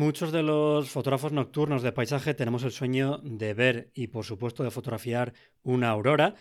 Muchos 0.00 0.32
de 0.32 0.42
los 0.42 0.88
fotógrafos 0.88 1.30
nocturnos 1.30 1.82
de 1.82 1.92
paisaje 1.92 2.32
tenemos 2.32 2.62
el 2.64 2.72
sueño 2.72 3.18
de 3.22 3.52
ver 3.52 3.90
y 3.92 4.06
por 4.06 4.24
supuesto 4.24 4.64
de 4.64 4.70
fotografiar 4.70 5.34
una 5.62 5.90
aurora, 5.90 6.36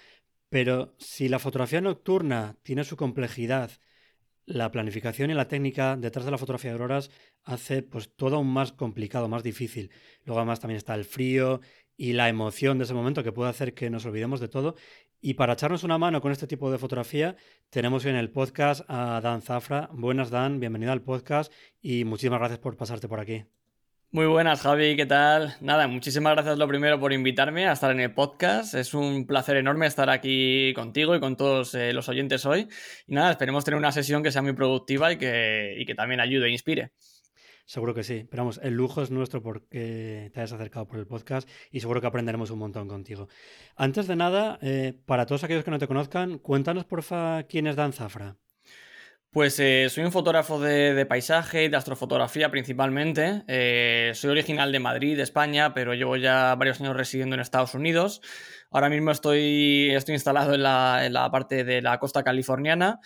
pero 0.48 0.96
si 0.98 1.28
la 1.28 1.40
fotografía 1.40 1.82
nocturna 1.82 2.56
tiene 2.64 2.86
su 2.86 2.96
complejidad, 2.96 3.72
la 4.46 4.72
planificación 4.72 5.30
y 5.30 5.34
la 5.34 5.50
técnica 5.50 5.98
detrás 5.98 6.24
de 6.24 6.32
la 6.32 6.38
fotografía 6.38 6.72
de 6.72 6.76
auroras 6.76 7.12
hace 7.44 7.84
pues 7.84 8.16
todo 8.16 8.38
aún 8.38 8.48
más 8.48 8.72
complicado, 8.72 9.28
más 9.28 9.44
difícil. 9.44 9.92
Luego 10.24 10.40
además 10.40 10.62
también 10.62 10.78
está 10.78 10.96
el 10.96 11.04
frío 11.04 11.60
y 11.98 12.14
la 12.14 12.30
emoción 12.30 12.78
de 12.78 12.86
ese 12.86 12.94
momento 12.94 13.26
que 13.26 13.34
puede 13.34 13.50
hacer 13.50 13.74
que 13.74 13.90
nos 13.90 14.06
olvidemos 14.06 14.40
de 14.40 14.48
todo. 14.48 14.76
Y 15.22 15.34
para 15.34 15.54
echarnos 15.54 15.84
una 15.84 15.98
mano 15.98 16.22
con 16.22 16.32
este 16.32 16.48
tipo 16.48 16.72
de 16.72 16.78
fotografía, 16.78 17.36
tenemos 17.70 18.06
en 18.06 18.16
el 18.16 18.30
podcast 18.30 18.82
a 18.88 19.20
Dan 19.22 19.42
Zafra. 19.42 19.90
Buenas, 19.92 20.30
Dan, 20.30 20.62
bienvenido 20.62 20.94
al 20.94 21.02
podcast 21.02 21.52
y 21.82 22.06
muchísimas 22.06 22.40
gracias 22.40 22.60
por 22.60 22.78
pasarte 22.78 23.10
por 23.10 23.20
aquí. 23.20 23.44
Muy 24.12 24.26
buenas, 24.26 24.62
Javi, 24.62 24.96
¿qué 24.96 25.06
tal? 25.06 25.56
Nada, 25.60 25.88
muchísimas 25.88 26.34
gracias 26.34 26.58
lo 26.58 26.68
primero 26.68 27.00
por 27.00 27.12
invitarme 27.12 27.68
a 27.68 27.74
estar 27.74 27.92
en 27.92 28.00
el 28.00 28.14
podcast. 28.14 28.74
Es 28.76 28.94
un 28.94 29.28
placer 29.28 29.58
enorme 29.58 29.88
estar 29.88 30.10
aquí 30.10 30.74
contigo 30.74 31.16
y 31.16 31.20
con 31.20 31.36
todos 31.36 31.76
eh, 31.76 31.92
los 31.92 32.08
oyentes 32.08 32.46
hoy. 32.46 32.70
Y 33.06 33.14
nada, 33.14 33.32
esperemos 33.32 33.66
tener 33.66 33.78
una 33.78 33.92
sesión 33.92 34.24
que 34.24 34.32
sea 34.32 34.42
muy 34.42 34.54
productiva 34.54 35.12
y 35.12 35.18
que 35.18 35.94
también 35.98 36.22
ayude 36.22 36.48
e 36.48 36.52
inspire. 36.52 36.92
Seguro 37.70 37.94
que 37.94 38.04
sí. 38.04 38.26
Pero 38.28 38.42
vamos, 38.42 38.60
el 38.64 38.74
lujo 38.74 39.04
es 39.04 39.12
nuestro 39.12 39.44
porque 39.44 40.32
te 40.34 40.40
hayas 40.40 40.54
acercado 40.54 40.88
por 40.88 40.98
el 40.98 41.06
podcast 41.06 41.48
y 41.70 41.82
seguro 41.82 42.02
que 42.02 42.08
aprenderemos 42.08 42.50
un 42.50 42.58
montón 42.58 42.88
contigo. 42.88 43.28
Antes 43.76 44.08
de 44.08 44.16
nada, 44.16 44.58
eh, 44.64 45.00
para 45.06 45.28
todos 45.28 45.44
aquellos 45.44 45.64
que 45.64 45.70
no 45.70 45.78
te 45.78 45.88
conozcan, 45.88 46.40
cuéntanos 46.40 46.86
porfa 46.86 47.44
quién 47.44 47.68
es 47.68 47.76
Dan 47.76 47.94
Zafra. 47.94 48.38
Pues 49.30 49.60
eh, 49.60 49.86
soy 49.92 50.04
un 50.04 50.12
fotógrafo 50.12 50.60
de, 50.60 51.06
paisaje 51.06 51.66
y 51.66 51.70
de 51.70 51.78
astrofotografía 51.78 52.50
principalmente. 52.50 53.44
Eh, 53.48 54.14
soy 54.16 54.32
original 54.32 54.72
de 54.72 54.80
Madrid, 54.80 55.20
España, 55.20 55.76
pero 55.76 55.94
llevo 55.94 56.18
ya 56.18 56.56
varios 56.56 56.82
años 56.82 56.98
residiendo 56.98 57.36
en 57.36 57.42
Estados 57.42 57.76
Unidos. 57.76 58.20
Ahora 58.72 58.90
mismo 58.90 59.12
estoy, 59.12 59.96
instalado 60.08 60.56
en 60.56 60.64
la, 60.64 61.06
en 61.06 61.14
la 61.14 61.30
parte 61.30 61.64
de 61.64 61.84
la 61.84 62.00
costa 62.00 62.24
californiana 62.24 63.00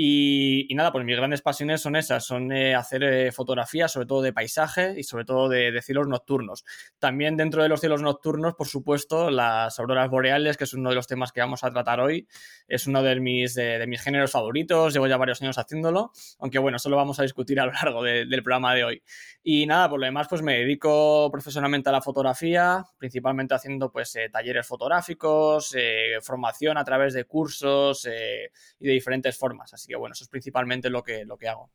y, 0.00 0.72
nada, 0.76 0.92
pues 0.92 1.04
mis 1.04 1.16
grandes 1.16 1.42
pasiones 1.42 1.80
son 1.80 1.96
esas, 1.96 2.24
son 2.24 2.52
eh, 2.52 2.76
hacer 2.76 3.02
eh, 3.02 3.32
fotografías, 3.32 3.90
sobre 3.90 4.06
todo 4.06 4.22
de 4.22 4.32
paisaje 4.32 4.94
y 4.96 5.02
sobre 5.02 5.24
todo 5.24 5.48
de, 5.48 5.76
cielos 5.82 6.06
nocturnos. 6.06 6.64
También 7.00 7.36
dentro 7.36 7.64
de 7.64 7.68
los 7.68 7.80
cielos 7.80 8.00
nocturnos, 8.00 8.54
por 8.54 8.68
supuesto, 8.68 9.28
las 9.28 9.76
auroras 9.80 10.08
boreales, 10.08 10.56
que 10.56 10.62
es 10.62 10.72
uno 10.72 10.90
de 10.90 10.94
los 10.94 11.08
temas 11.08 11.32
que 11.32 11.40
vamos 11.40 11.64
a 11.64 11.72
tratar 11.72 11.98
hoy, 11.98 12.28
es 12.68 12.86
uno 12.86 13.02
de 13.02 13.18
mis, 13.18 13.56
de, 13.56 13.84
mis 13.88 14.00
géneros 14.00 14.30
favoritos, 14.30 14.92
llevo 14.92 15.08
ya 15.08 15.16
varios 15.16 15.42
años 15.42 15.58
haciéndolo, 15.58 16.12
aunque 16.38 16.60
bueno, 16.60 16.76
eso 16.76 16.88
lo 16.90 16.96
vamos 16.96 17.18
a 17.18 17.24
discutir 17.24 17.58
a 17.58 17.66
lo 17.66 17.72
largo 17.72 18.04
del 18.04 18.42
programa 18.44 18.76
de 18.76 18.84
hoy. 18.84 19.02
Y 19.42 19.66
nada, 19.66 19.90
por 19.90 19.98
lo 19.98 20.06
demás, 20.06 20.28
pues 20.28 20.42
me 20.42 20.58
dedico 20.58 21.28
profesionalmente 21.32 21.88
a 21.88 21.92
la 21.92 22.02
fotografía, 22.02 22.84
principalmente 22.98 23.54
haciendo 23.54 23.90
pues 23.90 24.14
eh, 24.14 24.28
talleres 24.30 24.64
fotográficos, 24.64 25.74
formación 26.22 26.78
a 26.78 26.84
través 26.84 27.14
de 27.14 27.24
cursos 27.24 28.06
y 28.06 28.86
de 28.86 28.92
diferentes 28.92 29.36
formas. 29.36 29.74
Así 29.74 29.87
que 29.88 29.96
bueno, 29.96 30.12
eso 30.12 30.22
es 30.22 30.30
principalmente 30.30 30.90
lo 30.90 31.02
que, 31.02 31.24
lo 31.24 31.36
que 31.36 31.48
hago. 31.48 31.70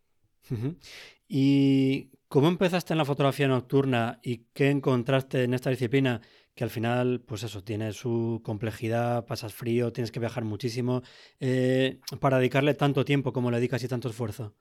¿Y 1.27 2.11
cómo 2.27 2.47
empezaste 2.47 2.93
en 2.93 2.97
la 2.99 3.05
fotografía 3.05 3.47
nocturna 3.47 4.19
y 4.23 4.45
qué 4.53 4.69
encontraste 4.69 5.43
en 5.43 5.53
esta 5.53 5.69
disciplina? 5.69 6.21
Que 6.55 6.63
al 6.63 6.69
final, 6.69 7.21
pues 7.21 7.43
eso, 7.43 7.63
tiene 7.63 7.91
su 7.93 8.41
complejidad, 8.43 9.25
pasas 9.25 9.53
frío, 9.53 9.91
tienes 9.91 10.11
que 10.11 10.19
viajar 10.19 10.43
muchísimo, 10.43 11.01
eh, 11.39 11.99
para 12.19 12.37
dedicarle 12.37 12.75
tanto 12.75 13.03
tiempo 13.03 13.33
como 13.33 13.49
le 13.49 13.57
dedicas 13.57 13.83
y 13.83 13.87
tanto 13.87 14.09
esfuerzo. 14.09 14.55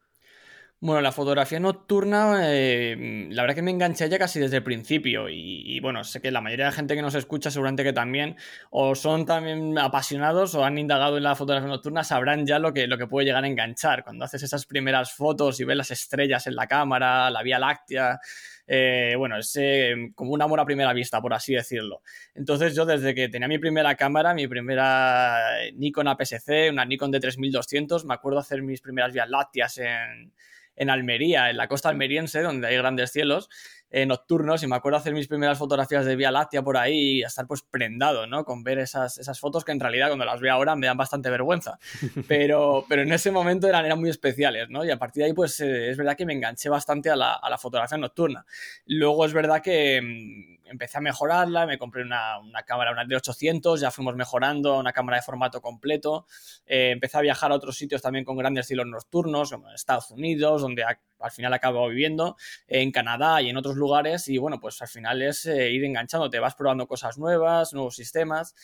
Bueno, 0.84 1.00
la 1.00 1.12
fotografía 1.12 1.60
nocturna, 1.60 2.40
eh, 2.42 3.28
la 3.30 3.42
verdad 3.42 3.54
que 3.54 3.62
me 3.62 3.70
enganché 3.70 4.08
ya 4.08 4.18
casi 4.18 4.40
desde 4.40 4.56
el 4.56 4.64
principio 4.64 5.28
y, 5.28 5.78
bueno, 5.78 6.02
sé 6.02 6.20
que 6.20 6.32
la 6.32 6.40
mayoría 6.40 6.64
de 6.64 6.70
la 6.72 6.76
gente 6.76 6.96
que 6.96 7.02
nos 7.02 7.14
escucha 7.14 7.52
seguramente 7.52 7.84
que 7.84 7.92
también 7.92 8.34
o 8.70 8.96
son 8.96 9.24
también 9.24 9.78
apasionados 9.78 10.56
o 10.56 10.64
han 10.64 10.78
indagado 10.78 11.18
en 11.18 11.22
la 11.22 11.36
fotografía 11.36 11.68
nocturna, 11.68 12.02
sabrán 12.02 12.46
ya 12.46 12.58
lo 12.58 12.72
que, 12.72 12.88
lo 12.88 12.98
que 12.98 13.06
puede 13.06 13.26
llegar 13.26 13.44
a 13.44 13.46
enganchar. 13.46 14.02
Cuando 14.02 14.24
haces 14.24 14.42
esas 14.42 14.66
primeras 14.66 15.12
fotos 15.12 15.60
y 15.60 15.64
ves 15.64 15.76
las 15.76 15.92
estrellas 15.92 16.48
en 16.48 16.56
la 16.56 16.66
cámara, 16.66 17.30
la 17.30 17.44
Vía 17.44 17.60
Láctea, 17.60 18.18
eh, 18.66 19.14
bueno, 19.16 19.38
es 19.38 19.54
eh, 19.60 19.94
como 20.16 20.32
un 20.32 20.42
amor 20.42 20.58
a 20.58 20.64
primera 20.64 20.92
vista, 20.92 21.22
por 21.22 21.32
así 21.32 21.54
decirlo. 21.54 22.02
Entonces 22.34 22.74
yo 22.74 22.84
desde 22.86 23.14
que 23.14 23.28
tenía 23.28 23.46
mi 23.46 23.60
primera 23.60 23.94
cámara, 23.94 24.34
mi 24.34 24.48
primera 24.48 25.60
Nikon 25.74 26.08
APS-C, 26.08 26.70
una 26.70 26.84
Nikon 26.84 27.12
de 27.12 27.20
3200, 27.20 28.04
me 28.04 28.14
acuerdo 28.14 28.40
hacer 28.40 28.62
mis 28.62 28.80
primeras 28.80 29.12
Vías 29.12 29.30
Lácteas 29.30 29.78
en 29.78 30.32
en 30.76 30.90
Almería, 30.90 31.50
en 31.50 31.56
la 31.56 31.68
costa 31.68 31.88
almeriense, 31.88 32.42
donde 32.42 32.68
hay 32.68 32.76
grandes 32.76 33.12
cielos 33.12 33.48
eh, 33.94 34.06
nocturnos, 34.06 34.62
y 34.62 34.66
me 34.66 34.74
acuerdo 34.74 34.96
hacer 34.96 35.12
mis 35.12 35.28
primeras 35.28 35.58
fotografías 35.58 36.06
de 36.06 36.16
Vía 36.16 36.30
Láctea 36.30 36.62
por 36.62 36.78
ahí 36.78 37.18
y 37.18 37.22
estar 37.22 37.46
pues 37.46 37.60
prendado, 37.60 38.26
¿no? 38.26 38.42
Con 38.44 38.64
ver 38.64 38.78
esas, 38.78 39.18
esas 39.18 39.38
fotos 39.38 39.66
que 39.66 39.72
en 39.72 39.80
realidad 39.80 40.08
cuando 40.08 40.24
las 40.24 40.40
veo 40.40 40.54
ahora 40.54 40.74
me 40.74 40.86
dan 40.86 40.96
bastante 40.96 41.28
vergüenza, 41.28 41.78
pero, 42.26 42.86
pero 42.88 43.02
en 43.02 43.12
ese 43.12 43.30
momento 43.30 43.68
eran, 43.68 43.84
eran 43.84 44.00
muy 44.00 44.08
especiales, 44.08 44.70
¿no? 44.70 44.82
Y 44.82 44.90
a 44.90 44.98
partir 44.98 45.20
de 45.20 45.26
ahí 45.26 45.32
pues 45.34 45.60
eh, 45.60 45.90
es 45.90 45.96
verdad 45.98 46.16
que 46.16 46.24
me 46.24 46.32
enganché 46.32 46.70
bastante 46.70 47.10
a 47.10 47.16
la, 47.16 47.34
a 47.34 47.50
la 47.50 47.58
fotografía 47.58 47.98
nocturna. 47.98 48.46
Luego 48.86 49.26
es 49.26 49.34
verdad 49.34 49.60
que 49.60 50.00
mm, 50.00 50.62
empecé 50.72 50.98
a 50.98 51.00
mejorarla, 51.00 51.66
me 51.66 51.78
compré 51.78 52.02
una, 52.02 52.40
cámara, 52.66 52.92
una 52.92 53.04
de 53.04 53.16
800, 53.16 53.80
ya 53.80 53.90
fuimos 53.90 54.16
mejorando 54.16 54.78
una 54.78 54.92
cámara 54.92 55.18
de 55.18 55.22
formato 55.22 55.60
completo, 55.60 56.26
eh, 56.66 56.90
empecé 56.90 57.18
a 57.18 57.20
viajar 57.20 57.52
a 57.52 57.54
otros 57.54 57.76
sitios 57.76 58.02
también 58.02 58.24
con 58.24 58.36
grandes 58.36 58.66
cielos 58.66 58.86
nocturnos, 58.86 59.50
como 59.50 59.68
en 59.68 59.74
Estados 59.74 60.10
Unidos, 60.10 60.62
donde 60.62 60.84
al 61.22 61.30
final 61.30 61.52
acabo 61.54 61.88
viviendo, 61.88 62.36
en 62.66 62.90
Canadá 62.90 63.40
y 63.42 63.50
en 63.50 63.56
otros 63.56 63.76
lugares, 63.76 64.28
y 64.28 64.38
bueno, 64.38 64.58
pues 64.60 64.80
al 64.82 64.88
final 64.88 65.22
es 65.22 65.46
eh, 65.46 65.70
ir 65.70 65.84
enganchando, 65.84 66.30
te 66.30 66.38
vas 66.38 66.54
probando 66.54 66.86
cosas 66.86 67.18
nuevas, 67.18 67.72
nuevos 67.72 67.96
sistemas. 67.96 68.54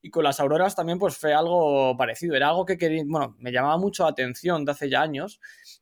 Y 0.00 0.10
con 0.10 0.22
las 0.22 0.38
auroras 0.38 0.76
también 0.76 0.96
pues 0.96 1.16
fue 1.16 1.34
algo 1.34 1.96
parecido, 1.96 2.36
era 2.36 2.50
algo 2.50 2.64
que 2.64 2.78
quería, 2.78 3.02
bueno, 3.04 3.34
me 3.40 3.50
llamaba 3.50 3.78
mucho 3.78 4.04
la 4.04 4.10
atención 4.10 4.64
de 4.64 4.70
hace 4.70 4.88
ya 4.88 5.02
años 5.02 5.40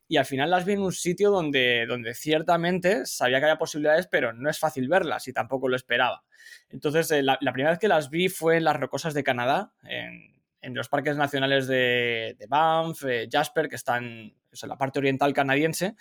y 0.08 0.16
al 0.16 0.24
final 0.24 0.50
las 0.50 0.64
vi 0.64 0.72
en 0.72 0.80
un 0.80 0.92
sitio 0.92 1.30
donde, 1.30 1.84
donde 1.86 2.14
ciertamente 2.14 3.04
sabía 3.04 3.40
que 3.40 3.44
había 3.44 3.58
posibilidades, 3.58 4.06
pero 4.06 4.32
no 4.32 4.48
es 4.48 4.58
fácil 4.58 4.88
verlas 4.88 5.28
y 5.28 5.34
tampoco 5.34 5.68
lo 5.68 5.76
esperaba. 5.76 6.24
Entonces, 6.68 7.10
eh, 7.10 7.22
la, 7.22 7.38
primera 7.38 7.70
vez 7.70 7.78
que 7.78 7.88
las 7.88 8.10
vi 8.10 8.28
fue 8.28 8.56
en 8.56 8.64
las 8.64 8.76
rocosas 8.76 9.14
de 9.14 9.24
Canadá, 9.24 9.72
en, 9.84 10.34
los 10.74 10.88
parques 10.88 11.16
nacionales 11.16 11.68
de, 11.68 12.36
Banff, 12.48 13.04
eh, 13.04 13.28
Jasper, 13.30 13.68
que 13.68 13.76
están 13.76 14.34
en 14.62 14.68
la 14.68 14.76
parte 14.76 14.98
oriental 14.98 15.32
canadiense, 15.32 15.96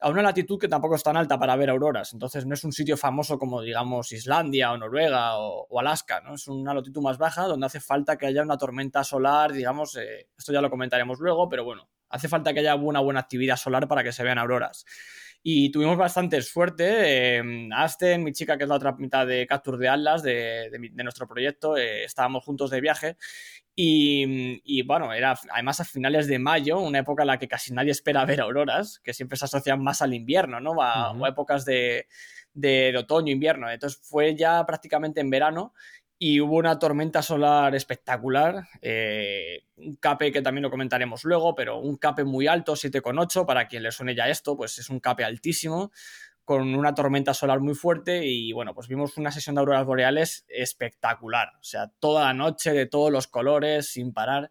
a 0.00 0.08
una 0.08 0.22
latitud 0.22 0.58
que 0.58 0.68
tampoco 0.68 0.94
es 0.94 1.02
tan 1.02 1.16
alta 1.16 1.38
para 1.38 1.56
ver 1.56 1.70
auroras. 1.70 2.12
Entonces 2.12 2.46
no 2.46 2.54
es 2.54 2.64
un 2.64 2.72
sitio 2.72 2.96
famoso 2.96 3.38
como, 3.38 3.60
digamos, 3.60 4.12
Islandia 4.12 4.72
o 4.72 4.78
Noruega 4.78 5.38
o, 5.38 5.78
Alaska, 5.78 6.20
¿no? 6.20 6.34
Es 6.34 6.48
una 6.48 6.72
latitud 6.74 7.02
más 7.02 7.18
baja 7.18 7.44
donde 7.44 7.66
hace 7.66 7.80
falta 7.80 8.16
que 8.16 8.26
haya 8.26 8.42
una 8.42 8.56
tormenta 8.56 9.04
solar, 9.04 9.52
digamos, 9.52 9.96
eh, 9.96 10.28
esto 10.36 10.52
ya 10.52 10.60
lo 10.60 10.70
comentaremos 10.70 11.20
luego, 11.20 11.48
pero 11.48 11.64
bueno, 11.64 11.88
hace 12.08 12.28
falta 12.28 12.52
que 12.52 12.60
haya 12.60 12.74
una 12.74 13.00
buena 13.00 13.20
actividad 13.20 13.56
solar 13.56 13.86
para 13.88 14.02
que 14.02 14.12
se 14.12 14.22
vean 14.22 14.38
auroras. 14.38 14.84
y 15.42 15.70
tuvimos 15.70 15.96
bastante 15.96 16.42
suerte. 16.42 17.38
Eh, 17.38 17.68
Asten, 17.74 18.22
mi 18.22 18.32
chica, 18.32 18.58
que 18.58 18.64
es 18.64 18.68
la 18.68 18.76
otra 18.76 18.92
mitad 18.92 19.26
de 19.26 19.46
Capture 19.46 19.78
de 19.78 19.88
Atlas 19.88 20.22
de, 20.22 20.70
nuestro 21.02 21.26
proyecto, 21.26 21.78
eh, 21.78 22.04
estábamos 22.04 22.44
juntos 22.44 22.70
de 22.70 22.80
viaje 22.82 23.16
y, 23.82 24.82
bueno, 24.82 25.12
era 25.12 25.34
además 25.52 25.80
a 25.80 25.84
finales 25.84 26.26
de 26.26 26.38
mayo, 26.38 26.80
una 26.80 26.98
época 26.98 27.22
en 27.22 27.28
la 27.28 27.38
que 27.38 27.48
casi 27.48 27.72
nadie 27.72 27.92
espera 27.92 28.24
ver 28.24 28.40
auroras, 28.40 29.00
que 29.02 29.14
siempre 29.14 29.38
se 29.38 29.46
asocian 29.46 29.82
más 29.82 30.02
al 30.02 30.12
invierno, 30.12 30.60
¿no? 30.60 30.80
A, 30.82 31.12
O 31.12 31.26
épocas 31.26 31.64
de, 31.64 32.06
de, 32.52 32.94
otoño, 32.96 33.32
invierno. 33.32 33.70
Entonces 33.70 34.00
fue 34.02 34.36
ya 34.36 34.64
prácticamente 34.66 35.20
en 35.20 35.30
verano 35.30 35.72
y 36.18 36.40
hubo 36.40 36.56
una 36.56 36.78
tormenta 36.78 37.22
solar 37.22 37.74
espectacular, 37.74 38.68
eh, 38.82 39.64
un 39.76 39.96
cape 39.96 40.30
que 40.30 40.42
también 40.42 40.64
lo 40.64 40.70
comentaremos 40.70 41.24
luego, 41.24 41.54
pero 41.54 41.78
un 41.78 41.96
cape 41.96 42.24
muy 42.24 42.46
alto, 42.46 42.74
7,8, 42.74 43.46
para 43.46 43.66
quien 43.66 43.82
le 43.82 43.90
suene 43.90 44.14
ya 44.14 44.28
esto, 44.28 44.54
pues 44.54 44.78
es 44.78 44.90
un 44.90 45.00
cape 45.00 45.24
altísimo, 45.24 45.90
con 46.50 46.74
una 46.74 46.96
tormenta 46.96 47.32
solar 47.32 47.60
muy 47.60 47.76
fuerte 47.76 48.26
y 48.26 48.50
bueno, 48.52 48.74
pues 48.74 48.88
vimos 48.88 49.16
una 49.16 49.30
sesión 49.30 49.54
de 49.54 49.60
auroras 49.60 49.86
boreales 49.86 50.44
espectacular, 50.48 51.52
o 51.60 51.62
sea, 51.62 51.92
toda 52.00 52.24
la 52.24 52.34
noche 52.34 52.72
de 52.72 52.86
todos 52.86 53.12
los 53.12 53.28
colores, 53.28 53.92
sin 53.92 54.12
parar. 54.12 54.50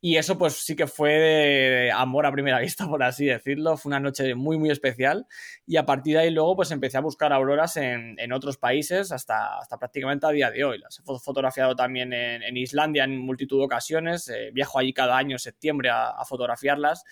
Y 0.00 0.16
eso 0.16 0.36
pues 0.36 0.54
sí 0.54 0.74
que 0.74 0.88
fue 0.88 1.12
de 1.12 1.92
amor 1.92 2.26
a 2.26 2.32
primera 2.32 2.58
vista, 2.60 2.88
por 2.88 3.04
así 3.04 3.26
decirlo. 3.26 3.76
Fue 3.76 3.90
una 3.90 4.00
noche 4.00 4.34
muy, 4.34 4.58
muy 4.58 4.70
especial. 4.70 5.28
Y 5.64 5.76
a 5.76 5.86
partir 5.86 6.16
de 6.16 6.22
ahí 6.22 6.30
luego 6.32 6.56
pues 6.56 6.72
empecé 6.72 6.98
a 6.98 7.02
buscar 7.02 7.32
auroras 7.32 7.76
en, 7.76 8.32
otros 8.32 8.56
países 8.56 9.12
hasta, 9.12 9.58
hasta 9.58 9.78
prácticamente 9.78 10.26
a 10.26 10.30
día 10.30 10.50
de 10.50 10.64
hoy. 10.64 10.78
Las 10.78 10.98
he 10.98 11.02
fotografiado 11.04 11.76
también 11.76 12.12
en, 12.12 12.56
Islandia 12.56 13.04
en 13.04 13.16
multitud 13.16 13.60
de 13.60 13.64
ocasiones. 13.66 14.28
Eh, 14.28 14.50
viajo 14.52 14.80
allí 14.80 14.92
cada 14.92 15.16
año 15.16 15.36
en 15.36 15.38
septiembre 15.38 15.90
a, 15.90 16.08
a 16.08 16.24
fotografiarlas. 16.24 17.04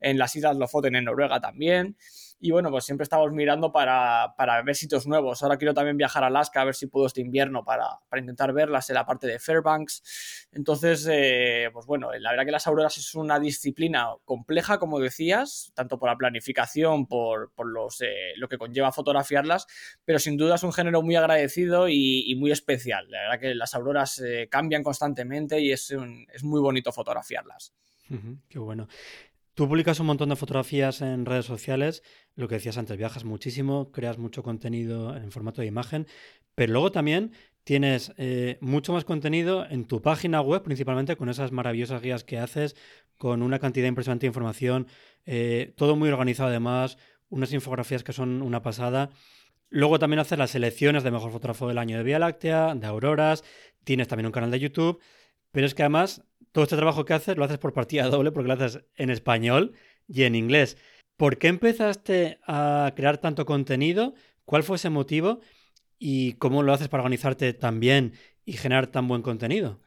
En 0.00 0.16
las 0.16 0.34
Islas 0.34 0.56
Lofoten 0.56 0.96
en 0.96 1.04
Noruega 1.04 1.38
también. 1.38 1.98
Y 2.44 2.50
bueno, 2.50 2.70
pues 2.70 2.84
siempre 2.84 3.04
estamos 3.04 3.32
mirando 3.32 3.72
para, 3.72 4.34
ver 4.66 4.76
sitios 4.76 5.06
nuevos. 5.06 5.42
Ahora 5.42 5.56
quiero 5.56 5.72
también 5.72 5.96
viajar 5.96 6.24
a 6.24 6.26
Alaska 6.26 6.60
a 6.60 6.64
ver 6.66 6.74
si 6.74 6.88
puedo 6.88 7.06
este 7.06 7.22
invierno 7.22 7.64
para, 7.64 8.00
intentar 8.18 8.52
verlas 8.52 8.90
en 8.90 8.96
la 8.96 9.06
parte 9.06 9.26
de 9.26 9.38
Fairbanks. 9.38 10.50
Entonces, 10.52 11.08
eh, 11.10 11.70
pues 11.72 11.86
bueno, 11.86 12.12
la 12.12 12.32
verdad 12.32 12.44
que 12.44 12.50
las 12.50 12.66
auroras 12.66 12.98
es 12.98 13.14
una 13.14 13.40
disciplina 13.40 14.10
compleja, 14.26 14.78
como 14.78 15.00
decías, 15.00 15.72
tanto 15.74 15.98
por 15.98 16.10
la 16.10 16.18
planificación, 16.18 17.06
por, 17.06 17.50
los, 17.64 18.02
eh, 18.02 18.34
lo 18.36 18.46
que 18.46 18.58
conlleva 18.58 18.92
fotografiarlas, 18.92 19.66
pero 20.04 20.18
sin 20.18 20.36
duda 20.36 20.56
es 20.56 20.62
un 20.64 20.74
género 20.74 21.00
muy 21.00 21.16
agradecido 21.16 21.88
y, 21.88 22.34
muy 22.36 22.52
especial. 22.52 23.10
La 23.10 23.22
verdad 23.22 23.40
que 23.40 23.54
las 23.54 23.74
auroras 23.74 24.18
eh, 24.18 24.48
cambian 24.50 24.82
constantemente 24.82 25.60
y 25.60 25.72
es, 25.72 25.96
es 26.30 26.44
muy 26.44 26.60
bonito 26.60 26.92
fotografiarlas. 26.92 27.72
qué 28.50 28.58
bueno. 28.58 28.86
Tú 29.54 29.68
publicas 29.68 30.00
un 30.00 30.06
montón 30.06 30.30
de 30.30 30.36
fotografías 30.36 31.00
en 31.00 31.24
redes 31.24 31.46
sociales, 31.46 32.02
lo 32.34 32.48
que 32.48 32.56
decías 32.56 32.76
antes, 32.76 32.96
viajas 32.96 33.22
muchísimo, 33.22 33.92
creas 33.92 34.18
mucho 34.18 34.42
contenido 34.42 35.16
en 35.16 35.30
formato 35.30 35.60
de 35.60 35.68
imagen, 35.68 36.08
pero 36.56 36.72
luego 36.72 36.90
también 36.90 37.30
tienes 37.62 38.12
eh, 38.16 38.58
mucho 38.60 38.92
más 38.92 39.04
contenido 39.04 39.64
en 39.70 39.84
tu 39.84 40.02
página 40.02 40.40
web, 40.40 40.64
principalmente 40.64 41.16
con 41.16 41.28
esas 41.28 41.52
maravillosas 41.52 42.02
guías 42.02 42.24
que 42.24 42.38
haces, 42.38 42.74
con 43.16 43.42
una 43.42 43.60
cantidad 43.60 43.86
impresionante 43.86 44.26
de 44.26 44.30
información, 44.30 44.88
eh, 45.24 45.72
todo 45.76 45.94
muy 45.94 46.08
organizado 46.08 46.48
además, 46.48 46.98
unas 47.28 47.52
infografías 47.52 48.02
que 48.02 48.12
son 48.12 48.42
una 48.42 48.60
pasada. 48.60 49.10
Luego 49.70 50.00
también 50.00 50.18
haces 50.18 50.36
las 50.36 50.50
selecciones 50.50 51.04
de 51.04 51.12
mejor 51.12 51.30
fotógrafo 51.30 51.68
del 51.68 51.78
año 51.78 51.96
de 51.96 52.02
Vía 52.02 52.18
Láctea, 52.18 52.74
de 52.74 52.86
auroras, 52.88 53.44
tienes 53.84 54.08
también 54.08 54.26
un 54.26 54.32
canal 54.32 54.50
de 54.50 54.58
YouTube, 54.58 55.00
pero 55.52 55.64
es 55.64 55.74
que 55.74 55.84
además 55.84 56.24
todo 56.54 56.62
este 56.64 56.76
trabajo 56.76 57.04
que 57.04 57.14
haces 57.14 57.36
lo 57.36 57.44
haces 57.44 57.58
por 57.58 57.72
partida 57.72 58.06
doble 58.08 58.30
porque 58.30 58.46
lo 58.46 58.54
haces 58.54 58.84
en 58.94 59.10
español 59.10 59.72
y 60.06 60.22
en 60.22 60.36
inglés. 60.36 60.78
¿Por 61.16 61.38
qué 61.38 61.48
empezaste 61.48 62.38
a 62.46 62.92
crear 62.94 63.18
tanto 63.18 63.44
contenido? 63.44 64.14
¿Cuál 64.44 64.62
fue 64.62 64.76
ese 64.76 64.88
motivo? 64.88 65.40
¿Y 65.98 66.34
cómo 66.34 66.62
lo 66.62 66.72
haces 66.72 66.88
para 66.88 67.02
organizarte 67.02 67.52
tan 67.54 67.80
bien 67.80 68.12
y 68.44 68.52
generar 68.54 68.86
tan 68.86 69.08
buen 69.08 69.22
contenido? 69.22 69.80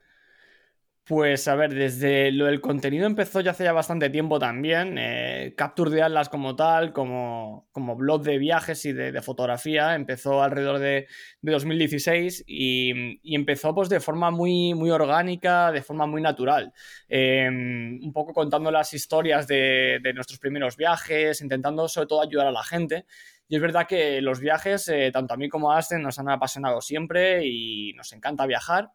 Pues 1.07 1.47
a 1.47 1.55
ver, 1.55 1.73
desde 1.73 2.33
lo 2.33 2.47
del 2.47 2.59
contenido 2.59 3.05
empezó 3.05 3.39
ya 3.39 3.51
hace 3.51 3.63
ya 3.63 3.71
bastante 3.71 4.09
tiempo 4.09 4.39
también. 4.39 4.97
Eh, 4.97 5.53
Capture 5.55 5.89
de 5.89 6.01
Atlas 6.01 6.27
como 6.27 6.57
tal, 6.57 6.91
como, 6.91 7.69
como 7.71 7.95
blog 7.95 8.23
de 8.23 8.37
viajes 8.37 8.83
y 8.83 8.91
de, 8.91 9.21
fotografía, 9.21 9.95
empezó 9.95 10.43
alrededor 10.43 10.79
de, 10.79 11.07
2016 11.41 12.43
y, 12.45 13.21
empezó 13.33 13.73
pues 13.73 13.87
de 13.87 14.01
forma 14.01 14.31
muy, 14.31 14.73
muy 14.73 14.89
orgánica, 14.91 15.71
de 15.71 15.81
forma 15.81 16.05
muy 16.07 16.21
natural. 16.21 16.73
Em, 17.07 18.03
un 18.03 18.11
poco 18.11 18.33
contando 18.33 18.69
las 18.69 18.93
historias 18.93 19.47
de, 19.47 20.01
nuestros 20.13 20.39
primeros 20.39 20.75
viajes, 20.75 21.39
intentando 21.39 21.87
sobre 21.87 22.07
todo 22.07 22.21
ayudar 22.21 22.47
a 22.47 22.51
la 22.51 22.63
gente. 22.63 23.05
Y 23.47 23.55
es 23.55 23.61
verdad 23.61 23.87
que 23.87 24.21
los 24.21 24.41
viajes, 24.41 24.89
eh, 24.89 25.09
tanto 25.13 25.35
a 25.35 25.37
mí 25.37 25.47
como 25.47 25.71
a 25.71 25.77
Asten, 25.77 26.01
nos 26.01 26.19
han 26.19 26.27
apasionado 26.29 26.81
siempre 26.81 27.45
y 27.47 27.93
nos 27.93 28.11
encanta 28.11 28.45
viajar 28.45 28.91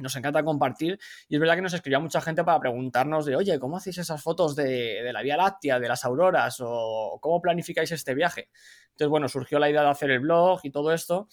nos 0.00 0.16
encanta 0.16 0.42
compartir 0.42 0.98
y 1.28 1.34
es 1.34 1.40
verdad 1.40 1.56
que 1.56 1.62
nos 1.62 1.74
escribía 1.74 1.98
mucha 1.98 2.20
gente 2.20 2.44
para 2.44 2.58
preguntarnos 2.58 3.26
de, 3.26 3.36
oye, 3.36 3.58
¿cómo 3.58 3.76
hacéis 3.76 3.98
esas 3.98 4.22
fotos 4.22 4.56
de, 4.56 5.02
de 5.02 5.12
la 5.12 5.22
Vía 5.22 5.36
Láctea, 5.36 5.78
de 5.78 5.88
las 5.88 6.04
auroras 6.04 6.58
o 6.60 7.18
cómo 7.20 7.40
planificáis 7.40 7.92
este 7.92 8.14
viaje? 8.14 8.48
Entonces, 8.90 9.08
bueno, 9.08 9.28
surgió 9.28 9.58
la 9.58 9.70
idea 9.70 9.82
de 9.82 9.88
hacer 9.88 10.10
el 10.10 10.20
blog 10.20 10.60
y 10.62 10.70
todo 10.70 10.92
esto 10.92 11.28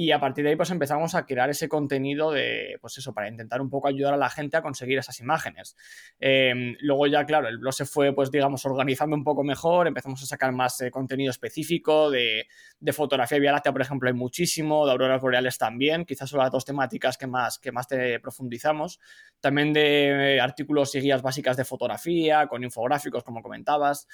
y 0.00 0.12
a 0.12 0.18
partir 0.18 0.44
de 0.44 0.50
ahí 0.50 0.56
pues 0.56 0.70
empezamos 0.70 1.14
a 1.14 1.26
crear 1.26 1.50
ese 1.50 1.68
contenido 1.68 2.32
de, 2.32 2.78
pues 2.80 2.96
eso, 2.96 3.12
para 3.12 3.28
intentar 3.28 3.60
un 3.60 3.68
poco 3.68 3.86
ayudar 3.86 4.14
a 4.14 4.16
la 4.16 4.30
gente 4.30 4.56
a 4.56 4.62
conseguir 4.62 4.96
esas 4.96 5.20
imágenes. 5.20 5.76
Em, 6.18 6.74
luego 6.80 7.06
ya, 7.06 7.26
claro, 7.26 7.48
el 7.48 7.58
blog 7.58 7.74
se 7.74 7.84
fue 7.84 8.14
pues 8.14 8.30
digamos 8.30 8.64
organizando 8.64 9.14
un 9.14 9.22
poco 9.22 9.44
mejor, 9.44 9.86
empezamos 9.86 10.22
a 10.22 10.24
sacar 10.24 10.52
más 10.52 10.80
eh, 10.80 10.90
contenido 10.90 11.30
específico 11.30 12.10
de, 12.10 12.46
fotografía 12.94 13.36
de 13.36 13.40
Vía 13.40 13.52
Láctea, 13.52 13.72
por 13.72 13.82
ejemplo, 13.82 14.08
hay 14.08 14.14
muchísimo, 14.14 14.86
de 14.86 14.92
auroras 14.92 15.20
boreales 15.20 15.58
también, 15.58 16.06
quizás 16.06 16.30
son 16.30 16.40
las 16.40 16.50
dos 16.50 16.64
temáticas 16.64 17.18
que 17.18 17.26
más, 17.26 17.58
que 17.58 17.70
más 17.70 17.86
te 17.86 18.18
profundizamos. 18.20 19.00
También 19.38 19.74
de 19.74 20.36
eh, 20.36 20.40
artículos 20.40 20.94
y 20.94 21.00
guías 21.00 21.20
básicas 21.20 21.58
de 21.58 21.66
fotografía, 21.66 22.46
con 22.46 22.64
infográficos, 22.64 23.22
como 23.22 23.42
comentabas. 23.42 24.06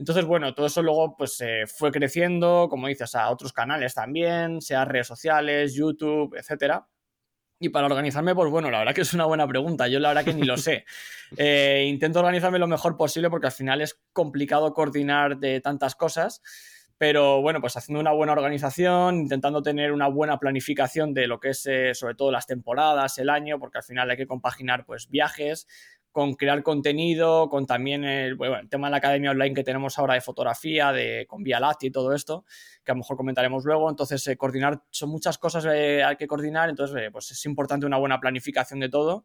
Entonces, 0.00 0.24
bueno, 0.24 0.54
todo 0.54 0.64
eso 0.64 0.82
luego 0.82 1.14
pues 1.14 1.38
eh, 1.42 1.64
fue 1.66 1.92
creciendo, 1.92 2.68
como 2.70 2.88
dices, 2.88 3.14
a 3.14 3.28
otros 3.28 3.52
canales 3.52 3.92
también, 3.92 4.62
sea 4.62 4.86
redes 4.86 5.06
sociales, 5.06 5.29
YouTube, 5.74 6.34
etcétera. 6.36 6.86
Y 7.62 7.68
para 7.68 7.86
organizarme, 7.86 8.34
pues 8.34 8.50
bueno, 8.50 8.70
la 8.70 8.78
verdad 8.78 8.94
que 8.94 9.02
es 9.02 9.12
una 9.12 9.26
buena 9.26 9.46
pregunta. 9.46 9.86
Yo 9.86 10.00
la 10.00 10.08
verdad 10.08 10.24
que 10.24 10.34
ni 10.34 10.42
lo 10.42 10.56
sé. 10.56 10.84
Eh, 11.36 11.86
intento 11.88 12.18
organizarme 12.18 12.58
lo 12.58 12.66
mejor 12.66 12.96
posible 12.96 13.30
porque 13.30 13.46
al 13.46 13.52
final 13.52 13.80
es 13.80 14.00
complicado 14.12 14.74
coordinar 14.74 15.38
de 15.38 15.60
tantas 15.60 15.94
cosas. 15.94 16.42
Pero 16.98 17.40
bueno, 17.40 17.60
pues 17.60 17.76
haciendo 17.76 18.00
una 18.00 18.10
buena 18.10 18.32
organización, 18.32 19.20
intentando 19.20 19.62
tener 19.62 19.92
una 19.92 20.08
buena 20.08 20.38
planificación 20.38 21.14
de 21.14 21.28
lo 21.28 21.38
que 21.38 21.50
es 21.50 21.64
eh, 21.66 21.94
sobre 21.94 22.16
todo 22.16 22.32
las 22.32 22.48
temporadas, 22.48 23.16
el 23.18 23.30
año, 23.30 23.60
porque 23.60 23.78
al 23.78 23.84
final 23.84 24.10
hay 24.10 24.16
que 24.16 24.26
compaginar 24.26 24.84
pues 24.84 25.08
viajes, 25.08 25.68
con 26.12 26.34
crear 26.34 26.62
contenido, 26.62 27.48
con 27.48 27.66
también 27.66 28.04
el, 28.04 28.36
tema 28.68 28.88
de 28.88 28.90
la 28.90 28.96
academia 28.96 29.30
online 29.30 29.54
que 29.54 29.62
tenemos 29.62 29.98
ahora 29.98 30.14
de 30.14 30.20
fotografía, 30.20 30.92
de, 30.92 31.24
con 31.28 31.42
Vía 31.42 31.60
Láctea 31.60 31.88
y 31.88 31.92
todo 31.92 32.12
esto, 32.14 32.44
que 32.84 32.90
a 32.90 32.94
lo 32.94 32.98
mejor 32.98 33.16
comentaremos 33.16 33.64
luego. 33.64 33.88
Entonces, 33.88 34.26
eh, 34.26 34.36
coordinar, 34.36 34.82
son 34.90 35.10
muchas 35.10 35.38
cosas 35.38 35.64
que 35.64 36.02
hay 36.02 36.16
que 36.16 36.26
coordinar, 36.26 36.68
entonces, 36.68 36.96
eh, 37.00 37.10
pues 37.12 37.30
es 37.30 37.44
importante 37.46 37.86
una 37.86 37.98
buena 37.98 38.18
planificación 38.18 38.80
de 38.80 38.88
todo. 38.88 39.24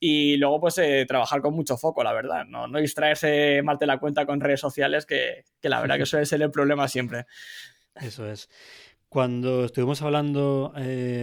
Y 0.00 0.36
luego, 0.36 0.60
pues, 0.60 0.78
eh, 0.78 1.04
trabajar 1.06 1.40
con 1.40 1.54
mucho 1.54 1.76
foco, 1.76 2.02
la 2.02 2.12
verdad. 2.12 2.44
No, 2.44 2.66
no 2.66 2.78
distraerse 2.80 3.62
más 3.62 3.78
de 3.78 3.86
la 3.86 3.98
cuenta 3.98 4.26
con 4.26 4.40
redes 4.40 4.60
sociales, 4.60 5.06
que, 5.06 5.44
que 5.60 5.68
la 5.68 5.80
verdad 5.80 5.96
que 5.96 6.06
suele 6.06 6.26
ser 6.26 6.42
el 6.42 6.50
problema 6.50 6.88
siempre. 6.88 7.26
Eso 7.94 8.28
es. 8.28 8.50
Cuando 9.08 9.64
estuvimos 9.64 10.02
hablando 10.02 10.72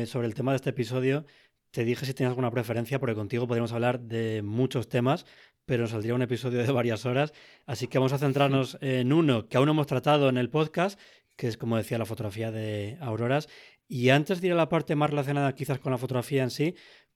sobre 0.08 0.26
el 0.26 0.34
tema 0.34 0.54
de 0.54 0.56
este 0.56 0.70
episodio, 0.70 1.26
te 1.74 1.84
dije 1.84 2.06
si 2.06 2.14
tienes 2.14 2.30
alguna 2.30 2.52
preferencia, 2.52 3.00
porque 3.00 3.16
contigo 3.16 3.48
podríamos 3.48 3.74
hablar 3.74 4.00
de 4.00 4.44
muchos 4.44 4.88
temas, 4.88 5.26
pero 5.66 5.88
saldría 5.88 6.14
un 6.14 6.22
episodio 6.22 6.60
de 6.60 6.72
varias 6.72 7.08
horas. 7.08 7.34
Así 7.66 7.88
que 7.88 7.98
vamos 7.98 8.14
a 8.14 8.20
centrarnos 8.20 8.78
en 8.82 9.12
uno 9.12 9.50
que 9.50 9.58
aún 9.58 9.66
no 9.66 9.72
hemos 9.72 9.88
tratado 9.88 10.30
en 10.30 10.38
el 10.38 10.52
podcast, 10.52 11.00
que 11.36 11.48
es, 11.48 11.58
como 11.58 11.76
decía, 11.76 11.98
la 11.98 12.06
fotografía 12.06 12.52
de 12.52 13.00
auroras. 13.02 13.50
Y 13.88 14.10
antes 14.10 14.40
de 14.40 14.48
ir 14.48 14.54
a 14.54 14.56
la 14.56 14.70
parte 14.70 14.96
más 14.96 15.10
relacionada 15.10 15.56
quizás 15.56 15.80
con 15.80 15.92
la 15.92 15.98
fotografía 15.98 16.44
en 16.44 16.52
sí, 16.52 16.76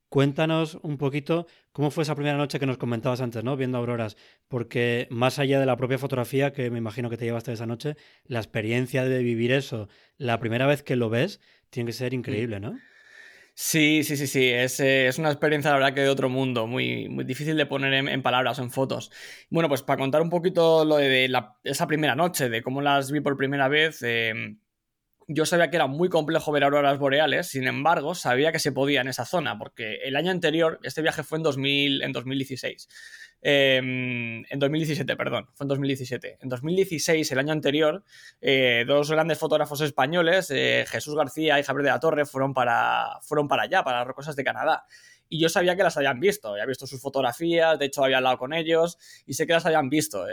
cuéntanos 0.10 0.80
un 0.82 0.98
poquito 0.98 1.46
cómo 1.72 1.92
fue 1.92 2.02
esa 2.02 2.16
primera 2.16 2.38
noche 2.38 2.60
que 2.60 2.66
nos 2.66 2.80
comentabas 2.80 3.22
antes, 3.22 3.44
¿no? 3.44 3.58
Viendo 3.58 3.78
auroras, 3.78 4.18
porque 4.48 5.08
más 5.12 5.38
allá 5.38 5.60
de 5.60 5.68
la 5.68 5.78
propia 5.78 6.00
fotografía, 6.00 6.52
que 6.52 6.72
me 6.72 6.80
imagino 6.80 7.12
que 7.12 7.18
te 7.18 7.26
llevaste 7.26 7.54
esa 7.54 7.68
noche, 7.68 7.96
la 8.26 8.40
experiencia 8.40 9.06
de 9.06 9.22
vivir 9.22 9.52
eso, 9.52 9.88
la 10.18 10.40
primera 10.40 10.66
vez 10.66 10.82
que 10.82 10.96
lo 10.96 11.12
ves, 11.12 11.42
tiene 11.70 11.90
que 11.90 11.94
ser 11.94 12.16
increíble, 12.16 12.60
¿no? 12.60 12.80
Sí, 13.60 14.04
sí, 14.04 14.18
sí, 14.18 14.28
sí. 14.28 14.50
Es, 14.50 14.80
eh, 14.80 15.08
es, 15.08 15.18
una 15.18 15.32
experiencia, 15.32 15.72
la 15.72 15.78
verdad, 15.78 15.94
que 15.96 16.02
de 16.02 16.10
otro 16.10 16.30
mundo, 16.30 16.68
muy, 16.68 17.10
muy 17.10 17.24
difícil 17.26 17.58
de 17.58 17.66
poner 17.66 17.92
en, 17.92 18.22
palabras 18.22 18.60
o 18.60 18.62
en 18.62 18.70
fotos. 18.70 19.12
Bueno, 19.50 19.68
pues 19.68 19.82
para 19.82 19.98
contar 19.98 20.22
un 20.22 20.30
poquito 20.30 20.86
lo 20.86 20.98
de, 20.98 21.28
esa 21.64 21.88
primera 21.88 22.16
noche, 22.16 22.50
de 22.50 22.62
cómo 22.62 22.82
las 22.82 23.12
vi 23.12 23.20
por 23.20 23.36
primera 23.36 23.68
vez, 23.68 24.04
em, 24.04 24.60
yo 25.28 25.46
sabía 25.46 25.70
que 25.72 25.78
era 25.78 25.88
muy 25.88 26.10
complejo 26.10 26.52
ver 26.52 26.64
auroras 26.66 27.00
boreales, 27.00 27.48
sin 27.48 27.68
embargo, 27.68 28.16
sabía 28.16 28.52
que 28.52 28.60
se 28.60 28.72
podía 28.72 29.02
en 29.02 29.10
esa 29.10 29.26
zona, 29.26 29.58
porque 29.58 29.98
el 30.04 30.16
año 30.18 30.32
anterior, 30.32 30.80
este 30.84 31.02
viaje 31.02 31.24
fue 31.24 31.40
en, 31.40 31.44
2000, 31.44 32.04
en 32.04 32.14
2016. 32.14 32.88
Em, 33.42 34.44
en 34.50 34.60
2017, 34.60 35.16
perdón, 35.16 35.48
fue 35.54 35.66
en 35.66 35.70
2017. 35.70 36.40
En 36.42 36.50
2016, 36.50 37.32
el 37.32 37.40
año 37.40 37.54
anterior, 37.54 38.04
eh, 38.42 38.84
dos 38.88 39.12
grandes 39.12 39.38
fotógrafos 39.38 39.82
españoles, 39.82 40.52
eh, 40.52 40.86
Jesús 40.88 41.16
García 41.16 41.60
y 41.60 41.64
Javier 41.64 41.86
de 41.86 41.92
la 41.92 42.00
Torre, 42.00 42.26
fueron 42.26 42.54
para, 42.54 43.20
fueron 43.22 43.48
para 43.48 43.64
allá, 43.64 43.84
para 43.84 44.00
las 44.00 44.08
rocosas 44.08 44.36
de 44.36 44.44
Canadá. 44.44 44.86
Y 45.30 45.40
yo 45.40 45.50
sabía 45.50 45.76
que 45.76 45.84
las 45.84 45.98
habían 45.98 46.20
visto, 46.20 46.50
había 46.50 46.66
visto 46.66 46.88
sus 46.88 47.02
fotografías, 47.02 47.78
de 47.78 47.86
hecho 47.86 48.04
había 48.04 48.18
hablado 48.18 48.38
con 48.38 48.54
ellos 48.54 48.98
y 49.26 49.34
sé 49.34 49.46
que 49.46 49.54
las 49.54 49.66
habían 49.66 49.90
visto. 49.90 50.26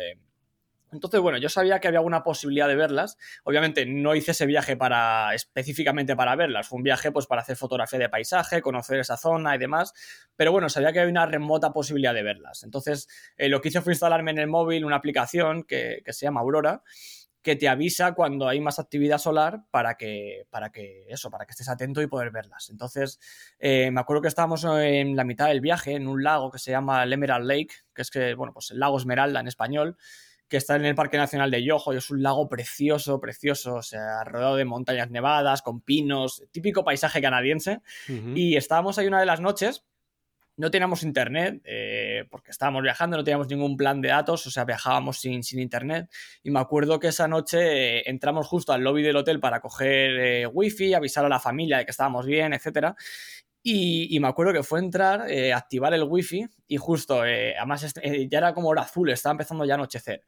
Eh. 0.94 0.96
Entonces, 0.96 1.20
bueno, 1.20 1.38
yo 1.38 1.48
sabía 1.48 1.80
que 1.80 1.88
había 1.88 1.98
alguna 1.98 2.22
posibilidad 2.22 2.68
de 2.68 2.76
verlas. 2.76 3.18
Obviamente 3.44 3.86
no 3.86 4.14
hice 4.14 4.30
ese 4.30 4.46
viaje 4.46 4.76
para 4.76 5.34
específicamente 5.34 6.16
para 6.16 6.36
verlas. 6.36 6.68
Fue 6.68 6.76
un 6.76 6.82
viaje 6.82 7.12
pues 7.12 7.26
para 7.26 7.42
hacer 7.42 7.56
fotografía 7.56 7.98
de 7.98 8.08
paisaje, 8.08 8.62
conocer 8.62 9.00
esa 9.00 9.16
zona 9.16 9.54
y 9.54 9.58
demás. 9.58 9.92
Pero 10.36 10.52
bueno, 10.52 10.68
sabía 10.68 10.92
que 10.92 11.00
había 11.00 11.10
una 11.10 11.26
remota 11.26 11.72
posibilidad 11.72 12.14
de 12.14 12.22
verlas. 12.22 12.62
Entonces, 12.64 13.08
eh, 13.36 13.48
lo 13.48 13.60
que 13.60 13.68
hice 13.68 13.80
fue 13.80 13.92
instalarme 13.92 14.30
en 14.30 14.38
el 14.38 14.46
móvil 14.46 14.84
una 14.84 14.96
aplicación 14.96 15.64
que, 15.64 16.02
se 16.06 16.26
llama 16.26 16.40
Aurora 16.40 16.82
que 17.42 17.56
te 17.56 17.68
avisa 17.68 18.14
cuando 18.14 18.48
hay 18.48 18.58
más 18.58 18.78
actividad 18.78 19.18
solar 19.18 19.64
para 19.70 19.98
que, 19.98 20.46
para 20.48 20.72
que 20.72 21.04
eso, 21.08 21.30
para 21.30 21.44
que 21.44 21.50
estés 21.50 21.68
atento 21.68 22.00
y 22.00 22.06
poder 22.06 22.30
verlas. 22.30 22.70
Entonces, 22.70 23.20
eh, 23.58 23.90
me 23.90 24.00
acuerdo 24.00 24.22
que 24.22 24.28
estábamos 24.28 24.64
en 24.64 25.14
la 25.14 25.24
mitad 25.24 25.48
del 25.48 25.60
viaje, 25.60 25.94
en 25.94 26.08
un 26.08 26.24
lago 26.24 26.50
que 26.50 26.58
se 26.58 26.70
llama 26.70 27.02
el 27.02 27.12
Emerald 27.12 27.46
Lake, 27.46 27.74
que 27.94 28.00
es 28.00 28.10
que, 28.10 28.34
bueno, 28.34 28.54
pues 28.54 28.70
el 28.70 28.80
lago 28.80 28.96
Esmeralda 28.96 29.40
en 29.40 29.48
español, 29.48 29.98
que 30.54 30.58
está 30.58 30.76
en 30.76 30.84
el 30.84 30.94
Parque 30.94 31.16
Nacional 31.16 31.50
de 31.50 31.64
Yoho 31.64 31.92
y 31.92 31.96
es 31.96 32.11
un 32.11 32.23
lago 32.23 32.49
precioso, 32.49 33.20
precioso, 33.20 33.75
o 33.75 33.82
sea, 33.82 34.23
rodeado 34.23 34.54
de 34.54 34.64
montañas 34.64 35.11
nevadas, 35.11 35.62
con 35.62 35.80
pinos, 35.80 36.44
típico 36.52 36.84
paisaje 36.84 37.20
canadiense. 37.20 37.80
Y 38.37 38.54
estábamos 38.54 38.96
ahí 38.96 39.08
una 39.08 39.18
de 39.18 39.26
las 39.26 39.40
noches, 39.40 39.84
no 40.56 40.70
teníamos 40.70 41.02
internet, 41.02 41.61
eh, 41.64 42.26
porque 42.30 42.52
estábamos 42.52 42.84
viajando, 42.84 43.16
no 43.16 43.25
teníamos 43.25 43.49
ningún 43.49 43.76
plan 43.76 44.00
de 44.00 44.11
datos, 44.11 44.46
o 44.46 44.50
sea, 44.52 44.64
viajábamos 44.64 45.18
sin, 45.18 45.42
sin 45.42 45.58
internet. 45.58 46.08
Y 46.44 46.52
me 46.52 46.61
acuerdo 46.61 47.00
que 47.00 47.08
esa 47.08 47.26
noche 47.26 47.99
eh, 47.99 48.02
entramos 48.06 48.46
justo 48.46 48.73
al 48.73 48.82
lobby 48.82 49.02
del 49.02 49.16
hotel 49.16 49.40
para 49.40 49.58
coger 49.58 50.20
eh, 50.20 50.46
wifi, 50.46 50.94
avisar 50.94 51.25
a 51.25 51.28
la 51.28 51.40
familia 51.40 51.78
de 51.78 51.84
que 51.84 51.90
estábamos 51.90 52.26
bien, 52.26 52.52
etcétera. 52.52 52.94
Y, 53.66 54.21
me 54.21 54.28
acuerdo 54.28 54.52
que 54.52 54.62
fue 54.62 54.78
entrar, 54.78 55.30
eh, 55.30 55.54
activar 55.54 55.94
el 55.94 56.02
wifi 56.02 56.47
y 56.68 56.76
justo, 56.76 57.25
eh, 57.25 57.56
además 57.56 57.94
eh, 58.02 58.28
ya 58.30 58.37
era 58.37 58.52
como 58.52 58.68
hora 58.68 58.83
azul, 58.83 59.09
estaba 59.09 59.30
empezando 59.33 59.64
ya 59.64 59.73
a 59.73 59.76
anochecer. 59.76 60.23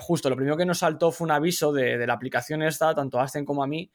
justo, 0.00 0.30
lo 0.30 0.36
primero 0.36 0.56
que 0.56 0.64
nos 0.64 0.78
saltó 0.78 1.10
fue 1.10 1.24
un 1.24 1.32
aviso 1.32 1.72
de, 1.72 2.06
la 2.06 2.12
aplicación 2.12 2.62
esta, 2.62 2.94
tanto 2.94 3.18
a 3.18 3.24
Asten 3.24 3.44
como 3.44 3.64
a 3.64 3.66
mí, 3.66 3.90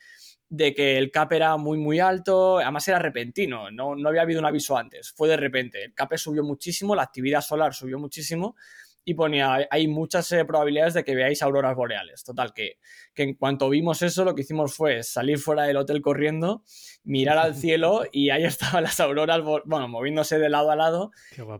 de 0.50 0.74
que 0.74 0.98
el 0.98 1.12
CAP 1.12 1.32
era 1.32 1.56
muy, 1.56 1.78
muy 1.78 2.02
alto, 2.02 2.58
además 2.58 2.86
era 2.90 3.00
repentino, 3.00 3.72
no, 3.72 3.96
no 3.96 4.10
había 4.10 4.24
habido 4.24 4.42
un 4.42 4.48
aviso 4.48 4.76
antes, 4.76 5.14
fue 5.16 5.30
de 5.30 5.38
repente. 5.38 5.86
El 5.86 5.94
CAP 5.94 6.18
subió 6.18 6.44
muchísimo, 6.44 6.96
la 6.96 7.04
actividad 7.04 7.40
solar 7.40 7.74
subió 7.74 8.00
muchísimo 8.00 8.58
y 9.06 9.14
ponía, 9.16 9.68
hay 9.70 9.88
muchas 9.88 10.32
eh, 10.32 10.46
probabilidades 10.46 10.94
de 10.94 11.04
que 11.04 11.16
veáis 11.16 11.42
auroras 11.42 11.76
boreales. 11.76 12.24
Total, 12.24 12.54
que, 12.54 12.78
que, 13.14 13.24
en 13.24 13.34
cuanto 13.36 13.70
vimos 13.70 14.02
eso, 14.02 14.24
lo 14.24 14.36
que 14.36 14.42
hicimos 14.42 14.76
fue 14.76 15.04
salir 15.04 15.38
fuera 15.40 15.64
del 15.64 15.78
hotel 15.78 16.02
corriendo, 16.02 16.64
mirar 17.04 17.38
al 17.38 17.56
cielo 17.56 18.04
y 18.12 18.30
ahí 18.30 18.46
estaban 18.46 18.84
las 18.84 19.00
auroras, 19.00 19.42
bueno, 19.66 19.88
moviéndose 19.88 20.40
de 20.40 20.50
lado 20.50 20.72
a 20.72 20.76
lado. 20.76 21.12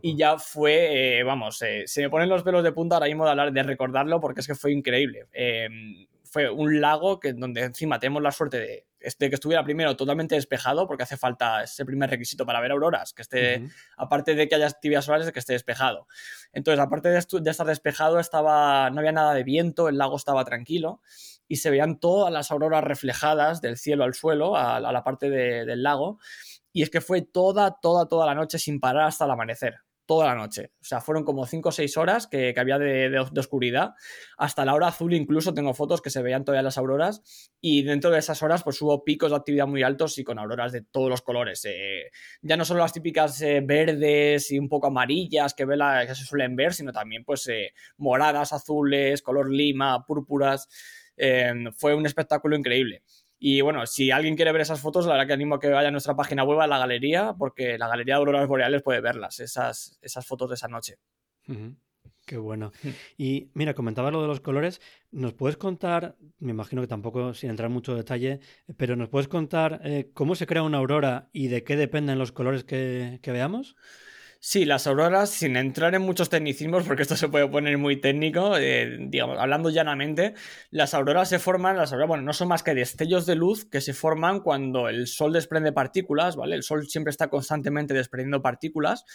Y 0.02 0.16
ya 0.16 0.38
fue, 0.38 1.18
eh, 1.18 1.22
vamos, 1.22 1.60
eh, 1.62 1.84
se 1.86 2.02
me 2.02 2.10
ponen 2.10 2.28
los 2.28 2.42
pelos 2.42 2.64
de 2.64 2.72
punta 2.72 2.96
ahora 2.96 3.06
mismo 3.06 3.24
de, 3.24 3.30
hablar, 3.30 3.52
de 3.52 3.62
recordarlo 3.62 4.20
porque 4.20 4.40
es 4.40 4.46
que 4.46 4.54
fue 4.54 4.72
increíble. 4.72 5.26
Fue 6.34 6.50
un 6.50 6.80
lago 6.80 7.20
que, 7.20 7.32
donde 7.32 7.62
encima 7.62 8.00
tenemos 8.00 8.20
la 8.20 8.32
suerte 8.32 8.58
de, 8.58 8.86
este, 8.98 9.28
que 9.28 9.36
estuviera 9.36 9.62
primero 9.62 9.94
totalmente 9.94 10.34
despejado, 10.34 10.88
porque 10.88 11.04
hace 11.04 11.16
falta 11.16 11.62
ese 11.62 11.84
primer 11.84 12.10
requisito 12.10 12.44
para 12.44 12.60
ver 12.60 12.72
auroras, 12.72 13.12
que 13.12 13.22
esté, 13.22 13.68
aparte 13.96 14.34
de 14.34 14.48
que 14.48 14.56
haya 14.56 14.66
actividades 14.66 15.04
solares, 15.04 15.30
que 15.30 15.38
esté 15.38 15.52
despejado. 15.52 16.08
Entonces, 16.52 16.80
aparte 16.80 17.10
de, 17.10 17.18
estar 17.18 17.66
despejado, 17.68 18.18
estaba, 18.18 18.90
no 18.90 18.98
había 18.98 19.12
nada 19.12 19.32
de 19.32 19.44
viento, 19.44 19.88
el 19.88 19.96
lago 19.96 20.16
estaba 20.16 20.44
tranquilo 20.44 21.00
y 21.46 21.54
se 21.54 21.70
veían 21.70 22.00
todas 22.00 22.32
las 22.32 22.50
auroras 22.50 22.82
reflejadas 22.82 23.60
del 23.60 23.76
cielo 23.76 24.02
al 24.02 24.14
suelo, 24.14 24.56
a, 24.56 24.80
la 24.80 25.04
parte 25.04 25.30
del 25.30 25.84
lago. 25.84 26.18
Y 26.72 26.82
es 26.82 26.90
que 26.90 27.00
fue 27.00 27.22
toda, 27.22 27.78
toda, 27.80 28.08
toda 28.08 28.26
la 28.26 28.34
noche 28.34 28.58
sin 28.58 28.80
parar 28.80 29.06
hasta 29.06 29.24
el 29.24 29.30
amanecer 29.30 29.83
toda 30.06 30.26
la 30.26 30.34
noche. 30.34 30.72
O 30.80 30.84
sea, 30.84 31.00
fueron 31.00 31.24
como 31.24 31.46
5 31.46 31.68
o 31.68 31.72
6 31.72 31.96
horas 31.96 32.26
que, 32.26 32.54
había 32.56 32.78
de, 32.78 33.18
oscuridad. 33.18 33.94
Hasta 34.36 34.64
la 34.64 34.74
hora 34.74 34.88
azul 34.88 35.14
incluso 35.14 35.54
tengo 35.54 35.74
fotos 35.74 36.02
que 36.02 36.10
se 36.10 36.22
veían 36.22 36.44
todavía 36.44 36.62
las 36.62 36.78
auroras. 36.78 37.50
Y 37.60 37.82
dentro 37.82 38.10
de 38.10 38.18
esas 38.18 38.42
horas 38.42 38.62
pues 38.62 38.80
hubo 38.82 39.04
picos 39.04 39.30
de 39.30 39.36
actividad 39.36 39.66
muy 39.66 39.82
altos 39.82 40.18
y 40.18 40.24
con 40.24 40.38
auroras 40.38 40.72
de 40.72 40.82
todos 40.82 41.08
los 41.08 41.22
colores. 41.22 41.64
Eh, 41.64 42.10
ya 42.42 42.56
no 42.56 42.64
solo 42.64 42.80
las 42.80 42.92
típicas 42.92 43.40
eh, 43.42 43.60
verdes 43.64 44.50
y 44.50 44.58
un 44.58 44.68
poco 44.68 44.88
amarillas 44.88 45.54
que, 45.54 45.66
que 45.66 46.14
se 46.14 46.24
suelen 46.24 46.56
ver, 46.56 46.74
sino 46.74 46.92
también 46.92 47.24
pues 47.24 47.46
eh, 47.48 47.72
moradas, 47.96 48.52
azules, 48.52 49.22
color 49.22 49.50
lima, 49.50 50.04
púrpuras. 50.04 50.68
fue 51.76 51.94
un 51.94 52.06
espectáculo 52.06 52.56
increíble. 52.56 53.02
Y 53.46 53.60
bueno, 53.60 53.84
si 53.84 54.10
alguien 54.10 54.36
quiere 54.36 54.52
ver 54.52 54.62
esas 54.62 54.80
fotos, 54.80 55.04
la 55.04 55.12
verdad 55.12 55.26
que 55.26 55.32
animo 55.34 55.56
a 55.56 55.60
que 55.60 55.68
vaya 55.68 55.88
a 55.88 55.90
nuestra 55.90 56.16
página 56.16 56.44
web, 56.44 56.62
a 56.62 56.66
la 56.66 56.78
galería, 56.78 57.34
porque 57.38 57.76
la 57.76 57.88
galería 57.88 58.14
de 58.14 58.20
auroras 58.20 58.48
boreales 58.48 58.82
puede 58.82 59.02
verlas, 59.02 59.38
esas, 59.38 59.98
esas 60.00 60.26
fotos 60.26 60.48
de 60.48 60.54
esa 60.54 60.66
noche. 60.66 60.96
Qué 62.24 62.38
bueno. 62.38 62.72
Mm. 62.82 62.88
Y 63.18 63.50
mira, 63.52 63.74
comentaba 63.74 64.10
lo 64.10 64.22
de 64.22 64.28
los 64.28 64.40
colores. 64.40 64.80
¿Nos 65.10 65.34
puedes 65.34 65.58
contar, 65.58 66.16
me 66.38 66.52
imagino 66.52 66.80
que 66.80 66.88
tampoco 66.88 67.34
sin 67.34 67.50
entrar 67.50 67.66
en 67.66 67.74
mucho 67.74 67.94
detalle, 67.94 68.40
pero 68.78 68.96
¿nos 68.96 69.10
puedes 69.10 69.28
contar 69.28 69.82
eh, 69.84 70.10
cómo 70.14 70.36
se 70.36 70.46
crea 70.46 70.62
una 70.62 70.78
aurora 70.78 71.28
y 71.34 71.48
de 71.48 71.64
qué 71.64 71.76
dependen 71.76 72.18
los 72.18 72.32
colores 72.32 72.64
que, 72.64 73.20
que 73.22 73.30
veamos? 73.30 73.76
Sí, 74.46 74.66
las 74.66 74.86
auroras, 74.86 75.30
sin 75.30 75.56
entrar 75.56 75.94
en 75.94 76.02
muchos 76.02 76.28
tecnicismos, 76.28 76.84
porque 76.84 77.00
esto 77.00 77.16
se 77.16 77.30
puede 77.30 77.48
poner 77.48 77.78
muy 77.78 77.98
técnico, 77.98 78.58
eh, 78.58 78.98
digamos, 79.00 79.38
hablando 79.38 79.70
llanamente, 79.70 80.34
las 80.70 80.92
auroras 80.92 81.30
se 81.30 81.38
forman, 81.38 81.78
las 81.78 81.92
auroras, 81.92 82.08
bueno, 82.08 82.24
no 82.24 82.34
son 82.34 82.48
más 82.48 82.62
que 82.62 82.74
destellos 82.74 83.24
de 83.24 83.36
luz 83.36 83.64
que 83.64 83.80
se 83.80 83.94
forman 83.94 84.40
cuando 84.40 84.90
el 84.90 85.06
sol 85.06 85.32
desprende 85.32 85.72
partículas, 85.72 86.36
¿vale? 86.36 86.56
El 86.56 86.62
sol 86.62 86.86
siempre 86.86 87.10
está 87.10 87.28
constantemente 87.28 87.94
desprendiendo 87.94 88.42
partículas. 88.42 89.06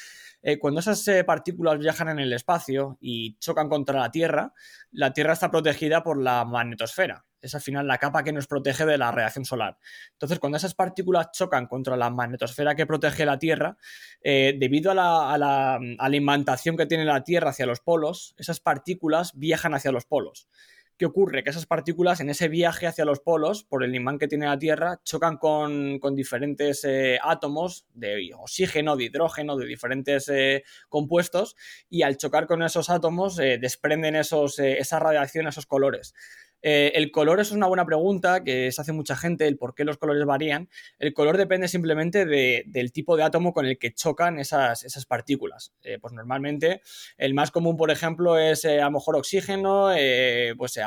Eh, 0.42 0.58
cuando 0.58 0.80
esas 0.80 1.08
eh, 1.08 1.24
partículas 1.24 1.78
viajan 1.78 2.10
en 2.10 2.18
el 2.18 2.34
espacio 2.34 2.98
y 3.00 3.38
chocan 3.38 3.70
contra 3.70 4.00
la 4.00 4.10
Tierra, 4.10 4.54
la 4.92 5.14
Tierra 5.14 5.34
está 5.34 5.52
protegida 5.52 6.02
por 6.02 6.20
la 6.20 6.44
magnetosfera 6.44 7.29
es 7.42 7.56
al 7.56 7.62
final 7.62 7.88
la 7.88 7.98
capa 7.98 8.24
que 8.24 8.32
nos 8.32 8.48
protege 8.48 8.86
de 8.86 8.98
la 8.98 9.12
radiación 9.12 9.46
solar. 9.46 9.78
Entonces, 10.14 10.40
cuando 10.40 10.58
esas 10.58 10.76
partículas 10.76 11.32
chocan 11.32 11.68
contra 11.68 11.98
la 11.98 12.10
magnetosfera 12.10 12.76
que 12.76 12.86
protege 12.86 13.26
la 13.26 13.40
Tierra, 13.40 13.78
eh, 14.22 14.56
debido 14.58 14.92
a 14.92 14.96
la, 14.96 15.34
a, 15.34 15.38
la, 15.38 16.16
imantación 16.16 16.78
que 16.78 16.86
tiene 16.86 17.06
la 17.06 17.24
Tierra 17.24 17.52
hacia 17.52 17.66
los 17.66 17.80
polos, 17.80 18.36
esas 18.38 18.60
partículas 18.60 19.34
viajan 19.36 19.74
hacia 19.74 19.92
los 19.92 20.06
polos. 20.06 20.50
¿Qué 20.98 21.06
ocurre? 21.06 21.46
Que 21.46 21.52
esas 21.52 21.66
partículas 21.66 22.20
en 22.20 22.30
ese 22.30 22.50
viaje 22.50 22.86
hacia 22.86 23.06
los 23.06 23.22
polos, 23.22 23.64
por 23.64 23.86
el 23.86 23.96
imán 23.96 24.20
que 24.20 24.28
tiene 24.28 24.48
la 24.48 24.60
Tierra, 24.60 25.00
chocan 25.06 25.38
con, 25.38 25.98
diferentes 26.14 26.84
eh, 26.84 27.18
átomos 27.24 27.86
de 27.94 28.32
oxígeno, 28.38 28.98
de 28.98 29.06
hidrógeno, 29.06 29.56
de 29.56 29.66
diferentes 29.66 30.28
eh, 30.28 30.66
compuestos, 30.90 31.56
y 31.90 32.02
al 32.02 32.18
chocar 32.18 32.48
con 32.48 32.64
esos 32.64 32.90
átomos 32.90 33.38
desprenden 33.38 34.18
esos, 34.18 34.60
esa 34.60 35.00
radiación, 35.00 35.48
esos 35.48 35.66
colores. 35.66 36.14
Eh, 36.62 36.92
el 36.96 37.12
color 37.12 37.40
es 37.40 37.52
una 37.52 37.68
buena 37.68 37.86
pregunta 37.86 38.44
que 38.44 38.72
se 38.72 38.82
hace 38.82 38.92
mucha 38.92 39.16
gente, 39.16 39.48
el 39.48 39.58
por 39.58 39.76
qué 39.76 39.84
los 39.84 39.98
colores 39.98 40.26
varían. 40.26 40.70
El 40.98 41.14
color 41.14 41.38
depende 41.38 41.68
simplemente 41.68 42.26
del 42.26 42.92
tipo 42.92 43.16
de 43.16 43.24
átomo 43.24 43.54
con 43.54 43.66
el 43.66 43.78
que 43.78 43.94
chocan 43.94 44.40
esas, 44.40 44.84
esas 44.84 45.06
partículas. 45.06 45.74
Eh, 45.84 46.00
pues 46.00 46.14
normalmente 46.14 46.82
el 47.18 47.34
más 47.34 47.52
común, 47.52 47.78
por 47.78 47.92
ejemplo, 47.92 48.38
es 48.38 48.66
eh, 48.66 48.82
a 48.82 48.86
lo 48.86 48.92
mejor 48.92 49.16
oxígeno, 49.16 49.90
pues 50.58 50.80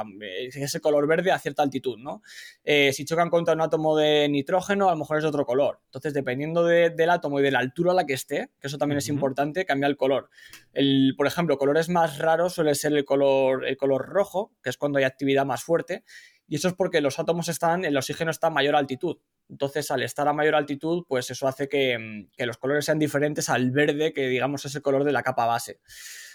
ese 0.55 0.81
color 0.81 1.07
verde 1.07 1.33
a 1.33 1.39
cierta 1.39 1.63
altitud, 1.63 1.99
¿no? 1.99 2.23
si 2.65 3.05
chocan 3.05 3.31
contra 3.31 3.55
un 3.55 3.61
átomo 3.61 3.97
de 3.97 4.29
nitrógeno, 4.29 4.89
a 4.89 4.93
lo 4.93 4.99
mejor 4.99 5.19
es 5.19 5.23
de 5.25 5.29
otro 5.29 5.45
color. 5.45 5.81
Entonces, 5.87 6.15
dependiendo 6.15 6.65
del 6.65 7.11
átomo 7.11 7.41
y 7.41 7.43
de 7.43 7.51
la 7.51 7.59
altura 7.59 7.93
a 7.93 7.95
la 7.95 8.07
que 8.07 8.13
esté, 8.15 8.51
que 8.61 8.69
eso 8.69 8.79
también 8.79 8.99
es 8.99 9.09
importante, 9.09 9.65
cambia 9.65 9.89
el 9.89 9.97
color. 9.97 10.31
El, 10.73 11.15
por 11.17 11.27
ejemplo, 11.27 11.59
colores 11.59 11.89
más 11.89 12.19
raros 12.19 12.55
suele 12.55 12.75
ser 12.75 12.93
el 12.93 13.05
color, 13.05 13.67
el 13.67 13.77
color 13.77 14.09
rojo, 14.09 14.53
que 14.63 14.71
es 14.71 14.77
cuando 14.77 14.99
hay 14.99 15.05
actividad 15.05 15.45
más 15.45 15.62
fuerte, 15.63 16.05
y 16.47 16.57
eso 16.57 16.69
es 16.69 16.75
porque 16.75 17.01
los 17.01 17.19
átomos 17.19 17.49
están, 17.49 17.85
el 17.85 17.97
oxígeno 17.97 18.31
está 18.31 18.49
a 18.49 18.51
mayor 18.51 18.77
altitud. 18.77 19.17
Entonces, 19.49 19.91
al 19.91 20.03
estar 20.03 20.29
a 20.29 20.33
mayor 20.33 20.55
altitud, 20.55 21.05
pues 21.09 21.31
eso 21.31 21.47
hace 21.47 21.69
que, 21.69 21.99
mm, 21.99 22.45
los 22.45 22.59
colores 22.59 22.85
sean 22.85 22.99
diferentes 22.99 23.49
al 23.49 23.71
verde, 23.71 24.13
que 24.13 24.29
digamos 24.29 24.65
es 24.65 24.75
el 24.75 24.83
color 24.83 25.05
de 25.05 25.13
la 25.13 25.23
capa 25.23 25.47
base. 25.47 25.81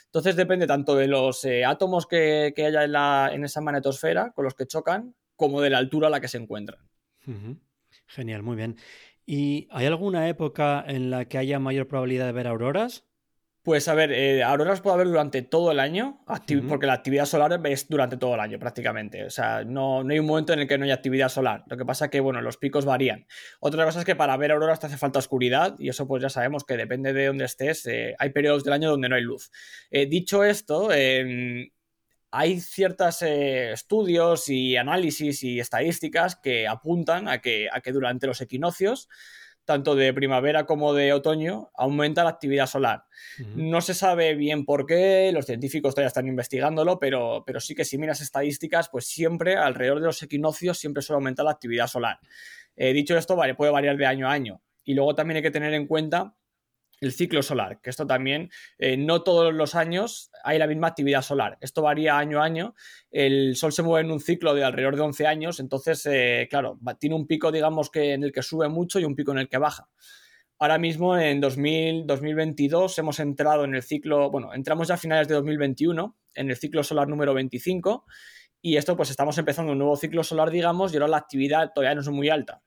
Entonces, 0.05 0.35
depende 0.35 0.67
tanto 0.67 0.95
de 0.95 1.07
los 1.07 1.43
eh, 1.45 1.65
átomos 1.65 2.07
que, 2.07 2.53
haya 2.57 2.83
en, 2.83 2.91
la, 2.91 3.29
en, 3.33 3.43
esa 3.43 3.61
magnetosfera 3.61 4.31
con 4.31 4.45
los 4.45 4.55
que 4.55 4.65
chocan, 4.65 5.15
como 5.35 5.61
de 5.61 5.69
la 5.69 5.77
altura 5.77 6.07
a 6.07 6.11
la 6.11 6.21
que 6.21 6.27
se 6.27 6.37
encuentran. 6.37 6.79
Genial, 8.07 8.41
muy 8.41 8.55
bien. 8.55 8.77
¿Y 9.25 9.67
hay 9.71 9.85
alguna 9.85 10.29
época 10.29 10.83
en 10.87 11.09
la 11.09 11.25
que 11.25 11.37
haya 11.37 11.59
mayor 11.59 11.87
probabilidad 11.87 12.25
de 12.25 12.31
ver 12.31 12.47
auroras? 12.47 13.06
Pues 13.67 13.89
a 13.89 13.93
ver, 13.95 14.13
eh, 14.13 14.43
auroras 14.43 14.79
puede 14.79 14.93
haber 14.93 15.07
durante 15.07 15.41
todo 15.41 15.73
el 15.73 15.81
año, 15.81 16.23
porque 16.69 16.87
la 16.87 16.93
actividad 16.93 17.25
solar 17.25 17.59
es 17.65 17.89
durante 17.89 18.15
todo 18.15 18.35
el 18.35 18.39
año 18.39 18.57
prácticamente. 18.57 19.25
O 19.25 19.29
sea, 19.29 19.65
no, 19.65 20.05
no, 20.05 20.13
hay 20.13 20.19
un 20.19 20.25
momento 20.25 20.53
en 20.53 20.59
el 20.59 20.69
que 20.69 20.77
no 20.77 20.85
haya 20.85 20.93
actividad 20.93 21.27
solar. 21.27 21.65
Lo 21.67 21.75
que 21.75 21.83
pasa 21.83 22.05
es 22.05 22.11
que, 22.11 22.21
bueno, 22.21 22.39
los 22.39 22.55
picos 22.55 22.85
varían. 22.85 23.27
Otra 23.59 23.83
cosa 23.83 23.99
es 23.99 24.05
que 24.05 24.15
para 24.15 24.37
ver 24.37 24.53
auroras 24.53 24.79
te 24.79 24.85
hace 24.85 24.95
falta 24.95 25.19
oscuridad 25.19 25.75
y 25.79 25.89
eso 25.89 26.07
pues 26.07 26.23
ya 26.23 26.29
sabemos 26.29 26.63
que 26.63 26.77
depende 26.77 27.11
de 27.11 27.25
dónde 27.25 27.43
estés. 27.43 27.85
Eh, 27.87 28.15
hay 28.17 28.29
periodos 28.29 28.63
del 28.63 28.71
año 28.71 28.89
donde 28.89 29.09
no 29.09 29.15
hay 29.17 29.23
luz. 29.23 29.51
Eh, 29.91 30.05
dicho 30.05 30.45
esto, 30.45 30.87
hay 32.31 32.59
ciertos 32.61 33.21
estudios 33.21 34.47
y 34.47 34.77
análisis 34.77 35.43
y 35.43 35.59
estadísticas 35.59 36.37
que 36.37 36.69
apuntan 36.69 37.27
a 37.27 37.39
que, 37.41 37.67
a 37.69 37.81
que 37.81 37.91
durante 37.91 38.27
los 38.27 38.39
equinoccios 38.39 39.09
tanto 39.67 39.95
de 39.95 40.13
primavera 40.13 40.65
como 40.65 40.93
de 40.93 41.11
otoño, 41.11 41.71
aumenta 41.75 42.23
la 42.23 42.29
actividad 42.29 42.67
solar. 42.67 43.03
No 43.53 43.81
se 43.81 43.93
sabe 43.93 44.33
bien 44.33 44.63
por 44.63 44.85
qué, 44.85 45.29
los 45.33 45.45
científicos 45.45 45.93
todavía 45.93 46.07
están 46.07 46.25
investigándolo, 46.25 46.99
pero, 46.99 47.43
pero 47.45 47.59
sí 47.59 47.75
que 47.75 47.83
si 47.83 47.97
miras 47.97 48.21
estadísticas, 48.21 48.87
pues 48.87 49.07
siempre 49.07 49.57
alrededor 49.57 49.99
de 49.99 50.05
los 50.05 50.23
equinoccios 50.23 50.77
siempre 50.77 51.03
suele 51.03 51.17
aumentar 51.17 51.43
la 51.43 51.51
actividad 51.51 51.87
solar. 51.87 52.17
Eh, 52.77 52.93
dicho 52.93 53.17
esto, 53.17 53.35
vale, 53.35 53.55
puede 53.55 53.73
variar 53.73 53.97
de 53.97 54.05
año 54.05 54.29
a 54.29 54.31
año. 54.31 54.61
Y 54.85 54.93
luego 54.93 55.15
también 55.15 55.35
hay 55.35 55.43
que 55.43 55.51
tener 55.51 55.73
en 55.73 55.85
cuenta 55.85 56.36
el 56.99 57.11
ciclo 57.11 57.43
solar, 57.43 57.79
que 57.81 57.89
esto 57.89 58.07
también 58.07 58.49
eh, 58.77 58.97
no 58.97 59.21
todos 59.23 59.53
los 59.53 59.75
años 59.75 60.31
hay 60.43 60.57
la 60.57 60.67
misma 60.67 60.87
actividad 60.87 61.21
solar. 61.21 61.57
Esto 61.61 61.81
varía 61.81 62.17
año 62.17 62.41
a 62.41 62.45
año. 62.45 62.75
El 63.11 63.55
Sol 63.55 63.71
se 63.71 63.83
mueve 63.83 64.05
en 64.05 64.11
un 64.11 64.19
ciclo 64.19 64.53
de 64.53 64.63
alrededor 64.63 64.95
de 64.95 65.01
11 65.01 65.27
años, 65.27 65.59
entonces, 65.59 66.05
eh, 66.05 66.47
claro, 66.49 66.79
tiene 66.99 67.15
un 67.15 67.27
pico, 67.27 67.51
digamos, 67.51 67.89
que 67.89 68.13
en 68.13 68.23
el 68.23 68.31
que 68.31 68.41
sube 68.41 68.67
mucho 68.69 68.99
y 68.99 69.05
un 69.05 69.15
pico 69.15 69.31
en 69.31 69.39
el 69.39 69.49
que 69.49 69.57
baja. 69.57 69.89
Ahora 70.59 70.79
mismo, 70.79 71.15
en 71.15 71.39
2022, 71.39 72.97
hemos 72.97 73.19
entrado 73.19 73.63
en 73.63 73.75
el 73.75 73.83
ciclo, 73.83 74.31
bueno, 74.31 74.55
entramos 74.55 74.87
ya 74.87 74.95
a 74.95 74.97
finales 74.97 75.27
de 75.27 75.35
2021, 75.35 76.17
en 76.33 76.49
el 76.49 76.57
ciclo 76.57 76.83
solar 76.83 77.07
número 77.07 77.35
25, 77.35 78.05
y 78.59 78.77
esto, 78.77 78.97
pues 78.97 79.11
estamos 79.11 79.37
empezando 79.37 79.71
un 79.71 79.77
nuevo 79.77 79.95
ciclo 79.95 80.23
solar, 80.23 80.49
digamos, 80.49 80.91
y 80.91 80.95
ahora 80.95 81.09
la 81.09 81.17
actividad 81.17 81.71
todavía 81.75 81.93
no 81.93 82.01
es 82.01 82.09
muy 82.09 82.29
alta. 82.29 82.63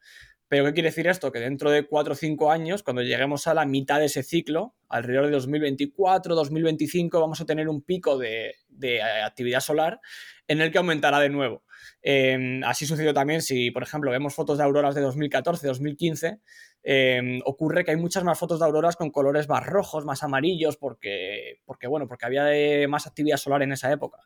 Pero 0.51 0.65
¿qué 0.65 0.73
quiere 0.73 0.89
decir 0.89 1.07
esto? 1.07 1.31
Que 1.31 1.39
dentro 1.39 1.71
de 1.71 1.87
4 1.87 2.13
o 2.13 2.17
5 2.17 2.51
años, 2.51 2.83
cuando 2.83 3.03
lleguemos 3.03 3.47
a 3.47 3.55
la 3.55 3.65
mitad 3.67 4.01
de 4.01 4.07
ese 4.07 4.25
ciclo, 4.25 4.75
alrededor 4.89 5.27
de 5.27 5.31
2024, 5.31 6.35
2025, 6.35 7.21
vamos 7.21 7.41
a 7.41 7.47
tener 7.47 7.69
un 7.69 7.83
pico 7.83 8.19
de, 8.19 8.57
de 8.69 9.01
actividad 9.01 9.61
solar 9.61 10.01
en 10.49 10.61
el 10.61 10.73
que 10.73 10.79
aumentará 10.79 11.21
de 11.21 11.29
nuevo. 11.29 11.63
Em, 12.03 12.65
así 12.65 12.85
sucedió 12.85 13.15
también 13.15 13.43
si, 13.43 13.71
por 13.71 13.85
ejemplo, 13.85 14.11
vemos 14.11 14.35
fotos 14.35 14.59
de 14.59 14.65
auroras 14.65 14.97
de 14.97 15.03
2014, 15.03 15.69
2015, 15.69 16.41
em, 16.83 17.41
ocurre 17.45 17.85
que 17.85 17.91
hay 17.91 17.97
muchas 17.97 18.25
más 18.25 18.39
fotos 18.39 18.59
de 18.61 18.67
auroras 18.67 18.97
con 18.97 19.11
colores 19.11 19.49
más 19.49 19.67
rojos, 19.67 20.05
más 20.05 20.23
amarillos, 20.23 20.77
porque, 20.77 21.61
porque 21.65 21.87
bueno, 21.87 22.07
porque 22.07 22.27
había 22.27 22.55
eh, 22.55 22.87
más 22.89 23.07
actividad 23.07 23.37
solar 23.37 23.63
en 23.63 23.73
esa 23.73 23.93
época. 23.93 24.19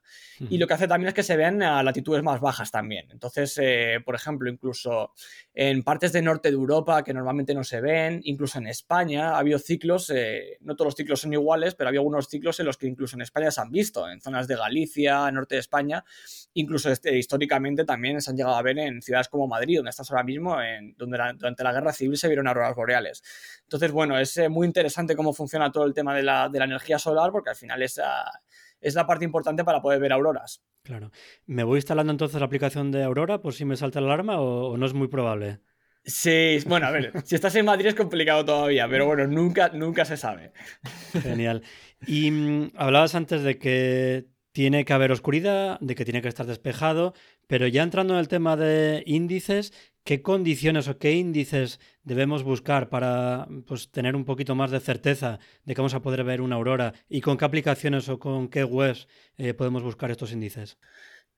Y 0.50 0.58
lo 0.58 0.66
que 0.66 0.74
hace 0.74 0.88
también 0.88 1.08
es 1.08 1.14
que 1.14 1.22
se 1.22 1.36
ven 1.36 1.62
a 1.62 1.82
latitudes 1.82 2.22
más 2.22 2.40
bajas 2.40 2.70
también. 2.70 3.10
Entonces, 3.10 3.58
eh, 3.62 4.00
por 4.04 4.14
ejemplo, 4.14 4.50
incluso 4.50 5.12
en 5.52 5.82
partes 5.82 6.12
del 6.12 6.24
norte 6.24 6.48
de 6.48 6.54
Europa 6.54 7.02
que 7.02 7.14
normalmente 7.14 7.54
no 7.54 7.64
se 7.64 7.80
ven, 7.80 8.20
incluso 8.24 8.58
en 8.58 8.66
España, 8.66 9.30
ha 9.30 9.38
habido 9.38 9.58
ciclos, 9.58 10.10
eh, 10.10 10.58
no 10.60 10.76
todos 10.76 10.88
los 10.88 10.94
ciclos 10.94 11.20
son 11.20 11.32
iguales, 11.32 11.74
pero 11.74 11.88
había 11.88 12.00
algunos 12.00 12.28
ciclos 12.28 12.58
en 12.60 12.66
los 12.66 12.76
que 12.76 12.86
incluso 12.86 13.16
en 13.16 13.22
España 13.22 13.50
se 13.50 13.60
han 13.60 13.70
visto, 13.70 14.08
en 14.08 14.20
zonas 14.20 14.48
de 14.48 14.56
Galicia, 14.56 15.30
norte 15.30 15.56
de 15.56 15.60
España, 15.60 16.04
incluso 16.54 16.90
este, 16.90 17.16
históricamente 17.16 17.84
también 17.84 18.20
se 18.20 18.30
han 18.30 18.36
llegado 18.36 18.56
a 18.56 18.62
ver 18.62 18.78
en 18.78 19.02
ciudades 19.02 19.28
como 19.28 19.46
Madrid, 19.46 19.76
donde 19.78 19.90
estás 19.90 20.10
ahora 20.10 20.24
mismo, 20.24 20.60
en, 20.60 20.94
donde 20.96 21.18
durante 21.36 21.64
la 21.64 21.72
guerra 21.72 21.92
civil 21.92 22.16
se 22.16 22.28
vieron 22.28 22.43
auroras 22.46 22.74
boreales. 22.74 23.22
Entonces, 23.62 23.92
bueno, 23.92 24.18
es 24.18 24.36
eh, 24.36 24.48
muy 24.48 24.66
interesante 24.66 25.16
cómo 25.16 25.32
funciona 25.32 25.72
todo 25.72 25.84
el 25.84 25.94
tema 25.94 26.14
de 26.14 26.22
la, 26.22 26.50
energía 26.52 26.98
solar, 26.98 27.30
porque 27.32 27.50
al 27.50 27.56
final 27.56 27.82
es, 27.82 28.00
es 28.80 28.94
la 28.94 29.06
parte 29.06 29.24
importante 29.24 29.64
para 29.64 29.80
poder 29.80 30.00
ver 30.00 30.12
auroras. 30.12 30.62
Claro. 30.84 31.10
¿Me 31.46 31.64
voy 31.64 31.78
instalando 31.78 32.12
entonces 32.12 32.38
la 32.38 32.46
aplicación 32.46 32.92
de 32.92 33.02
Aurora 33.02 33.40
por 33.40 33.54
si 33.54 33.64
me 33.64 33.76
salta 33.76 34.02
la 34.02 34.08
alarma 34.08 34.38
o, 34.38 34.76
no 34.76 34.84
es 34.84 34.92
muy 34.92 35.08
probable? 35.08 35.60
Sí, 36.04 36.58
bueno, 36.66 36.86
a 36.86 36.90
ver, 36.90 37.12
si 37.24 37.34
estás 37.34 37.54
en 37.56 37.64
Madrid 37.64 37.86
es 37.86 37.94
complicado 37.94 38.44
todavía, 38.44 38.86
pero 38.86 39.06
bueno, 39.06 39.26
nunca, 39.26 39.70
nunca 39.70 40.04
se 40.04 40.18
sabe. 40.18 40.52
Genial. 41.22 41.62
Y 42.06 42.30
mm, 42.30 42.72
hablabas 42.76 43.14
antes 43.14 43.42
de 43.42 43.58
que 43.58 44.26
tiene 44.52 44.84
que 44.84 44.92
haber 44.92 45.10
oscuridad, 45.10 45.80
de 45.80 45.94
que 45.94 46.04
tiene 46.04 46.20
que 46.20 46.28
estar 46.28 46.44
despejado, 46.44 47.14
pero 47.46 47.66
ya 47.66 47.82
entrando 47.82 48.14
en 48.14 48.20
el 48.20 48.28
tema 48.28 48.56
de 48.56 49.02
índices, 49.06 49.72
¿qué 50.04 50.22
condiciones 50.22 50.88
o 50.88 50.98
qué 50.98 51.12
índices 51.12 51.80
debemos 52.02 52.42
buscar 52.42 52.88
para 52.88 53.48
pues, 53.66 53.90
tener 53.90 54.16
un 54.16 54.24
poquito 54.24 54.54
más 54.54 54.70
de 54.70 54.80
certeza 54.80 55.38
de 55.64 55.74
que 55.74 55.80
vamos 55.80 55.94
a 55.94 56.02
poder 56.02 56.24
ver 56.24 56.40
una 56.40 56.56
aurora 56.56 56.94
y 57.08 57.20
con 57.20 57.36
qué 57.36 57.44
aplicaciones 57.44 58.08
o 58.08 58.18
con 58.18 58.48
qué 58.48 58.64
webs 58.64 59.08
eh, 59.36 59.54
podemos 59.54 59.82
buscar 59.82 60.10
estos 60.10 60.32
índices? 60.32 60.78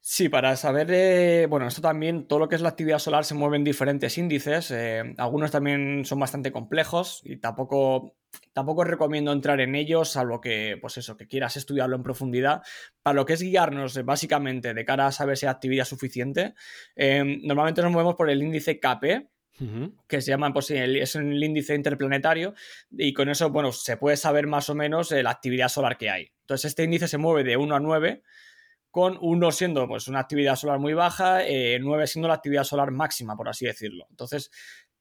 Sí, 0.09 0.29
para 0.29 0.55
saber, 0.55 0.87
eh, 0.91 1.47
bueno, 1.47 1.67
esto 1.67 1.81
también, 1.81 2.29
todo 2.29 2.39
lo 2.39 2.49
que 2.49 2.55
es 2.55 2.61
la 2.61 2.69
actividad 2.69 3.01
solar 3.01 3.25
se 3.25 3.35
mueve 3.35 3.57
en 3.57 3.65
diferentes 3.65 4.17
índices, 4.19 4.71
eh, 4.71 5.03
algunos 5.19 5.51
también 5.51 6.05
son 6.05 6.21
bastante 6.21 6.53
complejos 6.53 7.23
y 7.25 7.39
tampoco, 7.39 8.15
tampoco 8.53 8.85
recomiendo 8.85 9.33
entrar 9.33 9.61
en 9.61 9.75
ellos, 9.75 10.11
salvo 10.11 10.41
que, 10.41 10.79
pues 10.81 10.97
eso, 10.99 11.17
que 11.17 11.27
quieras 11.27 11.57
estudiarlo 11.57 11.97
en 11.97 12.03
profundidad. 12.03 12.63
Para 13.03 13.15
lo 13.15 13.27
que 13.27 13.35
es 13.35 13.43
guiarnos 13.43 13.97
eh, 13.97 14.03
básicamente 14.03 14.75
de 14.75 14.85
cara 14.85 15.07
a 15.07 15.13
saber 15.13 15.37
si 15.37 15.47
hay 15.47 15.51
actividad 15.51 15.85
suficiente, 15.85 16.55
normalmente 16.97 17.83
nos 17.83 17.93
movemos 17.93 18.15
por 18.15 18.31
el 18.31 18.43
índice 18.43 18.81
KP, 18.81 19.29
que 20.07 20.21
se 20.21 20.31
llama, 20.31 20.53
pues 20.53 20.71
es 20.71 21.15
un 21.15 21.33
índice 21.33 21.75
interplanetario 21.75 22.55
y 22.91 23.15
con 23.15 23.29
eso, 23.31 23.51
bueno, 23.51 23.73
se 23.73 23.97
puede 23.97 24.17
saber 24.17 24.47
más 24.47 24.69
o 24.69 24.75
menos 24.75 25.11
la 25.11 25.31
actividad 25.31 25.69
solar 25.69 25.97
que 25.97 26.11
hay. 26.11 26.31
Entonces, 26.43 26.67
este 26.67 26.85
índice 26.85 27.09
se 27.09 27.19
mueve 27.19 27.43
de 27.43 27.57
1 27.57 27.75
a 27.75 27.81
9 27.81 28.23
con 28.97 29.19
1 29.21 29.53
siendo 29.53 29.87
pues, 29.87 30.09
una 30.09 30.21
actividad 30.21 30.57
solar 30.57 30.79
muy 30.79 30.95
baja, 30.95 31.41
9 31.41 32.05
eh, 32.05 32.07
siendo 32.07 32.29
la 32.29 32.35
actividad 32.35 32.65
solar 32.65 32.91
máxima, 32.91 33.37
por 33.37 33.47
así 33.47 33.67
decirlo. 33.67 34.07
Entonces, 34.09 34.51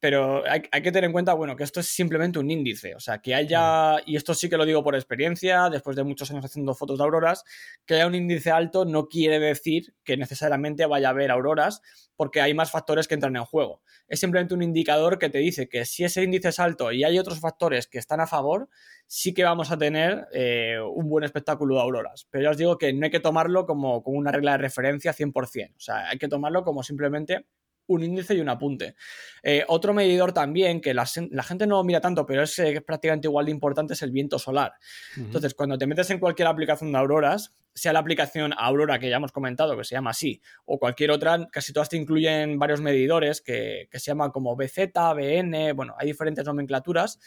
pero 0.08 0.44
hay, 0.48 0.60
que 0.60 0.92
tener 0.92 1.02
en 1.02 1.10
cuenta, 1.10 1.34
bueno, 1.34 1.56
que 1.56 1.64
esto 1.64 1.80
es 1.80 1.88
simplemente 1.88 2.38
un 2.38 2.48
índice, 2.48 2.94
o 2.94 3.00
sea, 3.00 3.18
que 3.18 3.34
haya, 3.34 3.96
y 4.06 4.14
esto 4.14 4.34
sí 4.34 4.48
que 4.48 4.56
lo 4.56 4.64
digo 4.64 4.84
por 4.84 4.94
experiencia, 4.94 5.68
después 5.68 5.96
de 5.96 6.04
muchos 6.04 6.30
años 6.30 6.44
haciendo 6.44 6.76
fotos 6.76 6.98
de 6.98 7.02
auroras, 7.02 7.42
que 7.86 7.94
haya 7.94 8.06
un 8.06 8.14
índice 8.14 8.52
alto 8.52 8.84
no 8.84 9.08
quiere 9.08 9.40
decir 9.40 9.96
que 10.04 10.16
necesariamente 10.16 10.86
vaya 10.86 11.08
a 11.08 11.10
haber 11.10 11.32
auroras, 11.32 11.82
porque 12.14 12.40
hay 12.40 12.54
más 12.54 12.70
factores 12.70 13.08
que 13.08 13.14
entran 13.14 13.34
en 13.34 13.44
juego. 13.46 13.82
Es 14.06 14.20
simplemente 14.20 14.54
un 14.54 14.62
indicador 14.62 15.18
que 15.18 15.28
te 15.28 15.38
dice 15.38 15.68
que 15.68 15.84
si 15.84 16.04
ese 16.04 16.22
índice 16.22 16.50
es 16.50 16.60
alto 16.60 16.92
y 16.92 17.02
hay 17.02 17.18
otros 17.18 17.40
factores 17.40 17.88
que 17.88 17.98
están 17.98 18.20
a 18.20 18.28
favor, 18.28 18.68
sí 19.08 19.34
que 19.34 19.42
vamos 19.42 19.72
a 19.72 19.76
tener 19.76 20.28
eh, 20.32 20.78
un 20.94 21.08
buen 21.08 21.24
espectáculo 21.24 21.74
de 21.74 21.80
auroras. 21.80 22.28
Pero 22.30 22.44
ya 22.44 22.50
os 22.50 22.56
digo 22.56 22.78
que 22.78 22.92
no 22.92 23.06
hay 23.06 23.10
que 23.10 23.18
tomarlo 23.18 23.66
como, 23.66 24.04
como 24.04 24.18
una 24.18 24.30
regla 24.30 24.52
de 24.52 24.58
referencia 24.58 25.12
100%, 25.12 25.74
o 25.74 25.80
sea, 25.80 26.10
hay 26.10 26.18
que 26.18 26.28
tomarlo 26.28 26.62
como 26.62 26.84
simplemente 26.84 27.44
un 27.88 28.02
índice 28.02 28.34
y 28.34 28.40
un 28.40 28.48
apunte. 28.48 28.94
Eh, 29.42 29.64
otro 29.68 29.94
medidor 29.94 30.32
también, 30.32 30.80
que 30.80 30.94
la, 30.94 31.06
gente 31.06 31.66
no 31.66 31.82
mira 31.84 32.00
tanto, 32.00 32.26
pero 32.26 32.42
es, 32.42 32.58
eh, 32.58 32.80
prácticamente 32.80 33.28
igual 33.28 33.46
de 33.46 33.52
importante, 33.52 33.94
es 33.94 34.02
el 34.02 34.10
viento 34.10 34.38
solar. 34.38 34.74
Entonces, 35.16 35.54
cuando 35.54 35.78
te 35.78 35.86
metes 35.86 36.10
en 36.10 36.18
cualquier 36.18 36.48
aplicación 36.48 36.92
de 36.92 36.98
auroras, 36.98 37.54
sea 37.76 37.92
la 37.92 37.98
aplicación 37.98 38.54
Aurora 38.56 38.98
que 38.98 39.10
ya 39.10 39.16
hemos 39.16 39.32
comentado, 39.32 39.76
que 39.76 39.84
se 39.84 39.94
llama 39.94 40.10
así, 40.10 40.40
o 40.64 40.78
cualquier 40.78 41.10
otra, 41.10 41.46
casi 41.52 41.74
todas 41.74 41.90
te 41.90 41.98
incluyen 41.98 42.58
varios 42.58 42.80
medidores 42.80 43.42
que, 43.42 43.88
se 43.92 43.98
llaman 43.98 44.30
como 44.30 44.56
BZ, 44.56 44.92
BN, 45.14 45.72
bueno, 45.74 45.94
hay 45.98 46.06
diferentes 46.06 46.44
nomenclaturas. 46.46 47.18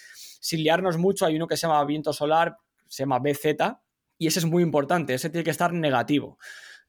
Sin 0.42 0.64
liarnos 0.64 0.98
mucho, 0.98 1.28
hay 1.28 1.36
uno 1.36 1.48
que 1.48 1.56
se 1.56 1.68
llama 1.68 1.86
viento 1.86 2.14
solar, 2.14 2.58
se 2.88 3.04
llama 3.04 3.20
BZ, 3.20 3.46
y 4.18 4.26
ese 4.26 4.40
es 4.40 4.46
muy 4.46 4.64
importante, 4.64 5.14
ese 5.14 5.30
tiene 5.30 5.44
que 5.44 5.52
estar 5.52 5.72
negativo. 5.72 6.40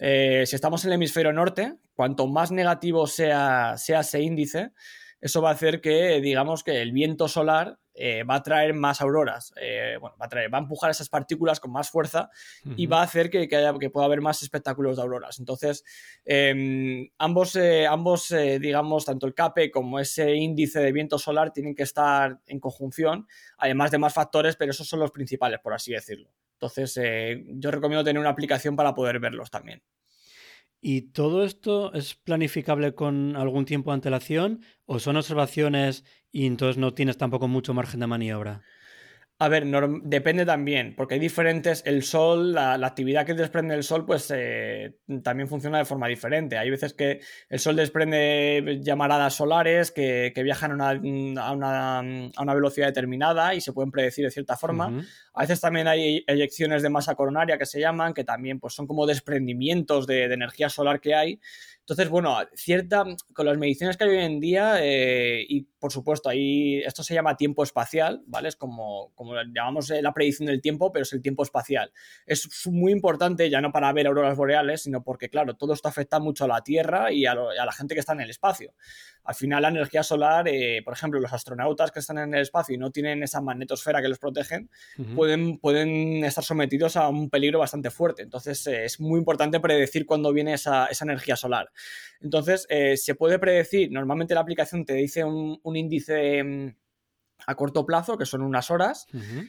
Eh, 0.02 0.44
si 0.46 0.56
estamos 0.56 0.82
en 0.84 0.90
el 0.90 0.94
hemisferio 0.94 1.32
norte, 1.32 1.74
cuanto 1.94 2.26
más 2.26 2.50
negativo 2.50 3.06
sea, 3.06 3.76
sea 3.76 4.00
ese 4.00 4.22
índice, 4.22 4.72
eso 5.20 5.42
va 5.42 5.50
a 5.50 5.52
hacer 5.52 5.82
que, 5.82 6.22
digamos, 6.22 6.64
que 6.64 6.80
el 6.80 6.92
viento 6.92 7.28
solar 7.28 7.78
eh, 7.92 8.22
va 8.22 8.36
a 8.36 8.42
traer 8.42 8.72
más 8.72 9.02
auroras, 9.02 9.52
eh, 9.60 9.98
bueno, 10.00 10.16
va 10.18 10.24
a, 10.24 10.28
traer, 10.30 10.52
va 10.52 10.56
a 10.56 10.62
empujar 10.62 10.90
esas 10.90 11.10
partículas 11.10 11.60
con 11.60 11.70
más 11.70 11.90
fuerza 11.90 12.30
y 12.76 12.86
va 12.86 13.00
a 13.00 13.02
hacer 13.02 13.28
que, 13.28 13.46
que, 13.46 13.90
pueda 13.90 14.06
haber 14.06 14.22
más 14.22 14.42
espectáculos 14.42 14.96
de 14.96 15.02
auroras. 15.02 15.38
Entonces, 15.38 15.84
em, 16.24 17.10
ambos, 17.18 17.58
ambos 17.90 18.34
digamos, 18.58 19.04
tanto 19.04 19.26
el 19.26 19.34
CAPE 19.34 19.70
como 19.70 20.00
ese 20.00 20.34
índice 20.34 20.80
de 20.80 20.92
viento 20.92 21.18
solar 21.18 21.52
tienen 21.52 21.74
que 21.74 21.82
estar 21.82 22.40
en 22.46 22.58
conjunción, 22.58 23.26
además 23.58 23.90
de 23.90 23.98
más 23.98 24.14
factores, 24.14 24.56
pero 24.56 24.70
esos 24.70 24.88
son 24.88 25.00
los 25.00 25.10
principales, 25.10 25.60
por 25.60 25.74
así 25.74 25.92
decirlo. 25.92 26.30
Entonces, 26.60 26.94
eh, 26.98 27.42
yo 27.46 27.70
recomiendo 27.70 28.04
tener 28.04 28.20
una 28.20 28.28
aplicación 28.28 28.76
para 28.76 28.94
poder 28.94 29.18
verlos 29.18 29.50
también. 29.50 29.82
¿Y 30.82 31.12
todo 31.12 31.44
esto 31.44 31.92
es 31.94 32.14
planificable 32.14 32.94
con 32.94 33.36
algún 33.36 33.64
tiempo 33.64 33.90
de 33.90 33.94
antelación 33.94 34.62
o 34.86 34.98
son 34.98 35.16
observaciones 35.16 36.04
y 36.32 36.46
entonces 36.46 36.76
no 36.78 36.92
tienes 36.94 37.16
tampoco 37.18 37.48
mucho 37.48 37.74
margen 37.74 38.00
de 38.00 38.06
maniobra? 38.06 38.62
A 39.42 39.48
ver, 39.48 39.64
depende 40.02 40.44
también, 40.44 40.94
porque 40.94 41.14
hay 41.14 41.20
diferentes. 41.20 41.82
El 41.86 42.02
sol, 42.02 42.52
la, 42.52 42.74
actividad 42.74 43.24
que 43.24 43.32
desprende 43.32 43.74
el 43.74 43.84
sol, 43.84 44.04
pues 44.04 44.30
eh, 44.36 44.98
también 45.22 45.48
funciona 45.48 45.78
de 45.78 45.86
forma 45.86 46.08
diferente. 46.08 46.58
Hay 46.58 46.68
veces 46.68 46.92
que 46.92 47.20
el 47.48 47.58
sol 47.58 47.74
desprende 47.74 48.80
llamaradas 48.82 49.32
solares 49.32 49.92
que, 49.92 50.30
viajan 50.44 50.78
a 50.82 51.52
una, 51.52 52.54
velocidad 52.54 52.88
determinada 52.88 53.54
y 53.54 53.62
se 53.62 53.72
pueden 53.72 53.90
predecir 53.90 54.26
de 54.26 54.30
cierta 54.30 54.58
forma. 54.58 55.02
A 55.32 55.40
veces 55.40 55.58
también 55.58 55.88
hay 55.88 56.22
eyecciones 56.26 56.82
de 56.82 56.90
masa 56.90 57.14
coronaria 57.14 57.56
que 57.56 57.64
se 57.64 57.80
llaman, 57.80 58.12
que 58.12 58.24
también 58.24 58.60
pues, 58.60 58.74
son 58.74 58.86
como 58.86 59.06
desprendimientos 59.06 60.06
de, 60.06 60.28
de 60.28 60.34
energía 60.34 60.68
solar 60.68 61.00
que 61.00 61.14
hay. 61.14 61.40
Entonces, 61.90 62.08
bueno, 62.08 62.36
cierta, 62.54 63.04
con 63.32 63.46
las 63.46 63.58
mediciones 63.58 63.96
que 63.96 64.04
hay 64.04 64.10
hoy 64.10 64.24
en 64.24 64.38
día, 64.38 64.76
eh, 64.80 65.44
y 65.48 65.62
por 65.80 65.92
supuesto, 65.92 66.28
ahí 66.28 66.82
esto 66.84 67.02
se 67.02 67.14
llama 67.14 67.36
tiempo 67.36 67.62
espacial, 67.62 68.22
¿vale? 68.26 68.48
Es 68.48 68.56
como, 68.56 69.12
como 69.14 69.34
llamamos 69.34 69.90
eh, 69.90 70.02
la 70.02 70.12
predicción 70.12 70.46
del 70.46 70.60
tiempo, 70.60 70.92
pero 70.92 71.02
es 71.04 71.12
el 71.12 71.22
tiempo 71.22 71.42
espacial. 71.42 71.90
Es 72.26 72.66
muy 72.66 72.92
importante, 72.92 73.48
ya 73.48 73.60
no 73.60 73.72
para 73.72 73.92
ver 73.92 74.06
auroras 74.06 74.36
boreales, 74.36 74.82
sino 74.82 75.02
porque, 75.02 75.30
claro, 75.30 75.56
todo 75.56 75.72
esto 75.72 75.88
afecta 75.88 76.20
mucho 76.20 76.44
a 76.44 76.48
la 76.48 76.60
Tierra 76.62 77.10
y 77.10 77.24
a, 77.24 77.34
la 77.34 77.72
gente 77.72 77.94
que 77.94 78.00
está 78.00 78.12
en 78.12 78.20
el 78.20 78.30
espacio. 78.30 78.74
Al 79.24 79.34
final, 79.34 79.62
la 79.62 79.68
energía 79.68 80.02
solar, 80.02 80.46
eh, 80.48 80.82
por 80.84 80.94
ejemplo, 80.94 81.18
los 81.18 81.32
astronautas 81.32 81.90
que 81.90 82.00
están 82.00 82.18
en 82.18 82.34
el 82.34 82.42
espacio 82.42 82.74
y 82.74 82.78
no 82.78 82.90
tienen 82.90 83.22
esa 83.22 83.40
magnetosfera 83.40 84.02
que 84.02 84.08
los 84.08 84.18
protegen, 84.18 84.70
pueden, 85.16 85.58
pueden 85.58 86.24
estar 86.24 86.44
sometidos 86.44 86.96
a 86.96 87.08
un 87.08 87.30
peligro 87.30 87.58
bastante 87.58 87.90
fuerte. 87.90 88.22
Entonces, 88.22 88.66
es 88.66 89.00
muy 89.00 89.18
importante 89.18 89.60
predecir 89.60 90.04
cuándo 90.04 90.32
viene 90.32 90.54
esa, 90.54 90.86
esa 90.86 91.04
energía 91.04 91.36
solar. 91.36 91.70
Entonces, 92.20 92.66
eh, 92.68 92.96
se 92.98 93.14
puede 93.14 93.38
predecir, 93.38 93.90
normalmente 93.90 94.34
la 94.34 94.42
aplicación 94.42 94.84
te 94.84 94.92
dice 94.94 95.24
un, 95.24 95.69
índice 95.76 96.42
mm, 96.42 96.74
a 97.46 97.54
corto 97.54 97.86
plazo, 97.86 98.18
que 98.18 98.26
son 98.26 98.42
unas 98.42 98.70
horas, 98.70 99.06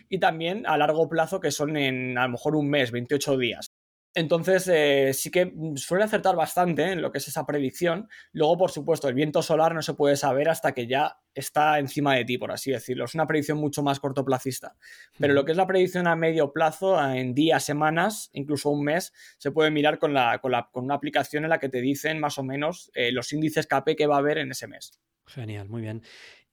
y 0.09 0.19
también 0.19 0.65
a 0.65 0.77
largo 0.77 1.09
plazo, 1.09 1.39
que 1.39 1.51
son 1.51 1.77
en 1.77 2.17
a 2.17 2.23
lo 2.23 2.33
mejor 2.33 2.55
un 2.55 2.69
mes, 2.69 2.91
28 2.91 3.37
días. 3.37 3.71
Entonces, 4.13 4.67
eh, 4.67 5.13
sí 5.13 5.31
que 5.31 5.53
suele 5.75 6.03
acertar 6.03 6.35
bastante 6.35 6.91
en 6.91 7.01
lo 7.01 7.13
que 7.13 7.19
es 7.19 7.27
esa 7.29 7.45
predicción. 7.45 8.09
Luego, 8.33 8.57
por 8.57 8.71
supuesto, 8.71 9.07
el 9.07 9.13
viento 9.13 9.41
solar 9.41 9.73
no 9.73 9.81
se 9.81 9.93
puede 9.93 10.17
saber 10.17 10.49
hasta 10.49 10.73
que 10.73 10.85
ya 10.85 11.19
está 11.33 11.79
encima 11.79 12.15
de 12.15 12.25
ti, 12.25 12.37
por 12.37 12.51
así 12.51 12.71
decirlo. 12.71 13.05
Es 13.05 13.15
una 13.15 13.25
predicción 13.25 13.57
mucho 13.57 13.83
más 13.83 14.01
cortoplacista. 14.01 14.75
Pero 15.17 15.33
lo 15.33 15.45
que 15.45 15.51
es 15.51 15.57
la 15.57 15.65
predicción 15.65 16.07
a 16.07 16.17
medio 16.17 16.51
plazo, 16.51 17.01
en 17.09 17.33
días, 17.33 17.63
semanas, 17.63 18.29
incluso 18.33 18.69
un 18.69 18.83
mes, 18.83 19.13
se 19.37 19.51
puede 19.51 19.71
mirar 19.71 19.97
con, 19.97 20.13
la, 20.13 20.41
con, 20.41 20.83
una 20.83 20.95
aplicación 20.95 21.45
en 21.45 21.49
la 21.49 21.59
que 21.59 21.69
te 21.69 21.79
dicen 21.79 22.19
más 22.19 22.37
o 22.37 22.43
menos 22.43 22.91
eh, 22.93 23.13
los 23.13 23.31
índices 23.31 23.65
KP 23.65 23.95
que 23.95 24.07
va 24.07 24.15
a 24.15 24.19
haber 24.19 24.39
en 24.39 24.51
ese 24.51 24.67
mes. 24.67 24.99
Genial, 25.33 25.69
muy 25.69 25.81
bien. 25.81 26.01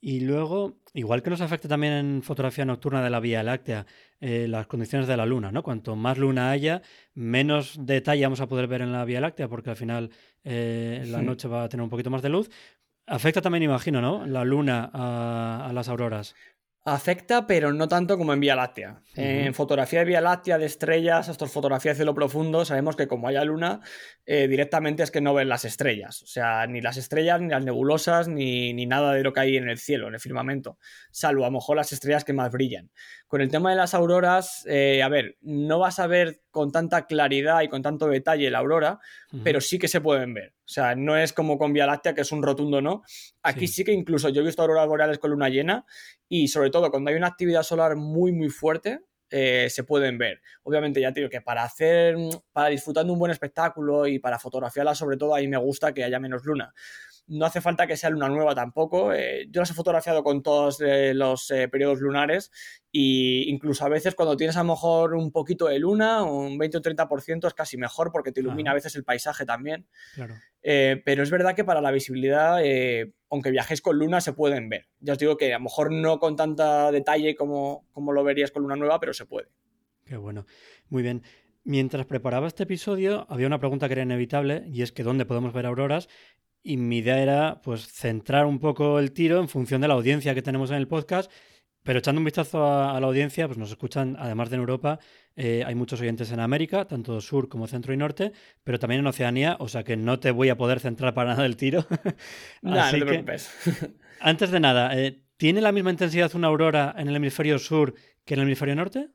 Y 0.01 0.21
luego, 0.21 0.79
igual 0.95 1.23
que 1.23 1.31
nos 1.31 1.41
afecta 1.41 1.69
también 1.69 1.93
en 1.93 2.23
fotografía 2.23 2.65
nocturna 2.65 3.03
de 3.03 3.11
la 3.11 3.19
Vía 3.19 3.43
Láctea, 3.43 3.85
eh, 4.21 4.47
las 4.49 4.69
condiciones 4.69 5.09
de 5.09 5.17
la 5.17 5.27
luna, 5.27 5.51
¿no? 5.51 5.65
Cuanto 5.65 5.97
más 5.97 6.19
luna 6.19 6.53
haya, 6.53 6.83
menos 7.15 7.77
detalle 7.81 8.23
vamos 8.23 8.41
a 8.41 8.47
poder 8.47 8.69
ver 8.69 8.83
en 8.83 8.93
la 8.93 9.05
Vía 9.05 9.21
Láctea, 9.21 9.49
porque 9.49 9.71
al 9.71 9.77
final 9.77 10.11
eh, 10.45 11.05
la 11.09 11.21
noche 11.21 11.49
va 11.49 11.65
a 11.65 11.69
tener 11.69 11.83
un 11.83 11.91
poquito 11.91 12.11
más 12.11 12.23
de 12.23 12.29
luz. 12.29 12.49
Afecta 13.07 13.43
también, 13.43 13.65
imagino, 13.65 14.01
¿no? 14.01 14.25
La 14.27 14.45
luna 14.45 14.89
a 14.93 15.73
las 15.73 15.89
auroras. 15.89 16.37
Afecta, 16.85 17.47
pero 17.47 17.73
no 17.73 17.87
tanto 17.87 18.17
como 18.17 18.33
en 18.33 18.41
Vía 18.41 18.57
Láctea. 18.57 19.03
En 19.15 19.53
fotografía 19.53 19.99
de 19.99 20.05
Vía 20.07 20.21
Láctea, 20.23 20.59
de 20.59 20.65
estrellas, 20.65 21.29
hasta 21.29 21.47
fotografía 21.47 21.93
de 21.93 21.97
cielo 21.97 22.15
profundo, 22.15 22.65
sabemos 22.65 22.97
que 22.97 23.07
como 23.07 23.29
haya 23.29 23.45
luna, 23.45 23.81
eh, 24.25 24.49
directamente 24.49 25.03
es 25.03 25.11
que 25.11 25.21
no 25.21 25.35
ven 25.35 25.51
las 25.51 25.67
estrellas. 25.67 26.23
O 26.23 26.27
sea, 26.27 26.67
ni 26.67 26.81
las 26.81 26.97
estrellas, 26.97 27.41
ni 27.41 27.49
las 27.49 27.65
nebulosas, 27.65 28.29
ni, 28.29 28.73
ni, 28.73 28.87
nada 28.87 29.13
de 29.13 29.23
lo 29.23 29.35
que 29.35 29.41
hay 29.41 29.57
en 29.57 29.69
el 29.69 29.79
cielo, 29.79 30.09
en 30.09 30.15
el 30.15 30.21
firmamento. 30.21 30.79
Salvo 31.11 31.45
a 31.45 31.49
lo 31.49 31.53
mejor 31.53 31.77
las 31.77 31.93
estrellas 31.93 32.25
que 32.25 32.33
más 32.33 32.51
brillan. 32.51 32.91
Con 33.29 33.43
el 33.43 33.51
tema 33.51 33.71
de 33.71 33.77
las 33.77 33.93
auroras, 33.93 34.65
eh, 34.67 35.03
a 35.03 35.09
ver, 35.09 35.37
no 35.43 35.79
vas 35.79 35.99
a 35.99 36.07
ver 36.07 36.41
con 36.51 36.73
tanta 36.73 37.07
claridad 37.07 37.61
y 37.61 37.69
con 37.69 37.83
tanto 37.83 38.09
detalle 38.09 38.51
la 38.51 38.59
aurora, 38.59 39.01
pero 39.45 39.61
sí 39.61 39.79
que 39.79 39.87
se 39.87 40.01
pueden 40.01 40.33
ver. 40.33 40.55
O 40.61 40.69
sea, 40.69 40.95
no 40.95 41.15
es 41.15 41.35
como 41.35 41.59
con 41.59 41.75
Vía 41.75 41.87
Láctea, 41.87 42.15
que 42.15 42.23
es 42.23 42.33
un 42.33 42.43
rotundo 42.43 42.81
no. 42.81 43.03
Aquí 43.43 43.69
sí. 43.69 43.85
que 43.85 43.93
incluso 43.93 44.31
yo 44.31 44.41
he 44.41 44.45
visto 44.45 44.63
auroras 44.63 44.89
boreales 44.89 45.19
con 45.19 45.31
luna 45.31 45.51
llena 45.51 45.85
y 46.27 46.49
sobre 46.49 46.71
todo 46.71 46.91
cuando 46.91 47.11
hay 47.11 47.17
una 47.17 47.27
actividad 47.27 47.63
solar 47.63 47.97
muy, 47.97 48.33
muy 48.33 48.49
fuerte, 48.49 49.01
eh, 49.31 49.69
se 49.69 49.85
pueden 49.85 50.17
ver. 50.17 50.41
Obviamente, 50.63 51.01
ya 51.01 51.13
te 51.13 51.21
digo 51.21 51.31
que 51.31 51.43
para 51.43 51.63
hacer, 51.63 52.17
para 52.53 52.69
disfrutar 52.69 53.05
de 53.05 53.13
un 53.13 53.19
buen 53.19 53.31
espectáculo 53.31 54.07
y 54.07 54.19
para 54.19 54.39
fotografiarla, 54.39 54.95
sobre 54.95 55.17
todo, 55.17 55.35
ahí 55.35 55.47
me 55.49 55.59
gusta 55.59 55.93
que 55.93 56.03
haya 56.03 56.19
menos 56.19 56.45
luna. 56.45 56.73
No 57.29 57.45
hace 57.45 57.61
falta 57.61 57.87
que 57.87 57.97
sea 57.97 58.11
luna 58.11 58.29
nueva 58.29 58.55
tampoco. 58.55 59.13
Eh, 59.13 59.47
yo 59.51 59.61
las 59.61 59.71
he 59.71 59.75
fotografiado 59.75 60.25
con 60.25 60.43
todos 60.43 60.81
eh, 60.81 61.13
los 61.15 61.51
eh, 61.51 61.69
periodos 61.69 62.01
lunares 62.01 62.51
e 62.93 63.45
incluso 63.47 63.85
a 63.85 63.89
veces 63.89 64.15
cuando 64.15 64.37
tienes 64.37 64.57
a 64.57 64.63
lo 64.63 64.71
mejor 64.71 65.15
un 65.15 65.31
poquito 65.31 65.67
de 65.67 65.79
luna, 65.79 66.23
un 66.23 66.57
20 66.57 66.79
o 66.79 66.81
30% 66.81 67.47
es 67.47 67.55
casi 67.55 67.77
mejor 67.77 68.11
porque 68.11 68.33
te 68.33 68.41
ilumina 68.41 68.71
a 68.71 68.75
veces 68.75 68.97
el 68.97 69.05
paisaje 69.05 69.45
también. 69.45 69.87
pero 70.63 71.23
es 71.23 71.31
verdad 71.31 71.55
que 71.55 71.65
para 71.65 71.83
la 71.83 71.91
visibilidad, 71.91 72.61
aunque 73.31 73.51
viajéis 73.51 73.83
con 73.83 73.99
luna, 73.99 74.21
se 74.21 74.33
pueden 74.33 74.69
ver. 74.69 74.89
Ya 75.01 75.13
os 75.13 75.19
digo 75.19 75.37
que 75.37 75.53
a 75.53 75.59
lo 75.59 75.65
mejor 75.65 75.93
no 75.93 76.19
con 76.19 76.35
tanta 76.35 76.91
detalle 76.91 77.37
como, 77.37 77.87
como 77.93 78.13
lo 78.13 78.25
verías 78.25 78.51
con 78.51 78.63
luna 78.63 78.77
nueva, 78.77 78.99
pero 78.99 79.13
se 79.13 79.27
puede. 79.27 79.49
Qué 80.07 80.17
bueno. 80.17 80.47
Muy 80.89 81.03
bien. 81.03 81.23
Mientras 81.65 82.07
preparaba 82.07 82.47
este 82.47 82.63
episodio, 82.63 83.27
había 83.29 83.47
una 83.47 83.59
pregunta 83.59 83.89
que 83.89 83.93
era 83.93 84.03
inevitable 84.03 84.65
y 84.73 84.81
es 84.81 84.91
que 84.91 85.03
dónde 85.03 85.27
podemos 85.27 85.53
ver 85.53 85.67
auroras 85.67 86.09
y 86.63 86.77
mi 86.77 86.99
idea 86.99 87.21
era 87.21 87.61
pues 87.63 87.87
centrar 87.87 88.47
un 88.47 88.59
poco 88.59 88.99
el 88.99 89.13
tiro 89.13 89.41
en 89.41 89.49
función 89.49 89.81
de 89.81 89.89
la 89.89 89.95
audiencia 89.95 90.35
que 90.35 90.43
tenemos 90.43 90.71
en 90.71 90.77
el 90.77 90.89
podcast. 90.89 91.31
Pero 91.85 92.01
echando 92.01 92.19
un 92.19 92.25
vistazo 92.27 92.67
a, 92.67 93.01
la 93.01 93.07
audiencia, 93.07 93.47
pues 93.47 93.57
nos 93.57 93.71
escuchan, 93.71 94.17
además 94.19 94.51
de 94.51 94.57
en 94.57 94.61
Europa, 94.61 94.99
eh, 95.37 95.63
hay 95.65 95.75
muchos 95.75 96.01
oyentes 96.01 96.31
en 96.33 96.41
América, 96.41 96.85
tanto 96.85 97.19
sur 97.23 97.49
como 97.49 97.67
centro 97.67 97.95
y 97.95 97.97
norte, 97.97 98.33
pero 98.63 98.79
también 98.79 99.01
en 99.01 99.07
Oceanía, 99.07 99.57
o 99.59 99.69
sea 99.69 99.85
que 99.85 99.97
no 99.97 100.19
te 100.19 100.31
voy 100.31 100.51
a 100.51 100.59
poder 100.59 100.81
centrar 100.81 101.15
para 101.15 101.31
nada 101.31 101.47
el 101.47 101.57
tiro. 101.57 101.87
Así 102.63 103.01
que, 103.01 103.25
antes 104.21 104.51
de 104.51 104.61
nada, 104.61 104.99
eh, 104.99 105.23
¿tiene 105.39 105.63
la 105.63 105.73
misma 105.73 105.91
intensidad 105.91 106.35
una 106.35 106.49
aurora 106.49 106.95
en 106.99 107.09
el 107.09 107.17
hemisferio 107.17 107.59
sur 107.59 107.95
que 108.27 108.35
en 108.35 108.41
el 108.41 108.47
hemisferio 108.49 108.77
norte? 108.77 109.09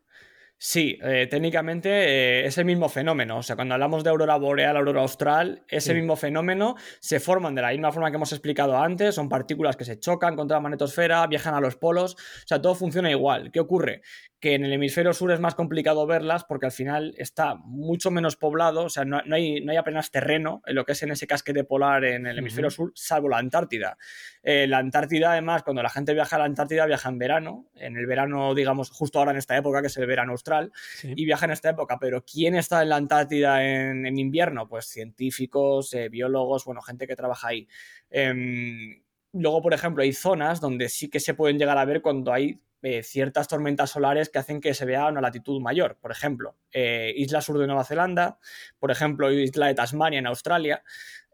Sí, 0.58 0.98
eh, 1.04 1.28
técnicamente 1.30 1.90
eh, 1.90 2.46
es 2.46 2.58
el 2.58 2.64
mismo 2.64 2.88
fenómeno. 2.88 3.38
O 3.38 3.44
sea, 3.44 3.58
cuando 3.58 3.74
hablamos 3.74 4.04
de 4.04 4.10
aurora 4.12 4.38
boreal, 4.38 4.78
aurora 4.78 5.02
austral, 5.02 5.66
ese 5.68 5.94
mismo 5.94 6.16
fenómeno 6.16 6.76
se 7.02 7.20
forman 7.20 7.54
de 7.54 7.62
la 7.62 7.72
misma 7.72 7.92
forma 7.92 8.10
que 8.10 8.16
hemos 8.16 8.32
explicado 8.32 8.78
antes. 8.78 9.16
Son 9.16 9.28
partículas 9.28 9.76
que 9.76 9.84
se 9.84 10.00
chocan 10.00 10.38
contra 10.38 10.58
la 10.58 10.62
magnetosfera, 10.62 11.28
viajan 11.28 11.54
a 11.54 11.60
los 11.60 11.76
polos. 11.76 12.14
O 12.16 12.48
sea, 12.48 12.62
todo 12.62 12.76
funciona 12.76 13.12
igual. 13.12 13.52
¿Qué 13.52 13.60
ocurre? 13.60 14.04
Que 14.44 14.56
en 14.56 14.66
el 14.66 14.74
hemisferio 14.74 15.14
sur 15.14 15.32
es 15.32 15.40
más 15.40 15.56
complicado 15.56 16.06
verlas 16.06 16.44
porque 16.44 16.66
al 16.66 16.74
final 16.74 17.14
está 17.18 17.56
mucho 17.56 18.12
menos 18.12 18.36
poblado, 18.36 18.84
o 18.84 18.90
sea, 18.90 19.06
no, 19.06 19.22
hay, 19.32 19.62
no 19.62 19.72
hay, 19.72 19.78
apenas 19.78 20.12
terreno 20.12 20.62
en 20.66 20.76
lo 20.76 20.84
que 20.84 20.92
es 20.92 21.02
en 21.02 21.12
ese 21.12 21.28
casquete 21.28 21.64
polar 21.64 22.04
en 22.04 22.28
el 22.28 22.40
hemisferio 22.40 22.70
sur, 22.70 22.92
salvo 22.94 23.30
la 23.30 23.38
Antártida. 23.38 23.98
Eh, 24.44 24.68
la 24.68 24.80
Antártida, 24.80 25.32
además, 25.32 25.64
cuando 25.64 25.82
la 25.82 25.90
gente 25.90 26.14
viaja 26.14 26.36
a 26.36 26.40
la 26.40 26.46
Antártida, 26.46 26.86
viaja 26.86 27.08
en 27.08 27.20
verano, 27.20 27.70
en 27.76 27.96
el 27.96 28.06
verano, 28.06 28.54
digamos, 28.54 28.90
justo 28.90 29.20
ahora 29.20 29.32
en 29.32 29.38
esta 29.38 29.56
época, 29.56 29.80
que 29.80 29.88
es 29.88 29.96
el 29.96 30.08
verano 30.08 30.34
austral, 30.34 30.74
y 31.04 31.24
viaja 31.24 31.46
en 31.46 31.52
esta 31.52 31.70
época, 31.70 31.98
pero 31.98 32.26
¿quién 32.26 32.56
está 32.56 32.82
en 32.82 32.90
la 32.90 32.98
Antártida 32.98 33.64
en, 33.64 34.06
invierno? 34.20 34.68
Pues 34.68 34.88
científicos, 34.88 35.94
eh, 35.94 36.10
biólogos, 36.10 36.66
bueno, 36.66 36.82
gente 36.82 37.08
que 37.08 37.16
trabaja 37.16 37.48
ahí. 37.48 37.66
Em, 38.10 39.04
luego, 39.32 39.62
por 39.62 39.74
ejemplo, 39.74 40.04
hay 40.04 40.12
zonas 40.12 40.60
donde 40.60 40.90
sí 40.90 41.10
que 41.10 41.22
se 41.22 41.34
pueden 41.34 41.58
llegar 41.58 41.78
a 41.78 41.86
ver 41.86 42.02
cuando 42.02 42.34
hay 42.34 42.60
eh, 42.86 43.02
ciertas 43.02 43.48
tormentas 43.48 43.92
solares 43.92 44.28
que 44.28 44.40
hacen 44.40 44.60
que 44.60 44.74
se 44.74 44.84
vea 44.84 45.04
a 45.04 45.10
una 45.10 45.22
latitud 45.22 45.62
mayor. 45.62 45.98
Por 46.02 46.12
ejemplo, 46.12 46.58
eh, 46.74 47.14
isla 47.16 47.40
sur 47.40 47.58
de 47.58 47.66
Nueva 47.66 47.86
Zelanda, 47.86 48.40
por 48.78 48.92
ejemplo, 48.92 49.32
isla 49.32 49.68
de 49.68 49.74
Tasmania 49.74 50.20
en 50.20 50.28
Australia. 50.28 50.84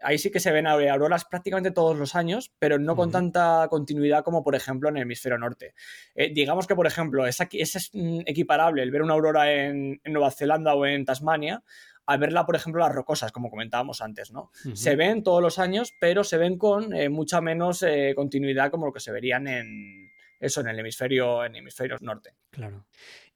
Ahí 0.03 0.19
sí 0.19 0.29
que 0.29 0.39
se 0.39 0.51
ven 0.51 0.67
auroras 0.67 1.25
prácticamente 1.25 1.71
todos 1.71 1.97
los 1.97 2.15
años, 2.15 2.53
pero 2.59 2.77
no 2.77 2.95
con 2.95 3.09
tanta 3.12 3.65
continuidad 3.67 4.23
como, 4.23 4.43
por 4.43 4.53
ejemplo, 4.53 4.89
en 4.89 4.97
el 4.97 5.01
hemisferio 5.03 5.39
norte. 5.39 5.73
Eh, 6.13 6.31
digamos 6.31 6.67
que, 6.67 6.75
por 6.75 6.85
ejemplo, 6.85 7.25
es, 7.25 7.39
es, 7.51 7.89
mm, 7.93 8.19
equiparable 8.27 8.83
el 8.83 8.91
ver 8.91 9.01
una 9.01 9.15
aurora 9.15 9.51
en, 9.51 9.99
Nueva 10.05 10.29
Zelanda 10.29 10.75
o 10.75 10.85
en 10.85 11.03
Tasmania 11.03 11.63
a 12.05 12.17
verla, 12.17 12.45
por 12.45 12.57
ejemplo, 12.57 12.81
las 12.81 12.93
rocosas, 12.93 13.31
como 13.31 13.49
comentábamos 13.49 14.01
antes, 14.01 14.31
¿no? 14.31 14.51
Se 14.73 14.95
ven 14.95 15.23
todos 15.23 15.41
los 15.41 15.57
años, 15.57 15.93
pero 15.99 16.23
se 16.23 16.38
ven 16.38 16.57
con 16.57 16.89
mucha 17.12 17.39
menos 17.39 17.85
continuidad 18.15 18.71
como 18.71 18.88
lo 18.88 18.93
que 18.93 18.99
se 18.99 19.12
verían 19.12 19.47
en, 19.47 20.09
eso 20.39 20.62
en 20.62 20.67
el 20.67 20.80
hemisferio, 20.80 21.43
en 21.43 21.56
hemisferio 21.56 21.97
norte. 22.02 22.36
Claro. 22.52 22.86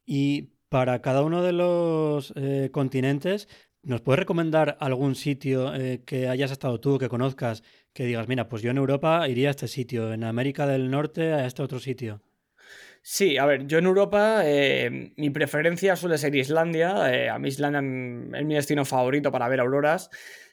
Y 0.06 0.54
para 0.70 1.02
cada 1.02 1.22
uno 1.22 1.44
de 1.44 1.54
los 1.54 2.34
eh, 2.36 2.70
continentes, 2.72 3.48
¿nos 3.84 4.02
puedes 4.02 4.20
recomendar 4.20 4.78
algún 4.80 5.16
sitio 5.16 5.74
eh, 5.76 6.02
que 6.06 6.28
hayas 6.28 6.52
estado 6.52 6.80
tú, 6.80 6.98
que 6.98 7.10
conozcas, 7.10 7.63
que 7.94 8.06
digas, 8.06 8.28
mira, 8.28 8.50
pues 8.50 8.63
yo 8.63 8.72
en 8.72 8.78
Europa 8.78 9.28
iría 9.30 9.50
a 9.50 9.52
este 9.52 9.68
sitio, 9.68 10.12
en 10.13 10.24
América 10.24 10.66
del 10.66 10.89
Norte 10.89 11.34
a 11.34 11.46
este 11.46 11.62
otro 11.62 11.80
sitio? 11.80 12.22
Sí, 13.02 13.38
a 13.38 13.46
ver, 13.46 13.68
yo 13.68 13.78
en 13.78 13.86
Europa 13.86 14.42
eh, 14.46 15.13
mi 15.18 15.30
preferencia 15.30 15.96
suele 15.96 16.18
ser 16.18 16.34
Islandia. 16.36 17.34
a 17.34 17.38
mí 17.38 17.50
Islandia 17.50 18.39
es 18.39 18.46
mi 18.46 18.56
destino 18.56 18.86
favorito 18.86 19.32
para 19.32 19.50
ver 19.50 19.60
auroras. 19.60 20.10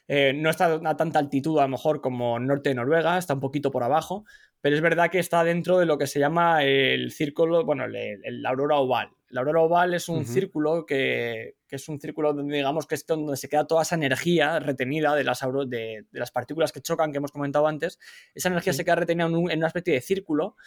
no 0.07 0.49
está 0.49 0.81
a 0.83 0.97
tanta 0.97 1.17
altitud 1.17 1.57
a 1.59 1.63
lo 1.63 1.69
mejor 1.69 2.01
como 2.01 2.37
norte 2.39 2.69
de 2.69 2.75
Noruega, 2.75 3.17
está 3.17 3.33
un 3.35 3.39
poquito 3.39 3.71
por 3.71 3.83
abajo, 3.83 4.25
pero 4.61 4.75
es 4.75 4.81
verdad 4.81 5.09
que 5.09 5.19
está 5.19 5.43
dentro 5.43 5.79
de 5.79 5.85
lo 5.85 5.97
que 5.97 6.07
se 6.07 6.19
llama 6.19 6.63
el 6.63 7.11
círculo, 7.11 7.65
bueno, 7.65 7.85
la 7.87 8.49
aurora 8.49 8.77
oval. 8.77 9.09
La 9.29 9.41
aurora 9.41 9.61
oval 9.61 9.93
es 9.93 10.07
un 10.07 10.25
círculo 10.25 10.85
que, 10.85 11.55
que 11.71 11.77
es 11.77 11.87
un 11.87 12.01
círculo 12.01 12.33
donde 12.33 12.53
digamos 12.53 12.85
que 12.85 12.95
es 12.95 13.05
donde 13.07 13.37
se 13.37 13.47
queda 13.47 13.65
toda 13.65 13.83
esa 13.83 13.95
energía 13.95 14.59
retenida 14.59 15.15
de 15.15 15.23
las, 15.23 15.39
de, 15.39 16.05
de 16.11 16.19
las 16.19 16.29
partículas 16.29 16.73
que 16.73 16.81
chocan 16.81 17.13
que 17.13 17.19
hemos 17.19 17.31
comentado 17.31 17.65
antes. 17.65 17.97
Esa 18.35 18.49
energía 18.49 18.73
se 18.73 18.83
queda 18.83 18.95
retenida 18.95 19.27
en, 19.27 19.35
una 19.35 19.67
especie 19.67 19.93
de 19.93 20.01
círculo 20.01 20.57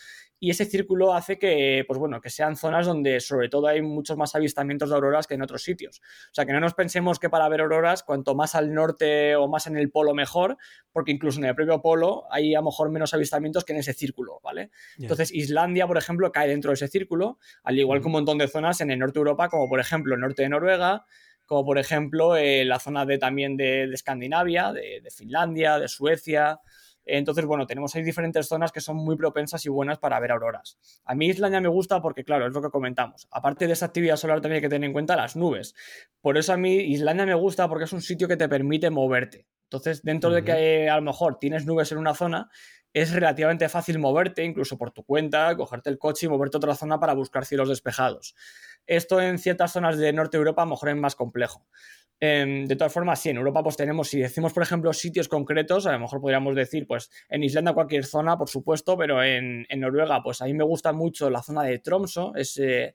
y 0.40 0.49
ese 0.49 0.64
círculo 0.64 1.12
hace 1.12 1.38
que, 1.38 1.85
pues 1.87 1.99
bueno, 1.99 2.23
que 2.23 2.31
sean 2.31 2.57
zonas 2.57 2.87
donde 2.87 3.21
sobre 3.21 3.51
todo 3.51 3.67
hay 3.67 3.83
muchos 3.83 4.17
más 4.17 4.35
avistamientos 4.35 4.88
de 4.88 4.95
auroras 4.95 5.27
que 5.27 5.35
en 5.35 5.43
otros 5.43 5.62
sitios. 5.62 6.01
O 6.31 6.35
sea, 6.35 6.47
que 6.47 6.55
no 6.55 6.61
nos 6.61 6.73
pensemos 6.73 7.19
que 7.19 7.29
para 7.29 7.47
ver 7.51 7.61
auroras, 7.61 8.03
cuanto 8.03 8.35
más 8.35 8.55
al 8.55 8.73
norte 8.73 9.37
o 9.37 9.47
más 9.47 9.67
en 9.67 9.77
el 9.77 9.90
polo 9.90 10.14
mejor, 10.14 10.57
porque 10.90 11.12
incluso 11.12 11.38
en 11.38 11.45
el 11.45 11.55
propio 11.55 11.83
polo 11.83 12.25
hay 12.31 12.55
a 12.55 12.61
lo 12.61 12.64
mejor 12.64 12.90
menos 12.90 13.12
avistamientos 13.12 13.64
que 13.64 13.75
en 13.75 13.81
ese 13.81 13.93
círculo, 13.93 14.40
¿vale? 14.43 14.71
Entonces, 14.99 15.33
Islandia, 15.35 15.87
por 15.87 15.99
ejemplo, 15.99 16.33
cae 16.33 16.49
dentro 16.49 16.71
de 16.71 16.77
ese 16.77 16.88
círculo, 16.88 17.38
al 17.62 17.79
igual 17.79 18.01
que 18.01 18.07
un 18.07 18.12
montón 18.12 18.38
de 18.38 18.49
zonas 18.49 18.81
en 18.81 18.90
el 18.90 18.99
norte 18.99 19.19
de 19.19 19.21
Europa, 19.21 19.51
como 19.51 19.69
por 19.69 19.81
ejemplo 19.81 20.14
el 20.14 20.21
norte 20.21 20.43
de 20.43 20.49
Noruega, 20.49 20.93
como 21.46 21.64
por 21.64 21.78
ejemplo 21.78 22.37
eh, 22.37 22.64
la 22.64 22.78
zona 22.78 23.04
de, 23.04 23.18
también 23.18 23.57
de, 23.57 23.85
Escandinavia, 23.85 24.72
de, 24.72 25.02
Finlandia, 25.14 25.78
de 25.78 25.88
Suecia. 25.88 26.61
Entonces, 27.07 27.44
bueno, 27.44 27.66
tenemos 27.66 27.94
ahí 27.94 28.02
diferentes 28.02 28.48
zonas 28.48 28.72
que 28.72 28.80
son 28.80 28.96
muy 28.96 29.16
propensas 29.16 29.64
y 29.66 29.68
buenas 29.68 29.98
para 29.98 30.18
ver 30.20 30.33
auroras. 30.33 30.78
A 31.04 31.14
mí 31.14 31.26
Islandia 31.26 31.61
me 31.61 31.68
gusta 31.68 32.00
porque, 32.00 32.24
claro, 32.24 32.46
es 32.46 32.54
lo 32.54 32.62
que 32.62 32.70
comentamos. 32.70 33.28
Aparte 33.30 33.66
de 33.66 33.74
esa 33.74 33.87
actividad 33.87 34.16
solar, 34.16 34.40
también 34.40 34.57
hay 34.57 34.62
que 34.62 34.70
tener 34.70 34.87
en 34.87 34.94
cuenta 34.94 35.14
las 35.14 35.37
nubes. 35.37 35.74
Por 36.22 36.38
eso 36.38 36.54
a 36.54 36.57
mí 36.57 36.76
Islandia 36.76 37.26
me 37.26 37.35
gusta 37.35 37.68
porque 37.68 37.85
es 37.85 37.92
un 37.92 38.00
sitio 38.00 38.26
que 38.26 38.38
te 38.38 38.48
permite 38.48 38.88
moverte. 38.88 39.46
Entonces, 39.64 40.02
dentro 40.02 40.30
de 40.30 40.44
que 40.44 40.88
a 40.88 40.96
lo 40.96 41.02
mejor 41.02 41.38
tienes 41.38 41.66
nubes 41.66 41.92
en 41.92 41.98
una 41.98 42.14
zona, 42.14 42.48
es 42.94 43.12
relativamente 43.12 43.68
fácil 43.68 43.98
moverte, 43.98 44.44
incluso 44.44 44.78
por 44.78 44.92
tu 44.92 45.02
cuenta, 45.02 45.54
cogerte 45.57 45.90
el 45.90 45.98
coche 45.98 46.26
y 46.26 46.28
moverte 46.28 46.57
a 46.57 46.59
otra 46.59 46.76
zona 46.76 47.00
para 47.00 47.12
buscar 47.12 47.44
cielos 47.44 47.68
despejados. 47.68 48.37
Esto 48.87 49.20
en 49.20 49.38
ciertas 49.38 49.73
zonas 49.73 49.99
de 49.99 50.12
Norte 50.12 50.37
de 50.37 50.40
Europa 50.40 50.62
a 50.62 50.64
lo 50.66 50.70
mejor 50.73 50.88
es 50.90 50.97
más 50.97 51.14
complejo. 51.14 51.66
Em, 52.20 52.64
de 52.66 52.77
todas 52.77 52.92
formas, 52.92 53.20
sí, 53.20 53.29
en 53.29 53.37
Europa 53.37 53.62
pues 53.62 53.77
tenemos, 53.77 54.09
si 54.09 54.20
decimos 54.20 54.53
por 54.53 54.62
ejemplo 54.62 54.92
sitios 54.92 55.29
concretos, 55.29 55.87
a 55.87 55.92
lo 55.92 55.99
mejor 55.99 56.20
podríamos 56.20 56.55
decir 56.55 56.87
pues 56.87 57.11
en 57.29 57.42
Islanda 57.42 57.75
cualquier 57.75 58.05
zona, 58.05 58.38
por 58.38 58.49
supuesto, 58.49 58.97
pero 58.97 59.23
en, 59.23 59.66
Noruega 59.77 60.23
pues 60.23 60.40
a 60.40 60.47
mí 60.47 60.55
me 60.55 60.64
gusta 60.64 60.92
mucho 60.92 61.29
la 61.29 61.42
zona 61.42 61.64
de 61.64 61.81
Tromso, 61.81 62.33
es, 62.37 62.57
eh, 62.59 62.94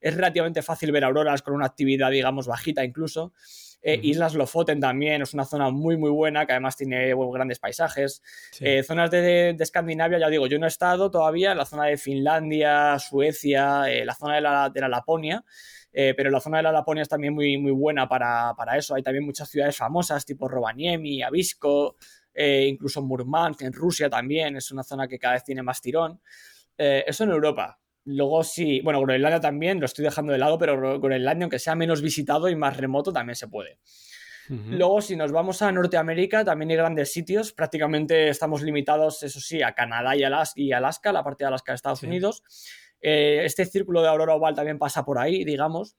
es 0.00 0.14
relativamente 0.14 0.62
fácil 0.62 0.92
ver 0.92 1.04
auroras 1.04 1.42
con 1.42 1.54
una 1.54 1.66
actividad 1.66 2.10
digamos 2.10 2.46
bajita 2.46 2.84
incluso. 2.84 3.32
Eh, 3.82 3.98
Islas 4.02 4.34
Lofoten 4.34 4.80
también 4.80 5.22
es 5.22 5.32
una 5.32 5.44
zona 5.44 5.70
muy, 5.70 5.96
muy 5.96 6.10
buena, 6.10 6.46
que 6.46 6.52
además 6.52 6.76
tiene 6.76 7.14
grandes 7.32 7.58
paisajes. 7.58 8.22
Eh, 8.60 8.82
zonas 8.82 9.10
de, 9.10 9.56
Escandinavia, 9.58 10.18
ya 10.18 10.28
digo, 10.28 10.46
yo 10.46 10.58
no 10.58 10.66
he 10.66 10.68
estado 10.68 11.10
todavía 11.10 11.52
en 11.52 11.58
la 11.58 11.64
zona 11.64 11.86
de 11.86 11.96
Finlandia, 11.96 12.98
Suecia, 12.98 13.90
eh, 13.90 14.04
la 14.04 14.14
zona 14.14 14.34
de 14.36 14.40
la, 14.40 14.70
de 14.70 14.80
la 14.80 14.88
Laponia. 14.88 15.44
pero 15.92 16.30
la 16.30 16.40
zona 16.40 16.58
de 16.58 16.62
la 16.64 16.72
Laponia 16.72 17.02
es 17.02 17.08
también 17.08 17.34
muy, 17.34 17.58
muy 17.58 17.72
buena 17.72 18.08
para, 18.08 18.54
eso. 18.76 18.94
Hay 18.94 19.02
también 19.02 19.24
muchas 19.24 19.48
ciudades 19.48 19.76
famosas, 19.76 20.24
tipo 20.24 20.48
Rovaniemi, 20.48 21.22
Abisko, 21.22 21.96
incluso 22.34 23.02
Murmansk, 23.02 23.62
en 23.62 23.72
Rusia 23.72 24.08
también, 24.08 24.56
es 24.56 24.70
una 24.70 24.84
zona 24.84 25.08
que 25.08 25.18
cada 25.18 25.34
vez 25.34 25.44
tiene 25.44 25.62
más 25.62 25.80
tirón. 25.80 26.20
eso 26.76 27.24
en 27.24 27.30
Europa. 27.30 27.80
Luego 28.16 28.42
sí, 28.44 28.80
bueno, 28.82 29.00
Groenlandia 29.00 29.40
también, 29.40 29.80
lo 29.80 29.86
estoy 29.86 30.04
dejando 30.04 30.32
de 30.32 30.38
lado, 30.38 30.58
pero 30.58 31.00
Groenlandia, 31.00 31.44
aunque 31.44 31.58
sea 31.58 31.74
menos 31.74 32.02
visitado 32.02 32.48
y 32.48 32.56
más 32.56 32.76
remoto, 32.76 33.12
también 33.12 33.36
se 33.36 33.48
puede. 33.48 33.78
Luego, 34.48 35.00
si 35.00 35.14
nos 35.14 35.30
vamos 35.30 35.62
a 35.62 35.70
Norteamérica, 35.70 36.44
también 36.44 36.72
hay 36.72 36.76
grandes 36.76 37.12
sitios. 37.12 37.52
Prácticamente 37.52 38.28
estamos 38.28 38.62
limitados, 38.62 39.22
eso 39.22 39.38
sí, 39.38 39.62
a 39.62 39.74
Canadá 39.74 40.16
y 40.16 40.24
Alaska, 40.24 40.60
y 40.60 40.72
Alaska 40.72 41.12
la 41.12 41.22
parte 41.22 41.44
de 41.44 41.48
Alaska 41.48 41.70
de 41.70 41.76
Estados 41.76 42.02
Unidos. 42.02 42.42
Eh, 43.00 43.42
este 43.44 43.64
círculo 43.64 44.02
de 44.02 44.08
aurora 44.08 44.34
oval 44.34 44.56
también 44.56 44.76
pasa 44.76 45.04
por 45.04 45.18
ahí, 45.18 45.44
digamos. 45.44 45.96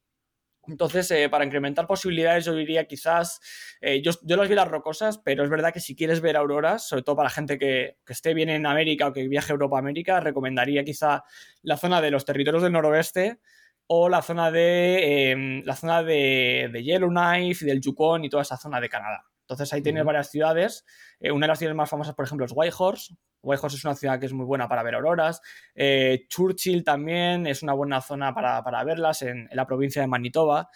Entonces, 0.68 1.10
eh, 1.12 1.28
para 1.30 1.46
incrementar 1.46 1.88
posibilidades, 1.88 2.46
yo 2.46 2.54
diría 2.54 2.86
quizás, 2.86 3.40
eh, 3.82 4.02
yo, 4.02 4.12
yo 4.24 4.38
las 4.38 4.48
vi 4.48 4.56
las 4.56 4.68
rocosas, 4.68 5.18
pero 5.18 5.44
es 5.44 5.50
verdad 5.50 5.74
que 5.74 5.80
si 5.80 5.96
quieres 5.96 6.22
ver 6.22 6.38
auroras, 6.38 6.88
sobre 6.88 7.04
todo 7.04 7.16
para 7.16 7.30
gente 7.30 7.58
que, 7.58 7.98
esté 8.08 8.34
bien 8.34 8.50
en 8.50 8.66
América 8.66 9.08
o 9.08 9.14
que 9.14 9.28
viaje 9.28 9.52
a 9.52 9.56
Europa 9.56 9.80
América, 9.80 10.20
recomendaría 10.20 10.84
quizá 10.84 11.24
la 11.64 11.78
zona 11.78 12.02
de 12.02 12.12
los 12.12 12.26
territorios 12.26 12.62
del 12.62 12.74
noroeste 12.74 13.40
o 13.88 14.10
la 14.10 14.22
zona 14.22 14.52
de 14.52 15.32
em, 15.32 15.64
la 15.66 15.76
zona 15.76 16.04
de, 16.04 16.70
de 16.72 16.84
Yellowknife 16.84 17.66
y 17.66 17.68
del 17.68 17.82
Yukon 17.82 18.24
y 18.26 18.30
toda 18.30 18.44
esa 18.44 18.58
zona 18.58 18.80
de 18.80 18.90
Canadá. 18.90 19.26
Entonces 19.52 19.74
ahí 19.74 19.82
tienes 19.82 20.06
varias 20.06 20.30
ciudades. 20.30 20.86
Eh, 21.20 21.32
una 21.32 21.46
de 21.46 21.50
las 21.50 21.60
ciudades 21.60 21.76
más 21.76 21.90
famosas, 21.90 22.16
por 22.16 22.26
ejemplo, 22.26 22.46
es 22.46 22.54
Whitehorse, 22.56 23.16
Whitehorse 23.44 23.78
es 23.78 23.86
una 23.86 23.96
ciudad 23.96 24.20
que 24.20 24.26
es 24.26 24.34
muy 24.34 24.46
buena 24.46 24.68
para 24.68 24.84
ver 24.84 24.96
auroras. 24.96 25.42
Eh, 25.76 26.26
Churchill 26.28 26.84
también 26.84 27.48
es 27.48 27.64
una 27.64 27.74
buena 27.74 28.02
zona 28.02 28.34
para, 28.34 28.84
verlas 28.84 29.22
en, 29.22 29.50
la 29.52 29.66
provincia 29.66 30.02
de 30.02 30.08
Manitoba. 30.08 30.70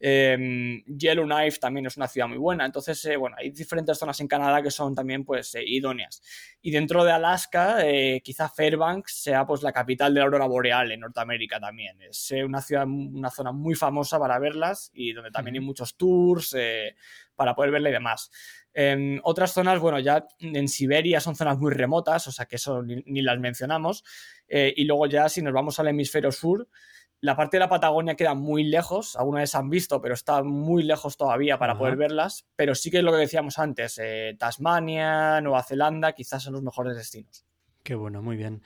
Eh, 0.00 0.84
Yellowknife 0.86 1.58
también 1.58 1.86
es 1.86 1.96
una 1.96 2.06
ciudad 2.08 2.28
muy 2.28 2.38
buena. 2.38 2.64
Entonces, 2.64 3.04
eh, 3.04 3.16
bueno, 3.16 3.36
hay 3.38 3.50
diferentes 3.50 3.98
zonas 3.98 4.20
en 4.20 4.28
Canadá 4.28 4.62
que 4.62 4.70
son 4.70 4.94
también 4.94 5.24
pues 5.24 5.56
idóneas. 5.60 6.22
Y 6.60 6.70
dentro 6.70 7.04
de 7.04 7.12
Alaska, 7.12 7.78
quizá 8.22 8.48
Fairbanks 8.48 9.22
sea 9.22 9.46
pues 9.46 9.62
la 9.62 9.72
capital 9.72 10.14
de 10.14 10.20
la 10.20 10.26
aurora 10.26 10.46
boreal 10.46 10.92
en 10.92 11.00
Norteamérica 11.00 11.60
también. 11.60 12.00
Es 12.02 12.32
una 12.44 12.60
ciudad, 12.60 12.86
una 12.86 13.30
zona 13.30 13.52
muy 13.52 13.74
famosa 13.74 14.18
para 14.18 14.38
verlas 14.38 14.90
y 14.92 15.12
donde 15.12 15.30
también 15.30 15.56
hay 15.56 15.60
muchos 15.60 15.96
tours 15.96 16.54
para 17.36 17.54
poder 17.54 17.70
verla 17.70 17.90
y 17.90 17.92
demás. 17.92 18.30
En 18.80 19.20
otras 19.24 19.54
zonas, 19.54 19.80
bueno, 19.80 19.98
ya 19.98 20.24
en 20.38 20.68
Siberia 20.68 21.18
son 21.18 21.34
zonas 21.34 21.58
muy 21.58 21.72
remotas, 21.72 22.28
o 22.28 22.30
sea 22.30 22.46
que 22.46 22.54
eso 22.54 22.80
ni, 22.84 23.22
las 23.22 23.36
mencionamos. 23.40 24.04
Eh, 24.46 24.72
y 24.76 24.84
luego 24.84 25.06
ya 25.06 25.28
si 25.28 25.42
nos 25.42 25.52
vamos 25.52 25.80
al 25.80 25.88
hemisferio 25.88 26.30
sur, 26.30 26.68
la 27.20 27.34
parte 27.34 27.56
de 27.56 27.58
la 27.58 27.68
Patagonia 27.68 28.14
queda 28.14 28.34
muy 28.34 28.62
lejos, 28.62 29.16
algunas 29.16 29.42
vez 29.42 29.54
han 29.56 29.68
visto, 29.68 30.00
pero 30.00 30.14
está 30.14 30.44
muy 30.44 30.84
lejos 30.84 31.16
todavía 31.16 31.58
para 31.58 31.76
poder 31.76 31.96
verlas. 31.96 32.46
Pero 32.54 32.76
sí 32.76 32.92
que 32.92 32.98
es 32.98 33.02
lo 33.02 33.10
que 33.10 33.18
decíamos 33.18 33.58
antes, 33.58 33.98
eh, 34.00 34.36
Tasmania, 34.38 35.40
Nueva 35.40 35.64
Zelanda, 35.64 36.12
quizás 36.12 36.44
son 36.44 36.52
los 36.52 36.62
mejores 36.62 36.96
destinos. 36.96 37.44
Qué 37.82 37.96
bueno, 37.96 38.22
muy 38.22 38.36
bien. 38.36 38.62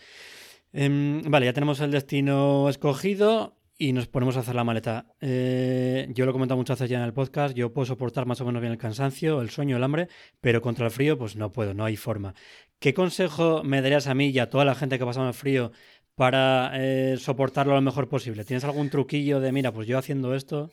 Em, 0.75 1.23
vale, 1.23 1.47
ya 1.47 1.55
tenemos 1.55 1.81
el 1.81 1.91
destino 1.91 2.69
escogido 2.69 3.57
y 3.83 3.93
nos 3.93 4.07
ponemos 4.07 4.37
a 4.37 4.41
hacer 4.41 4.55
la 4.55 4.63
maleta. 4.63 5.07
Eh, 5.21 6.07
yo 6.11 6.25
lo 6.25 6.31
he 6.31 6.33
comentado 6.33 6.57
muchas 6.57 6.79
veces 6.79 6.89
ya 6.89 6.99
en 6.99 7.05
el 7.05 7.13
podcast, 7.13 7.53
yo 7.57 7.73
puedo 7.73 7.85
soportar 7.85 8.27
más 8.27 8.41
o 8.41 8.45
menos 8.45 8.61
bien 8.61 8.73
el 8.73 8.79
cansancio, 8.79 9.43
el 9.43 9.51
sueño, 9.51 9.77
el 9.77 9.83
hambre, 9.83 10.07
pero 10.41 10.63
contra 10.63 10.87
el 10.87 10.93
frío 10.93 11.19
pues 11.19 11.35
no 11.35 11.51
puedo, 11.51 11.75
no 11.75 11.85
hay 11.85 11.97
forma. 11.97 12.33
¿Qué 12.79 12.95
consejo 12.95 13.65
me 13.65 13.83
darías 13.83 14.07
a 14.07 14.15
mí 14.15 14.29
y 14.29 14.39
a 14.39 14.49
toda 14.49 14.65
la 14.65 14.77
gente 14.77 15.01
que 15.01 15.05
pasa 15.05 15.27
el 15.27 15.35
frío 15.35 15.73
para 16.15 16.71
eh, 16.75 17.17
soportarlo 17.19 17.75
lo 17.75 17.81
mejor 17.81 18.09
posible? 18.09 18.45
¿Tienes 18.45 18.63
algún 18.63 18.89
truquillo 18.89 19.41
de, 19.41 19.51
mira, 19.51 19.73
pues 19.73 19.89
yo 19.89 19.99
haciendo 19.99 20.37
esto... 20.37 20.71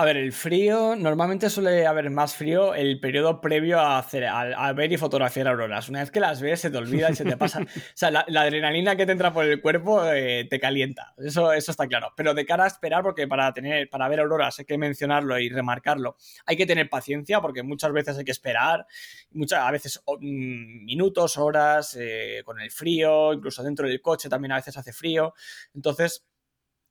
A 0.00 0.04
ver, 0.04 0.16
el 0.16 0.30
frío, 0.32 0.94
normalmente 0.94 1.50
suele 1.50 1.84
haber 1.84 2.08
más 2.08 2.36
frío 2.36 2.72
el 2.72 3.00
periodo 3.00 3.40
previo 3.40 3.80
a, 3.80 3.98
hacer, 3.98 4.26
a, 4.26 4.72
ver 4.72 4.92
y 4.92 4.96
fotografiar 4.96 5.48
auroras. 5.48 5.88
Una 5.88 5.98
vez 5.98 6.12
que 6.12 6.20
las 6.20 6.40
ves, 6.40 6.60
se 6.60 6.70
te 6.70 6.78
olvida 6.78 7.10
y 7.10 7.16
se 7.16 7.24
te 7.24 7.36
pasa. 7.36 7.58
o 7.62 7.66
sea, 7.94 8.12
la, 8.12 8.20
adrenalina 8.20 8.94
que 8.94 9.06
te 9.06 9.10
entra 9.10 9.32
por 9.32 9.44
el 9.44 9.60
cuerpo 9.60 10.04
eh, 10.06 10.46
te 10.48 10.60
calienta. 10.60 11.14
Eso, 11.16 11.52
eso 11.52 11.72
está 11.72 11.88
claro. 11.88 12.12
Pero 12.16 12.32
de 12.32 12.46
cara 12.46 12.62
a 12.62 12.66
esperar, 12.68 13.02
porque 13.02 13.26
para, 13.26 13.52
tener, 13.52 13.90
para 13.90 14.06
ver 14.06 14.20
auroras 14.20 14.56
hay 14.60 14.66
que 14.66 14.78
mencionarlo 14.78 15.36
y 15.36 15.48
remarcarlo, 15.48 16.16
hay 16.46 16.56
que 16.56 16.64
tener 16.64 16.88
paciencia, 16.88 17.40
porque 17.40 17.64
muchas 17.64 17.90
veces 17.90 18.18
hay 18.18 18.24
que 18.24 18.30
esperar, 18.30 18.86
muchas, 19.32 19.58
a 19.58 19.70
veces 19.72 20.00
mm, 20.06 20.84
minutos, 20.84 21.36
horas, 21.38 21.96
eh, 21.98 22.42
con 22.44 22.60
el 22.60 22.70
frío, 22.70 23.32
incluso 23.32 23.64
dentro 23.64 23.88
del 23.88 24.00
coche 24.00 24.28
también 24.28 24.52
a 24.52 24.56
veces 24.58 24.76
hace 24.76 24.92
frío. 24.92 25.34
Entonces, 25.74 26.27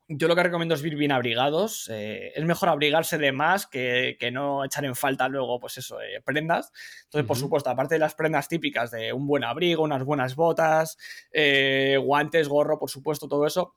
yo 0.10 0.28
lo 0.28 0.36
que 0.36 0.43
recomiendo 0.43 0.76
es 0.76 0.84
ir 0.84 0.96
bien 0.96 1.12
abrigados. 1.12 1.89
Eh, 1.91 2.32
es 2.36 2.46
mejor 2.46 2.70
abrigarse 2.70 3.17
de 3.17 3.32
más 3.32 3.67
que, 3.67 4.17
no 4.32 4.63
echar 4.63 4.86
en 4.86 4.96
falta 4.96 5.28
luego, 5.28 5.60
pues 5.60 5.78
eso, 5.78 6.02
eh, 6.02 6.22
prendas. 6.24 6.72
Entonces, 7.06 7.28
por 7.28 7.38
supuesto, 7.38 7.70
aparte 7.70 7.96
de 7.96 8.00
las 8.00 8.15
prendas 8.15 8.48
típicas 8.48 8.91
de 8.91 9.12
un 9.12 9.28
buen 9.28 9.43
abrigo, 9.43 9.84
unas 9.84 10.04
buenas 10.04 10.36
botas, 10.36 10.98
eh, 11.32 11.98
guantes, 12.02 12.48
gorro, 12.48 12.80
por 12.80 12.89
supuesto, 12.89 13.28
todo 13.28 13.46
eso, 13.46 13.76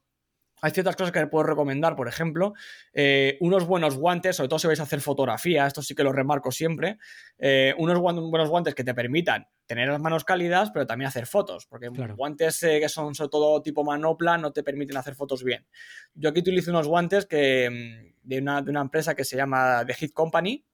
hay 0.60 0.70
ciertas 0.72 0.96
cosas 0.96 1.12
que 1.12 1.26
puedo 1.26 1.44
recomendar, 1.44 1.96
por 1.96 2.08
ejemplo, 2.08 2.54
eh, 2.92 3.36
unos 3.40 3.66
buenos 3.66 3.96
guantes, 3.96 4.36
sobre 4.36 4.48
todo 4.48 4.58
si 4.58 4.66
vais 4.66 4.80
a 4.80 4.84
hacer 4.84 5.00
fotografía, 5.00 5.66
esto 5.66 5.82
sí 5.82 5.94
que 5.94 6.04
lo 6.04 6.12
remarco 6.12 6.52
siempre, 6.52 6.98
eh, 7.38 7.74
unos 7.78 7.98
buenos 7.98 8.48
guantes 8.48 8.74
que 8.74 8.84
te 8.84 8.94
permitan 8.94 9.46
tener 9.66 9.88
las 9.88 10.00
manos 10.00 10.24
cálidas, 10.24 10.70
pero 10.72 10.86
también 10.86 11.08
hacer 11.08 11.26
fotos, 11.26 11.66
porque 11.66 11.88
guantes 11.88 12.62
eh, 12.64 12.80
que 12.80 12.88
son 12.88 13.14
sobre 13.14 13.30
todo 13.30 13.62
tipo 13.62 13.84
manopla 13.84 14.36
no 14.36 14.52
te 14.52 14.62
permiten 14.62 14.96
hacer 14.96 15.14
fotos 15.14 15.44
bien. 15.44 15.66
Yo 16.14 16.30
aquí 16.30 16.40
utilizo 16.40 16.70
unos 16.70 16.88
guantes 16.88 17.26
que, 17.26 17.70
mm, 17.70 18.28
de, 18.28 18.38
una, 18.38 18.62
de 18.62 18.70
una 18.70 18.80
empresa 18.80 19.14
que 19.14 19.24
se 19.24 19.36
llama 19.36 19.84
The 19.86 19.94
Heat 19.94 20.12
Company, 20.12 20.66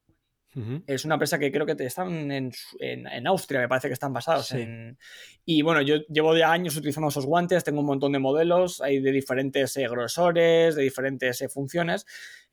es 0.86 1.04
una 1.04 1.14
empresa 1.14 1.38
que 1.38 1.52
creo 1.52 1.66
que 1.66 1.76
están 1.84 2.30
en, 2.30 3.26
Austria, 3.26 3.60
me 3.60 3.68
parece 3.68 3.88
que 3.88 3.94
están 3.94 4.12
basados 4.12 4.52
en... 4.52 4.98
Y 5.44 5.62
bueno, 5.62 5.82
yo 5.82 5.96
llevo 6.08 6.36
ya 6.36 6.50
años 6.50 6.76
utilizando 6.76 7.08
esos 7.08 7.26
guantes, 7.26 7.62
tengo 7.62 7.80
un 7.80 7.86
montón 7.86 8.12
de 8.12 8.18
modelos, 8.18 8.80
hay 8.80 9.00
de 9.00 9.12
diferentes 9.12 9.76
eh, 9.76 9.86
grosores, 9.88 10.74
de 10.74 10.82
diferentes 10.82 11.40
eh, 11.42 11.48
funciones. 11.48 12.06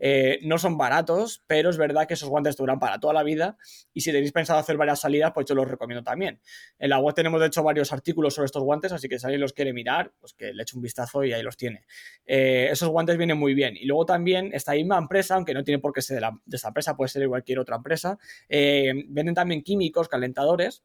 Eh, 0.06 0.40
no 0.44 0.58
son 0.58 0.78
baratos, 0.78 1.44
pero 1.48 1.70
es 1.70 1.78
verdad 1.78 2.06
que 2.08 2.16
esos 2.16 2.28
guantes 2.28 2.58
duran 2.58 2.78
para 2.78 3.00
toda 3.00 3.14
la 3.14 3.24
vida 3.24 3.58
y 3.94 4.02
si 4.02 4.12
tenéis 4.12 4.34
pensado 4.34 4.60
hacer 4.60 4.76
varias 4.76 5.00
salidas, 5.00 5.32
pues 5.34 5.46
yo 5.46 5.56
los 5.56 5.66
recomiendo 5.66 6.04
también. 6.04 6.42
En 6.78 6.90
la 6.90 7.00
web 7.00 7.16
tenemos 7.16 7.40
de 7.40 7.48
hecho 7.48 7.64
varios 7.64 7.94
artículos 7.94 8.34
sobre 8.34 8.48
estos 8.48 8.64
guantes, 8.64 8.92
así 8.92 9.08
que 9.08 9.18
si 9.18 9.26
alguien 9.26 9.40
los 9.40 9.54
quiere 9.54 9.72
mirar, 9.72 10.12
pues 10.20 10.34
que 10.34 10.54
le 10.54 10.64
eche 10.64 10.76
un 10.76 10.82
vistazo 10.82 11.24
y 11.24 11.32
ahí 11.32 11.42
los 11.42 11.56
tiene. 11.56 11.86
Eh, 12.26 12.68
esos 12.70 12.90
guantes 12.90 13.18
vienen 13.18 13.38
muy 13.38 13.54
bien. 13.54 13.78
Y 13.78 13.86
luego 13.86 14.06
también 14.06 14.50
esta 14.54 14.74
misma 14.74 14.98
empresa, 14.98 15.36
aunque 15.36 15.54
no 15.54 15.64
tiene 15.64 15.80
por 15.80 15.94
qué 15.94 16.02
ser 16.02 16.16
de, 16.16 16.22
la, 16.22 16.38
de 16.44 16.58
esta 16.58 16.68
empresa, 16.70 16.98
puede 16.98 17.08
ser 17.08 17.22
de 17.22 17.30
cualquier 17.30 17.60
otra 17.60 17.78
empresa, 17.78 17.93
venden 18.50 19.36
también 19.36 19.62
químicos, 19.62 20.08
calentadores 20.08 20.84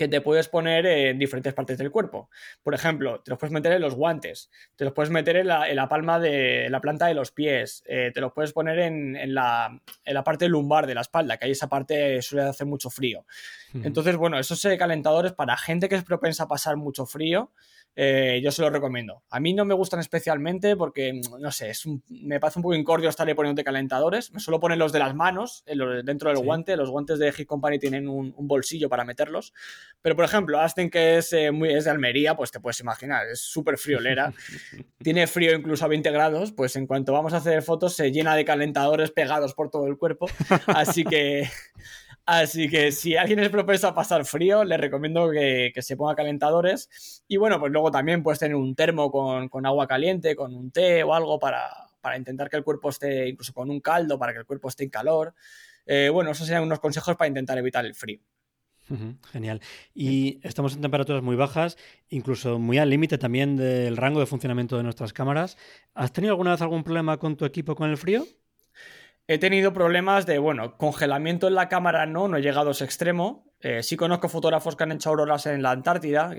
que 0.00 0.08
te 0.08 0.22
puedes 0.22 0.48
poner 0.48 0.86
en 0.86 1.18
diferentes 1.18 1.52
partes 1.52 1.76
del 1.76 1.90
cuerpo. 1.90 2.30
Por 2.62 2.72
ejemplo, 2.72 3.20
te 3.20 3.30
los 3.30 3.38
puedes 3.38 3.52
meter 3.52 3.72
en 3.72 3.82
los 3.82 3.94
guantes, 3.94 4.50
te 4.74 4.86
los 4.86 4.94
puedes 4.94 5.10
meter 5.10 5.36
en 5.36 5.46
la, 5.46 5.88
palma 5.90 6.18
de 6.18 6.70
la 6.70 6.80
planta 6.80 7.04
de 7.04 7.12
los 7.12 7.32
pies, 7.32 7.82
eh, 7.86 8.10
te 8.14 8.22
los 8.22 8.32
puedes 8.32 8.54
poner 8.54 8.78
en, 8.78 9.34
la, 9.34 9.78
parte 10.24 10.48
lumbar 10.48 10.86
de 10.86 10.94
la 10.94 11.02
espalda, 11.02 11.36
que 11.36 11.44
ahí 11.44 11.50
esa 11.50 11.68
parte 11.68 12.22
suele 12.22 12.48
hacer 12.48 12.66
mucho 12.66 12.88
frío. 12.88 13.26
Entonces, 13.74 14.16
bueno, 14.16 14.38
esos 14.38 14.66
calentadores 14.78 15.32
para 15.32 15.54
gente 15.58 15.86
que 15.86 15.96
es 15.96 16.02
propensa 16.02 16.44
a 16.44 16.48
pasar 16.48 16.78
mucho 16.78 17.04
frío, 17.04 17.52
eh, 17.96 18.40
yo 18.42 18.50
se 18.52 18.62
lo 18.62 18.70
recomiendo. 18.70 19.22
A 19.30 19.40
mí 19.40 19.52
no 19.52 19.64
me 19.64 19.74
gustan 19.74 20.00
especialmente 20.00 20.76
porque, 20.76 21.12
mm, 21.12 21.40
no 21.40 21.50
sé, 21.50 21.70
es 21.70 21.84
me 22.08 22.38
parece 22.38 22.58
un 22.58 22.62
poco 22.62 22.74
incordio 22.74 23.08
estarle 23.08 23.34
poniendo 23.34 23.62
calentadores. 23.64 24.32
Me 24.32 24.40
suelo 24.40 24.60
poner 24.60 24.78
los 24.78 24.92
de 24.92 25.00
las 25.00 25.14
manos 25.14 25.64
dentro 26.04 26.30
del 26.30 26.38
guante. 26.38 26.76
Los 26.76 26.90
guantes 26.90 27.18
de 27.18 27.32
Hit 27.32 27.46
Company 27.46 27.78
tienen 27.78 28.08
un, 28.08 28.34
bolsillo 28.36 28.88
para 28.88 29.04
meterlos. 29.04 29.52
Pero, 30.02 30.16
por 30.16 30.24
ejemplo, 30.24 30.60
Aston, 30.60 30.90
que 30.90 31.18
es, 31.18 31.32
eh, 31.32 31.50
muy, 31.50 31.72
es 31.72 31.84
de 31.84 31.90
Almería, 31.90 32.36
pues 32.36 32.50
te 32.50 32.58
puedes 32.58 32.80
imaginar, 32.80 33.26
es 33.28 33.40
súper 33.40 33.78
friolera. 33.78 34.32
Tiene 34.98 35.26
frío 35.26 35.54
incluso 35.54 35.84
a 35.84 35.88
20 35.88 36.10
grados. 36.10 36.52
Pues 36.52 36.76
en 36.76 36.86
cuanto 36.86 37.12
vamos 37.12 37.32
a 37.32 37.38
hacer 37.38 37.62
fotos, 37.62 37.94
se 37.94 38.10
llena 38.12 38.34
de 38.34 38.44
calentadores 38.44 39.10
pegados 39.10 39.54
por 39.54 39.70
todo 39.70 39.86
el 39.86 39.98
cuerpo. 39.98 40.26
Así 40.66 41.04
que. 41.04 41.48
Así 42.32 42.68
que 42.68 42.92
si 42.92 43.16
alguien 43.16 43.40
es 43.40 43.48
propenso 43.48 43.88
a 43.88 43.94
pasar 43.94 44.24
frío, 44.24 44.62
le 44.62 44.76
recomiendo 44.76 45.32
que, 45.32 45.72
se 45.82 45.96
ponga 45.96 46.14
calentadores. 46.14 47.24
Y 47.26 47.38
bueno, 47.38 47.58
pues 47.58 47.72
luego 47.72 47.90
también 47.90 48.22
puedes 48.22 48.38
tener 48.38 48.54
un 48.54 48.76
termo 48.76 49.10
con, 49.10 49.66
agua 49.66 49.88
caliente, 49.88 50.36
con 50.36 50.54
un 50.54 50.70
té 50.70 51.02
o 51.02 51.12
algo 51.12 51.40
para, 51.40 51.68
intentar 52.16 52.48
que 52.48 52.56
el 52.56 52.62
cuerpo 52.62 52.90
esté, 52.90 53.30
incluso 53.30 53.52
con 53.52 53.68
un 53.68 53.80
caldo, 53.80 54.16
para 54.16 54.32
que 54.32 54.38
el 54.38 54.46
cuerpo 54.46 54.68
esté 54.68 54.84
en 54.84 54.90
calor. 54.90 55.34
Eh, 55.84 56.08
bueno, 56.12 56.30
esos 56.30 56.46
serían 56.46 56.62
unos 56.62 56.78
consejos 56.78 57.16
para 57.16 57.26
intentar 57.26 57.58
evitar 57.58 57.84
el 57.84 57.96
frío. 57.96 58.20
Genial. 59.32 59.60
Y 59.92 60.38
estamos 60.44 60.76
en 60.76 60.82
temperaturas 60.82 61.24
muy 61.24 61.34
bajas, 61.34 61.78
incluso 62.10 62.60
muy 62.60 62.78
al 62.78 62.90
límite 62.90 63.18
también 63.18 63.56
del 63.56 63.96
rango 63.96 64.20
de 64.20 64.26
funcionamiento 64.26 64.76
de 64.76 64.84
nuestras 64.84 65.12
cámaras. 65.12 65.58
¿Has 65.94 66.12
tenido 66.12 66.34
alguna 66.34 66.52
vez 66.52 66.62
algún 66.62 66.84
problema 66.84 67.18
con 67.18 67.36
tu 67.36 67.44
equipo 67.44 67.74
con 67.74 67.90
el 67.90 67.96
frío? 67.96 68.24
He 69.32 69.38
tenido 69.38 69.72
problemas 69.72 70.26
de, 70.26 70.40
bueno, 70.40 70.76
congelamiento 70.76 71.46
en 71.46 71.54
la 71.54 71.68
cámara 71.68 72.04
no, 72.04 72.26
no 72.26 72.36
he 72.36 72.42
llegado 72.42 72.70
a 72.70 72.72
ese 72.72 72.84
extremo. 72.84 73.44
Eh, 73.60 73.84
sí 73.84 73.96
conozco 73.96 74.28
fotógrafos 74.28 74.74
que 74.74 74.82
han 74.82 74.90
hecho 74.90 75.10
auroras 75.10 75.46
en 75.46 75.62
la 75.62 75.70
Antártida, 75.70 76.34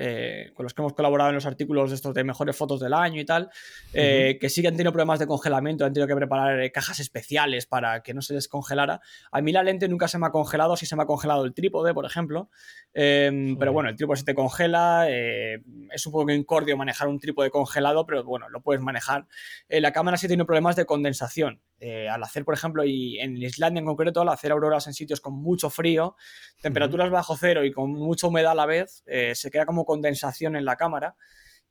con 0.53 0.65
los 0.65 0.73
que 0.73 0.81
hemos 0.81 0.91
colaborado 0.91 1.29
en 1.29 1.35
los 1.35 1.45
artículos 1.45 1.91
de 1.91 1.95
estos 1.95 2.13
de 2.13 2.25
mejores 2.25 2.53
fotos 2.53 2.81
del 2.81 2.93
año 2.93 3.21
y 3.21 3.23
tal, 3.23 3.49
eh, 3.93 4.37
que 4.41 4.49
sí 4.49 4.61
que 4.61 4.67
han 4.67 4.75
tenido 4.75 4.91
problemas 4.91 5.19
de 5.19 5.27
congelamiento, 5.27 5.85
han 5.85 5.93
tenido 5.93 6.05
que 6.05 6.17
preparar 6.17 6.59
eh, 6.59 6.69
cajas 6.73 6.99
especiales 6.99 7.65
para 7.65 8.03
que 8.03 8.13
no 8.13 8.21
se 8.21 8.33
les 8.33 8.49
congelara. 8.49 8.99
A 9.31 9.39
mí 9.39 9.53
la 9.53 9.63
lente 9.63 9.87
nunca 9.87 10.09
se 10.09 10.17
me 10.17 10.25
ha 10.25 10.31
congelado, 10.31 10.75
sí 10.75 10.85
se 10.85 10.97
me 10.97 11.03
ha 11.03 11.05
congelado 11.05 11.45
el 11.45 11.53
trípode, 11.53 11.93
por 11.93 12.05
ejemplo. 12.05 12.49
Em, 12.93 13.55
pero 13.57 13.71
bueno, 13.71 13.87
el 13.87 13.95
trípode 13.95 14.17
se 14.17 14.25
te 14.25 14.35
congela, 14.35 15.07
es 15.09 16.05
un 16.05 16.11
poco 16.11 16.29
incordio 16.29 16.75
manejar 16.75 17.07
un 17.07 17.19
trípode 17.19 17.51
congelado, 17.51 18.05
pero 18.05 18.25
bueno, 18.25 18.49
lo 18.49 18.59
puedes 18.59 18.83
manejar. 18.83 19.27
la 19.69 19.93
cámara 19.93 20.17
sí 20.17 20.27
tiene 20.27 20.43
problemas 20.43 20.75
de 20.75 20.83
condensación. 20.83 21.61
Eh, 21.83 22.07
al 22.07 22.21
hacer, 22.21 22.45
por 22.45 22.53
ejemplo, 22.53 22.83
y 22.85 23.17
en 23.19 23.35
Islandia 23.37 23.79
en 23.79 23.85
concreto, 23.87 24.21
al 24.21 24.29
hacer 24.29 24.51
auroras 24.51 24.85
en 24.85 24.93
sitios 24.93 25.19
con 25.19 25.33
mucho 25.33 25.71
frío, 25.71 26.15
temperaturas 26.61 27.09
bajo 27.09 27.35
cero 27.35 27.65
y 27.65 27.71
con 27.71 27.91
mucha 27.91 28.27
humedad 28.27 28.51
a 28.51 28.55
la 28.55 28.67
vez, 28.67 29.01
eh, 29.07 29.33
se 29.33 29.49
crea 29.49 29.65
como 29.65 29.83
condensación 29.83 30.55
en 30.55 30.63
la 30.63 30.75
cámara 30.75 31.15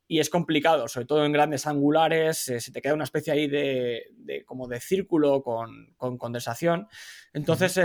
y 0.07 0.19
es 0.19 0.29
complicado, 0.29 0.89
sobre 0.89 1.05
todo 1.05 1.23
en 1.23 1.31
grandes 1.31 1.65
angulares, 1.65 2.45
eh, 2.49 2.59
se 2.59 2.73
te 2.73 2.81
queda 2.81 2.93
una 2.93 3.05
especie 3.05 3.31
ahí 3.31 3.47
de, 3.47 4.43
como 4.45 4.67
de 4.67 4.81
círculo 4.81 5.41
con, 5.41 5.95
condensación. 5.95 6.89
Entonces, 7.31 7.79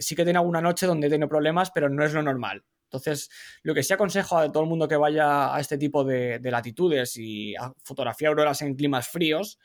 sí 0.00 0.14
que 0.14 0.24
tiene 0.24 0.38
alguna 0.38 0.60
noche 0.60 0.86
donde 0.86 1.08
tiene 1.08 1.26
problemas, 1.26 1.70
pero 1.70 1.88
no 1.88 2.04
es 2.04 2.12
lo 2.12 2.20
normal. 2.20 2.64
Entonces, 2.90 3.30
lo 3.62 3.72
que 3.72 3.84
sí 3.84 3.92
aconsejo 3.92 4.36
a 4.36 4.50
todo 4.50 4.64
el 4.64 4.68
mundo 4.68 4.88
que 4.88 4.96
vaya 4.96 5.54
a 5.54 5.60
este 5.60 5.78
tipo 5.78 6.02
de, 6.02 6.40
de 6.40 6.50
latitudes 6.50 7.16
y 7.16 7.54
a 7.54 7.72
fotografiar 7.84 8.30
auroras 8.30 8.62
en 8.62 8.74
climas 8.74 9.06
fríos 9.08 9.58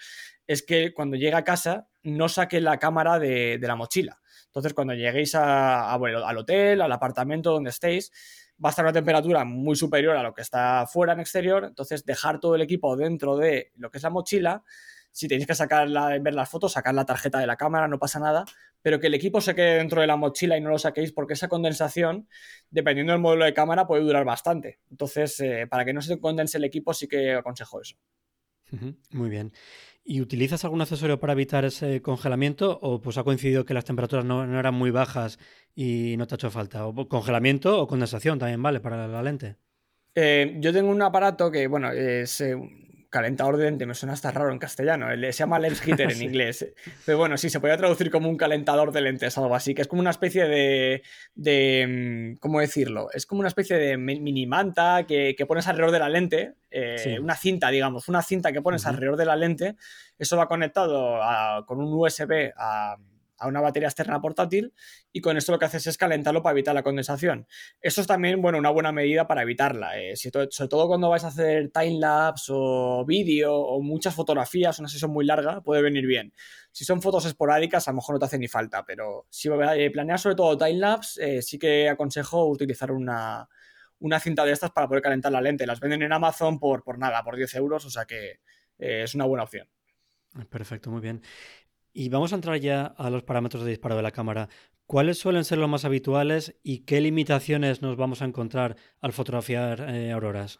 es 0.47 0.63
que 0.63 0.93
cuando 0.93 1.17
llegue 1.17 1.35
a 1.35 1.43
casa 1.43 1.88
no 2.03 2.29
saque 2.29 2.61
la 2.61 2.77
cámara 2.77 3.19
de, 3.19 3.59
la 3.61 3.75
mochila. 3.75 4.21
Entonces, 4.45 4.73
cuando 4.73 4.93
lleguéis 4.93 5.35
al 5.35 6.38
hotel, 6.38 6.81
al 6.81 6.91
apartamento 6.91 7.51
donde 7.51 7.71
estéis, 7.71 8.11
va 8.63 8.69
a 8.69 8.71
estar 8.71 8.85
una 8.85 8.93
temperatura 8.93 9.43
muy 9.43 9.75
superior 9.75 10.15
a 10.15 10.23
lo 10.23 10.33
que 10.33 10.41
está 10.41 10.85
fuera 10.88 11.13
en 11.13 11.19
exterior. 11.19 11.65
Entonces, 11.65 12.05
dejar 12.05 12.39
todo 12.39 12.55
el 12.55 12.61
equipo 12.61 12.95
dentro 12.95 13.38
de 13.38 13.71
lo 13.77 13.89
que 13.89 13.97
es 13.97 14.03
la 14.03 14.09
mochila. 14.11 14.63
Si 15.15 15.30
tenéis 15.30 15.47
que 15.47 15.56
sacarla, 15.56 16.19
ver 16.19 16.34
las 16.34 16.49
fotos, 16.49 16.73
sacar 16.73 16.93
la 16.93 17.06
tarjeta 17.06 17.39
de 17.39 17.47
la 17.47 17.56
cámara, 17.56 17.88
no 17.88 17.97
pasa 17.97 18.19
nada, 18.19 18.43
pero 18.82 18.99
que 18.99 19.08
el 19.08 19.13
equipo 19.13 19.39
se 19.39 19.56
quede 19.56 19.78
dentro 19.78 20.01
de 20.01 20.08
la 20.08 20.17
mochila 20.17 20.58
y 20.58 20.62
no 20.62 20.69
lo 20.69 20.78
saquéis 20.78 21.13
porque 21.13 21.36
esa 21.36 21.47
condensación, 21.47 22.28
dependiendo 22.69 23.13
del 23.13 23.21
modelo 23.21 23.45
de 23.45 23.54
cámara, 23.54 23.88
puede 23.88 24.04
durar 24.04 24.25
bastante. 24.25 24.82
Entonces, 24.91 25.39
eh, 25.39 25.67
para 25.69 25.86
que 25.86 25.93
no 25.93 26.01
se 26.01 26.19
condense 26.19 26.58
el 26.58 26.65
equipo, 26.65 26.93
sí 26.93 27.08
que 27.08 27.32
aconsejo 27.32 27.80
eso. 27.80 27.95
Muy 29.12 29.30
bien. 29.30 29.54
¿Y 30.04 30.19
utilizas 30.19 30.65
algún 30.65 30.82
accesorio 30.82 31.17
para 31.17 31.32
evitar 31.32 31.63
ese 31.63 32.01
congelamiento 32.01 32.78
o 32.82 33.01
pues 33.01 33.17
ha 33.17 33.23
coincidido 33.23 33.63
que 33.63 33.73
las 33.73 33.86
temperaturas 33.86 34.25
no, 34.25 34.43
eran 34.60 34.73
muy 34.73 34.91
bajas 34.91 35.39
y 35.73 36.15
no 36.17 36.28
te 36.28 36.34
ha 36.34 36.36
hecho 36.36 36.51
falta? 36.51 36.86
¿O 36.88 37.08
congelamiento 37.08 37.80
o 37.80 37.88
condensación 37.88 38.38
también 38.38 38.62
vale 38.62 38.82
para 38.82 39.08
la 39.08 39.23
lente? 39.23 39.56
Eh, 40.13 40.58
yo 40.60 40.73
tengo 40.73 40.89
un 40.89 41.01
aparato 41.01 41.49
que, 41.49 41.67
bueno, 41.67 41.89
es 41.93 42.41
eh, 42.41 42.58
calentador 43.15 43.56
de 43.56 43.63
lente, 43.63 43.86
me 43.86 43.93
suena 43.93 44.12
hasta 44.12 44.30
raro 44.30 44.51
en 44.51 44.60
castellano, 44.60 45.08
se 45.10 45.32
llama 45.32 45.58
lens 45.58 45.80
heater 45.80 46.12
en 46.12 46.21
inglés. 46.21 46.73
Pero 47.06 47.17
bueno, 47.17 47.38
sí, 47.38 47.49
se 47.49 47.62
podría 47.62 47.78
traducir 47.78 48.12
como 48.12 48.28
un 48.28 48.36
calentador 48.36 48.91
de 48.91 48.99
lentes, 48.99 49.38
algo 49.38 49.56
así, 49.56 49.73
que 49.73 49.84
es 49.84 49.88
como 49.88 50.01
una 50.01 50.10
especie 50.10 50.43
de, 50.49 51.01
de 51.34 52.34
mm, 52.36 52.39
¿cómo 52.41 52.60
decirlo? 52.60 53.08
Es 53.13 53.25
como 53.25 53.39
una 53.39 53.47
especie 53.47 53.78
de 53.78 53.95
mini 53.95 54.45
manta 54.47 55.06
que, 55.08 55.34
pones 55.47 55.65
alrededor 55.69 55.93
de 55.93 55.99
la 55.99 56.10
lente, 56.10 56.56
eh, 56.69 57.17
una 57.21 57.38
cinta, 57.38 57.69
digamos, 57.69 58.10
una 58.10 58.21
cinta 58.21 58.51
que 58.51 58.62
pones 58.62 58.86
alrededor 58.86 59.15
de 59.15 59.25
la 59.25 59.38
lente, 59.38 59.78
eso 60.19 60.36
va 60.36 60.49
conectado 60.49 61.65
con 61.65 61.80
un 61.80 61.93
USB 61.93 62.51
a 62.58 62.97
a 63.38 63.48
una 63.48 63.62
batería 63.62 63.88
externa 63.88 64.21
portátil 64.21 64.74
y 65.12 65.21
con 65.21 65.38
esto 65.38 65.52
lo 65.52 65.60
que 65.60 65.65
haces 65.65 65.88
es 65.88 65.98
calentarlo 65.98 66.41
para 66.41 66.54
evitar 66.54 66.74
la 66.74 66.84
condensación. 66.84 67.48
Eso 67.82 68.02
es 68.02 68.08
también, 68.08 68.41
bueno, 68.41 68.58
una 68.58 68.69
buena 68.69 68.91
medida 68.91 69.28
para 69.28 69.41
evitarla. 69.41 70.00
Eh, 70.00 70.15
sobre 70.15 70.69
todo 70.69 70.88
cuando 70.88 71.10
vais 71.10 71.24
a 71.24 71.28
hacer 71.28 71.71
timelapse 71.71 72.52
o 72.54 73.06
vídeo 73.06 73.56
o 73.56 73.82
muchas 73.82 74.13
fotografías, 74.13 74.80
una 74.80 74.88
sesión 74.88 75.12
muy 75.12 75.26
larga, 75.26 75.62
puede 75.62 75.82
venir 75.82 76.06
bien. 76.06 76.34
Si 76.71 76.86
son 76.86 77.02
fotos 77.02 77.26
esporádicas, 77.26 77.88
a 77.88 77.91
lo 77.91 77.98
mejor 77.98 78.15
no 78.15 78.19
te 78.19 78.26
hace 78.26 78.38
ni 78.38 78.48
falta, 78.48 78.86
pero 78.86 79.28
si 79.30 79.50
eh, 79.50 79.91
planeas 79.91 80.21
sobre 80.21 80.36
todo 80.36 80.58
timelapse, 80.58 81.38
eh, 81.38 81.41
sí 81.41 81.58
que 81.58 81.89
aconsejo 81.89 82.45
utilizar 82.48 82.91
una, 82.91 83.48
cinta 84.19 84.45
de 84.45 84.52
estas 84.52 84.71
para 84.71 84.88
poder 84.88 85.02
calentar 85.02 85.32
la 85.32 85.41
lente. 85.41 85.65
Las 85.65 85.80
venden 85.80 86.04
en 86.04 86.13
Amazon 86.13 86.60
por, 86.60 86.84
por 86.84 86.98
nada, 86.98 87.24
por 87.24 87.36
10 87.36 87.56
euros, 87.56 87.86
o 87.86 87.89
sea 87.89 88.06
que 88.06 88.39
es 88.78 89.15
una 89.15 89.26
buena 89.26 89.43
opción. 89.43 89.69
Perfecto, 90.50 90.91
muy 90.91 91.00
bien. 91.00 91.21
Y 91.97 92.10
vamos 92.10 92.34
a 92.34 92.36
entrar 92.36 92.60
ya 92.60 92.88
a 92.88 93.10
los 93.10 93.23
parámetros 93.23 93.63
de 93.63 93.69
disparo 93.69 93.95
de 93.95 94.01
la 94.01 94.12
cámara. 94.12 94.49
¿Cuáles 94.86 95.17
suelen 95.17 95.45
ser 95.45 95.60
los 95.60 95.69
más 95.69 95.86
habituales 95.86 96.53
y 96.62 96.79
qué 96.79 96.99
limitaciones 96.99 97.81
nos 97.81 97.95
vamos 97.95 98.21
a 98.21 98.25
encontrar 98.25 98.75
al 98.99 99.13
fotografiar 99.13 99.79
eh, 99.89 100.12
auroras? 100.12 100.60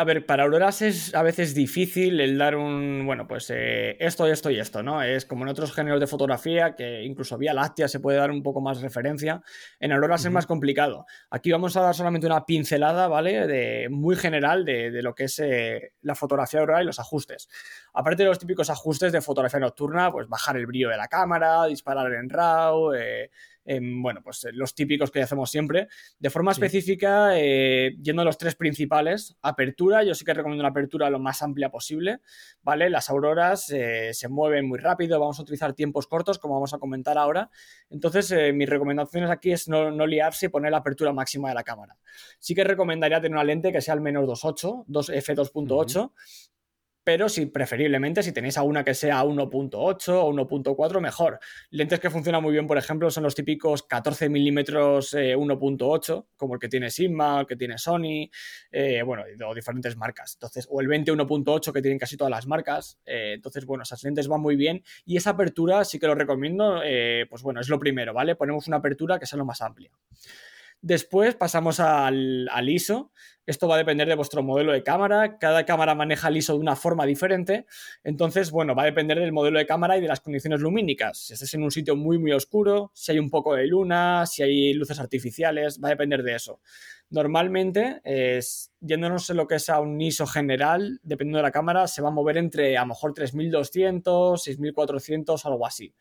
A 0.00 0.04
ver, 0.04 0.24
para 0.24 0.44
auroras 0.44 0.80
es 0.80 1.14
a 1.14 1.22
veces 1.22 1.54
difícil 1.54 2.22
el 2.22 2.38
dar 2.38 2.56
un, 2.56 3.04
bueno, 3.04 3.28
pues 3.28 3.50
eh, 3.50 3.98
esto, 4.00 4.26
esto 4.26 4.50
y 4.50 4.58
esto, 4.58 4.82
¿no? 4.82 5.02
Es 5.02 5.26
como 5.26 5.44
en 5.44 5.50
otros 5.50 5.74
géneros 5.74 6.00
de 6.00 6.06
fotografía, 6.06 6.74
que 6.74 7.02
incluso 7.02 7.36
vía 7.36 7.52
láctea 7.52 7.86
se 7.86 8.00
puede 8.00 8.16
dar 8.16 8.30
un 8.30 8.42
poco 8.42 8.62
más 8.62 8.80
referencia. 8.80 9.42
En 9.78 9.92
auroras 9.92 10.24
es 10.24 10.30
más 10.30 10.46
complicado. 10.46 11.04
Aquí 11.28 11.52
vamos 11.52 11.76
a 11.76 11.82
dar 11.82 11.94
solamente 11.94 12.26
una 12.26 12.46
pincelada, 12.46 13.08
¿vale? 13.08 13.46
De, 13.46 13.88
muy 13.90 14.16
general 14.16 14.64
de, 14.64 15.02
lo 15.02 15.14
que 15.14 15.24
es 15.24 15.38
eh, 15.38 15.92
la 16.00 16.14
fotografía 16.14 16.60
auroral 16.60 16.84
y 16.84 16.86
los 16.86 16.98
ajustes. 16.98 17.50
Aparte 17.92 18.22
de 18.22 18.30
los 18.30 18.38
típicos 18.38 18.70
ajustes 18.70 19.12
de 19.12 19.20
fotografía 19.20 19.60
nocturna, 19.60 20.10
pues 20.10 20.28
bajar 20.28 20.56
el 20.56 20.64
brillo 20.64 20.88
de 20.88 20.96
la 20.96 21.08
cámara, 21.08 21.66
disparar 21.66 22.10
en 22.14 22.30
RAW, 22.30 22.94
eh, 22.94 23.30
bueno, 23.78 24.20
pues 24.22 24.44
eh, 24.44 24.50
los 24.52 24.74
típicos 24.74 25.10
que 25.10 25.22
hacemos 25.22 25.50
siempre. 25.50 25.88
De 26.18 26.30
forma 26.30 26.52
específica, 26.52 27.38
eh, 27.38 27.96
yendo 28.02 28.22
a 28.22 28.24
los 28.24 28.38
tres 28.38 28.56
principales, 28.56 29.36
apertura, 29.42 30.02
yo 30.02 30.14
sí 30.14 30.24
que 30.24 30.34
recomiendo 30.34 30.62
una 30.62 30.70
apertura 30.70 31.08
lo 31.10 31.18
más 31.18 31.42
amplia 31.42 31.70
posible, 31.70 32.20
¿vale? 32.62 32.90
Las 32.90 33.10
auroras 33.10 33.70
eh, 33.70 34.10
se 34.12 34.28
mueven 34.28 34.66
muy 34.66 34.78
rápido, 34.78 35.20
vamos 35.20 35.38
a 35.38 35.42
utilizar 35.42 35.72
tiempos 35.74 36.06
cortos, 36.06 36.38
como 36.38 36.54
vamos 36.54 36.74
a 36.74 36.78
comentar 36.78 37.16
ahora. 37.18 37.50
Entonces, 37.90 38.34
mis 38.54 38.68
recomendaciones 38.68 39.30
aquí 39.30 39.52
es 39.52 39.68
no, 39.68 39.90
liarse 40.06 40.46
y 40.46 40.48
poner 40.48 40.72
la 40.72 40.78
apertura 40.78 41.12
máxima 41.12 41.50
de 41.50 41.54
la 41.54 41.62
cámara. 41.62 41.96
Sí 42.38 42.54
que 42.54 42.64
recomendaría 42.64 43.20
tener 43.20 43.32
una 43.32 43.44
lente 43.44 43.70
que 43.72 43.80
sea 43.80 43.94
al 43.94 44.00
menos 44.00 44.26
2.8, 44.26 44.84
2 44.86 45.10
f2.8, 45.10 46.12
pero 47.10 47.28
si 47.28 47.46
preferiblemente 47.46 48.22
si 48.22 48.30
tenéis 48.30 48.56
alguna 48.56 48.84
que 48.84 48.94
sea 48.94 49.24
1.8 49.24 50.08
o 50.10 50.32
1.4 50.32 51.00
mejor. 51.00 51.40
Lentes 51.70 51.98
que 51.98 52.08
funcionan 52.08 52.40
muy 52.40 52.52
bien, 52.52 52.68
por 52.68 52.78
ejemplo, 52.78 53.10
son 53.10 53.24
los 53.24 53.34
típicos 53.34 53.82
14 53.82 54.28
milímetros 54.28 55.14
1.8, 55.14 56.26
como 56.36 56.54
el 56.54 56.60
que 56.60 56.68
tiene 56.68 56.88
Sigma, 56.88 57.40
el 57.40 57.46
que 57.48 57.56
tiene 57.56 57.78
Sony, 57.78 58.30
eh, 58.70 59.02
bueno, 59.04 59.24
o 59.44 59.54
diferentes 59.56 59.96
marcas. 59.96 60.34
Entonces, 60.34 60.68
o 60.70 60.80
el 60.80 60.86
20 60.86 61.12
1.8 61.12 61.72
que 61.72 61.82
tienen 61.82 61.98
casi 61.98 62.16
todas 62.16 62.30
las 62.30 62.46
marcas. 62.46 63.00
Eh, 63.04 63.32
entonces, 63.34 63.66
bueno, 63.66 63.82
esas 63.82 64.04
lentes 64.04 64.28
van 64.28 64.40
muy 64.40 64.54
bien 64.54 64.84
y 65.04 65.16
esa 65.16 65.30
apertura 65.30 65.84
sí 65.84 65.98
que 65.98 66.06
lo 66.06 66.14
recomiendo, 66.14 66.80
eh, 66.84 67.26
pues 67.28 67.42
bueno, 67.42 67.58
es 67.58 67.68
lo 67.68 67.80
primero, 67.80 68.14
¿vale? 68.14 68.36
Ponemos 68.36 68.68
una 68.68 68.76
apertura 68.76 69.18
que 69.18 69.26
sea 69.26 69.36
lo 69.36 69.44
más 69.44 69.62
amplia. 69.62 69.90
Después 70.82 71.34
pasamos 71.34 71.78
al, 71.78 72.48
ISO. 72.66 73.12
Esto 73.44 73.68
va 73.68 73.74
a 73.74 73.78
depender 73.78 74.08
de 74.08 74.14
vuestro 74.14 74.42
modelo 74.42 74.72
de 74.72 74.82
cámara. 74.82 75.38
Cada 75.38 75.66
cámara 75.66 75.94
maneja 75.94 76.28
el 76.28 76.38
ISO 76.38 76.54
de 76.54 76.60
una 76.60 76.74
forma 76.74 77.04
diferente. 77.04 77.66
Entonces, 78.02 78.50
bueno, 78.50 78.74
va 78.74 78.82
a 78.82 78.86
depender 78.86 79.18
del 79.18 79.32
modelo 79.32 79.58
de 79.58 79.66
cámara 79.66 79.98
y 79.98 80.00
de 80.00 80.08
las 80.08 80.20
condiciones 80.20 80.60
lumínicas. 80.60 81.18
Si 81.18 81.34
estás 81.34 81.52
en 81.52 81.64
un 81.64 81.70
sitio 81.70 81.96
muy, 81.96 82.18
muy 82.18 82.32
oscuro, 82.32 82.92
si 82.94 83.12
hay 83.12 83.18
un 83.18 83.28
poco 83.28 83.54
de 83.54 83.66
luna, 83.66 84.24
si 84.24 84.42
hay 84.42 84.72
luces 84.72 84.98
artificiales, 85.00 85.80
va 85.82 85.88
a 85.88 85.90
depender 85.90 86.22
de 86.22 86.36
eso. 86.36 86.60
Normalmente, 87.10 88.00
yéndonos 88.80 89.28
en 89.28 89.36
lo 89.36 89.46
que 89.46 89.56
es 89.56 89.68
a 89.68 89.80
un 89.80 90.00
ISO 90.00 90.26
general, 90.26 91.00
dependiendo 91.02 91.38
de 91.38 91.42
la 91.42 91.50
cámara, 91.50 91.88
se 91.88 92.00
va 92.00 92.08
a 92.08 92.12
mover 92.12 92.38
entre 92.38 92.78
a 92.78 92.82
lo 92.82 92.88
mejor 92.88 93.12
3200, 93.12 94.42
6400, 94.42 95.44
algo 95.44 95.66
así. 95.66 95.92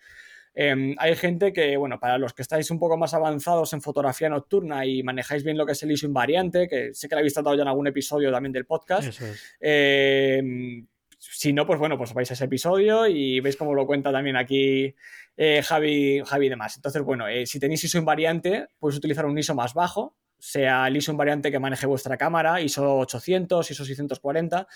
Em, 0.61 0.93
hay 0.97 1.15
gente 1.15 1.53
que, 1.53 1.77
bueno, 1.77 2.01
para 2.01 2.17
los 2.17 2.33
que 2.33 2.41
estáis 2.41 2.69
un 2.69 2.79
poco 2.79 2.97
más 2.97 3.13
avanzados 3.13 3.71
en 3.71 3.81
fotografía 3.81 4.27
nocturna 4.27 4.85
y 4.85 5.03
manejáis 5.03 5.45
bien 5.45 5.57
lo 5.57 5.65
que 5.65 5.71
es 5.71 5.83
el 5.83 5.91
ISO 5.91 6.05
invariante, 6.05 6.67
que 6.67 6.93
sé 6.93 7.07
que 7.07 7.15
lo 7.15 7.19
habéis 7.19 7.33
tratado 7.33 7.55
ya 7.55 7.61
en 7.61 7.69
algún 7.69 7.87
episodio 7.87 8.29
también 8.29 8.51
del 8.51 8.65
podcast. 8.65 9.21
Em, 9.61 10.85
si 11.17 11.53
no, 11.53 11.65
pues 11.65 11.79
bueno, 11.79 11.97
pues 11.97 12.13
vais 12.13 12.29
a 12.29 12.33
ese 12.33 12.43
episodio 12.43 13.07
y 13.07 13.39
veis 13.39 13.55
cómo 13.55 13.73
lo 13.73 13.87
cuenta 13.87 14.11
también 14.11 14.35
aquí 14.35 14.93
eh, 15.37 15.61
Javi, 15.63 16.21
Javi 16.25 16.47
y 16.47 16.49
demás. 16.49 16.75
Entonces, 16.75 17.03
bueno, 17.03 17.29
eh, 17.29 17.45
si 17.45 17.57
tenéis 17.57 17.85
ISO 17.85 17.97
invariante, 17.97 18.67
podéis 18.79 18.97
utilizar 18.97 19.25
un 19.27 19.37
ISO 19.37 19.55
más 19.55 19.73
bajo, 19.73 20.17
sea 20.39 20.89
ISO 20.89 21.11
invariante 21.11 21.51
que 21.51 21.59
maneje 21.59 21.85
vuestra 21.85 22.17
cámara, 22.17 22.61
ISO 22.61 22.97
800, 22.97 23.69
ISO 23.69 23.85
640, 23.85 24.67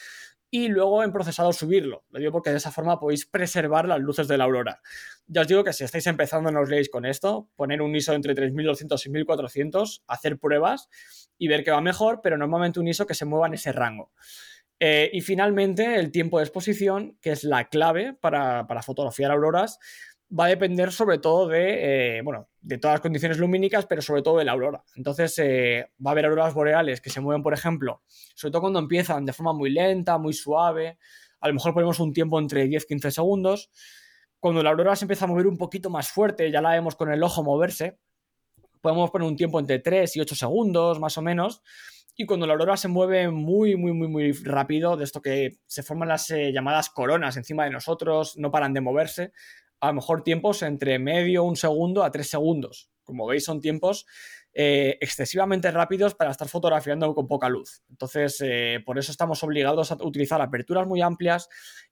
y 0.51 0.67
luego 0.67 1.03
en 1.03 1.11
procesado 1.11 1.51
subirlo. 1.51 2.05
Lo 2.11 2.19
digo 2.19 2.31
porque 2.31 2.51
de 2.51 2.57
esa 2.57 2.71
forma 2.71 2.99
podéis 2.99 3.25
preservar 3.25 3.87
las 3.87 3.99
luces 3.99 4.27
de 4.27 4.37
la 4.37 4.43
aurora. 4.43 4.81
Ya 5.25 5.41
os 5.41 5.47
digo 5.47 5.63
que 5.63 5.73
si 5.73 5.83
estáis 5.83 6.05
empezando 6.05 6.51
no 6.51 6.61
os 6.61 6.69
leéis 6.69 6.89
con 6.89 7.05
esto, 7.05 7.49
poner 7.55 7.81
un 7.81 7.95
ISO 7.95 8.13
entre 8.13 8.35
3200 8.35 9.03
y 9.03 9.09
1400, 9.09 10.03
hacer 10.05 10.37
pruebas 10.37 10.89
y 11.39 11.47
ver 11.47 11.63
que 11.63 11.71
va 11.71 11.81
mejor, 11.81 12.19
pero 12.21 12.37
normalmente 12.37 12.79
un 12.79 12.87
ISO 12.87 13.07
que 13.07 13.15
se 13.15 13.25
mueva 13.25 13.47
en 13.47 13.55
ese 13.55 13.71
rango. 13.71 14.11
Eh, 14.79 15.09
y 15.13 15.21
finalmente 15.21 15.95
el 15.95 16.11
tiempo 16.11 16.37
de 16.37 16.43
exposición, 16.43 17.17
que 17.21 17.31
es 17.31 17.43
la 17.43 17.69
clave 17.69 18.13
para, 18.13 18.67
para 18.67 18.83
fotografiar 18.83 19.31
auroras 19.31 19.79
va 20.37 20.45
a 20.45 20.49
depender 20.49 20.91
sobre 20.91 21.19
todo 21.19 21.47
de, 21.47 22.17
eh, 22.17 22.21
bueno, 22.23 22.49
de 22.61 22.77
todas 22.77 22.95
las 22.95 23.01
condiciones 23.01 23.37
lumínicas, 23.37 23.85
pero 23.85 24.01
sobre 24.01 24.21
todo 24.21 24.37
de 24.37 24.45
la 24.45 24.53
aurora. 24.53 24.83
Entonces, 24.95 25.37
eh, 25.39 25.91
va 26.05 26.11
a 26.11 26.13
haber 26.13 26.25
auroras 26.25 26.53
boreales 26.53 27.01
que 27.01 27.09
se 27.09 27.21
mueven, 27.21 27.43
por 27.43 27.53
ejemplo, 27.53 28.01
sobre 28.07 28.51
todo 28.51 28.61
cuando 28.61 28.79
empiezan 28.79 29.25
de 29.25 29.33
forma 29.33 29.53
muy 29.53 29.69
lenta, 29.69 30.17
muy 30.17 30.33
suave. 30.33 30.97
A 31.39 31.47
lo 31.47 31.53
mejor 31.53 31.73
ponemos 31.73 31.99
un 31.99 32.13
tiempo 32.13 32.39
entre 32.39 32.65
10-15 32.65 33.11
segundos. 33.11 33.69
Cuando 34.39 34.63
la 34.63 34.71
aurora 34.71 34.95
se 34.95 35.05
empieza 35.05 35.25
a 35.25 35.27
mover 35.27 35.47
un 35.47 35.57
poquito 35.57 35.89
más 35.89 36.09
fuerte, 36.09 36.49
ya 36.51 36.61
la 36.61 36.71
vemos 36.71 36.95
con 36.95 37.11
el 37.11 37.21
ojo 37.21 37.43
moverse, 37.43 37.99
podemos 38.81 39.11
poner 39.11 39.27
un 39.27 39.35
tiempo 39.35 39.59
entre 39.59 39.79
3 39.79 40.17
y 40.17 40.19
8 40.19 40.35
segundos, 40.35 40.99
más 40.99 41.17
o 41.17 41.21
menos. 41.21 41.61
Y 42.15 42.25
cuando 42.25 42.45
la 42.45 42.53
aurora 42.53 42.77
se 42.77 42.87
mueve 42.87 43.29
muy, 43.29 43.75
muy, 43.75 43.93
muy, 43.93 44.07
muy 44.07 44.31
rápido, 44.33 44.97
de 44.97 45.03
esto 45.03 45.21
que 45.21 45.57
se 45.65 45.81
forman 45.81 46.09
las 46.09 46.29
eh, 46.29 46.51
llamadas 46.51 46.89
coronas 46.89 47.37
encima 47.37 47.63
de 47.63 47.71
nosotros, 47.71 48.37
no 48.37 48.51
paran 48.51 48.73
de 48.73 48.81
moverse, 48.81 49.31
a 49.83 49.87
lo 49.87 49.95
mejor 49.95 50.23
tiempos 50.23 50.61
entre 50.61 50.97
medio, 50.97 51.43
un 51.43 51.57
segundo 51.57 52.05
a 52.05 52.11
tres 52.11 52.29
segundos. 52.29 52.89
Como 53.03 53.27
veis, 53.27 53.43
son 53.43 53.59
tiempos 53.59 54.05
eh, 54.53 54.97
excesivamente 55.01 55.69
rápidos 55.71 56.15
para 56.15 56.31
estar 56.31 56.47
fotografiando 56.47 57.13
con 57.13 57.27
poca 57.27 57.49
luz. 57.49 57.83
Entonces, 57.89 58.41
eh, 58.45 58.81
por 58.85 58.97
eso 58.97 59.11
estamos 59.11 59.43
obligados 59.43 59.91
a 59.91 59.95
utilizar 59.95 60.41
aperturas 60.41 60.87
muy 60.87 61.01
amplias 61.01 61.49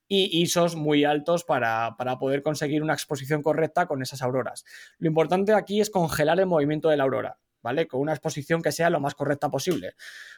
y 0.08 0.42
ISOs 0.42 0.78
muy 0.78 1.04
altos 1.04 1.44
para, 1.44 1.96
para, 1.98 2.18
poder 2.18 2.42
conseguir 2.42 2.82
una 2.82 2.94
exposición 2.94 3.42
correcta 3.42 3.88
con 3.88 4.02
esas 4.02 4.22
auroras. 4.22 4.64
Lo 4.98 5.10
importante 5.10 5.54
aquí 5.54 5.82
es 5.82 5.90
congelar 5.90 6.40
el 6.40 6.46
movimiento 6.46 6.88
de 6.88 6.96
la 6.96 7.04
aurora. 7.04 7.40
¿Vale? 7.62 7.88
Con 7.88 8.00
una 8.00 8.14
exposición 8.14 8.62
que 8.64 8.72
sea 8.72 8.90
lo 8.90 9.02
más 9.02 9.16
correcta 9.16 9.50
posible. 9.50 9.96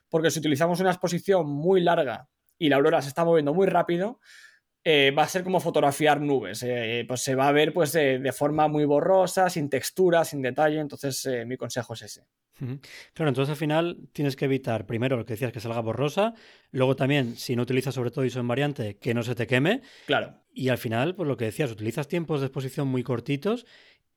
Porque 0.09 0.29
si 0.31 0.39
utilizamos 0.39 0.81
una 0.81 0.89
exposición 0.89 1.47
muy 1.47 1.81
larga 1.81 2.27
y 2.57 2.67
la 2.67 2.77
aurora 2.77 3.01
se 3.01 3.07
está 3.07 3.23
moviendo 3.23 3.53
muy 3.53 3.67
rápido, 3.67 4.19
eh, 4.85 5.11
va 5.11 5.23
a 5.23 5.27
ser 5.27 5.43
como 5.43 5.59
fotografiar 5.59 6.19
nubes. 6.19 6.63
Eh, 6.63 7.05
pues 7.07 7.21
se 7.21 7.35
va 7.35 7.47
a 7.47 7.51
ver 7.51 7.73
pues, 7.73 7.93
de, 7.93 8.31
forma 8.33 8.67
muy 8.67 8.85
borrosa, 8.85 9.49
sin 9.49 9.69
textura, 9.69 10.25
sin 10.25 10.41
detalle. 10.41 10.79
Entonces, 10.79 11.25
eh, 11.25 11.45
mi 11.45 11.57
consejo 11.57 11.93
es 11.93 12.01
ese. 12.03 12.25
Claro, 13.13 13.29
entonces 13.29 13.49
al 13.49 13.57
final 13.57 14.07
tienes 14.13 14.35
que 14.35 14.45
evitar, 14.45 14.85
primero 14.85 15.17
lo 15.17 15.25
que 15.25 15.33
decías, 15.33 15.51
que 15.51 15.59
salga 15.59 15.81
borrosa. 15.81 16.33
Luego 16.71 16.95
también, 16.95 17.35
si 17.35 17.55
no 17.55 17.63
utilizas 17.63 17.95
sobre 17.95 18.11
todo 18.11 18.25
ISO 18.25 18.39
en 18.39 18.47
variante, 18.47 18.97
que 18.97 19.13
no 19.13 19.23
se 19.23 19.35
te 19.35 19.47
queme. 19.47 19.81
Claro. 20.05 20.39
Y 20.53 20.69
al 20.69 20.77
final, 20.77 21.15
pues 21.15 21.27
lo 21.27 21.35
que 21.35 21.45
decías, 21.45 21.71
utilizas 21.71 22.07
tiempos 22.07 22.39
de 22.39 22.47
exposición 22.47 22.87
muy 22.87 23.03
cortitos 23.03 23.65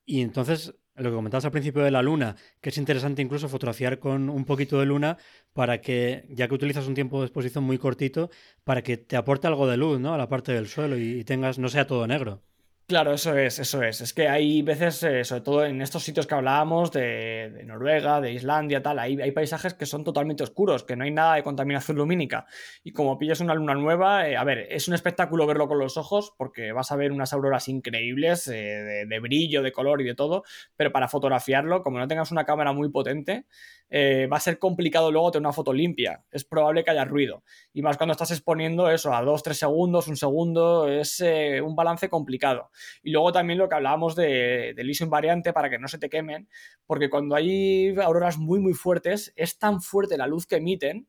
y 0.04 0.20
entonces 0.20 0.74
lo 0.96 1.10
que 1.10 1.16
comentabas 1.16 1.44
al 1.44 1.52
principio 1.52 1.82
de 1.82 1.90
la 1.90 2.02
luna, 2.02 2.36
que 2.60 2.70
es 2.70 2.78
interesante 2.78 3.22
incluso 3.22 3.48
fotografiar 3.48 3.98
con 3.98 4.28
un 4.28 4.44
poquito 4.44 4.78
de 4.80 4.86
luna 4.86 5.18
para 5.52 5.80
que, 5.80 6.26
ya 6.30 6.48
que 6.48 6.54
utilizas 6.54 6.86
un 6.86 6.94
tiempo 6.94 7.20
de 7.20 7.26
exposición 7.26 7.64
muy 7.64 7.78
cortito, 7.78 8.30
para 8.64 8.82
que 8.82 8.96
te 8.96 9.16
aporte 9.16 9.46
algo 9.46 9.66
de 9.66 9.76
luz, 9.76 10.00
¿no? 10.00 10.14
A 10.14 10.18
la 10.18 10.28
parte 10.28 10.52
del 10.52 10.68
suelo 10.68 10.96
y, 10.98 11.24
tengas, 11.24 11.58
no 11.58 11.68
sea 11.68 11.86
todo 11.86 12.06
negro. 12.06 12.42
Claro, 12.88 13.14
eso 13.14 13.36
es, 13.36 13.58
eso 13.58 13.82
es. 13.82 14.00
Es 14.00 14.12
que 14.14 14.28
hay 14.28 14.62
veces, 14.62 15.02
eh, 15.02 15.24
sobre 15.24 15.40
todo 15.40 15.64
en 15.64 15.82
estos 15.82 16.04
sitios 16.04 16.24
que 16.28 16.36
hablábamos, 16.36 16.92
de, 16.92 17.64
Noruega, 17.64 18.20
de 18.20 18.30
Islandia, 18.30 18.80
tal, 18.80 19.00
hay, 19.00 19.20
hay, 19.20 19.32
paisajes 19.32 19.74
que 19.74 19.86
son 19.86 20.04
totalmente 20.04 20.44
oscuros, 20.44 20.84
que 20.84 20.94
no 20.94 21.02
hay 21.02 21.10
nada 21.10 21.34
de 21.34 21.42
contaminación 21.42 21.96
lumínica. 21.96 22.46
Y 22.84 22.92
como 22.92 23.18
pillas 23.18 23.40
una 23.40 23.54
luna 23.56 23.74
nueva, 23.74 24.28
eh, 24.28 24.36
a 24.36 24.44
ver, 24.44 24.68
es 24.70 24.86
un 24.86 24.94
espectáculo 24.94 25.48
verlo 25.48 25.66
con 25.66 25.80
los 25.80 25.96
ojos, 25.96 26.32
porque 26.38 26.70
vas 26.70 26.92
a 26.92 26.96
ver 26.96 27.10
unas 27.10 27.32
auroras 27.32 27.66
increíbles, 27.66 28.46
eh, 28.46 29.04
de, 29.08 29.18
brillo, 29.18 29.62
de 29.62 29.72
color 29.72 30.00
y 30.00 30.04
de 30.04 30.14
todo, 30.14 30.44
pero 30.76 30.92
para 30.92 31.08
fotografiarlo, 31.08 31.82
como 31.82 31.98
no 31.98 32.06
tengas 32.06 32.30
una 32.30 32.44
cámara 32.44 32.72
muy 32.72 32.88
potente, 32.90 33.46
va 33.92 34.36
a 34.36 34.40
ser 34.40 34.58
complicado 34.58 35.10
luego 35.12 35.30
tener 35.30 35.46
una 35.46 35.52
foto 35.52 35.72
limpia. 35.72 36.24
Es 36.30 36.44
probable 36.44 36.84
que 36.84 36.90
haya 36.90 37.04
ruido. 37.04 37.42
Y 37.72 37.82
más 37.82 37.96
cuando 37.96 38.12
estás 38.12 38.32
exponiendo 38.32 38.90
eso 38.90 39.12
a 39.12 39.22
2-3 39.22 39.54
segundos, 39.54 40.08
un 40.08 40.16
segundo, 40.16 40.88
es 40.88 41.20
un 41.20 41.76
balance 41.76 42.08
complicado. 42.08 42.70
Y 43.02 43.10
luego 43.10 43.32
también 43.32 43.58
lo 43.58 43.68
que 43.68 43.74
hablábamos 43.74 44.16
de, 44.16 44.72
del 44.76 44.90
ISO 44.90 45.04
invariante 45.04 45.52
para 45.52 45.70
que 45.70 45.78
no 45.78 45.88
se 45.88 45.98
te 45.98 46.08
quemen, 46.08 46.48
porque 46.86 47.10
cuando 47.10 47.34
hay 47.34 47.94
auroras 47.98 48.38
muy, 48.38 48.60
muy 48.60 48.74
fuertes, 48.74 49.32
es 49.36 49.58
tan 49.58 49.80
fuerte 49.80 50.16
la 50.16 50.26
luz 50.26 50.46
que 50.46 50.56
emiten 50.56 51.08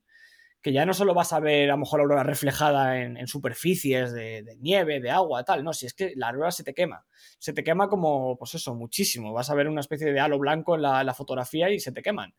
que 0.61 0.73
ya 0.73 0.85
no 0.85 0.93
solo 0.93 1.13
vas 1.13 1.33
a 1.33 1.39
ver 1.39 1.69
a 1.69 1.73
lo 1.73 1.79
mejor 1.79 1.99
la 1.99 2.03
aurora 2.03 2.23
reflejada 2.23 3.01
en, 3.01 3.27
superficies 3.27 4.11
de, 4.11 4.57
nieve, 4.59 4.99
de 4.99 5.09
agua, 5.09 5.43
tal, 5.43 5.63
no, 5.63 5.71
si 5.71 5.85
es 5.85 5.93
que 5.93 6.13
la 6.15 6.29
aurora 6.29 6.51
se 6.51 6.63
te 6.63 6.73
quema, 6.73 7.05
se 7.39 7.53
te 7.53 7.63
quema 7.63 7.87
como, 7.87 8.37
pues 8.37 8.55
eso, 8.55 8.75
muchísimo, 8.75 9.33
vas 9.33 9.49
a 9.49 9.55
ver 9.55 9.67
una 9.67 9.81
especie 9.81 10.11
de 10.11 10.19
halo 10.19 10.39
blanco 10.39 10.75
en 10.75 10.81
la, 10.81 11.13
fotografía 11.13 11.69
y 11.69 11.79
se 11.79 11.91
te 11.91 12.01
queman. 12.01 12.33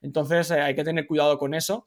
Entonces 0.00 0.50
eh, 0.50 0.60
hay 0.60 0.74
que 0.74 0.82
tener 0.82 1.06
cuidado 1.06 1.36
con 1.36 1.52
eso 1.54 1.84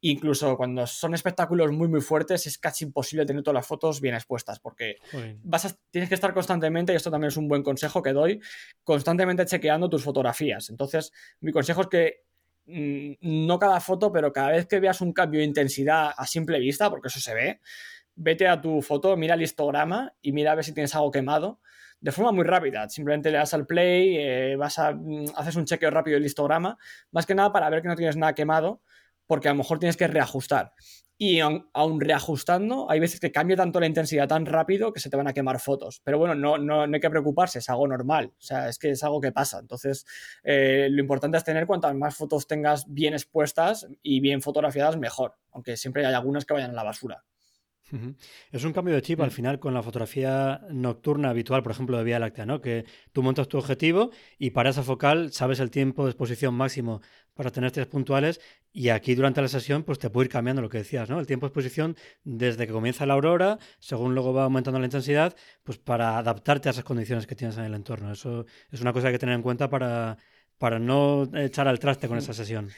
Incluso 0.00 0.56
cuando 0.56 0.86
son 0.86 1.14
espectáculos 1.14 1.72
muy 1.72 1.88
muy 1.88 2.00
fuertes 2.00 2.46
es 2.46 2.56
casi 2.58 2.84
imposible 2.84 3.26
tener 3.26 3.42
todas 3.42 3.56
las 3.56 3.66
fotos 3.66 4.00
bien 4.00 4.14
expuestas 4.14 4.60
porque 4.60 4.96
vas 5.42 5.76
tienes 5.90 6.08
que 6.08 6.14
estar 6.14 6.32
constantemente, 6.32 6.92
y 6.92 6.96
esto 6.96 7.10
también 7.10 7.28
es 7.28 7.36
un 7.36 7.48
buen 7.48 7.64
consejo 7.64 8.00
que 8.00 8.12
doy, 8.12 8.40
constantemente 8.84 9.44
chequeando 9.44 9.88
tus 9.88 10.04
fotografías. 10.04 10.70
Entonces, 10.70 11.12
mi 11.40 11.50
consejo 11.50 11.82
es 11.82 11.88
que 11.88 12.22
mm, 12.66 13.46
no 13.46 13.58
cada 13.58 13.80
foto, 13.80 14.12
pero 14.12 14.32
cada 14.32 14.50
vez 14.50 14.66
que 14.66 14.78
veas 14.78 15.00
un 15.00 15.12
cambio 15.12 15.40
de 15.40 15.46
intensidad 15.46 16.12
a 16.16 16.26
simple 16.26 16.60
vista, 16.60 16.90
porque 16.90 17.08
eso 17.08 17.18
se 17.18 17.34
ve, 17.34 17.60
vete 18.14 18.46
a 18.46 18.60
tu 18.60 18.80
foto, 18.82 19.16
mira 19.16 19.34
el 19.34 19.42
histograma 19.42 20.14
y 20.22 20.30
mira 20.30 20.52
a 20.52 20.54
ver 20.54 20.64
si 20.64 20.72
tienes 20.72 20.94
algo 20.94 21.10
quemado 21.10 21.60
de 22.00 22.12
forma 22.12 22.30
muy 22.30 22.44
rápida. 22.44 22.88
Simplemente 22.88 23.32
le 23.32 23.38
das 23.38 23.54
al 23.54 23.66
play, 23.66 24.16
eh, 24.16 24.56
vas 24.56 24.78
a, 24.78 24.92
mm, 24.92 25.26
haces 25.34 25.56
un 25.56 25.64
chequeo 25.64 25.90
rápido 25.90 26.14
del 26.14 26.26
histograma, 26.26 26.78
más 27.10 27.26
que 27.26 27.34
nada 27.34 27.52
para 27.52 27.68
ver 27.70 27.82
que 27.82 27.88
no 27.88 27.96
tienes 27.96 28.16
nada 28.16 28.34
quemado 28.34 28.82
porque 29.28 29.46
a 29.46 29.52
lo 29.52 29.58
mejor 29.58 29.78
tienes 29.78 29.96
que 29.96 30.08
reajustar. 30.08 30.72
Y 31.20 31.40
aún, 31.40 32.00
reajustando, 32.00 32.88
hay 32.88 33.00
veces 33.00 33.18
que 33.18 33.32
cambia 33.32 33.56
tanto 33.56 33.80
la 33.80 33.86
intensidad 33.86 34.28
tan 34.28 34.46
rápido 34.46 34.92
que 34.92 35.00
se 35.00 35.10
te 35.10 35.16
van 35.16 35.26
a 35.26 35.32
quemar 35.32 35.58
fotos. 35.58 36.00
Pero 36.04 36.16
bueno, 36.16 36.36
no, 36.36 36.58
no, 36.58 36.82
hay 36.82 37.00
que 37.00 37.10
preocuparse, 37.10 37.58
es 37.58 37.68
algo 37.68 37.88
normal. 37.88 38.32
O 38.38 38.40
sea, 38.40 38.68
es 38.68 38.78
que 38.78 38.90
es 38.90 39.02
algo 39.02 39.20
que 39.20 39.32
pasa. 39.32 39.58
Entonces, 39.58 40.06
eh, 40.44 40.86
lo 40.90 41.00
importante 41.00 41.36
es 41.36 41.42
tener 41.42 41.66
cuantas 41.66 41.92
más 41.96 42.14
fotos 42.14 42.46
tengas 42.46 42.84
bien 42.88 43.14
expuestas 43.14 43.88
y 44.00 44.20
bien 44.20 44.42
fotografiadas, 44.42 44.96
mejor. 44.96 45.34
Aunque 45.50 45.76
siempre 45.76 46.06
hay 46.06 46.14
algunas 46.14 46.44
que 46.44 46.54
vayan 46.54 46.70
a 46.70 46.74
la 46.74 46.84
basura. 46.84 47.24
Es 48.52 48.64
un 48.64 48.72
cambio 48.72 48.94
de 48.94 49.02
chip 49.02 49.20
al 49.20 49.28
mm. 49.28 49.32
final 49.32 49.58
con 49.58 49.74
la 49.74 49.82
fotografía 49.82 50.60
nocturna 50.70 51.30
habitual, 51.30 51.62
por 51.62 51.72
ejemplo, 51.72 51.96
de 51.96 52.04
Vía 52.04 52.18
Láctea, 52.18 52.46
¿no? 52.46 52.60
Que 52.60 52.84
tú 53.12 53.22
montas 53.22 53.48
tu 53.48 53.58
objetivo 53.58 54.10
y 54.38 54.50
para 54.50 54.70
esa 54.70 54.82
focal 54.82 55.32
sabes 55.32 55.60
el 55.60 55.70
tiempo 55.70 56.04
de 56.04 56.10
exposición 56.10 56.54
máximo 56.54 57.00
para 57.34 57.50
tener 57.50 57.70
tres 57.70 57.86
puntuales 57.86 58.40
y 58.72 58.88
aquí 58.88 59.14
durante 59.14 59.40
la 59.40 59.48
sesión 59.48 59.84
pues 59.84 59.98
te 59.98 60.10
puede 60.10 60.26
ir 60.26 60.32
cambiando 60.32 60.60
lo 60.60 60.68
que 60.68 60.78
decías, 60.78 61.08
¿no? 61.08 61.20
El 61.20 61.26
tiempo 61.26 61.46
de 61.46 61.48
exposición 61.48 61.96
desde 62.24 62.66
que 62.66 62.72
comienza 62.72 63.06
la 63.06 63.14
aurora, 63.14 63.58
según 63.78 64.14
luego 64.14 64.32
va 64.32 64.44
aumentando 64.44 64.78
la 64.80 64.86
intensidad, 64.86 65.36
pues 65.62 65.78
para 65.78 66.18
adaptarte 66.18 66.68
a 66.68 66.72
esas 66.72 66.84
condiciones 66.84 67.26
que 67.26 67.34
tienes 67.34 67.56
en 67.56 67.64
el 67.64 67.74
entorno. 67.74 68.12
Eso 68.12 68.44
es 68.70 68.80
una 68.80 68.92
cosa 68.92 69.04
que 69.04 69.08
hay 69.08 69.14
que 69.14 69.18
tener 69.20 69.36
en 69.36 69.42
cuenta 69.42 69.70
para, 69.70 70.18
para 70.58 70.78
no 70.78 71.28
echar 71.34 71.68
al 71.68 71.78
traste 71.78 72.08
con 72.08 72.18
esa 72.18 72.34
sesión. 72.34 72.70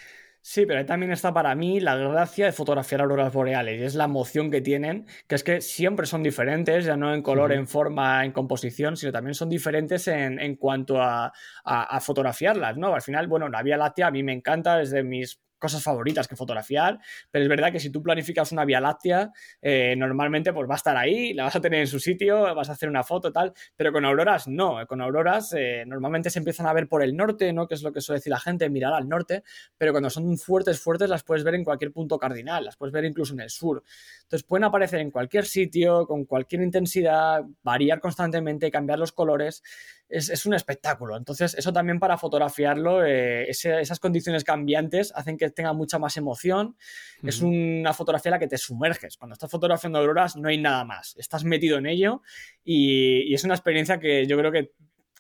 Sí, 0.43 0.65
pero 0.65 0.85
también 0.87 1.13
está 1.13 1.35
para 1.35 1.55
mí 1.55 1.81
la 1.81 1.97
gracia 1.97 2.47
de 2.47 2.53
fotografiar 2.53 3.03
auroras 3.03 3.33
boreales 3.33 3.79
y 3.79 3.85
es 3.85 3.95
la 3.95 4.05
emoción 4.05 4.51
que 4.51 4.63
tienen, 4.63 5.07
que 5.27 5.35
es 5.35 5.45
que 5.45 5.61
siempre 5.61 6.07
son 6.07 6.23
diferentes, 6.23 6.87
ya 6.87 6.97
no 6.97 7.13
en 7.13 7.23
color, 7.23 7.53
en 7.53 7.67
forma, 7.69 8.25
en 8.25 8.33
composición, 8.33 8.97
sino 8.97 9.13
también 9.13 9.35
son 9.35 9.51
diferentes 9.51 10.09
en, 10.09 10.57
cuanto 10.57 11.01
a, 11.01 11.33
a, 11.65 12.01
fotografiarlas, 12.01 12.79
¿no? 12.79 12.95
Al 12.95 13.03
final, 13.03 13.27
bueno, 13.29 13.49
la 13.51 13.63
Vía 13.63 13.77
Láctea 13.77 14.07
a 14.07 14.11
mí 14.11 14.23
me 14.23 14.33
encanta, 14.33 14.81
es 14.81 14.91
de 14.91 15.03
mis 15.03 15.41
cosas 15.61 15.83
favoritas 15.83 16.27
que 16.27 16.35
fotografiar, 16.35 16.99
pero 17.31 17.45
es 17.45 17.49
verdad 17.49 17.71
que 17.71 17.79
si 17.79 17.91
tú 17.91 18.03
planificas 18.03 18.51
una 18.51 18.65
Vía 18.65 18.81
Láctea, 18.81 19.31
eh, 19.63 19.95
normalmente 19.97 20.53
pues 20.53 20.69
va 20.69 20.75
a 20.75 20.77
estar 20.77 20.97
ahí, 20.97 21.33
la 21.35 21.45
vas 21.45 21.55
a 21.55 21.61
tener 21.61 21.81
en 21.81 21.87
su 21.87 22.01
sitio, 22.01 22.53
vas 22.55 22.69
a 22.69 22.73
hacer 22.73 22.89
una 22.89 23.05
foto 23.05 23.31
tal, 23.31 23.53
pero 23.77 23.93
con 23.93 24.05
auroras 24.05 24.49
no, 24.49 24.85
con 24.89 25.01
auroras 25.01 25.55
eh, 25.57 25.85
normalmente 25.87 26.31
se 26.31 26.39
empiezan 26.39 26.67
a 26.67 26.73
ver 26.73 26.89
por 26.89 27.03
el 27.03 27.17
norte, 27.17 27.53
¿no? 27.53 27.69
Que 27.69 27.75
es 27.75 27.83
lo 27.83 27.93
que 27.93 28.01
suele 28.01 28.19
decir 28.19 28.33
la 28.33 28.41
gente, 28.41 28.69
mirar 28.69 28.95
al 28.95 29.09
norte, 29.09 29.45
pero 29.79 29.93
cuando 29.93 30.11
son 30.11 30.37
fuertes, 30.39 30.81
fuertes, 30.81 31.09
las 31.09 31.23
puedes 31.23 31.45
ver 31.45 31.55
en 31.55 31.65
cualquier 31.65 31.93
punto 31.93 32.19
cardinal, 32.19 32.65
las 32.65 32.77
puedes 32.77 32.93
ver 32.93 33.05
incluso 33.05 33.35
en 33.35 33.41
el 33.41 33.51
sur. 33.51 33.83
Entonces 34.23 34.47
pueden 34.47 34.65
aparecer 34.65 35.01
en 35.01 35.11
cualquier 35.11 35.45
sitio, 35.45 36.07
con 36.07 36.25
cualquier 36.25 36.63
intensidad, 36.63 37.45
variar 37.63 38.01
constantemente, 38.01 38.71
cambiar 38.71 38.99
los 38.99 39.13
colores 39.13 39.63
es, 40.11 40.47
un 40.47 40.55
espectáculo. 40.55 41.17
Entonces, 41.17 41.55
eso 41.55 41.73
también 41.73 41.99
para 41.99 42.19
fotografiarlo, 42.19 43.05
eh, 43.05 43.49
esas 43.49 44.01
condiciones 44.01 44.45
cambiantes 44.45 45.13
hacen 45.15 45.37
que 45.37 45.50
tenga 45.51 45.73
mucha 45.73 45.99
más 45.99 46.17
emoción. 46.17 46.77
Es 47.23 47.43
una 47.43 47.93
fotografía 47.93 48.31
en 48.31 48.33
la 48.33 48.39
que 48.39 48.49
te 48.49 48.59
sumerges. 48.59 49.17
Cuando 49.17 49.35
estás 49.35 49.51
fotografiando 49.51 49.99
auroras 49.99 50.37
no 50.37 50.49
hay 50.49 50.59
nada 50.59 50.85
más. 50.85 51.15
Estás 51.17 51.45
metido 51.45 51.79
en 51.79 51.87
ello 51.87 52.23
y, 52.65 53.33
es 53.35 53.45
una 53.45 53.55
experiencia 53.55 53.99
que 53.99 54.27
yo 54.27 54.39
creo 54.39 54.51
que 54.51 54.73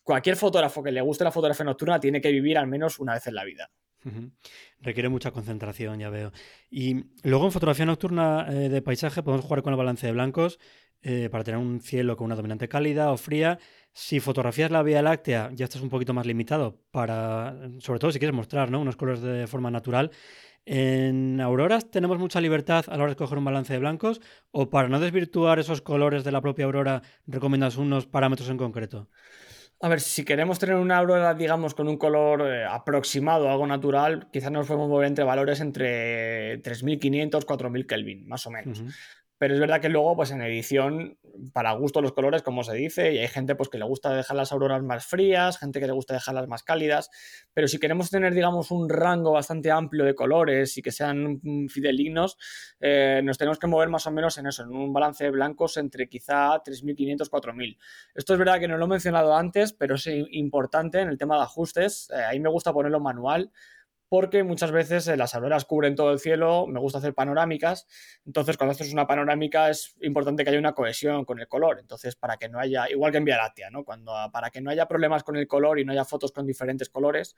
cualquier 0.02 0.36
fotógrafo 0.36 0.82
que 0.82 0.92
le 0.92 1.00
guste 1.00 1.24
la 1.24 1.32
fotografía 1.32 1.64
nocturna 1.64 2.00
tiene 2.00 2.20
que 2.20 2.30
vivir 2.30 2.58
al 2.58 2.66
menos 2.66 2.98
una 2.98 3.14
vez 3.14 3.26
en 3.26 3.34
la 3.34 3.44
vida. 3.44 3.70
Requiere 4.80 5.10
mucha 5.10 5.30
concentración, 5.30 5.98
ya 5.98 6.08
veo. 6.08 6.32
Y 6.70 7.04
luego 7.22 7.44
en 7.44 7.52
fotografía 7.52 7.84
nocturna 7.84 8.46
eh, 8.48 8.70
de 8.70 8.82
paisaje 8.82 9.22
podemos 9.22 9.44
jugar 9.44 9.62
con 9.62 9.74
el 9.74 9.76
balance 9.76 10.06
de 10.06 10.12
blancos 10.12 10.58
eh, 11.02 11.28
para 11.30 11.44
tener 11.44 11.58
un 11.58 11.80
cielo 11.80 12.16
con 12.16 12.26
una 12.26 12.36
dominante 12.36 12.68
cálida 12.68 13.10
o 13.10 13.16
fría 13.16 13.58
si 13.92 14.20
fotografías 14.20 14.70
la 14.70 14.82
Vía 14.82 15.02
Láctea, 15.02 15.50
ya 15.52 15.64
estás 15.64 15.82
un 15.82 15.90
poquito 15.90 16.14
más 16.14 16.26
limitado 16.26 16.80
para, 16.90 17.56
sobre 17.78 17.98
todo 17.98 18.12
si 18.12 18.18
quieres 18.18 18.34
mostrar 18.34 18.70
¿no? 18.70 18.80
unos 18.80 18.96
colores 18.96 19.22
de 19.22 19.46
forma 19.46 19.70
natural. 19.70 20.10
En 20.66 21.40
auroras 21.40 21.90
tenemos 21.90 22.18
mucha 22.18 22.40
libertad 22.40 22.84
a 22.88 22.92
la 22.92 23.02
hora 23.02 23.06
de 23.06 23.12
escoger 23.12 23.38
un 23.38 23.44
balance 23.44 23.72
de 23.72 23.78
blancos 23.78 24.20
o 24.50 24.70
para 24.70 24.88
no 24.88 25.00
desvirtuar 25.00 25.58
esos 25.58 25.80
colores 25.80 26.22
de 26.22 26.32
la 26.32 26.40
propia 26.40 26.66
aurora 26.66 27.02
recomiendas 27.26 27.76
unos 27.76 28.06
parámetros 28.06 28.48
en 28.50 28.58
concreto. 28.58 29.08
A 29.82 29.88
ver, 29.88 30.00
si 30.02 30.26
queremos 30.26 30.58
tener 30.58 30.76
una 30.76 30.98
aurora, 30.98 31.32
digamos, 31.32 31.74
con 31.74 31.88
un 31.88 31.96
color 31.96 32.42
eh, 32.42 32.66
aproximado, 32.66 33.48
algo 33.48 33.66
natural, 33.66 34.28
quizás 34.30 34.52
nos 34.52 34.66
podemos 34.66 34.90
mover 34.90 35.06
entre 35.06 35.24
valores 35.24 35.60
entre 35.60 36.58
3500, 36.58 37.46
4000 37.46 37.86
Kelvin, 37.86 38.28
más 38.28 38.46
o 38.46 38.50
menos. 38.50 38.82
Pero 39.40 39.54
es 39.54 39.60
verdad 39.60 39.80
que 39.80 39.88
luego, 39.88 40.14
pues 40.16 40.32
en 40.32 40.42
edición, 40.42 41.16
para 41.54 41.72
gusto 41.72 42.02
los 42.02 42.12
colores, 42.12 42.42
como 42.42 42.62
se 42.62 42.74
dice, 42.74 43.14
y 43.14 43.18
hay 43.20 43.28
gente 43.28 43.54
pues 43.54 43.70
que 43.70 43.78
le 43.78 43.86
gusta 43.86 44.14
dejar 44.14 44.36
las 44.36 44.52
auroras 44.52 44.82
más 44.82 45.06
frías, 45.06 45.58
gente 45.58 45.80
que 45.80 45.86
le 45.86 45.94
gusta 45.94 46.12
dejarlas 46.12 46.46
más 46.46 46.62
cálidas, 46.62 47.08
pero 47.54 47.66
si 47.66 47.78
queremos 47.78 48.10
tener, 48.10 48.34
digamos, 48.34 48.70
un 48.70 48.90
rango 48.90 49.32
bastante 49.32 49.70
amplio 49.70 50.04
de 50.04 50.14
colores 50.14 50.76
y 50.76 50.82
que 50.82 50.92
sean 50.92 51.40
fidelignos, 51.70 52.36
eh, 52.80 53.22
nos 53.24 53.38
tenemos 53.38 53.58
que 53.58 53.66
mover 53.66 53.88
más 53.88 54.06
o 54.06 54.10
menos 54.10 54.36
en 54.36 54.46
eso, 54.46 54.62
en 54.62 54.76
un 54.76 54.92
balance 54.92 55.24
de 55.24 55.30
blancos 55.30 55.78
entre 55.78 56.06
quizá 56.10 56.62
3.500, 56.62 57.30
4.000. 57.30 57.78
Esto 58.14 58.34
es 58.34 58.38
verdad 58.38 58.60
que 58.60 58.68
no 58.68 58.76
lo 58.76 58.84
he 58.84 58.88
mencionado 58.88 59.34
antes, 59.34 59.72
pero 59.72 59.94
es 59.94 60.06
importante 60.32 61.00
en 61.00 61.08
el 61.08 61.16
tema 61.16 61.36
de 61.36 61.44
ajustes, 61.44 62.10
eh, 62.10 62.22
ahí 62.24 62.40
me 62.40 62.50
gusta 62.50 62.74
ponerlo 62.74 63.00
manual, 63.00 63.50
porque 64.10 64.42
muchas 64.42 64.72
veces 64.72 65.06
eh, 65.06 65.16
las 65.16 65.36
auroras 65.36 65.64
cubren 65.64 65.94
todo 65.94 66.12
el 66.12 66.18
cielo, 66.18 66.66
me 66.66 66.80
gusta 66.80 66.98
hacer 66.98 67.14
panorámicas, 67.14 67.86
entonces 68.26 68.56
cuando 68.56 68.72
haces 68.72 68.92
una 68.92 69.06
panorámica 69.06 69.70
es 69.70 69.94
importante 70.02 70.42
que 70.42 70.50
haya 70.50 70.58
una 70.58 70.74
cohesión 70.74 71.24
con 71.24 71.38
el 71.38 71.46
color, 71.46 71.78
entonces 71.78 72.16
para 72.16 72.36
que 72.36 72.48
no 72.48 72.58
haya, 72.58 72.90
igual 72.90 73.12
que 73.12 73.18
en 73.18 73.24
Vía 73.24 73.36
Láctea, 73.36 73.70
¿no? 73.70 73.84
Cuando, 73.84 74.12
para 74.32 74.50
que 74.50 74.60
no 74.60 74.70
haya 74.70 74.86
problemas 74.86 75.22
con 75.22 75.36
el 75.36 75.46
color 75.46 75.78
y 75.78 75.84
no 75.84 75.92
haya 75.92 76.04
fotos 76.04 76.32
con 76.32 76.44
diferentes 76.44 76.88
colores 76.88 77.36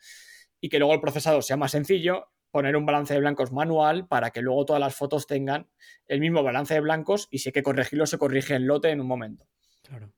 y 0.62 0.70
que 0.70 0.78
luego 0.78 0.94
el 0.94 1.00
procesado 1.02 1.42
sea 1.42 1.58
más 1.58 1.72
sencillo, 1.72 2.30
poner 2.50 2.74
un 2.74 2.86
balance 2.86 3.12
de 3.12 3.20
blancos 3.20 3.52
manual 3.52 4.08
para 4.08 4.30
que 4.30 4.40
luego 4.40 4.64
todas 4.64 4.80
las 4.80 4.94
fotos 4.94 5.26
tengan 5.26 5.68
el 6.06 6.20
mismo 6.20 6.42
balance 6.42 6.72
de 6.72 6.80
blancos 6.80 7.28
y 7.30 7.38
si 7.38 7.50
hay 7.50 7.52
que 7.52 7.62
corregirlo 7.62 8.06
se 8.06 8.16
corrige 8.16 8.54
en 8.54 8.66
lote 8.66 8.88
en 8.88 9.02
un 9.02 9.06
momento. 9.06 9.46
Claro. 9.82 10.10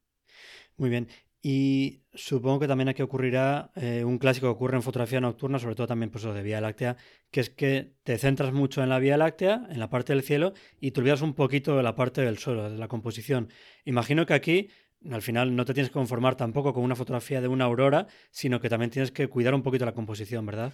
Muy 0.76 0.88
bien. 0.88 1.08
Y 1.46 2.00
supongo 2.14 2.60
que 2.60 2.66
también 2.66 2.88
aquí 2.88 3.02
ocurrirá 3.02 3.70
eh, 3.76 4.02
un 4.02 4.16
clásico 4.16 4.46
que 4.46 4.52
ocurre 4.52 4.76
en 4.76 4.82
fotografía 4.82 5.20
nocturna, 5.20 5.58
sobre 5.58 5.74
todo 5.74 5.86
también 5.86 6.08
pues, 6.08 6.24
de 6.24 6.42
Vía 6.42 6.58
Láctea, 6.58 6.96
que 7.30 7.40
es 7.40 7.50
que 7.50 7.92
te 8.02 8.16
centras 8.16 8.54
mucho 8.54 8.82
en 8.82 8.88
la 8.88 8.98
Vía 8.98 9.18
Láctea, 9.18 9.66
en 9.68 9.78
la 9.78 9.90
parte 9.90 10.14
del 10.14 10.22
cielo, 10.22 10.54
y 10.80 10.92
te 10.92 11.00
olvidas 11.00 11.20
un 11.20 11.34
poquito 11.34 11.76
de 11.76 11.82
la 11.82 11.96
parte 11.96 12.22
del 12.22 12.38
suelo, 12.38 12.70
de 12.70 12.78
la 12.78 12.88
composición. 12.88 13.50
Imagino 13.84 14.24
que 14.24 14.32
aquí 14.32 14.70
al 15.10 15.20
final 15.20 15.54
no 15.54 15.66
te 15.66 15.74
tienes 15.74 15.90
que 15.90 15.98
conformar 15.98 16.34
tampoco 16.34 16.72
con 16.72 16.82
una 16.82 16.96
fotografía 16.96 17.42
de 17.42 17.48
una 17.48 17.66
aurora, 17.66 18.06
sino 18.30 18.58
que 18.58 18.70
también 18.70 18.90
tienes 18.90 19.10
que 19.10 19.28
cuidar 19.28 19.52
un 19.52 19.62
poquito 19.62 19.84
la 19.84 19.92
composición, 19.92 20.46
¿verdad? 20.46 20.72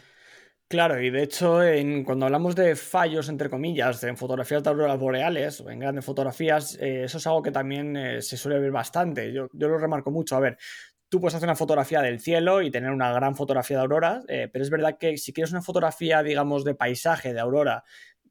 Claro, 0.70 1.02
y 1.02 1.10
de 1.10 1.24
hecho, 1.24 1.64
en, 1.64 2.04
cuando 2.04 2.26
hablamos 2.26 2.54
de 2.54 2.76
fallos, 2.76 3.28
entre 3.28 3.50
comillas, 3.50 4.04
en 4.04 4.16
fotografías 4.16 4.62
de 4.62 4.70
auroras 4.70 5.00
boreales 5.00 5.60
o 5.60 5.68
en 5.68 5.80
grandes 5.80 6.04
fotografías, 6.04 6.78
eh, 6.80 7.02
eso 7.02 7.18
es 7.18 7.26
algo 7.26 7.42
que 7.42 7.50
también 7.50 7.96
eh, 7.96 8.22
se 8.22 8.36
suele 8.36 8.60
ver 8.60 8.70
bastante. 8.70 9.32
Yo, 9.32 9.48
lo 9.52 9.78
remarco 9.78 10.12
mucho. 10.12 10.36
A 10.36 10.38
ver, 10.38 10.58
tú 11.08 11.20
puedes 11.20 11.34
hacer 11.34 11.48
una 11.48 11.56
fotografía 11.56 12.02
del 12.02 12.20
cielo 12.20 12.62
y 12.62 12.70
tener 12.70 12.92
una 12.92 13.12
gran 13.12 13.34
fotografía 13.34 13.78
de 13.78 13.82
aurora, 13.82 14.22
eh, 14.28 14.48
pero 14.52 14.62
es 14.62 14.70
verdad 14.70 14.96
que 14.96 15.16
si 15.16 15.32
quieres 15.32 15.50
una 15.50 15.62
fotografía, 15.62 16.22
digamos, 16.22 16.62
de 16.62 16.76
paisaje, 16.76 17.34
de 17.34 17.40
aurora 17.40 17.82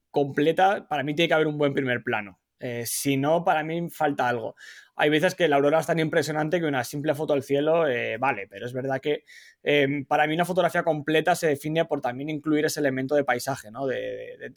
completa, 0.09 0.87
para 0.87 1.03
mí 1.03 1.13
tiene 1.15 1.27
que 1.27 1.33
haber 1.33 1.47
un 1.47 1.57
buen 1.57 1.73
primer 1.73 2.03
plano. 2.03 2.39
Si 2.85 3.15
no, 3.17 3.43
para 3.43 3.63
mí 3.63 3.89
falta 3.89 4.27
algo 4.27 4.55
hay 4.99 5.09
veces 5.09 5.33
que 5.33 5.47
la 5.47 5.55
aurora 5.55 5.79
es 5.79 5.85
tan 5.85 5.97
impresionante 5.97 6.59
que 6.59 6.65
una 6.65 6.83
simple 6.83 7.15
foto 7.15 7.31
al 7.31 7.41
cielo 7.41 7.87
eh, 7.87 8.17
vale, 8.17 8.47
pero 8.49 8.65
es 8.65 8.73
verdad 8.73 8.99
que 8.99 9.23
em, 9.63 10.03
para 10.05 10.27
mí 10.27 10.33
una 10.33 10.43
fotografía 10.43 10.83
completa 10.83 11.35
se 11.35 11.47
define 11.47 11.85
por 11.85 12.01
también 12.01 12.29
incluir 12.29 12.65
ese 12.65 12.81
elemento 12.81 13.15
de 13.15 13.23
paisaje, 13.23 13.71
¿no? 13.71 13.87
de, 13.87 14.51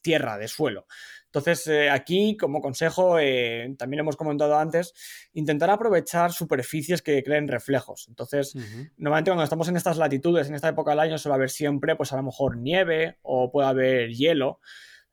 tierra, 0.00 0.38
de 0.38 0.48
suelo. 0.48 0.88
Entonces, 1.26 1.68
eh, 1.68 1.88
aquí, 1.88 2.36
como 2.36 2.60
consejo, 2.60 3.20
eh, 3.20 3.72
también 3.78 4.00
hemos 4.00 4.16
comentado 4.16 4.58
antes, 4.58 4.92
intentar 5.34 5.70
aprovechar 5.70 6.32
superficies 6.32 7.00
que 7.00 7.22
creen 7.22 7.46
reflejos. 7.46 8.06
Entonces, 8.08 8.56
normalmente 8.96 9.30
cuando 9.30 9.44
estamos 9.44 9.68
en 9.68 9.76
estas 9.76 9.98
latitudes, 9.98 10.48
en 10.48 10.56
esta 10.56 10.70
época 10.70 10.90
del 10.90 11.00
año, 11.00 11.16
suele 11.16 11.36
haber 11.36 11.50
siempre, 11.50 11.94
pues 11.94 12.12
a 12.12 12.16
lo 12.16 12.24
mejor 12.24 12.56
nieve 12.56 13.18
o 13.22 13.52
puede 13.52 13.68
haber 13.68 14.10
hielo. 14.10 14.58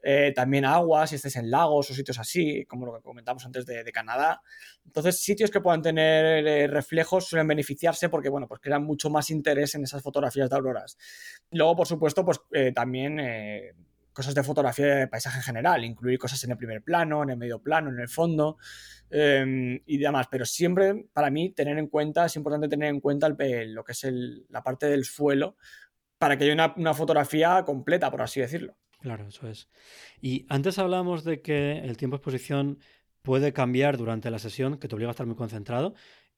Eh, 0.09 0.31
también 0.33 0.63
agua, 0.63 1.05
si 1.05 1.15
estés 1.15 1.35
en 1.35 1.51
lagos 1.51 1.91
o 1.91 1.93
sitios 1.93 2.17
así, 2.17 2.63
como 2.63 2.85
lo 2.85 2.93
que 2.93 3.01
comentamos 3.01 3.45
antes 3.45 3.65
de, 3.65 3.91
Canadá. 3.91 4.41
Entonces, 4.85 5.19
sitios 5.19 5.51
que 5.51 5.59
puedan 5.59 5.81
tener 5.81 6.47
eh, 6.47 6.67
reflejos 6.67 7.27
suelen 7.27 7.45
beneficiarse 7.45 8.07
porque, 8.07 8.29
bueno, 8.29 8.47
pues 8.47 8.61
crean 8.61 8.85
mucho 8.85 9.09
más 9.09 9.29
interés 9.31 9.75
en 9.75 9.83
esas 9.83 10.01
fotografías 10.01 10.49
de 10.49 10.55
auroras. 10.55 10.97
Luego, 11.51 11.75
por 11.75 11.87
supuesto, 11.87 12.23
pues 12.23 12.39
eh, 12.53 12.71
también 12.71 13.19
cosas 14.13 14.33
de 14.33 14.43
fotografía 14.43 14.95
de 14.95 15.07
paisaje 15.09 15.39
en 15.39 15.43
general, 15.43 15.83
incluir 15.83 16.17
cosas 16.17 16.41
en 16.45 16.51
el 16.51 16.57
primer 16.57 16.81
plano, 16.83 17.23
en 17.23 17.31
el 17.31 17.37
medio 17.37 17.61
plano, 17.61 17.89
en 17.89 17.99
el 17.99 18.07
fondo 18.07 18.59
em, 19.09 19.81
y 19.85 19.97
demás. 19.97 20.27
Pero 20.31 20.45
siempre, 20.45 21.03
para 21.11 21.29
mí, 21.29 21.49
tener 21.49 21.77
en 21.77 21.87
cuenta, 21.87 22.27
es 22.27 22.35
importante 22.37 22.69
tener 22.69 22.87
en 22.87 23.01
cuenta 23.01 23.27
lo 23.27 23.83
que 23.83 23.91
es 23.91 24.07
la 24.47 24.63
parte 24.63 24.85
del 24.85 25.03
suelo 25.03 25.57
para 26.17 26.37
que 26.37 26.45
haya 26.45 26.73
una 26.77 26.93
fotografía 26.93 27.61
completa, 27.65 28.09
por 28.09 28.21
así 28.21 28.39
decirlo. 28.39 28.77
Claro, 28.99 29.27
eso 29.27 29.47
es. 29.47 29.69
Y 30.21 30.45
antes 30.49 30.79
hablábamos 30.79 31.23
de 31.23 31.41
que 31.41 31.79
el 31.79 31.97
tiempo 31.97 32.15
de 32.15 32.19
exposición 32.19 32.79
puede 33.21 33.53
cambiar 33.53 33.97
durante 33.97 34.31
la 34.31 34.39
sesión, 34.39 34.77
que 34.77 34.87
te 34.87 34.95
obliga 34.95 35.09
a 35.09 35.11
estar 35.11 35.27
muy 35.27 35.35
concentrado. 35.35 35.93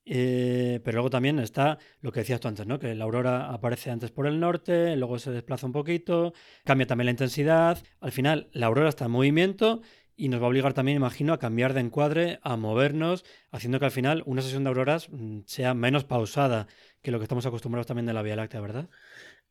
Eh, 0.06 0.80
pero 0.84 0.96
luego 0.98 1.10
también 1.12 1.38
está 1.40 1.78
lo 2.02 2.12
que 2.12 2.22
decías 2.22 2.40
tú 2.40 2.48
antes, 2.48 2.66
¿no? 2.66 2.80
Que 2.80 2.96
la 2.96 3.04
aurora 3.04 3.52
aparece 3.52 3.92
antes 3.92 4.10
por 4.10 4.26
el 4.26 4.40
norte, 4.40 4.96
luego 4.96 5.20
se 5.20 5.30
desplaza 5.30 5.68
un 5.68 5.72
poquito, 5.72 6.34
cambia 6.64 6.88
también 6.88 7.06
la 7.06 7.12
intensidad. 7.12 7.78
Al 8.00 8.12
final, 8.12 8.50
la 8.52 8.66
aurora 8.68 8.90
está 8.90 9.06
en 9.06 9.12
movimiento 9.12 9.82
y 10.16 10.30
nos 10.30 10.42
va 10.42 10.46
a 10.46 10.50
obligar 10.50 10.74
también, 10.74 10.98
imagino, 10.98 11.32
a 11.32 11.40
cambiar 11.40 11.74
de 11.74 11.82
encuadre, 11.82 12.40
a 12.42 12.58
movernos, 12.58 13.24
haciendo 13.52 13.80
que 13.80 13.86
al 13.86 13.92
final 13.92 14.24
una 14.26 14.42
sesión 14.42 14.64
de 14.64 14.70
auroras 14.70 15.10
mm, 15.10 15.42
sea 15.46 15.74
menos 15.74 16.06
pausada 16.06 16.68
que 17.02 17.12
lo 17.12 17.20
que 17.20 17.24
estamos 17.24 17.46
acostumbrados 17.46 17.88
también 17.88 18.06
de 18.06 18.14
la 18.14 18.22
Vía 18.22 18.36
Láctea, 18.36 18.62
¿verdad? 18.62 18.90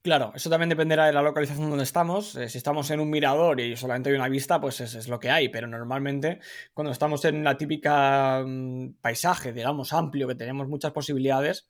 Claro, 0.02 0.32
eso 0.34 0.48
también 0.48 0.68
dependerá 0.70 1.06
de 1.06 1.12
la 1.12 1.22
localización 1.22 1.68
donde 1.68 1.84
estamos. 1.84 2.34
Eh, 2.36 2.48
si 2.48 2.56
estamos 2.58 2.90
en 2.90 3.00
un 3.00 3.10
mirador 3.10 3.60
y 3.60 3.76
solamente 3.76 4.08
hay 4.10 4.16
una 4.16 4.28
vista, 4.28 4.60
pues 4.60 4.80
es, 4.80 4.94
es 4.94 5.08
lo 5.08 5.18
que 5.18 5.28
hay. 5.30 5.48
Pero 5.48 5.66
normalmente, 5.66 6.40
cuando 6.72 6.92
estamos 6.92 7.24
en 7.24 7.42
la 7.44 7.56
típica 7.56 8.42
mm, 8.46 8.94
paisaje, 9.00 9.52
digamos, 9.52 9.92
amplio, 9.92 10.28
que 10.28 10.34
tenemos 10.36 10.68
muchas 10.68 10.92
posibilidades, 10.92 11.68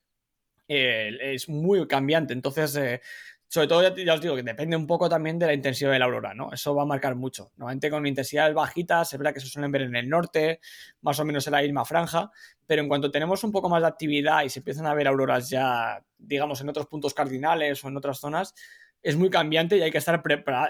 eh, 0.68 1.10
es 1.34 1.48
muy 1.48 1.86
cambiante. 1.88 2.34
Entonces, 2.34 2.76
eh, 2.76 3.00
sobre 3.48 3.66
todo, 3.66 3.96
ya, 3.96 4.14
os 4.14 4.20
digo 4.20 4.36
que 4.36 4.42
depende 4.42 4.76
un 4.76 4.86
poco 4.86 5.08
también 5.08 5.38
de 5.38 5.46
la 5.46 5.54
intensidad 5.54 5.90
de 5.90 5.98
la 5.98 6.04
aurora, 6.04 6.34
¿no? 6.34 6.52
Eso 6.52 6.74
va 6.74 6.82
a 6.82 6.86
marcar 6.86 7.14
mucho. 7.14 7.50
Normalmente 7.56 7.90
con 7.90 8.06
intensidades 8.06 8.54
bajitas, 8.54 9.10
es 9.10 9.18
verdad 9.18 9.32
que 9.32 9.40
se 9.40 9.46
suelen 9.46 9.72
ver 9.72 9.82
en 9.82 9.96
el 9.96 10.06
norte, 10.06 10.60
más 11.00 11.18
o 11.18 11.24
menos 11.24 11.46
en 11.46 11.52
la 11.54 11.62
misma 11.62 11.86
franja, 11.86 12.30
pero 12.66 12.82
en 12.82 12.88
cuanto 12.88 13.10
tenemos 13.10 13.42
un 13.44 13.52
poco 13.52 13.70
más 13.70 13.80
de 13.80 13.88
actividad 13.88 14.44
y 14.44 14.50
se 14.50 14.60
empiezan 14.60 14.86
a 14.86 14.92
ver 14.92 15.08
auroras 15.08 15.48
ya, 15.48 16.04
digamos, 16.18 16.60
en 16.60 16.68
otros 16.68 16.86
puntos 16.88 17.14
cardinales 17.14 17.82
o 17.82 17.88
en 17.88 17.96
otras 17.96 18.18
zonas, 18.18 18.54
es 19.02 19.16
muy 19.16 19.30
cambiante 19.30 19.76
y 19.76 19.82
hay 19.82 19.90
que 19.90 19.98
estar, 19.98 20.22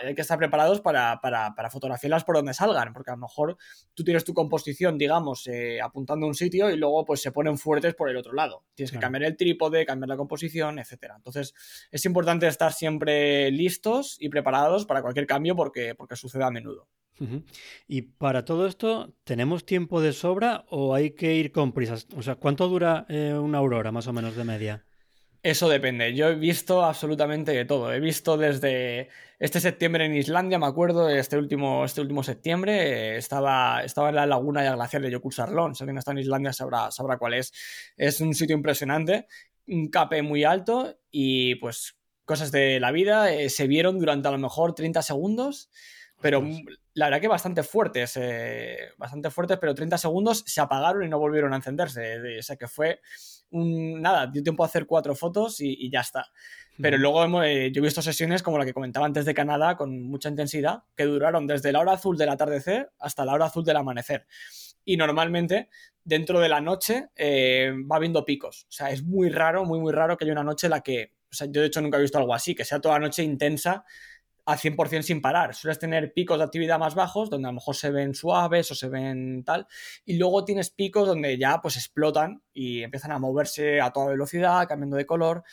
hay 0.03 0.15
que 0.15 0.21
estar 0.21 0.39
preparados 0.39 0.81
para, 0.81 1.21
para, 1.21 1.55
para, 1.55 1.71
fotografiarlas 1.71 2.25
por 2.25 2.37
donde 2.37 2.55
salgan, 2.55 2.93
porque 2.93 3.11
a 3.11 3.15
lo 3.15 3.21
mejor 3.21 3.57
tú 3.95 4.05
tienes 4.05 4.25
tu 4.25 4.35
composición, 4.35 4.99
digamos, 4.99 5.47
eh, 5.47 5.81
apuntando 5.81 6.27
a 6.27 6.29
un 6.29 6.35
sitio 6.35 6.71
y 6.71 6.77
luego 6.77 7.05
pues 7.05 7.23
se 7.23 7.33
ponen 7.33 7.59
fuertes 7.59 7.95
por 7.95 8.11
el 8.11 8.17
otro 8.17 8.33
lado. 8.33 8.65
Tienes 8.75 8.93
que 8.93 8.99
cambiar 8.99 9.25
el 9.25 9.37
trípode, 9.37 9.87
cambiar 9.87 10.09
la 10.09 10.17
composición, 10.17 10.79
etcétera. 10.79 11.15
Entonces 11.17 11.55
es 11.91 12.05
importante 12.05 12.47
estar 12.47 12.73
siempre 12.73 13.51
listos 13.51 14.17
y 14.21 14.29
preparados 14.29 14.85
para 14.87 15.03
cualquier 15.03 15.27
cambio 15.27 15.57
porque, 15.57 15.95
porque 15.95 16.17
sucede 16.17 16.45
a 16.45 16.51
menudo. 16.51 16.89
Y 17.89 18.03
para 18.03 18.45
todo 18.45 18.67
esto, 18.67 19.13
¿tenemos 19.25 19.67
tiempo 19.67 20.01
de 20.01 20.13
sobra 20.13 20.65
o 20.69 20.95
hay 20.95 21.11
que 21.11 21.35
ir 21.35 21.51
con 21.51 21.73
prisas? 21.73 22.07
O 22.17 22.23
sea, 22.23 22.37
¿cuánto 22.37 22.69
dura 22.69 23.07
eh, 23.09 23.35
una 23.35 23.59
aurora 23.59 23.91
más 23.91 24.07
o 24.07 24.13
menos 24.13 24.37
de 24.37 24.45
media? 24.45 24.85
Eso 25.49 25.67
depende. 25.71 26.15
Yo 26.15 26.29
he 26.29 26.35
visto 26.35 26.85
absolutamente 26.85 27.53
de 27.53 27.65
todo. 27.65 27.91
He 27.91 28.01
visto 28.01 28.37
desde 28.37 29.09
este 29.39 29.61
septiembre 29.61 30.05
en 30.05 30.15
Islandia, 30.15 30.59
me 30.59 30.67
acuerdo, 30.67 31.09
este 31.09 31.39
último, 31.39 31.87
este 31.87 32.03
último 32.03 32.23
septiembre, 32.23 33.15
eh, 33.15 33.17
estaba, 33.17 33.83
estaba 33.83 34.11
en 34.11 34.17
la 34.17 34.27
laguna 34.27 34.61
de 34.61 34.71
glaciar 34.71 35.01
de 35.01 35.11
Jökulsárlón. 35.11 35.75
Si 35.75 35.83
alguien 35.83 35.97
está 35.97 36.11
en 36.11 36.19
Islandia 36.19 36.53
sabrá, 36.53 36.91
sabrá 36.91 37.17
cuál 37.17 37.33
es. 37.33 37.55
Es 37.97 38.21
un 38.21 38.35
sitio 38.35 38.55
impresionante, 38.55 39.27
un 39.69 39.89
cape 39.89 40.21
muy 40.21 40.45
alto 40.45 40.99
y 41.11 41.55
pues 41.55 41.97
cosas 42.27 42.53
de 42.53 42.79
la 42.79 42.93
vida 42.93 43.33
eh, 43.33 43.49
se 43.49 43.67
vieron 43.67 43.99
durante 43.99 44.29
a 44.29 44.33
lo 44.33 44.39
mejor 44.39 44.75
30 44.75 45.01
segundos, 45.01 45.71
pero 46.21 46.47
la 46.93 47.07
verdad 47.07 47.23
que 47.23 47.29
bastante 47.29 47.63
fuertes, 47.63 48.19
eh, 48.21 48.91
bastante 48.99 49.31
fuertes, 49.31 49.57
pero 49.59 49.75
30 49.75 49.97
segundos 49.97 50.45
se 50.47 50.61
apagaron 50.61 51.05
y 51.05 51.09
no 51.09 51.19
volvieron 51.19 51.55
a 51.55 51.57
encenderse. 51.57 52.39
O 52.39 52.43
sea 52.43 52.57
que 52.57 52.69
fue 52.69 53.01
nada, 53.51 54.27
dio 54.27 54.43
tiempo 54.43 54.63
a 54.63 54.67
hacer 54.67 54.87
cuatro 54.87 55.15
fotos 55.15 55.61
y, 55.61 55.91
ya 55.91 56.01
está. 56.01 56.27
Pero 56.81 56.97
luego 56.97 57.43
eh, 57.43 57.73
yo 57.73 57.81
he 57.81 57.85
visto 57.85 58.03
sesiones 58.03 58.43
como 58.43 58.59
la 58.59 58.65
que 58.65 58.73
comentaba 58.73 59.07
antes 59.07 59.25
de 59.25 59.35
Canadá 59.35 59.77
con 59.77 60.03
mucha 60.03 60.29
intensidad, 60.29 60.85
que 60.97 61.05
duraron 61.05 61.47
desde 61.47 61.73
la 61.73 61.81
hora 61.81 61.93
azul 61.93 62.17
del 62.17 62.29
atardecer 62.29 62.93
hasta 62.99 63.25
la 63.25 63.35
hora 63.35 63.47
azul 63.47 63.65
del 63.65 63.77
amanecer. 63.77 64.27
Y 64.85 64.97
normalmente 64.97 65.69
dentro 66.05 66.41
de 66.41 66.49
la 66.49 66.61
noche 66.61 67.09
eh, 67.17 67.73
va 67.91 67.97
habiendo 67.97 68.25
picos. 68.25 68.65
O 68.69 68.73
sea, 68.73 68.91
es 68.91 69.03
muy 69.03 69.29
raro, 69.29 69.65
muy, 69.65 69.81
muy 69.81 69.93
raro 69.93 70.17
que 70.17 70.25
haya 70.25 70.33
una 70.33 70.45
noche 70.45 70.69
en 70.69 70.71
la 70.71 70.81
que, 70.81 71.15
o 71.31 71.35
sea, 71.35 71.49
yo 71.51 71.61
de 71.61 71.67
hecho 71.67 71.81
nunca 71.81 71.99
he 71.99 72.03
visto 72.03 72.19
algo 72.19 72.33
así, 72.33 72.55
que 72.55 72.65
sea 72.65 72.81
toda 72.81 72.95
la 72.95 73.07
noche 73.07 73.23
intensa 73.23 73.85
al 74.49 74.57
100% 74.57 75.03
sin 75.03 75.21
parar. 75.21 75.55
Sueles 75.55 75.79
tener 75.79 76.15
picos 76.15 76.39
de 76.39 76.45
actividad 76.45 76.79
más 76.79 76.95
bajos, 76.95 77.29
donde 77.29 77.49
a 77.49 77.51
lo 77.51 77.57
mejor 77.57 77.77
se 77.77 77.91
ven 77.91 78.15
suaves 78.15 78.71
o 78.71 78.75
se 78.75 78.89
ven 78.89 79.45
tal, 79.45 79.67
y 80.07 80.17
luego 80.17 80.43
tienes 80.47 80.71
picos 80.71 81.07
donde 81.07 81.37
ya 81.37 81.61
pues 81.61 81.77
explotan 81.77 82.43
y 82.55 82.83
empiezan 82.83 83.13
a 83.13 83.19
moverse 83.19 83.79
a 83.79 83.91
toda 83.93 84.07
velocidad, 84.07 84.67
cambiando 84.67 84.97
de 84.97 85.05
color. 85.05 85.45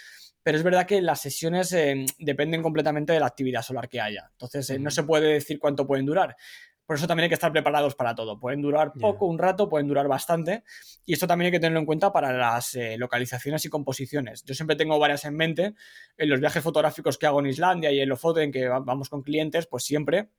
Pero 0.42 0.58
es 0.58 0.64
verdad 0.64 0.86
que 0.86 1.02
las 1.02 1.20
sesiones 1.20 1.74
eh, 1.74 2.06
dependen 2.20 2.62
completamente 2.62 3.12
de 3.12 3.20
la 3.20 3.26
actividad 3.26 3.64
solar 3.64 3.90
que 3.90 4.00
haya. 4.00 4.30
Entonces, 4.32 4.70
eh, 4.70 4.80
no 4.80 4.90
se 4.92 5.04
puede 5.04 5.34
decir 5.34 5.60
cuánto 5.60 5.86
pueden 5.86 6.06
durar. 6.06 6.38
Por 6.86 6.98
eso 6.98 7.08
también 7.08 7.24
hay 7.24 7.30
que 7.30 7.36
estar 7.36 7.52
preparados 7.52 7.96
para 7.96 8.14
todo. 8.14 8.40
Pueden 8.40 8.62
durar 8.62 8.94
poco, 8.94 9.26
un 9.26 9.40
rato, 9.40 9.68
pueden 9.70 9.88
durar 9.88 10.08
bastante. 10.08 10.64
Y 11.06 11.14
esto 11.14 11.26
también 11.26 11.48
hay 11.48 11.52
que 11.52 11.60
tenerlo 11.60 11.80
en 11.80 11.86
cuenta 11.86 12.12
para 12.14 12.32
las 12.32 12.76
eh, 12.76 12.98
localizaciones 12.98 13.66
y 13.66 13.70
composiciones. 13.70 14.44
Yo 14.44 14.54
siempre 14.54 14.76
tengo 14.76 15.00
varias 15.00 15.26
en 15.26 15.36
mente. 15.36 15.74
En 16.18 16.30
los 16.30 16.40
viajes 16.40 16.64
fotográficos 16.64 17.18
que 17.18 17.26
hago 17.26 17.40
en 17.40 17.48
Islandia 17.48 17.92
y 17.92 18.00
en 18.00 18.10
los 18.10 18.20
fotos 18.20 18.44
en 18.44 18.52
que 18.52 18.68
vamos 18.68 19.10
con 19.10 19.24
clientes, 19.24 19.66
pues 19.66 19.84
siempre 19.84 20.30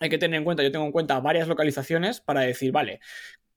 hay 0.00 0.08
que 0.10 0.18
tener 0.18 0.38
en 0.38 0.44
cuenta, 0.44 0.62
yo 0.62 0.70
tengo 0.70 0.84
en 0.84 0.92
cuenta 0.92 1.18
varias 1.20 1.48
localizaciones 1.48 2.20
para 2.20 2.40
decir, 2.40 2.70
vale, 2.70 3.00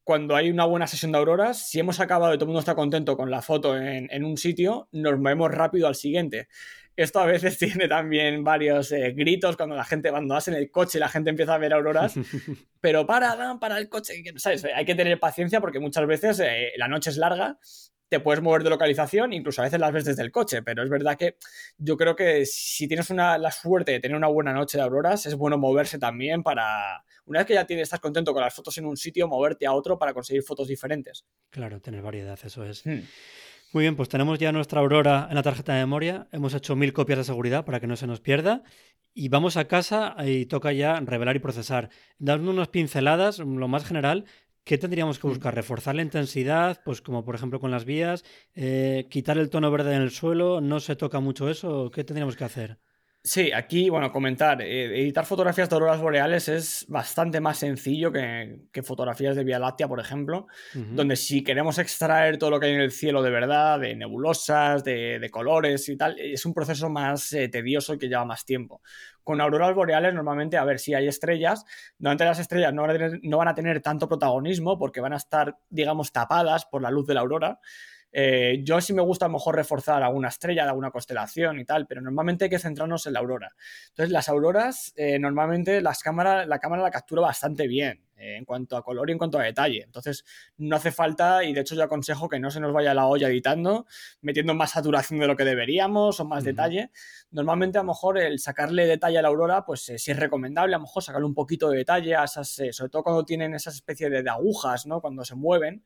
cuando 0.04 0.36
hay 0.36 0.50
una 0.50 0.66
buena 0.66 0.88
sesión 0.88 1.12
de 1.12 1.18
auroras, 1.18 1.70
si 1.70 1.80
hemos 1.80 2.00
acabado 2.00 2.34
y 2.34 2.38
todo 2.38 2.46
el 2.46 2.50
mundo 2.50 2.62
está 2.62 2.76
contento 2.76 3.18
con 3.18 3.30
la 3.30 3.42
foto 3.42 3.78
en, 3.78 4.08
en 4.12 4.24
un 4.24 4.38
sitio, 4.38 4.88
nos 4.92 5.20
movemos 5.20 5.52
rápido 5.52 5.88
al 5.88 5.96
siguiente. 5.96 6.48
Esto 7.00 7.22
a 7.22 7.26
veces 7.26 7.58
tiene 7.58 7.88
también 7.88 8.44
varios 8.44 8.92
eh, 8.92 9.14
gritos 9.14 9.56
cuando 9.56 9.74
la 9.74 9.86
gente, 9.86 10.10
cuando 10.10 10.34
vas 10.34 10.50
en 10.50 10.56
el 10.56 10.70
coche 10.70 10.98
y 10.98 11.00
la 11.00 11.08
gente 11.08 11.30
empieza 11.30 11.54
a 11.54 11.58
ver 11.58 11.74
auroras, 11.74 12.14
pero 12.82 13.06
para, 13.06 13.58
para 13.58 13.78
el 13.78 13.88
coche, 13.88 14.22
¿sabes? 14.36 14.66
Hay 14.66 14.84
que 14.84 14.96
tener 14.96 15.18
paciencia 15.18 15.62
porque 15.62 15.80
muchas 15.80 16.06
veces 16.06 16.42
eh, 16.42 16.74
la 16.76 16.90
noche 16.90 17.10
es 17.10 17.16
larga, 17.16 17.58
te 18.10 18.20
puedes 18.20 18.44
mover 18.44 18.64
de 18.64 18.72
localización, 18.72 19.32
incluso 19.32 19.62
a 19.62 19.66
veces 19.66 19.80
las 19.80 19.94
ves 19.94 20.04
desde 20.04 20.24
el 20.24 20.32
coche, 20.32 20.62
pero 20.62 20.84
es 20.84 20.90
verdad 20.90 21.16
que 21.16 21.38
yo 21.78 21.96
creo 21.96 22.18
que 22.18 22.46
si 22.46 22.86
tienes 22.90 23.10
una, 23.12 23.38
la 23.38 23.52
suerte 23.52 23.94
de 23.94 24.02
tener 24.02 24.18
una 24.18 24.28
buena 24.28 24.52
noche 24.52 24.78
de 24.78 24.84
auroras, 24.84 25.26
es 25.26 25.36
bueno 25.36 25.58
moverse 25.58 26.00
también 26.00 26.44
para, 26.44 27.06
una 27.28 27.40
vez 27.40 27.48
que 27.48 27.54
ya 27.54 27.66
tienes, 27.66 27.84
estás 27.84 28.02
contento 28.02 28.34
con 28.34 28.42
las 28.42 28.54
fotos 28.54 28.78
en 28.78 28.86
un 28.86 28.98
sitio, 28.98 29.26
moverte 29.30 29.66
a 29.66 29.72
otro 29.72 29.98
para 29.98 30.14
conseguir 30.14 30.44
fotos 30.44 30.68
diferentes. 30.68 31.26
Claro, 31.50 31.80
tener 31.80 32.02
variedad, 32.02 32.38
eso 32.44 32.66
es. 32.66 32.86
Hmm. 32.86 33.04
Muy 33.72 33.84
bien, 33.84 33.96
pues 33.96 34.10
tenemos 34.10 34.40
ya 34.40 34.52
nuestra 34.52 34.80
Aurora 34.82 35.28
en 35.30 35.36
la 35.36 35.44
tarjeta 35.44 35.74
de 35.76 35.82
memoria. 35.82 36.28
Hemos 36.32 36.56
hecho 36.56 36.76
mil 36.76 36.92
copias 36.92 37.20
de 37.20 37.24
seguridad 37.24 37.66
para 37.66 37.80
que 37.80 37.86
no 37.86 37.96
se 37.96 38.08
nos 38.08 38.20
pierda. 38.20 38.64
Y 39.14 39.30
vamos 39.30 39.58
a 39.58 39.68
casa 39.68 40.16
y 40.26 40.48
toca 40.48 40.74
ya 40.74 41.00
revelar 41.02 41.36
y 41.36 41.40
procesar. 41.40 41.90
Dando 42.18 42.50
unas 42.50 42.70
pinceladas, 42.70 43.38
lo 43.38 43.68
más 43.68 43.86
general, 43.86 44.26
¿qué 44.64 44.80
tendríamos 44.80 45.20
que 45.20 45.28
mm. 45.28 45.30
buscar? 45.30 45.54
¿Reforzar 45.54 45.94
la 45.94 46.02
intensidad? 46.02 46.82
Pues 46.84 47.02
como 47.02 47.24
por 47.24 47.36
ejemplo 47.36 47.60
con 47.60 47.70
las 47.70 47.86
vías, 47.86 48.26
eh, 48.56 49.06
quitar 49.12 49.38
el 49.38 49.52
tono 49.52 49.70
verde 49.70 49.94
en 49.94 50.02
el 50.02 50.10
suelo, 50.10 50.62
¿no 50.62 50.80
se 50.80 50.96
toca 50.96 51.20
mucho 51.20 51.48
eso? 51.48 51.92
¿Qué 51.92 52.04
tendríamos 52.04 52.36
que 52.36 52.46
hacer? 52.46 52.80
Sí, 53.22 53.52
aquí, 53.52 53.90
bueno, 53.90 54.14
comentar, 54.14 54.62
eh, 54.62 55.02
editar 55.02 55.26
fotografías 55.26 55.70
de 55.70 55.76
auroras 55.76 56.00
boreales 56.00 56.48
es 56.48 56.86
bastante 56.88 57.42
más 57.42 57.58
sencillo 57.58 58.14
que, 58.14 58.62
fotografías 58.82 59.36
de 59.36 59.44
Vía 59.44 59.60
Láctea, 59.60 59.90
por 59.90 60.00
ejemplo, 60.00 60.48
donde 60.74 61.18
si 61.18 61.44
queremos 61.44 61.78
extraer 61.80 62.38
todo 62.38 62.50
lo 62.50 62.62
que 62.62 62.68
hay 62.68 62.74
en 62.76 62.80
el 62.80 62.92
cielo 62.92 63.22
de 63.22 63.30
verdad, 63.30 63.78
de 63.78 63.94
nebulosas, 63.94 64.86
de, 64.86 65.30
colores 65.32 65.90
y 65.90 65.98
tal, 65.98 66.18
es 66.18 66.46
un 66.46 66.54
proceso 66.54 66.90
más 66.90 67.34
eh, 67.34 67.50
tedioso 67.50 67.94
y 67.94 67.98
que 67.98 68.08
lleva 68.08 68.24
más 68.24 68.46
tiempo. 68.46 68.82
Con 69.22 69.42
auroras 69.42 69.76
boreales, 69.76 70.14
normalmente, 70.14 70.56
a 70.56 70.64
ver, 70.64 70.80
si 70.80 70.94
hay 70.94 71.10
estrellas, 71.10 71.66
normalmente 71.98 72.24
las 72.24 72.40
estrellas 72.40 72.74
no 72.74 72.84
van, 72.84 72.92
a 72.92 72.94
tener, 72.94 73.20
no 73.24 73.38
van 73.38 73.50
a 73.50 73.54
tener 73.54 73.82
tanto 73.82 74.08
protagonismo 74.08 74.80
porque 74.80 75.02
van 75.02 75.12
a 75.12 75.18
estar, 75.18 75.58
digamos, 75.70 76.14
tapadas 76.14 76.66
por 76.66 76.82
la 76.82 76.90
luz 76.90 77.06
de 77.06 77.16
la 77.16 77.20
aurora. 77.20 77.60
Eh, 78.12 78.62
yo 78.64 78.82
sí 78.82 78.94
me 78.94 79.02
gusta 79.02 79.26
a 79.26 79.30
lo 79.30 79.34
mejor 79.34 79.56
reforzar 79.56 80.02
alguna 80.02 80.30
estrella 80.30 80.64
de 80.64 80.70
alguna 80.70 80.92
constelación 80.92 81.60
y 81.60 81.66
tal, 81.66 81.86
pero 81.88 82.02
normalmente 82.02 82.46
hay 82.46 82.50
que 82.50 82.60
centrarnos 82.60 83.06
en 83.06 83.14
la 83.14 83.20
aurora. 83.20 83.52
Entonces, 83.90 84.12
las 84.12 84.30
auroras, 84.30 84.94
eh, 84.96 85.20
normalmente 85.20 85.82
las 85.82 86.02
cámaras, 86.02 86.48
la 86.48 86.60
cámara 86.60 86.82
la 86.82 86.92
captura 86.92 87.22
bastante 87.22 87.68
bien 87.68 88.04
eh, 88.18 88.36
en 88.38 88.46
cuanto 88.46 88.76
a 88.78 88.84
color 88.84 89.10
y 89.10 89.14
en 89.14 89.18
cuanto 89.20 89.38
a 89.40 89.44
detalle. 89.44 89.84
Entonces, 89.84 90.26
no 90.58 90.76
hace 90.76 90.92
falta, 90.92 91.44
y 91.44 91.54
de 91.54 91.62
hecho 91.62 91.76
yo 91.76 91.84
aconsejo 91.84 92.28
que 92.30 92.40
no 92.40 92.50
se 92.52 92.60
nos 92.60 92.74
vaya 92.74 92.94
la 92.94 93.06
olla 93.06 93.28
editando, 93.30 93.86
metiendo 94.22 94.56
más 94.56 94.72
saturación 94.72 95.20
de 95.20 95.28
lo 95.28 95.36
que 95.36 95.46
deberíamos 95.46 96.20
o 96.20 96.26
más 96.26 96.44
detalle. 96.44 96.92
Normalmente, 97.32 97.78
a 97.78 97.82
lo 97.82 97.88
mejor, 97.88 98.18
el 98.18 98.40
sacarle 98.40 98.88
detalle 98.88 99.20
a 99.20 99.22
la 99.22 99.28
aurora, 99.28 99.66
pues 99.66 99.82
sí 99.82 100.12
es 100.12 100.18
recomendable, 100.18 100.74
a 100.76 100.80
lo 100.80 100.84
mejor 100.84 101.04
sacarle 101.04 101.28
un 101.28 101.36
poquito 101.36 101.70
de 101.70 101.78
detalle 101.78 102.16
a 102.16 102.24
esas, 102.24 102.50
sobre 102.72 102.90
todo 102.90 103.04
cuando 103.04 103.24
tienen 103.24 103.54
esas 103.54 103.76
especies 103.76 104.10
de, 104.10 104.24
de 104.24 104.30
agujas, 104.30 104.86
¿no? 104.86 105.00
Cuando 105.00 105.24
se 105.24 105.36
mueven. 105.36 105.84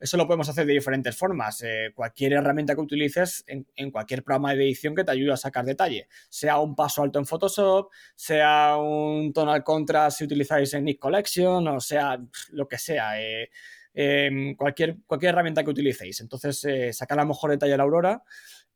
Eso 0.00 0.16
lo 0.16 0.26
podemos 0.26 0.48
hacer 0.48 0.64
de 0.66 0.72
diferentes 0.72 1.14
formas. 1.14 1.62
Eh, 1.62 1.92
cualquier 1.94 2.32
herramienta 2.32 2.74
que 2.74 2.80
utilices 2.80 3.44
en, 3.46 3.90
cualquier 3.90 4.24
programa 4.24 4.54
de 4.54 4.64
edición 4.64 4.94
que 4.94 5.04
te 5.04 5.12
ayude 5.12 5.32
a 5.32 5.36
sacar 5.36 5.66
detalle. 5.66 6.08
Sea 6.30 6.58
un 6.58 6.74
paso 6.74 7.02
alto 7.02 7.18
en 7.18 7.26
Photoshop, 7.26 7.90
sea 8.16 8.76
un 8.78 9.32
tonal 9.34 9.62
contrast 9.62 10.18
si 10.18 10.24
utilizáis 10.24 10.72
en 10.72 10.84
Nick 10.84 10.98
Collection, 10.98 11.68
o 11.68 11.80
sea 11.80 12.18
lo 12.52 12.66
que 12.66 12.78
sea. 12.78 13.20
Eh, 13.20 13.50
em, 13.92 14.54
cualquier, 14.56 14.96
cualquier 15.06 15.34
herramienta 15.34 15.62
que 15.62 15.70
utilicéis. 15.70 16.20
Entonces, 16.20 16.64
eh, 16.64 16.92
sacar 16.94 17.20
a 17.20 17.24
mejor 17.26 17.50
detalle 17.50 17.74
a 17.74 17.76
la 17.76 17.82
aurora. 17.82 18.22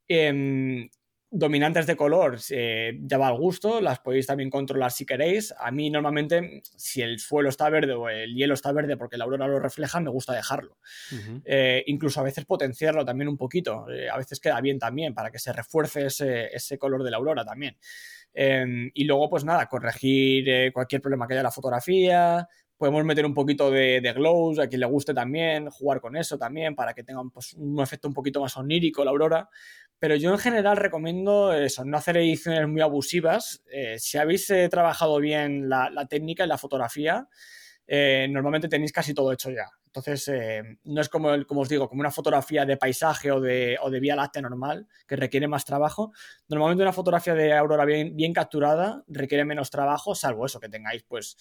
Em, 0.06 0.88
dominantes 1.36 1.86
de 1.86 1.96
color 1.96 2.38
eh, 2.50 2.96
ya 3.02 3.18
va 3.18 3.26
al 3.26 3.36
gusto, 3.36 3.80
las 3.80 3.98
podéis 3.98 4.26
también 4.26 4.50
controlar 4.50 4.92
si 4.92 5.04
queréis. 5.04 5.52
A 5.58 5.72
mí 5.72 5.90
normalmente, 5.90 6.62
si 6.76 7.02
el 7.02 7.18
suelo 7.18 7.48
está 7.48 7.68
verde 7.68 7.92
o 7.92 8.08
el 8.08 8.34
hielo 8.34 8.54
está 8.54 8.72
verde 8.72 8.96
porque 8.96 9.16
la 9.16 9.24
aurora 9.24 9.48
lo 9.48 9.58
refleja, 9.58 9.98
me 9.98 10.10
gusta 10.10 10.32
dejarlo. 10.32 10.78
Eh, 11.44 11.82
incluso 11.86 12.20
a 12.20 12.22
veces 12.22 12.44
potenciarlo 12.44 13.04
también 13.04 13.28
un 13.28 13.36
poquito. 13.36 13.90
Eh, 13.90 14.08
a 14.08 14.16
veces 14.16 14.38
queda 14.38 14.60
bien 14.60 14.78
también 14.78 15.12
para 15.12 15.30
que 15.32 15.40
se 15.40 15.52
refuerce 15.52 16.06
ese, 16.06 16.78
color 16.78 17.02
de 17.02 17.10
la 17.10 17.16
aurora 17.16 17.44
también. 17.44 17.76
Em, 18.32 18.90
y 18.94 19.04
luego, 19.04 19.28
pues 19.28 19.44
nada, 19.44 19.68
corregir 19.68 20.72
cualquier 20.72 21.00
problema 21.00 21.26
que 21.26 21.34
haya 21.34 21.40
en 21.40 21.44
la 21.44 21.50
fotografía, 21.50 22.48
podemos 22.76 23.04
meter 23.04 23.24
un 23.24 23.34
poquito 23.34 23.70
de, 23.70 24.00
de, 24.00 24.12
glows 24.12 24.58
a 24.58 24.66
quien 24.66 24.80
le 24.80 24.86
guste 24.86 25.14
también, 25.14 25.70
jugar 25.70 26.00
con 26.00 26.16
eso 26.16 26.36
también 26.38 26.74
para 26.74 26.94
que 26.94 27.04
tengan 27.04 27.30
pues, 27.30 27.54
un 27.54 27.80
efecto 27.80 28.08
un 28.08 28.14
poquito 28.14 28.40
más 28.40 28.56
onírico 28.56 29.04
la 29.04 29.10
aurora. 29.10 29.48
Pero 29.98 30.16
yo 30.16 30.30
en 30.30 30.38
general 30.38 30.76
recomiendo 30.76 31.52
eso, 31.52 31.84
no 31.84 31.96
hacer 31.96 32.16
ediciones 32.16 32.68
muy 32.68 32.80
abusivas. 32.80 33.62
Eh, 33.70 33.96
si 33.98 34.18
habéis 34.18 34.50
eh, 34.50 34.68
trabajado 34.68 35.18
bien 35.18 35.68
la, 35.68 35.88
la, 35.88 36.06
técnica 36.06 36.44
y 36.44 36.48
la 36.48 36.58
fotografía, 36.58 37.28
eh, 37.86 38.26
normalmente 38.30 38.68
tenéis 38.68 38.92
casi 38.92 39.14
todo 39.14 39.32
hecho 39.32 39.50
ya. 39.50 39.70
Entonces, 39.86 40.28
no 40.82 41.00
es 41.00 41.08
como, 41.08 41.30
como 41.46 41.60
os 41.60 41.68
digo, 41.68 41.88
como 41.88 42.00
una 42.00 42.10
fotografía 42.10 42.66
de 42.66 42.76
paisaje 42.76 43.30
o 43.30 43.40
de, 43.40 43.78
o 43.80 43.90
de 43.90 44.00
vía 44.00 44.16
láctea 44.16 44.42
normal, 44.42 44.88
que 45.06 45.14
requiere 45.14 45.46
más 45.46 45.64
trabajo. 45.64 46.12
Normalmente 46.48 46.82
una 46.82 46.92
fotografía 46.92 47.34
de 47.34 47.52
aurora 47.52 47.84
bien, 47.84 48.16
bien 48.16 48.32
capturada 48.32 49.04
requiere 49.06 49.44
menos 49.44 49.70
trabajo, 49.70 50.16
salvo 50.16 50.46
eso, 50.46 50.58
que 50.58 50.68
tengáis 50.68 51.04
pues 51.04 51.36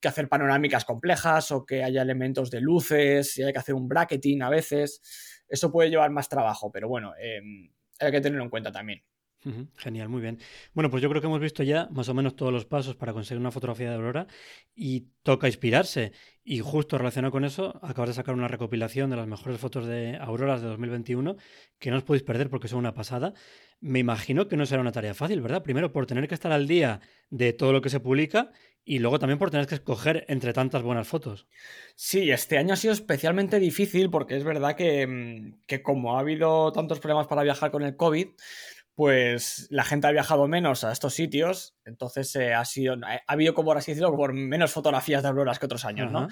que 0.00 0.08
hacer 0.08 0.28
panorámicas 0.28 0.84
complejas 0.84 1.52
o 1.52 1.64
que 1.66 1.84
haya 1.84 2.02
elementos 2.02 2.50
de 2.50 2.60
luces, 2.60 3.36
y 3.38 3.42
hay 3.42 3.52
que 3.52 3.58
hacer 3.58 3.74
un 3.74 3.88
bracketing 3.88 4.42
a 4.42 4.50
veces. 4.50 5.00
Eso 5.48 5.70
puede 5.70 5.90
llevar 5.90 6.10
más 6.10 6.28
trabajo, 6.28 6.70
pero 6.72 6.88
bueno, 6.88 7.12
eh, 7.20 7.40
hay 8.00 8.10
que 8.10 8.20
tenerlo 8.20 8.44
en 8.44 8.50
cuenta 8.50 8.72
también. 8.72 9.02
Genial, 9.76 10.10
muy 10.10 10.20
bien. 10.20 10.38
Bueno, 10.74 10.90
pues 10.90 11.02
yo 11.02 11.08
creo 11.08 11.22
que 11.22 11.26
hemos 11.26 11.40
visto 11.40 11.62
ya 11.62 11.88
más 11.92 12.10
o 12.10 12.14
menos 12.14 12.36
todos 12.36 12.52
los 12.52 12.66
pasos 12.66 12.94
para 12.96 13.14
conseguir 13.14 13.40
una 13.40 13.50
fotografía 13.50 13.88
de 13.88 13.96
aurora 13.96 14.26
y 14.74 15.08
toca 15.22 15.46
inspirarse. 15.46 16.12
Y 16.44 16.60
justo 16.60 16.98
relacionado 16.98 17.32
con 17.32 17.46
eso, 17.46 17.78
acabas 17.82 18.10
de 18.10 18.14
sacar 18.14 18.34
una 18.34 18.48
recopilación 18.48 19.08
de 19.08 19.16
las 19.16 19.26
mejores 19.26 19.58
fotos 19.58 19.86
de 19.86 20.18
auroras 20.20 20.60
de 20.60 20.68
2021 20.68 21.36
que 21.78 21.90
no 21.90 21.96
os 21.96 22.02
podéis 22.02 22.22
perder 22.22 22.50
porque 22.50 22.68
son 22.68 22.80
una 22.80 22.92
pasada. 22.92 23.32
Me 23.80 23.98
imagino 23.98 24.46
que 24.46 24.58
no 24.58 24.66
será 24.66 24.82
una 24.82 24.92
tarea 24.92 25.14
fácil, 25.14 25.40
¿verdad? 25.40 25.62
Primero 25.62 25.90
por 25.90 26.04
tener 26.04 26.28
que 26.28 26.34
estar 26.34 26.52
al 26.52 26.66
día 26.66 27.00
de 27.30 27.54
todo 27.54 27.72
lo 27.72 27.80
que 27.80 27.88
se 27.88 28.00
publica 28.00 28.52
y 28.84 28.98
luego 28.98 29.18
también 29.18 29.38
por 29.38 29.50
tener 29.50 29.66
que 29.66 29.76
escoger 29.76 30.24
entre 30.28 30.52
tantas 30.52 30.82
buenas 30.82 31.08
fotos. 31.08 31.46
Sí, 31.94 32.30
este 32.30 32.58
año 32.58 32.74
ha 32.74 32.76
sido 32.76 32.92
especialmente 32.92 33.58
difícil 33.58 34.10
porque 34.10 34.36
es 34.36 34.44
verdad 34.44 34.76
que, 34.76 35.06
mm, 35.06 35.60
que 35.66 35.82
como 35.82 36.16
ha 36.16 36.20
habido 36.20 36.72
tantos 36.72 37.00
problemas 37.00 37.26
para 37.26 37.42
viajar 37.42 37.70
con 37.70 37.82
el 37.82 37.96
COVID, 37.96 38.28
pues 39.00 39.66
la 39.70 39.82
gente 39.82 40.08
ha 40.08 40.10
viajado 40.10 40.46
menos 40.46 40.84
a 40.84 40.92
estos 40.92 41.14
sitios, 41.14 41.74
entonces 41.86 42.36
eh, 42.36 42.52
ha 42.52 42.66
sido, 42.66 42.96
ha 43.02 43.32
habido 43.32 43.54
como 43.54 43.72
así 43.72 43.92
decirlo, 43.92 44.14
por 44.14 44.34
menos 44.34 44.72
fotografías 44.72 45.22
de 45.22 45.28
auroras 45.30 45.58
que 45.58 45.64
otros 45.64 45.86
años, 45.86 46.12
¿no? 46.12 46.28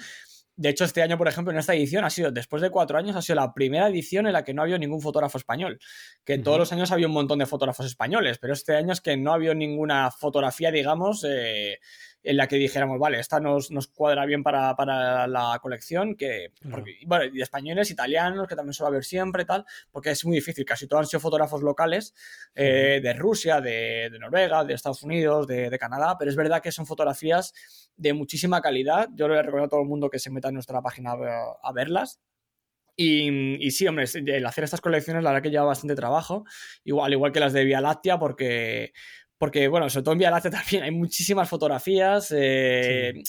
De 0.55 0.69
hecho, 0.69 0.85
este 0.85 1.01
año, 1.01 1.17
por 1.17 1.27
ejemplo, 1.27 1.51
en 1.51 1.57
esta 1.57 1.73
edición 1.73 2.05
ha 2.05 2.11
sido, 2.11 2.29
después 2.29 2.61
de 2.61 2.69
cuatro 2.69 2.99
años, 2.99 3.15
ha 3.15 3.23
sido 3.23 3.37
la 3.37 3.55
primera 3.55 3.87
edición 3.87 4.27
en 4.27 4.33
la 4.33 4.43
que 4.43 4.53
no 4.53 4.61
había 4.61 4.77
ningún 4.77 5.01
fotógrafo 5.01 5.39
español. 5.39 5.79
Que 6.23 6.37
todos 6.37 6.59
los 6.59 6.71
años 6.71 6.91
había 6.91 7.07
un 7.07 7.13
montón 7.13 7.39
de 7.39 7.47
fotógrafos 7.47 7.87
españoles, 7.87 8.37
pero 8.37 8.53
este 8.53 8.75
año 8.75 8.93
es 8.93 9.01
que 9.01 9.17
no 9.17 9.33
había 9.33 9.55
ninguna 9.55 10.11
fotografía, 10.11 10.69
digamos, 10.69 11.25
eh, 11.27 11.79
en 12.21 12.37
la 12.37 12.47
que 12.47 12.57
dijéramos, 12.57 12.99
vale, 12.99 13.19
esta 13.19 13.39
nos, 13.39 13.71
nos 13.71 13.87
cuadra 13.87 14.25
bien 14.25 14.43
para, 14.43 14.75
para, 14.75 15.25
la 15.27 15.57
colección, 15.61 16.15
que, 16.15 16.51
porque, 16.69 16.97
bueno, 17.05 17.25
y 17.33 17.41
españoles, 17.41 17.91
italianos, 17.91 18.47
que 18.47 18.55
también 18.55 18.73
suele 18.73 18.89
haber 18.89 19.05
siempre, 19.05 19.45
tal, 19.45 19.65
porque 19.91 20.11
es 20.11 20.25
muy 20.25 20.35
difícil, 20.35 20.65
casi 20.65 20.87
todos 20.87 21.01
han 21.01 21.07
sido 21.07 21.21
fotógrafos 21.21 21.61
locales 21.61 22.13
eh, 22.55 22.99
de 23.01 23.13
Rusia, 23.13 23.61
de, 23.61 24.09
de, 24.11 24.19
Noruega, 24.19 24.65
de 24.65 24.73
Estados 24.73 25.03
Unidos, 25.03 25.47
de, 25.47 25.69
de, 25.69 25.79
Canadá, 25.79 26.17
pero 26.19 26.29
es 26.29 26.35
verdad 26.35 26.61
que 26.61 26.71
son 26.71 26.85
fotografías 26.85 27.53
de 27.95 28.13
muchísima 28.13 28.61
calidad, 28.61 29.07
yo 29.13 29.27
le 29.27 29.41
recomiendo 29.41 29.67
a 29.67 29.69
todo 29.69 29.81
el 29.81 29.87
mundo 29.87 30.09
que 30.09 30.19
se 30.19 30.29
meta 30.29 30.49
en 30.49 30.55
nuestra 30.55 30.81
página 30.81 31.13
a, 31.63 31.71
verlas, 31.71 32.19
y, 32.97 33.65
y, 33.65 33.71
sí, 33.71 33.87
hombre, 33.87 34.05
el 34.13 34.45
hacer 34.45 34.65
estas 34.65 34.81
colecciones 34.81 35.23
la 35.23 35.29
verdad 35.29 35.43
que 35.43 35.51
lleva 35.51 35.63
bastante 35.63 35.95
trabajo, 35.95 36.43
igual, 36.83 37.13
igual 37.13 37.31
que 37.31 37.39
las 37.39 37.53
de 37.53 37.63
Vía 37.63 37.79
Láctea, 37.79 38.19
porque, 38.19 38.91
porque, 39.39 39.69
bueno, 39.69 39.89
sobre 39.89 40.03
todo 40.03 40.11
en 40.13 40.19
Vía 40.19 40.29
Láctea 40.29 40.51
también 40.63 40.83
hay 40.83 40.91
muchísimas 40.91 41.49
fotografías, 41.49 42.31
eh, 42.37 43.13
sí. 43.15 43.23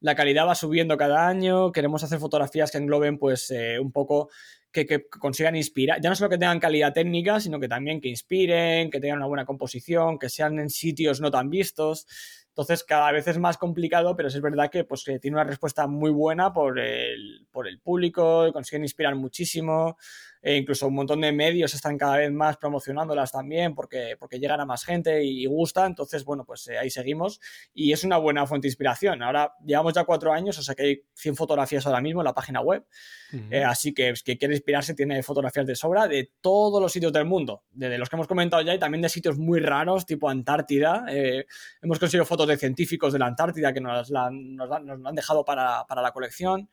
la 0.00 0.14
calidad 0.14 0.46
va 0.46 0.54
subiendo 0.54 0.96
cada 0.96 1.26
año, 1.26 1.72
queremos 1.72 2.04
hacer 2.04 2.20
fotografías 2.20 2.70
que 2.70 2.78
engloben 2.78 3.18
pues 3.18 3.50
eh, 3.50 3.80
un 3.80 3.90
poco, 3.90 4.28
que, 4.70 4.86
que, 4.86 5.08
consigan 5.08 5.56
inspirar, 5.56 6.00
ya 6.00 6.10
no 6.10 6.14
solo 6.14 6.30
que 6.30 6.38
tengan 6.38 6.60
calidad 6.60 6.92
técnica, 6.92 7.40
sino 7.40 7.58
que 7.58 7.68
también 7.68 8.00
que 8.00 8.08
inspiren, 8.08 8.90
que 8.90 9.00
tengan 9.00 9.18
una 9.18 9.26
buena 9.26 9.46
composición, 9.46 10.18
que 10.18 10.28
sean 10.28 10.58
en 10.58 10.68
sitios 10.68 11.20
no 11.20 11.30
tan 11.30 11.48
vistos. 11.48 12.06
Entonces 12.48 12.84
cada 12.84 13.10
vez 13.10 13.26
es 13.26 13.36
más 13.36 13.58
complicado, 13.58 14.14
pero 14.14 14.28
es 14.28 14.40
verdad 14.40 14.70
que, 14.70 14.84
pues, 14.84 15.02
que 15.02 15.18
tiene 15.18 15.36
una 15.36 15.44
respuesta 15.44 15.88
muy 15.88 16.12
buena 16.12 16.52
por 16.52 16.78
el, 16.78 17.48
por 17.50 17.66
el 17.66 17.80
público, 17.80 18.52
consiguen 18.52 18.84
inspirar 18.84 19.16
muchísimo 19.16 19.96
e 20.44 20.56
incluso 20.58 20.86
un 20.86 20.94
montón 20.94 21.22
de 21.22 21.32
medios 21.32 21.72
están 21.72 21.96
cada 21.96 22.18
vez 22.18 22.30
más 22.30 22.58
promocionándolas 22.58 23.32
también 23.32 23.74
porque, 23.74 24.16
porque 24.20 24.38
llegan 24.38 24.60
a 24.60 24.66
más 24.66 24.84
gente 24.84 25.24
y, 25.24 25.42
y 25.42 25.46
gusta, 25.46 25.86
entonces 25.86 26.22
bueno, 26.22 26.44
pues 26.44 26.68
eh, 26.68 26.76
ahí 26.76 26.90
seguimos 26.90 27.40
y 27.72 27.92
es 27.92 28.04
una 28.04 28.18
buena 28.18 28.46
fuente 28.46 28.66
de 28.66 28.68
inspiración. 28.68 29.22
Ahora 29.22 29.54
llevamos 29.64 29.94
ya 29.94 30.04
cuatro 30.04 30.34
años, 30.34 30.58
o 30.58 30.62
sea 30.62 30.74
que 30.74 30.82
hay 30.82 31.02
100 31.14 31.36
fotografías 31.36 31.86
ahora 31.86 32.02
mismo 32.02 32.20
en 32.20 32.26
la 32.26 32.34
página 32.34 32.60
web, 32.60 32.84
uh 33.32 33.36
-huh. 33.36 33.52
eh, 33.52 33.64
así 33.64 33.94
que 33.94 34.12
que 34.22 34.36
quiere 34.36 34.54
inspirarse 34.54 34.92
tiene 34.92 35.22
fotografías 35.22 35.66
de 35.66 35.74
sobra 35.74 36.06
de 36.06 36.30
todos 36.42 36.80
los 36.80 36.92
sitios 36.92 37.12
del 37.12 37.24
mundo, 37.24 37.62
desde 37.70 37.96
los 37.96 38.10
que 38.10 38.16
hemos 38.16 38.26
comentado 38.26 38.62
ya 38.62 38.74
y 38.74 38.78
también 38.78 39.00
de 39.00 39.08
sitios 39.08 39.38
muy 39.38 39.60
raros, 39.60 40.04
tipo 40.04 40.28
Antártida. 40.28 41.06
Eh, 41.08 41.46
hemos 41.80 41.98
conseguido 41.98 42.26
fotos 42.26 42.48
de 42.48 42.58
científicos 42.58 43.14
de 43.14 43.18
la 43.18 43.26
Antártida 43.26 43.72
que 43.72 43.80
nos, 43.80 44.10
la, 44.10 44.30
nos, 44.30 44.68
nos 44.82 45.06
han 45.06 45.14
dejado 45.14 45.42
para, 45.42 45.86
para 45.86 46.02
la 46.02 46.12
colección 46.12 46.68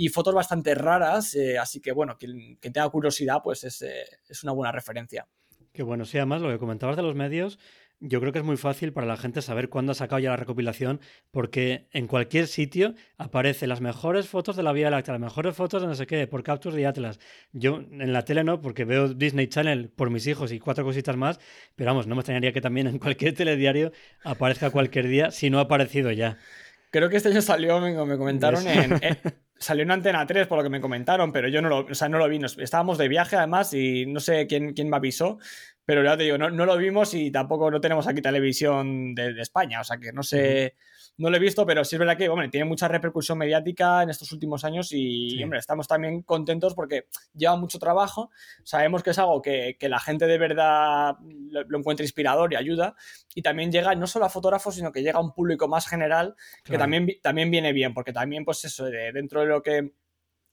y 0.00 0.08
fotos 0.08 0.32
bastante 0.32 0.74
raras, 0.74 1.34
eh, 1.34 1.58
así 1.58 1.78
que 1.78 1.92
bueno, 1.92 2.16
quien, 2.18 2.56
quien, 2.56 2.72
tenga 2.72 2.88
curiosidad, 2.88 3.42
pues 3.44 3.64
es, 3.64 3.82
eh, 3.82 4.04
es 4.26 4.42
una 4.42 4.52
buena 4.52 4.72
referencia. 4.72 5.28
Qué 5.74 5.82
bueno, 5.82 6.06
sí, 6.06 6.16
además 6.16 6.40
lo 6.40 6.48
que 6.48 6.58
comentabas 6.58 6.96
de 6.96 7.02
los 7.02 7.14
medios, 7.14 7.58
yo 7.98 8.18
creo 8.18 8.32
que 8.32 8.38
es 8.38 8.44
muy 8.46 8.56
fácil 8.56 8.94
para 8.94 9.06
la 9.06 9.18
gente 9.18 9.42
saber 9.42 9.68
cuándo 9.68 9.92
ha 9.92 9.94
sacado 9.94 10.18
ya 10.18 10.30
la 10.30 10.38
recopilación, 10.38 11.02
porque 11.30 11.86
en 11.92 12.06
cualquier 12.06 12.46
sitio 12.46 12.94
aparecen 13.18 13.68
las 13.68 13.82
mejores 13.82 14.26
fotos 14.26 14.56
de 14.56 14.62
la 14.62 14.72
Vía 14.72 14.88
Láctea, 14.88 15.12
las 15.12 15.20
mejores 15.20 15.54
fotos 15.54 15.82
de 15.82 15.88
no 15.88 15.94
sé 15.94 16.06
qué, 16.06 16.26
por 16.26 16.42
Captures 16.42 16.76
de 16.76 16.86
Atlas. 16.86 17.20
Yo 17.52 17.82
en 17.90 18.14
la 18.14 18.24
tele 18.24 18.42
no, 18.42 18.62
porque 18.62 18.86
veo 18.86 19.08
Disney 19.08 19.48
Channel 19.48 19.90
por 19.90 20.08
mis 20.08 20.26
hijos 20.26 20.50
y 20.50 20.60
cuatro 20.60 20.82
cositas 20.82 21.18
más, 21.18 21.38
pero 21.76 21.90
vamos, 21.90 22.06
no 22.06 22.14
me 22.14 22.20
extrañaría 22.20 22.54
que 22.54 22.62
también 22.62 22.86
en 22.86 22.98
cualquier 22.98 23.34
telediario 23.34 23.92
aparezca 24.24 24.70
cualquier 24.70 25.08
día, 25.08 25.30
si 25.30 25.50
no 25.50 25.58
ha 25.58 25.62
aparecido 25.62 26.10
ya. 26.10 26.38
Creo 26.90 27.10
que 27.10 27.18
este 27.18 27.28
año 27.28 27.42
salió, 27.42 27.80
me, 27.80 27.92
me 28.06 28.16
comentaron 28.16 28.66
en, 28.66 28.92
en, 29.04 29.18
salió 29.60 29.82
en 29.84 29.90
Antena 29.90 30.26
3 30.26 30.46
por 30.46 30.58
lo 30.58 30.64
que 30.64 30.70
me 30.70 30.80
comentaron, 30.80 31.32
pero 31.32 31.48
yo 31.48 31.60
no 31.62 31.68
lo, 31.68 31.78
o 31.80 31.94
sea, 31.94 32.08
no 32.08 32.18
lo 32.18 32.28
vi. 32.28 32.40
Estábamos 32.58 32.98
de 32.98 33.08
viaje 33.08 33.36
además 33.36 33.72
y 33.74 34.06
no 34.06 34.18
sé 34.18 34.46
quién, 34.46 34.72
quién 34.72 34.88
me 34.88 34.96
avisó, 34.96 35.38
pero 35.84 36.02
ya 36.02 36.16
te 36.16 36.24
digo, 36.24 36.38
no, 36.38 36.50
no, 36.50 36.66
lo 36.66 36.76
vimos 36.78 37.14
y 37.14 37.30
tampoco 37.30 37.70
no 37.70 37.80
tenemos 37.80 38.08
aquí 38.08 38.22
televisión 38.22 39.14
de 39.14 39.40
España, 39.40 39.80
o 39.80 39.84
sea 39.84 39.98
que 39.98 40.12
no 40.12 40.22
sé, 40.22 40.76
no 41.20 41.28
lo 41.28 41.36
he 41.36 41.40
visto, 41.40 41.66
pero 41.66 41.84
sí 41.84 41.96
es 41.96 41.98
verdad 42.00 42.16
que 42.16 42.28
hombre, 42.30 42.48
tiene 42.48 42.64
mucha 42.64 42.88
repercusión 42.88 43.36
mediática 43.36 44.02
en 44.02 44.08
estos 44.08 44.32
últimos 44.32 44.64
años 44.64 44.90
y, 44.92 45.30
sí. 45.30 45.42
hombre, 45.44 45.58
estamos 45.58 45.86
también 45.86 46.22
contentos 46.22 46.74
porque 46.74 47.08
lleva 47.34 47.56
mucho 47.56 47.78
trabajo, 47.78 48.30
sabemos 48.64 49.02
que 49.02 49.10
es 49.10 49.18
algo 49.18 49.42
que, 49.42 49.76
que 49.78 49.90
la 49.90 50.00
gente 50.00 50.26
de 50.26 50.38
verdad 50.38 51.16
lo, 51.20 51.62
lo, 51.64 51.78
encuentra 51.78 52.04
inspirador 52.04 52.52
y 52.52 52.56
ayuda, 52.56 52.94
y 53.34 53.42
también 53.42 53.70
llega 53.70 53.94
no 53.94 54.06
solo 54.06 54.24
a 54.24 54.30
fotógrafos, 54.30 54.74
sino 54.74 54.92
que 54.92 55.02
llega 55.02 55.18
a 55.18 55.22
un 55.22 55.34
público 55.34 55.68
más 55.68 55.86
general, 55.86 56.36
claro. 56.62 56.64
que 56.64 56.78
también, 56.78 57.08
también 57.22 57.50
viene 57.50 57.74
bien, 57.74 57.92
porque 57.92 58.14
también, 58.14 58.44
pues 58.46 58.64
eso, 58.64 58.86
de, 58.86 59.12
dentro 59.12 59.40
de 59.40 59.46
lo 59.46 59.62
que 59.62 59.92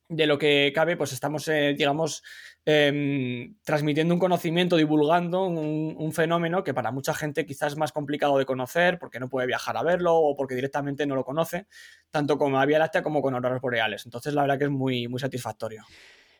de 0.09 0.25
lo 0.27 0.37
que 0.37 0.71
cabe, 0.73 0.95
pues 0.95 1.13
estamos, 1.13 1.47
eh, 1.47 1.75
digamos, 1.77 2.23
eh, 2.65 3.49
transmitiendo 3.63 4.13
un 4.13 4.19
conocimiento, 4.19 4.75
divulgando 4.77 5.45
un, 5.45 5.95
un, 5.97 6.13
fenómeno 6.13 6.63
que 6.63 6.73
para 6.73 6.91
mucha 6.91 7.13
gente 7.13 7.45
quizás 7.45 7.73
es 7.73 7.77
más 7.77 7.91
complicado 7.91 8.37
de 8.37 8.45
conocer 8.45 8.99
porque 8.99 9.19
no 9.19 9.29
puede 9.29 9.47
viajar 9.47 9.77
a 9.77 9.83
verlo 9.83 10.15
o 10.15 10.35
porque 10.35 10.55
directamente 10.55 11.05
no 11.05 11.15
lo 11.15 11.23
conoce, 11.23 11.67
tanto 12.11 12.37
con 12.37 12.53
la 12.53 12.65
Vía 12.65 12.79
Láctea 12.79 13.03
como 13.03 13.21
con 13.21 13.35
auroras 13.35 13.61
boreales. 13.61 14.05
Entonces, 14.05 14.33
la 14.33 14.41
verdad 14.41 14.57
que 14.57 14.65
es 14.65 14.71
muy, 14.71 15.07
muy 15.07 15.19
satisfactorio. 15.19 15.83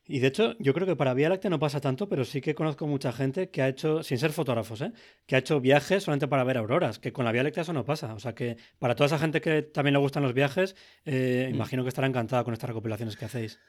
Y 0.08 0.20
de 0.20 0.28
hecho, 0.28 0.56
yo 0.60 0.74
creo 0.74 0.88
que 0.88 0.96
para 0.96 1.14
Vía 1.14 1.30
Láctea 1.30 1.50
no 1.50 1.60
pasa 1.60 1.82
tanto, 1.82 2.08
pero 2.08 2.24
sí 2.26 2.42
que 2.42 2.56
conozco 2.56 2.88
mucha 2.88 3.12
gente 3.12 3.50
que 3.50 3.62
ha 3.62 3.68
hecho, 3.68 4.04
sin 4.04 4.18
ser 4.18 4.32
fotógrafos, 4.32 4.82
¿eh? 4.82 4.94
que 5.26 5.36
ha 5.36 5.40
hecho 5.40 5.60
viajes 5.60 6.04
solamente 6.04 6.28
para 6.28 6.44
ver 6.44 6.58
auroras, 6.58 7.00
que 7.00 7.12
con 7.12 7.26
la 7.26 7.32
Vía 7.32 7.44
Láctea 7.44 7.64
eso 7.64 7.74
no 7.74 7.86
pasa. 7.86 8.14
O 8.14 8.20
sea 8.20 8.34
que 8.34 8.58
para 8.80 8.96
toda 8.96 9.08
esa 9.08 9.20
gente 9.20 9.42
que 9.42 9.62
también 9.62 9.94
le 9.94 10.00
gustan 10.00 10.24
los 10.24 10.34
viajes, 10.34 10.76
eh, 11.06 11.50
mm. 11.52 11.56
imagino 11.56 11.84
que 11.84 11.90
estará 11.90 12.08
encantada 12.08 12.44
con 12.44 12.54
estas 12.54 12.70
recopilaciones 12.70 13.18
que 13.18 13.26
hacéis. 13.26 13.60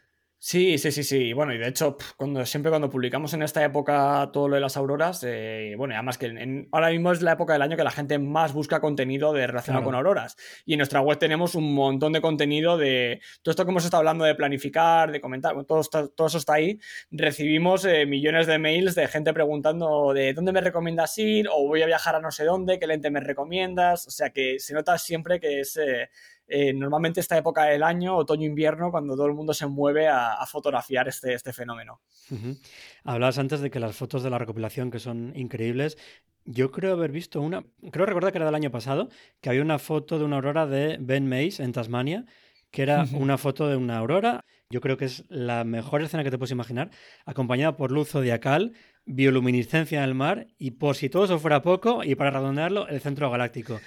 Sí, 0.40 0.78
sí, 0.78 0.92
sí, 0.92 1.02
sí. 1.02 1.32
Bueno, 1.32 1.52
y 1.52 1.58
de 1.58 1.66
hecho, 1.66 1.96
cuando, 2.16 2.46
siempre 2.46 2.70
cuando 2.70 2.88
publicamos 2.88 3.34
en 3.34 3.42
esta 3.42 3.64
época 3.64 4.30
todo 4.32 4.46
lo 4.46 4.54
de 4.54 4.60
las 4.60 4.76
auroras, 4.76 5.24
eh, 5.26 5.74
bueno, 5.76 5.94
además 5.94 6.16
que 6.16 6.26
en, 6.26 6.68
ahora 6.70 6.90
mismo 6.90 7.10
es 7.10 7.22
la 7.22 7.32
época 7.32 7.54
del 7.54 7.62
año 7.62 7.76
que 7.76 7.82
la 7.82 7.90
gente 7.90 8.20
más 8.20 8.52
busca 8.52 8.80
contenido 8.80 9.32
de 9.32 9.48
relacionado 9.48 9.82
claro. 9.82 9.86
con 9.86 9.94
auroras. 9.96 10.36
Y 10.64 10.74
en 10.74 10.78
nuestra 10.78 11.00
web 11.00 11.18
tenemos 11.18 11.56
un 11.56 11.74
montón 11.74 12.12
de 12.12 12.20
contenido 12.20 12.78
de 12.78 13.20
todo 13.42 13.50
esto 13.50 13.64
que 13.64 13.72
hemos 13.72 13.84
estado 13.84 13.98
hablando 13.98 14.24
de 14.24 14.36
planificar, 14.36 15.10
de 15.10 15.20
comentar, 15.20 15.54
bueno, 15.54 15.66
todo, 15.66 15.80
está, 15.80 16.06
todo 16.06 16.28
eso 16.28 16.38
está 16.38 16.54
ahí. 16.54 16.78
Recibimos 17.10 17.84
eh, 17.84 18.06
millones 18.06 18.46
de 18.46 18.58
mails 18.58 18.94
de 18.94 19.08
gente 19.08 19.34
preguntando 19.34 20.12
de 20.14 20.34
dónde 20.34 20.52
me 20.52 20.60
recomiendas 20.60 21.18
ir 21.18 21.48
o 21.48 21.66
voy 21.66 21.82
a 21.82 21.86
viajar 21.86 22.14
a 22.14 22.20
no 22.20 22.30
sé 22.30 22.44
dónde, 22.44 22.78
qué 22.78 22.86
lente 22.86 23.10
me 23.10 23.18
recomiendas. 23.18 24.06
O 24.06 24.10
sea 24.12 24.30
que 24.30 24.60
se 24.60 24.72
nota 24.72 24.98
siempre 24.98 25.40
que 25.40 25.60
es... 25.60 25.76
Eh, 25.76 26.10
eh, 26.48 26.72
normalmente 26.72 27.20
esta 27.20 27.36
época 27.36 27.64
del 27.64 27.82
año, 27.82 28.16
otoño-invierno, 28.16 28.90
cuando 28.90 29.14
todo 29.14 29.26
el 29.26 29.34
mundo 29.34 29.54
se 29.54 29.66
mueve 29.66 30.08
a, 30.08 30.34
a 30.34 30.46
fotografiar 30.46 31.06
este, 31.08 31.34
este 31.34 31.52
fenómeno. 31.52 32.00
Uh 32.30 32.34
-huh. 32.34 32.60
Hablabas 33.04 33.38
antes 33.38 33.60
de 33.60 33.70
que 33.70 33.80
las 33.80 33.96
fotos 33.96 34.22
de 34.22 34.30
la 34.30 34.38
recopilación, 34.38 34.90
que 34.90 34.98
son 34.98 35.32
increíbles, 35.36 35.96
yo 36.44 36.70
creo 36.70 36.94
haber 36.94 37.12
visto 37.12 37.42
una, 37.42 37.62
creo 37.92 38.06
recordar 38.06 38.32
que 38.32 38.38
era 38.38 38.46
del 38.46 38.54
año 38.54 38.70
pasado, 38.70 39.08
que 39.40 39.50
había 39.50 39.62
una 39.62 39.78
foto 39.78 40.18
de 40.18 40.24
una 40.24 40.36
aurora 40.36 40.66
de 40.66 40.96
Ben 40.98 41.28
Mays 41.28 41.60
en 41.60 41.72
Tasmania, 41.72 42.24
que 42.70 42.82
era 42.82 43.04
una 43.12 43.36
foto 43.38 43.68
de 43.68 43.76
una 43.76 43.98
aurora. 43.98 44.44
Yo 44.70 44.80
creo 44.80 44.96
que 44.96 45.06
es 45.06 45.24
la 45.28 45.64
mejor 45.64 46.02
escena 46.02 46.24
que 46.24 46.30
te 46.30 46.38
puedes 46.38 46.52
imaginar, 46.52 46.90
acompañada 47.24 47.76
por 47.76 47.90
luz 47.90 48.08
zodiacal, 48.08 48.72
bioluminiscencia 49.06 49.98
en 49.98 50.04
el 50.04 50.14
mar 50.14 50.48
y 50.58 50.72
por 50.72 50.94
si 50.96 51.08
todo 51.08 51.24
eso 51.24 51.38
fuera 51.38 51.62
poco, 51.62 52.04
y 52.04 52.14
para 52.14 52.30
redondearlo, 52.30 52.88
el 52.88 53.00
centro 53.00 53.30
galáctico. 53.30 53.80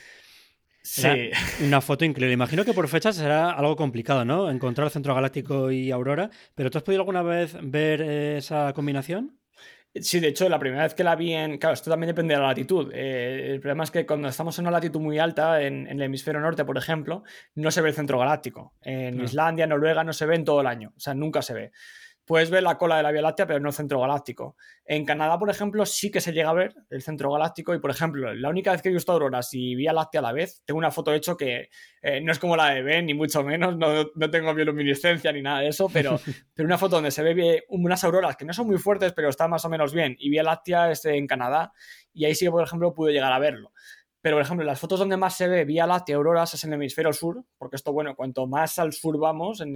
Sí. 0.84 1.32
una 1.66 1.82
foto 1.82 2.06
increíble. 2.06 2.34
Imagino 2.34 2.66
que 2.66 2.74
por 2.74 2.88
fechas 2.88 3.16
será 3.16 3.52
algo 3.52 3.76
complicado, 3.76 4.26
¿no? 4.26 4.50
Encontrar 4.50 4.88
el 4.88 4.92
centro 4.92 5.16
galáctico 5.16 5.72
y 5.72 5.92
aurora. 5.92 6.30
¿Pero 6.56 6.72
tú 6.72 6.78
has 6.78 6.84
podido 6.84 7.02
alguna 7.02 7.22
vez 7.22 7.56
ver 7.62 8.02
esa 8.02 8.74
combinación? 8.74 9.38
Sí, 9.94 10.22
de 10.22 10.30
hecho, 10.30 10.48
la 10.48 10.58
primera 10.58 10.84
vez 10.84 10.94
que 10.94 11.04
la 11.04 11.18
vi 11.18 11.34
en. 11.34 11.58
Claro, 11.58 11.74
esto 11.74 11.90
también 11.90 12.08
depende 12.08 12.34
de 12.34 12.40
la 12.40 12.48
latitud. 12.48 12.92
Eh, 12.94 13.52
el 13.52 13.60
problema 13.60 13.84
es 13.84 13.92
que 13.92 14.06
cuando 14.06 14.30
estamos 14.30 14.58
en 14.58 14.64
una 14.64 14.72
latitud 14.72 15.02
muy 15.02 15.20
alta, 15.20 15.62
en, 15.62 15.86
el 15.88 16.02
hemisferio 16.02 16.40
norte, 16.40 16.64
por 16.64 16.78
ejemplo, 16.78 17.24
no 17.56 17.72
se 17.72 17.82
ve 17.82 17.90
el 17.90 17.96
centro 17.96 18.18
galáctico. 18.18 18.74
En 18.82 19.20
Islandia, 19.20 19.68
Noruega, 19.68 20.06
no 20.06 20.14
se 20.14 20.26
ve 20.26 20.36
en 20.36 20.46
todo 20.46 20.62
el 20.62 20.68
año. 20.68 20.94
O 20.96 21.00
sea, 21.00 21.14
nunca 21.14 21.42
se 21.42 21.54
ve 21.54 21.72
puedes 22.26 22.50
ver 22.50 22.64
la 22.64 22.78
cola 22.78 22.98
de 22.98 23.04
la 23.04 23.12
Vía 23.12 23.22
Láctea, 23.22 23.48
pero 23.48 23.60
no 23.60 23.70
el 23.70 23.74
centro 23.74 24.00
galáctico. 24.00 24.56
En 24.86 25.06
Canadá, 25.06 25.38
por 25.38 25.50
ejemplo, 25.50 25.86
sí 25.86 26.12
que 26.12 26.22
se 26.22 26.32
llega 26.32 26.50
a 26.50 26.54
ver 26.54 26.74
el 26.90 27.02
centro 27.02 27.32
galáctico 27.32 27.74
y, 27.74 27.80
por 27.80 27.92
ejemplo, 27.92 28.34
la 28.34 28.50
única 28.50 28.72
vez 28.72 28.82
que 28.82 28.90
he 28.90 28.94
visto 28.94 29.12
auroras 29.12 29.50
y 29.54 29.76
Vía 29.76 29.94
Láctea 29.94 30.20
a 30.20 30.24
la 30.24 30.32
vez, 30.32 30.62
tengo 30.66 30.78
una 30.78 30.92
foto 30.92 31.14
hecho 31.14 31.36
que 31.36 31.70
eh, 32.02 32.22
no 32.22 32.32
es 32.32 32.40
como 32.40 32.56
la 32.56 32.70
de 32.70 32.82
Ben, 32.82 33.06
ni 33.06 33.14
mucho 33.14 33.44
menos, 33.44 33.78
no, 33.78 34.12
no, 34.16 34.30
tengo 34.30 34.54
bioluminiscencia 34.54 35.32
ni 35.32 35.42
nada 35.42 35.60
de 35.60 35.70
eso, 35.70 35.90
pero, 35.92 36.20
pero 36.54 36.68
una 36.68 36.78
foto 36.78 36.96
donde 36.96 37.12
se 37.12 37.24
ve 37.24 37.64
unas 37.70 38.04
auroras 38.04 38.36
que 38.38 38.46
no 38.46 38.54
son 38.54 38.68
muy 38.68 38.78
fuertes, 38.78 39.14
pero 39.14 39.30
están 39.30 39.50
más 39.50 39.66
o 39.66 39.70
menos 39.70 39.94
bien, 39.94 40.16
y 40.20 40.30
Vía 40.30 40.44
Láctea 40.44 40.92
es 40.92 41.06
en 41.06 41.28
Canadá, 41.28 41.72
y 42.14 42.26
ahí 42.26 42.36
sí 42.36 42.46
que, 42.46 42.52
por 42.52 42.64
ejemplo, 42.64 42.94
pude 42.94 43.14
llegar 43.14 43.32
a 43.32 43.40
verlo. 43.40 43.72
Pero, 44.22 44.36
por 44.36 44.44
ejemplo, 44.44 44.66
las 44.66 44.80
fotos 44.80 45.00
donde 45.00 45.18
más 45.18 45.36
se 45.36 45.48
ve 45.48 45.66
Vía 45.66 45.88
Láctea 45.88 46.16
auroras 46.16 46.54
es 46.54 46.64
en 46.64 46.72
el 46.72 46.76
hemisferio 46.76 47.12
sur, 47.12 47.44
porque 47.58 47.76
esto, 47.76 47.92
bueno, 47.92 48.16
cuanto 48.16 48.46
más 48.46 48.78
al 48.78 48.94
sur 48.94 49.18
vamos 49.18 49.62
en, 49.62 49.74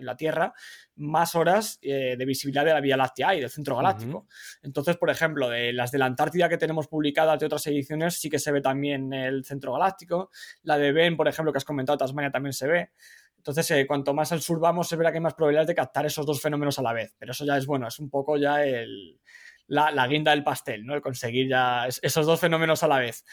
la 0.00 0.16
Tierra, 0.16 0.54
más 0.96 1.34
horas 1.34 1.78
eh, 1.82 2.16
de 2.16 2.24
visibilidad 2.24 2.64
de 2.64 2.72
la 2.72 2.80
Vía 2.80 2.96
Láctea 2.96 3.28
hay, 3.28 3.40
del 3.40 3.50
centro 3.50 3.76
galáctico. 3.76 4.26
Entonces, 4.62 4.96
por 4.96 5.10
ejemplo, 5.10 5.50
de 5.50 5.74
las 5.74 5.90
de 5.90 5.98
la 5.98 6.06
Antártida 6.06 6.48
que 6.48 6.56
tenemos 6.56 6.88
publicadas 6.88 7.38
de 7.38 7.46
otras 7.46 7.66
ediciones, 7.66 8.14
sí 8.14 8.30
que 8.30 8.38
se 8.38 8.50
ve 8.50 8.62
también 8.62 9.12
el 9.12 9.44
centro 9.44 9.74
galáctico. 9.74 10.30
La 10.62 10.78
de 10.78 10.92
Ben, 10.92 11.16
por 11.16 11.28
ejemplo, 11.28 11.52
que 11.52 11.58
has 11.58 11.64
comentado, 11.64 11.98
Tasmania 11.98 12.30
también 12.30 12.54
se 12.54 12.66
ve. 12.66 12.90
Entonces, 13.36 13.70
eh, 13.70 13.86
cuanto 13.86 14.14
más 14.14 14.32
al 14.32 14.40
sur 14.40 14.58
vamos, 14.58 14.88
se 14.88 14.96
verá 14.96 15.12
que 15.12 15.18
hay 15.18 15.22
más 15.22 15.34
probabilidades 15.34 15.68
de 15.68 15.74
captar 15.74 16.06
esos 16.06 16.24
dos 16.24 16.40
fenómenos 16.40 16.78
a 16.78 16.82
la 16.82 16.92
vez. 16.92 17.14
Pero 17.18 17.32
eso 17.32 17.44
ya 17.44 17.56
es 17.56 17.66
bueno, 17.66 17.86
es 17.86 17.98
un 17.98 18.10
poco 18.10 18.36
ya 18.36 18.64
el, 18.64 19.20
la, 19.68 20.06
guinda 20.06 20.30
del 20.32 20.44
pastel, 20.44 20.84
¿no? 20.84 20.94
El 20.94 21.00
conseguir 21.00 21.48
ya 21.48 21.86
esos 21.86 22.26
dos 22.26 22.40
fenómenos 22.40 22.82
a 22.82 22.88
la 22.88 22.98
vez. 22.98 23.24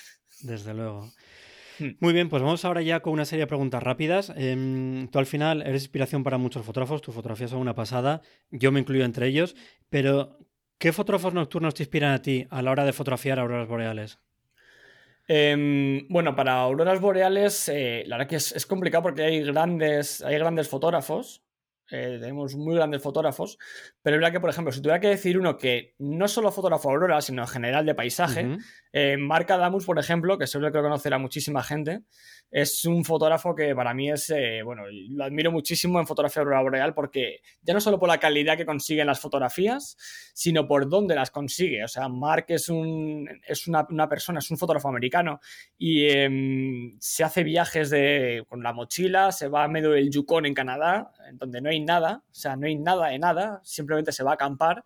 Desde 0.43 0.73
luego. 0.73 1.09
Hmm. 1.79 1.91
Muy 1.99 2.13
bien, 2.13 2.29
pues 2.29 2.43
vamos 2.43 2.63
ahora 2.65 2.81
ya 2.81 2.99
con 2.99 3.13
una 3.13 3.25
serie 3.25 3.43
de 3.43 3.47
preguntas 3.47 3.81
rápidas. 3.81 4.31
Em, 4.35 5.07
tú 5.07 5.19
al 5.19 5.25
final 5.25 5.61
eres 5.61 5.83
inspiración 5.83 6.23
para 6.23 6.37
muchos 6.37 6.65
fotógrafos, 6.65 7.01
tus 7.01 7.15
fotografías 7.15 7.49
son 7.49 7.59
una 7.59 7.73
pasada, 7.73 8.21
yo 8.51 8.71
me 8.71 8.79
incluyo 8.79 9.05
entre 9.05 9.27
ellos, 9.27 9.55
pero 9.89 10.37
¿qué 10.77 10.93
fotógrafos 10.93 11.33
nocturnos 11.33 11.73
te 11.73 11.83
inspiran 11.83 12.11
a 12.13 12.21
ti 12.21 12.45
a 12.49 12.61
la 12.61 12.71
hora 12.71 12.85
de 12.85 12.93
fotografiar 12.93 13.39
auroras 13.39 13.67
boreales? 13.67 14.19
Em, 15.27 16.05
bueno, 16.09 16.35
para 16.35 16.53
auroras 16.53 16.99
boreales, 16.99 17.69
eh, 17.69 18.03
la 18.07 18.17
verdad 18.17 18.29
que 18.29 18.35
es, 18.35 18.65
complicado 18.65 19.03
porque 19.03 19.23
hay 19.23 19.43
grandes, 19.43 20.21
hay 20.21 20.37
grandes 20.37 20.67
fotógrafos. 20.67 21.43
Eh, 21.91 22.17
tenemos 22.19 22.55
muy 22.55 22.75
grandes 22.75 23.01
fotógrafos, 23.01 23.57
pero 24.01 24.15
es 24.15 24.19
verdad 24.19 24.33
que, 24.33 24.39
por 24.39 24.49
ejemplo, 24.49 24.71
si 24.71 24.81
tuviera 24.81 24.99
que 24.99 25.09
decir 25.09 25.37
uno 25.37 25.57
que 25.57 25.95
no 25.99 26.27
solo 26.27 26.51
fotógrafo 26.51 26.89
aurora, 26.89 27.21
sino 27.21 27.41
en 27.43 27.47
general 27.47 27.85
de 27.85 27.93
paisaje, 27.93 28.57
eh, 28.95 29.17
Mark 29.17 29.51
Adamus, 29.51 29.85
por 29.85 29.97
ejemplo, 29.97 30.37
que 30.37 30.45
seguro 30.45 30.71
que 30.71 30.77
lo 30.77 30.83
conocerá 30.83 31.17
muchísima 31.17 31.63
gente, 31.63 32.03
es 32.51 32.85
un 32.85 33.03
fotógrafo 33.03 33.55
que 33.55 33.73
para 33.73 33.95
mí 33.95 34.11
es, 34.11 34.29
eh, 34.29 34.61
bueno, 34.63 34.83
lo 35.09 35.23
admiro 35.23 35.51
muchísimo 35.51 35.99
en 35.99 36.05
fotografía 36.05 36.43
aurora 36.43 36.61
boreal 36.61 36.93
porque 36.93 37.41
ya 37.63 37.73
no 37.73 37.81
solo 37.81 37.99
por 37.99 38.07
la 38.07 38.19
calidad 38.19 38.55
que 38.55 38.67
consigue 38.67 39.03
las 39.03 39.19
fotografías, 39.19 39.97
sino 40.35 40.67
por 40.67 40.87
dónde 40.87 41.15
las 41.15 41.31
consigue. 41.31 41.83
O 41.83 41.87
sea, 41.87 42.07
Mark 42.07 42.45
es, 42.49 42.69
un, 42.69 43.27
es 43.47 43.67
una, 43.67 44.07
persona, 44.07 44.37
es 44.37 44.51
un 44.51 44.59
fotógrafo 44.59 44.89
americano 44.89 45.39
y 45.75 46.05
em, 46.09 46.95
se 46.99 47.23
hace 47.23 47.43
viajes 47.43 47.89
de, 47.89 48.45
con 48.47 48.61
la 48.61 48.73
mochila, 48.73 49.31
se 49.31 49.47
va 49.47 49.63
a 49.63 49.67
medio 49.67 49.89
del 49.89 50.11
Yukon 50.11 50.45
en 50.45 50.53
Canadá, 50.53 51.11
donde 51.33 51.61
no 51.61 51.71
hay 51.71 51.79
nada, 51.79 52.21
o 52.29 52.33
sea, 52.35 52.55
no 52.55 52.67
hay 52.67 52.75
nada 52.75 53.07
de 53.07 53.17
nada, 53.17 53.59
simplemente 53.63 54.11
se 54.11 54.23
va 54.23 54.31
a 54.31 54.35
acampar. 54.35 54.85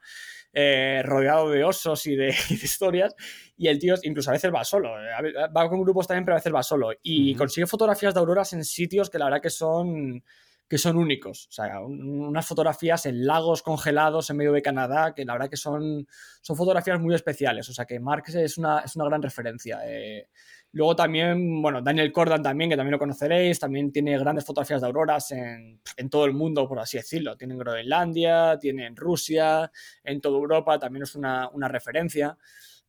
Eh, 0.59 1.03
rodeado 1.03 1.51
de 1.51 1.63
osos 1.63 2.03
y 2.07 2.15
de, 2.15 2.29
historias. 2.49 3.13
Y 3.57 3.67
el 3.67 3.77
tío 3.77 3.93
incluso 4.01 4.31
a 4.31 4.33
veces 4.33 4.51
va 4.51 4.63
solo. 4.63 4.99
Eh, 4.99 5.33
va 5.55 5.69
con 5.69 5.81
grupos 5.81 6.07
también, 6.07 6.25
pero 6.25 6.33
a 6.35 6.39
veces 6.39 6.53
va 6.53 6.63
solo. 6.63 6.89
Y 7.03 7.35
consigue 7.35 7.67
fotografías 7.67 8.15
de 8.15 8.19
auroras 8.19 8.53
en 8.53 8.65
sitios 8.65 9.11
que 9.11 9.19
la 9.19 9.25
verdad 9.25 9.41
que 9.41 9.51
son 9.51 10.23
que 10.67 10.79
son 10.79 10.97
únicos. 10.97 11.47
O 11.47 11.51
sea, 11.51 11.79
unas 11.79 12.45
fotografías 12.45 13.05
en 13.05 13.25
lagos 13.25 13.61
congelados 13.61 14.29
en 14.29 14.37
medio 14.37 14.51
de 14.51 14.61
Canadá, 14.61 15.13
que 15.15 15.23
la 15.23 15.33
verdad 15.33 15.49
que 15.49 15.57
son, 15.57 16.07
son 16.41 16.57
fotografías 16.57 16.99
muy 16.99 17.13
especiales. 17.15 17.69
O 17.69 17.73
sea, 17.73 17.85
que 17.85 17.99
Marx 17.99 18.35
es 18.35 18.57
una, 18.57 18.79
es 18.79 18.95
una 18.95 19.05
gran 19.05 19.21
referencia. 19.21 19.79
Eh, 19.85 20.27
Luego 20.73 20.95
también, 20.95 21.61
bueno, 21.61 21.81
Daniel 21.81 22.11
Cordan 22.11 22.43
también, 22.43 22.69
que 22.69 22.75
también 22.75 22.91
lo 22.91 22.99
conoceréis, 22.99 23.59
también 23.59 23.91
tiene 23.91 24.17
grandes 24.17 24.45
fotografías 24.45 24.81
de 24.81 24.87
auroras 24.87 25.31
en, 25.31 25.81
todo 26.09 26.25
el 26.25 26.33
mundo, 26.33 26.67
por 26.67 26.79
así 26.79 26.97
decirlo. 26.97 27.37
Tiene 27.37 27.53
en 27.53 27.59
Groenlandia, 27.59 28.57
tiene 28.59 28.85
en 28.85 28.95
Rusia, 28.95 29.71
en 30.03 30.21
toda 30.21 30.37
Europa, 30.37 30.77
también 30.77 31.03
es 31.03 31.15
una, 31.15 31.49
referencia. 31.67 32.37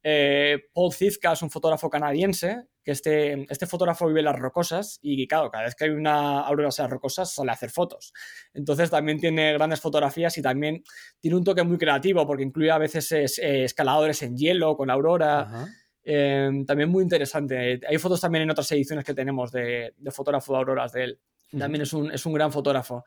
Eh, 0.02 0.58
Paul 0.72 0.92
Zizka 0.92 1.32
es 1.32 1.42
un 1.42 1.50
fotógrafo 1.50 1.88
canadiense, 1.88 2.66
que 2.84 2.92
este, 2.92 3.46
este 3.50 3.66
fotógrafo 3.66 4.06
vive 4.06 4.20
en 4.20 4.26
las 4.26 4.38
rocosas 4.38 4.98
y 5.02 5.26
claro, 5.26 5.50
cada 5.50 5.64
vez 5.64 5.74
que 5.74 5.84
hay 5.84 5.90
una 5.90 6.40
aurora 6.40 6.68
en 6.68 6.82
las 6.82 6.90
rocosas 6.90 7.32
sale 7.34 7.50
a 7.50 7.54
hacer 7.54 7.70
fotos. 7.70 8.12
Entonces 8.54 8.90
también 8.90 9.18
tiene 9.18 9.52
grandes 9.52 9.80
fotografías 9.80 10.38
y 10.38 10.42
también 10.42 10.82
tiene 11.20 11.36
un 11.36 11.44
toque 11.44 11.62
muy 11.64 11.76
creativo 11.76 12.26
porque 12.26 12.44
incluye 12.44 12.70
a 12.70 12.78
veces 12.78 13.12
eh, 13.12 13.64
escaladores 13.64 14.22
en 14.22 14.36
hielo 14.36 14.76
con 14.76 14.90
aurora. 14.90 15.68
Em, 16.10 16.64
también 16.64 16.88
muy 16.88 17.02
interesante. 17.02 17.78
Hay 17.86 17.98
fotos 17.98 18.18
también 18.18 18.44
en 18.44 18.50
otras 18.50 18.72
ediciones 18.72 19.04
que 19.04 19.12
tenemos 19.12 19.52
de, 19.52 19.92
fotógrafo 20.10 20.54
de 20.54 20.58
auroras 20.58 20.90
de 20.94 21.04
él. 21.04 21.18
También 21.58 21.82
es 21.82 21.92
un, 21.92 22.10
es 22.10 22.24
un 22.24 22.32
gran 22.32 22.50
fotógrafo. 22.50 23.04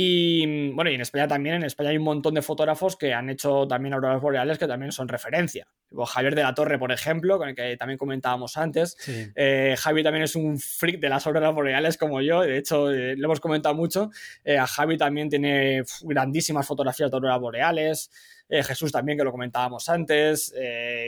Y 0.00 0.70
bueno, 0.74 0.92
y 0.92 0.94
en 0.94 1.00
España 1.00 1.26
también, 1.26 1.56
en 1.56 1.64
España 1.64 1.90
hay 1.90 1.96
un 1.96 2.04
montón 2.04 2.32
de 2.34 2.40
fotógrafos 2.40 2.94
que 2.94 3.12
han 3.12 3.30
hecho 3.30 3.66
también 3.66 3.94
auroras 3.94 4.22
boreales 4.22 4.56
que 4.56 4.68
también 4.68 4.92
son 4.92 5.08
referencia. 5.08 5.66
Javier 6.06 6.36
de 6.36 6.44
la 6.44 6.54
Torre, 6.54 6.78
por 6.78 6.92
ejemplo, 6.92 7.36
con 7.36 7.48
el 7.48 7.56
que 7.56 7.76
también 7.76 7.98
comentábamos 7.98 8.56
antes. 8.56 8.96
Eh, 9.34 9.74
Javi 9.76 10.04
también 10.04 10.22
es 10.22 10.36
un 10.36 10.60
freak 10.60 11.00
de 11.00 11.08
las 11.08 11.26
auroras 11.26 11.52
boreales 11.52 11.98
como 11.98 12.20
yo, 12.20 12.42
de 12.42 12.58
hecho 12.58 12.92
eh, 12.92 13.16
lo 13.16 13.26
hemos 13.26 13.40
comentado 13.40 13.74
mucho. 13.74 14.10
Eh, 14.44 14.56
a 14.56 14.68
Javi 14.68 14.96
también 14.96 15.28
tiene 15.28 15.82
grandísimas 16.02 16.64
fotografías 16.64 17.10
de 17.10 17.16
auroras 17.16 17.40
boreales. 17.40 18.10
Jesús 18.50 18.90
también, 18.90 19.18
que 19.18 19.24
lo 19.24 19.30
comentábamos 19.30 19.90
antes. 19.90 20.54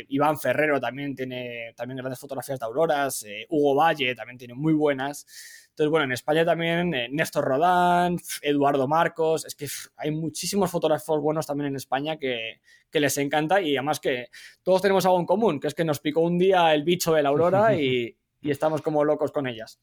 Iván 0.08 0.38
Ferrero 0.38 0.78
también 0.78 1.14
tiene 1.14 1.72
también 1.74 1.96
grandes 1.96 2.18
fotografías 2.18 2.58
de 2.58 2.66
auroras. 2.66 3.24
Hugo 3.48 3.76
Valle 3.76 4.14
también 4.14 4.36
tiene 4.36 4.52
muy 4.52 4.74
buenas. 4.74 5.26
Entonces, 5.70 5.90
bueno, 5.90 6.04
en 6.04 6.12
España 6.12 6.44
también 6.44 6.92
eh, 6.94 7.08
Néstor 7.10 7.44
Rodán, 7.44 8.18
Eduardo 8.42 8.86
Marcos, 8.86 9.46
es 9.46 9.54
que 9.54 9.66
hay 9.96 10.10
muchísimos 10.10 10.70
fotógrafos 10.70 11.20
buenos 11.20 11.46
también 11.46 11.68
en 11.68 11.76
España 11.76 12.16
que, 12.18 12.60
les 12.92 13.16
encanta 13.18 13.60
y 13.60 13.76
además 13.76 14.00
que 14.00 14.26
todos 14.62 14.82
tenemos 14.82 15.06
algo 15.06 15.20
en 15.20 15.26
común, 15.26 15.60
que 15.60 15.68
es 15.68 15.74
que 15.74 15.84
nos 15.84 16.00
picó 16.00 16.20
un 16.20 16.38
día 16.38 16.74
el 16.74 16.82
bicho 16.82 17.14
de 17.14 17.22
la 17.22 17.28
aurora 17.28 17.74
y, 17.80 18.16
estamos 18.42 18.82
como 18.82 19.04
locos 19.04 19.32
con 19.32 19.46
ellas. 19.46 19.78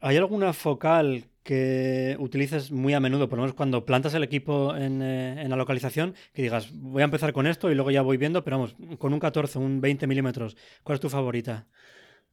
¿Hay 0.00 0.16
alguna 0.16 0.52
focal 0.52 1.24
que 1.42 2.16
utilices 2.20 2.70
muy 2.70 2.94
a 2.94 3.00
menudo, 3.00 3.28
por 3.28 3.38
lo 3.38 3.42
menos 3.42 3.56
cuando 3.56 3.84
plantas 3.84 4.14
el 4.14 4.22
equipo 4.22 4.76
en, 4.76 5.02
eh, 5.02 5.42
en, 5.42 5.50
la 5.50 5.56
localización, 5.56 6.14
que 6.32 6.42
digas, 6.42 6.70
voy 6.72 7.02
a 7.02 7.06
empezar 7.06 7.32
con 7.32 7.46
esto 7.46 7.70
y 7.70 7.74
luego 7.74 7.90
ya 7.90 8.02
voy 8.02 8.16
viendo, 8.16 8.44
pero 8.44 8.58
vamos, 8.58 8.76
con 8.98 9.12
un 9.12 9.18
14, 9.18 9.58
un 9.58 9.80
20 9.80 10.06
milímetros, 10.06 10.56
¿cuál 10.84 10.94
es 10.94 11.00
tu 11.00 11.08
favorita? 11.08 11.66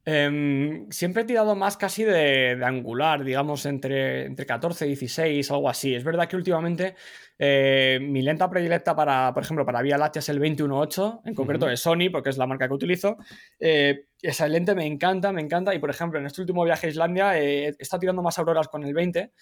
Em, 0.08 0.88
siempre 0.88 1.22
he 1.22 1.26
tirado 1.26 1.56
más 1.56 1.76
casi 1.76 2.04
de, 2.04 2.56
angular, 2.64 3.24
digamos, 3.24 3.66
entre, 3.66 4.26
entre 4.26 4.46
14 4.46 4.86
y 4.86 4.90
16, 4.90 5.50
algo 5.50 5.68
así. 5.68 5.96
Es 5.96 6.04
verdad 6.04 6.28
que 6.28 6.36
últimamente 6.36 6.94
eh, 7.36 7.98
mi 8.00 8.22
lenta 8.22 8.48
predilecta 8.48 8.94
para, 8.94 9.34
por 9.34 9.42
ejemplo, 9.42 9.66
para 9.66 9.82
Vía 9.82 9.98
Láctea 9.98 10.20
es 10.20 10.28
el 10.28 10.40
21.8, 10.40 11.22
en 11.24 11.34
concreto 11.34 11.66
de 11.66 11.76
Sony, 11.76 12.08
porque 12.12 12.30
es 12.30 12.38
la 12.38 12.46
marca 12.46 12.68
que 12.68 12.74
utilizo. 12.74 13.16
Eh, 13.58 14.06
esa 14.22 14.46
lente 14.46 14.76
me 14.76 14.86
encanta, 14.86 15.32
me 15.32 15.42
encanta. 15.42 15.74
Y 15.74 15.80
por 15.80 15.90
ejemplo, 15.90 16.20
en 16.20 16.26
este 16.26 16.40
último 16.40 16.62
viaje 16.62 16.86
a 16.86 16.90
Islandia 16.90 17.38
eh, 17.40 17.66
he 17.66 17.76
estado 17.76 18.00
tirando 18.00 18.22
más 18.22 18.38
auroras 18.38 18.68
con 18.68 18.84
el 18.84 18.94
20. 18.94 19.32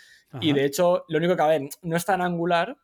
Y 0.40 0.52
de 0.52 0.64
hecho, 0.64 1.04
lo 1.08 1.18
único 1.18 1.36
que, 1.36 1.42
a 1.42 1.46
ver, 1.46 1.62
no 1.82 1.96
es 1.96 2.04
tan 2.04 2.20
angular, 2.20 2.76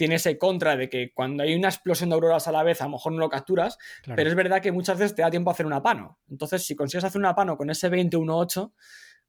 tiene 0.00 0.14
ese 0.14 0.38
contra 0.38 0.76
de 0.78 0.88
que 0.88 1.12
cuando 1.12 1.42
hay 1.42 1.54
una 1.54 1.68
explosión 1.68 2.08
de 2.08 2.14
auroras 2.14 2.48
a 2.48 2.52
la 2.52 2.62
vez, 2.62 2.80
a 2.80 2.84
lo 2.84 2.92
mejor 2.92 3.12
no 3.12 3.18
lo 3.18 3.28
capturas, 3.28 3.76
pero 4.16 4.30
es 4.30 4.34
verdad 4.34 4.62
que 4.62 4.72
muchas 4.72 4.96
veces 4.96 5.14
te 5.14 5.20
da 5.20 5.30
tiempo 5.30 5.50
a 5.50 5.52
hacer 5.52 5.66
una 5.66 5.82
pano. 5.82 6.18
Entonces, 6.30 6.64
si 6.64 6.74
consigues 6.74 7.04
hacer 7.04 7.18
una 7.18 7.34
pano 7.34 7.58
con 7.58 7.68
ese 7.68 7.90
21.8, 7.90 8.72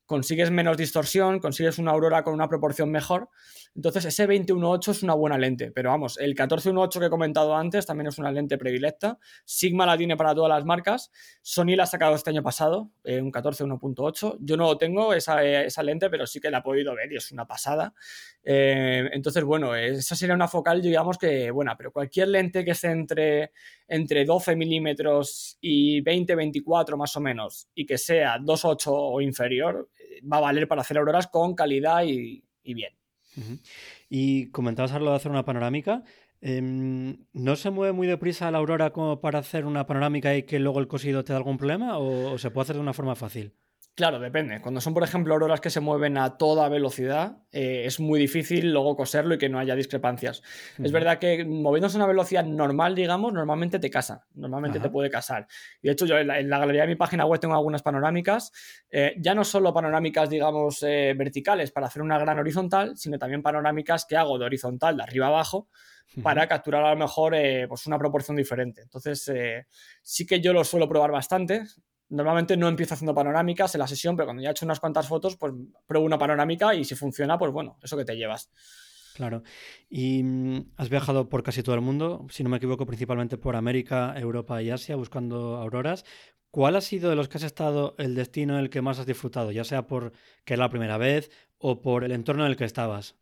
consigues 0.05 0.49
menos 0.49 0.77
distorsión, 0.77 1.41
consigues 1.41 1.77
una 1.77 1.91
aurora 1.91 2.23
con 2.23 2.33
una 2.33 2.47
proporción 2.47 2.89
mejor. 2.89 3.27
Entonces, 3.75 4.05
ese 4.05 4.27
21.8 4.27 4.91
es 4.91 5.03
una 5.03 5.13
buena 5.13 5.37
lente, 5.37 5.71
pero 5.71 5.91
vamos, 5.91 6.17
el 6.19 6.35
14.1.8 6.35 6.99
que 6.99 7.05
he 7.05 7.09
comentado 7.09 7.55
antes 7.55 7.85
también 7.85 8.07
es 8.07 8.17
una 8.17 8.31
lente 8.31 8.57
predilecta. 8.57 9.17
Sigma 9.45 9.85
la 9.85 9.97
tiene 9.97 10.17
para 10.17 10.35
todas 10.35 10.49
las 10.49 10.65
marcas. 10.65 11.11
Sony 11.41 11.75
la 11.75 11.83
ha 11.83 11.87
sacado 11.87 12.15
este 12.15 12.31
año 12.31 12.43
pasado, 12.43 12.91
eh, 13.03 13.21
un 13.21 13.31
14.1.8. 13.31 14.37
Yo 14.41 14.57
no 14.57 14.77
tengo 14.77 15.13
esa, 15.13 15.43
esa, 15.43 15.83
lente, 15.83 16.09
pero 16.09 16.27
sí 16.27 16.41
que 16.41 16.51
la 16.51 16.59
he 16.59 16.61
podido 16.61 16.95
ver 16.95 17.11
y 17.13 17.15
es 17.15 17.31
una 17.31 17.47
pasada. 17.47 17.93
Eh, 18.43 19.09
entonces, 19.13 19.43
bueno, 19.43 19.75
esa 19.75 20.15
sería 20.15 20.35
una 20.35 20.47
focal, 20.47 20.81
digamos 20.81 21.17
que 21.17 21.51
buena, 21.51 21.77
pero 21.77 21.91
cualquier 21.91 22.27
lente 22.27 22.65
que 22.65 22.71
esté 22.71 22.91
entre, 22.91 23.51
entre 23.87 24.25
12 24.25 24.55
milímetros 24.55 25.57
y 25.61 26.01
20, 26.01 26.35
24 26.35 26.97
más 26.97 27.15
o 27.15 27.21
menos, 27.21 27.67
y 27.73 27.85
que 27.85 27.97
sea 27.97 28.37
2.8 28.37 28.87
o 28.87 29.21
inferior, 29.21 29.89
eh, 29.97 30.21
va 30.31 30.37
a 30.37 30.41
valer 30.41 30.67
para 30.67 30.81
hacer 30.81 30.97
auroras 30.97 31.27
con 31.27 31.55
calidad 31.55 32.03
y, 32.03 32.43
bien. 32.63 33.00
Y 34.09 34.47
comentabas 34.51 34.91
algo 34.91 35.09
de 35.09 35.15
hacer 35.15 35.31
una 35.31 35.45
panorámica. 35.45 36.03
Em, 36.41 37.25
¿No 37.33 37.55
se 37.55 37.69
mueve 37.69 37.93
muy 37.93 38.07
deprisa 38.07 38.49
la 38.49 38.57
aurora 38.57 38.91
como 38.91 39.21
para 39.21 39.39
hacer 39.39 39.65
una 39.65 39.85
panorámica 39.85 40.35
y 40.35 40.43
que 40.43 40.59
luego 40.59 40.79
el 40.79 40.87
cosido 40.87 41.23
te 41.23 41.33
da 41.33 41.37
algún 41.37 41.57
problema? 41.57 41.97
¿O, 41.99 42.37
se 42.37 42.49
puede 42.49 42.63
hacer 42.63 42.75
de 42.77 42.81
una 42.81 42.93
forma 42.93 43.15
fácil? 43.15 43.53
Claro, 43.93 44.19
depende. 44.19 44.61
Cuando 44.61 44.79
son, 44.79 44.93
por 44.93 45.03
ejemplo, 45.03 45.33
auroras 45.33 45.59
que 45.59 45.69
se 45.69 45.81
mueven 45.81 46.17
a 46.17 46.37
toda 46.37 46.69
velocidad, 46.69 47.39
eh, 47.51 47.83
es 47.85 47.99
muy 47.99 48.21
difícil 48.21 48.71
luego 48.71 48.95
coserlo 48.95 49.35
y 49.35 49.37
que 49.37 49.49
no 49.49 49.59
haya 49.59 49.75
discrepancias. 49.75 50.41
Es 50.81 50.93
verdad 50.93 51.19
que 51.19 51.43
moviéndose 51.43 51.97
a 51.97 51.99
una 51.99 52.07
velocidad 52.07 52.45
normal, 52.45 52.95
digamos, 52.95 53.33
normalmente 53.33 53.79
te 53.79 53.89
casa, 53.89 54.25
normalmente 54.33 54.79
te 54.79 54.89
puede 54.89 55.09
casar. 55.09 55.45
Y 55.81 55.87
de 55.87 55.93
hecho, 55.93 56.05
yo 56.05 56.17
en 56.17 56.49
la, 56.49 56.59
galería 56.59 56.83
de 56.83 56.87
mi 56.87 56.95
página 56.95 57.25
web 57.25 57.41
tengo 57.41 57.53
algunas 57.53 57.83
panorámicas, 57.83 58.53
eh, 58.89 59.13
ya 59.17 59.35
no 59.35 59.43
solo 59.43 59.73
panorámicas, 59.73 60.29
digamos, 60.29 60.81
eh, 60.83 61.13
verticales 61.17 61.71
para 61.71 61.87
hacer 61.87 62.01
una 62.01 62.17
gran 62.17 62.39
horizontal, 62.39 62.95
sino 62.95 63.19
también 63.19 63.43
panorámicas 63.43 64.05
que 64.05 64.15
hago 64.15 64.39
de 64.39 64.45
horizontal, 64.45 64.95
de 64.95 65.03
arriba 65.03 65.25
a 65.25 65.29
abajo, 65.29 65.67
para 66.23 66.47
capturar 66.47 66.83
a 66.85 66.91
lo 66.91 66.97
mejor 66.97 67.35
pues 67.69 67.87
una 67.87 67.97
proporción 67.97 68.35
diferente. 68.35 68.81
Entonces, 68.81 69.31
sí 70.01 70.25
que 70.25 70.41
yo 70.41 70.51
lo 70.51 70.63
suelo 70.65 70.89
probar 70.89 71.11
bastante. 71.11 71.63
Normalmente 72.11 72.57
no 72.57 72.67
empiezo 72.67 72.93
haciendo 72.93 73.15
panorámicas 73.15 73.73
en 73.73 73.79
la 73.79 73.87
sesión, 73.87 74.15
pero 74.15 74.27
cuando 74.27 74.43
ya 74.43 74.49
he 74.49 74.51
hecho 74.51 74.65
unas 74.65 74.79
cuantas 74.79 75.07
fotos, 75.07 75.37
pues 75.37 75.53
pruebo 75.87 76.05
una 76.05 76.17
panorámica 76.17 76.75
y 76.75 76.83
si 76.83 76.93
funciona, 76.93 77.37
pues 77.37 77.51
bueno, 77.51 77.77
eso 77.81 77.95
que 77.95 78.05
te 78.05 78.17
llevas. 78.17 78.51
Claro. 79.15 79.43
Y 79.89 80.21
mm, 80.23 80.73
has 80.77 80.89
viajado 80.89 81.29
por 81.29 81.41
casi 81.41 81.63
todo 81.63 81.75
el 81.75 81.81
mundo, 81.81 82.27
si 82.29 82.43
no 82.43 82.49
me 82.49 82.57
equivoco, 82.57 82.85
principalmente 82.85 83.37
por 83.37 83.55
América, 83.55 84.13
Europa 84.17 84.61
y 84.61 84.69
Asia, 84.69 84.95
buscando 84.95 85.55
auroras. 85.55 86.03
¿Cuál 86.49 86.75
ha 86.75 86.81
sido 86.81 87.09
de 87.09 87.15
los 87.15 87.29
que 87.29 87.37
has 87.37 87.43
estado 87.43 87.95
el 87.97 88.13
destino 88.13 88.55
en 88.55 88.59
el 88.59 88.69
que 88.69 88.81
más 88.81 88.99
has 88.99 89.05
disfrutado? 89.05 89.51
Ya 89.51 89.63
sea 89.63 89.87
por 89.87 90.11
que 90.43 90.55
era 90.55 90.63
la 90.63 90.69
primera 90.69 90.97
vez 90.97 91.31
o 91.57 91.81
por 91.81 92.03
el 92.03 92.11
entorno 92.11 92.43
en 92.43 92.51
el 92.51 92.57
que 92.57 92.65
estabas. 92.65 93.15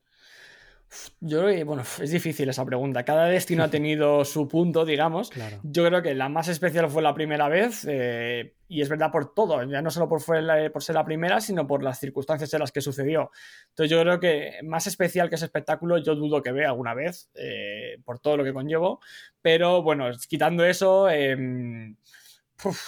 Yo 1.20 1.44
bueno, 1.66 1.84
es 2.02 2.12
difícil 2.12 2.50
esa 2.50 2.66
pregunta. 2.66 3.04
Cada 3.04 3.26
destino 3.26 3.64
ha 3.64 3.68
tenido 3.72 4.26
su 4.26 4.48
punto, 4.48 4.86
digamos. 4.86 5.32
Yo 5.64 5.86
creo 5.86 6.02
que 6.02 6.16
la 6.16 6.30
más 6.30 6.48
especial 6.48 6.90
fue 6.90 7.02
la 7.02 7.14
primera 7.14 7.48
vez, 7.48 7.86
eh, 7.90 8.56
y 8.68 8.82
es 8.82 8.90
verdad 8.90 9.12
por 9.12 9.34
todo, 9.34 9.64
ya 9.64 9.82
no 9.82 9.92
solo 9.92 10.08
por, 10.08 10.24
por 10.24 10.84
ser 10.84 10.96
la 10.96 11.06
primera, 11.06 11.42
sino 11.42 11.68
por 11.68 11.84
las 11.84 12.00
circunstancias 12.00 12.54
en 12.54 12.60
las 12.60 12.72
que 12.72 12.82
sucedió. 12.82 13.32
Entonces 13.70 13.92
yo 13.92 14.02
creo 14.02 14.20
que 14.20 14.60
más 14.64 14.88
especial 14.88 15.30
que 15.30 15.36
ese 15.36 15.46
espectáculo, 15.46 15.98
yo 15.98 16.16
dudo 16.16 16.42
que 16.42 16.52
vea 16.52 16.70
alguna 16.70 16.94
vez, 16.94 17.30
eh, 17.36 17.98
por 18.06 18.20
todo 18.20 18.38
lo 18.38 18.44
que 18.44 18.54
conllevo. 18.54 19.00
Pero 19.42 19.82
bueno, 19.82 20.10
quitando 20.28 20.66
eso, 20.66 21.08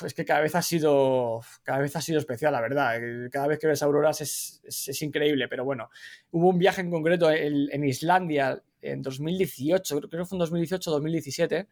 es 0.06 0.14
que 0.14 0.26
cada 0.26 0.42
vez 0.42 0.56
ha 0.56 0.62
sido 0.62 1.42
cada 1.64 1.80
vez 1.80 1.96
ha 1.96 2.02
sido 2.02 2.20
especial, 2.20 2.54
la 2.54 2.62
verdad. 2.62 3.00
Cada 3.32 3.48
vez 3.48 3.60
que 3.60 3.68
ves 3.68 3.82
auroras 3.84 4.22
es, 4.22 4.62
es, 4.66 5.02
increíble, 5.02 5.48
pero 5.48 5.64
bueno, 5.64 5.90
hubo 6.32 6.50
un 6.50 6.60
viaje 6.60 6.82
en 6.82 6.92
concreto 6.92 7.32
en, 7.32 7.84
Islandia 7.84 8.62
en 8.82 9.02
2018, 9.02 10.02
creo 10.02 10.10
que 10.10 10.26
fue 10.26 10.36
en 10.36 10.40
2018 10.40 10.92
2017. 10.92 11.68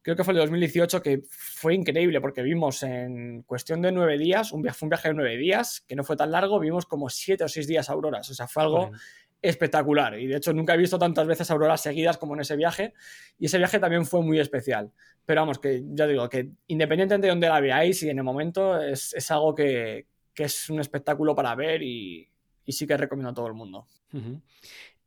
Creo 0.00 0.16
que 0.16 0.24
fue 0.24 0.32
el 0.32 0.38
2018 0.38 1.02
que 1.02 1.22
fue 1.28 1.74
increíble 1.74 2.20
porque 2.20 2.42
vimos 2.42 2.82
en 2.82 3.42
cuestión 3.42 3.82
de 3.82 3.92
nueve 3.92 4.16
días, 4.16 4.52
un 4.52 4.62
viaje, 4.62 4.78
fue 4.78 4.86
un 4.86 4.90
viaje 4.90 5.08
de 5.08 5.14
nueve 5.14 5.36
días, 5.36 5.84
que 5.86 5.96
no 5.96 6.04
fue 6.04 6.16
tan 6.16 6.30
largo, 6.30 6.58
vimos 6.60 6.86
como 6.86 7.10
siete 7.10 7.44
o 7.44 7.48
seis 7.48 7.66
días 7.66 7.90
auroras. 7.90 8.30
O 8.30 8.34
sea, 8.34 8.46
fue 8.46 8.62
algo 8.62 8.90
espectacular. 9.42 10.18
Y 10.18 10.26
de 10.26 10.36
hecho 10.36 10.52
nunca 10.52 10.74
he 10.74 10.78
visto 10.78 10.98
tantas 10.98 11.26
veces 11.26 11.50
auroras 11.50 11.80
seguidas 11.80 12.18
como 12.18 12.34
en 12.34 12.40
ese 12.40 12.56
viaje. 12.56 12.94
Y 13.38 13.46
ese 13.46 13.58
viaje 13.58 13.78
también 13.78 14.06
fue 14.06 14.22
muy 14.22 14.38
especial. 14.40 14.90
Pero 15.24 15.42
vamos, 15.42 15.58
que 15.58 15.82
ya 15.90 16.06
digo, 16.06 16.28
que 16.28 16.50
independientemente 16.66 17.26
de 17.26 17.30
dónde 17.30 17.48
la 17.48 17.60
veáis 17.60 18.02
y 18.02 18.10
en 18.10 18.18
el 18.18 18.24
momento, 18.24 18.80
es, 18.80 19.30
algo 19.30 19.54
que, 19.54 20.06
es 20.36 20.70
un 20.70 20.80
espectáculo 20.80 21.34
para 21.34 21.54
ver 21.54 21.82
y, 21.82 22.28
sí 22.66 22.86
que 22.86 22.96
recomiendo 22.96 23.30
a 23.30 23.34
todo 23.34 23.46
el 23.46 23.54
mundo. 23.54 23.86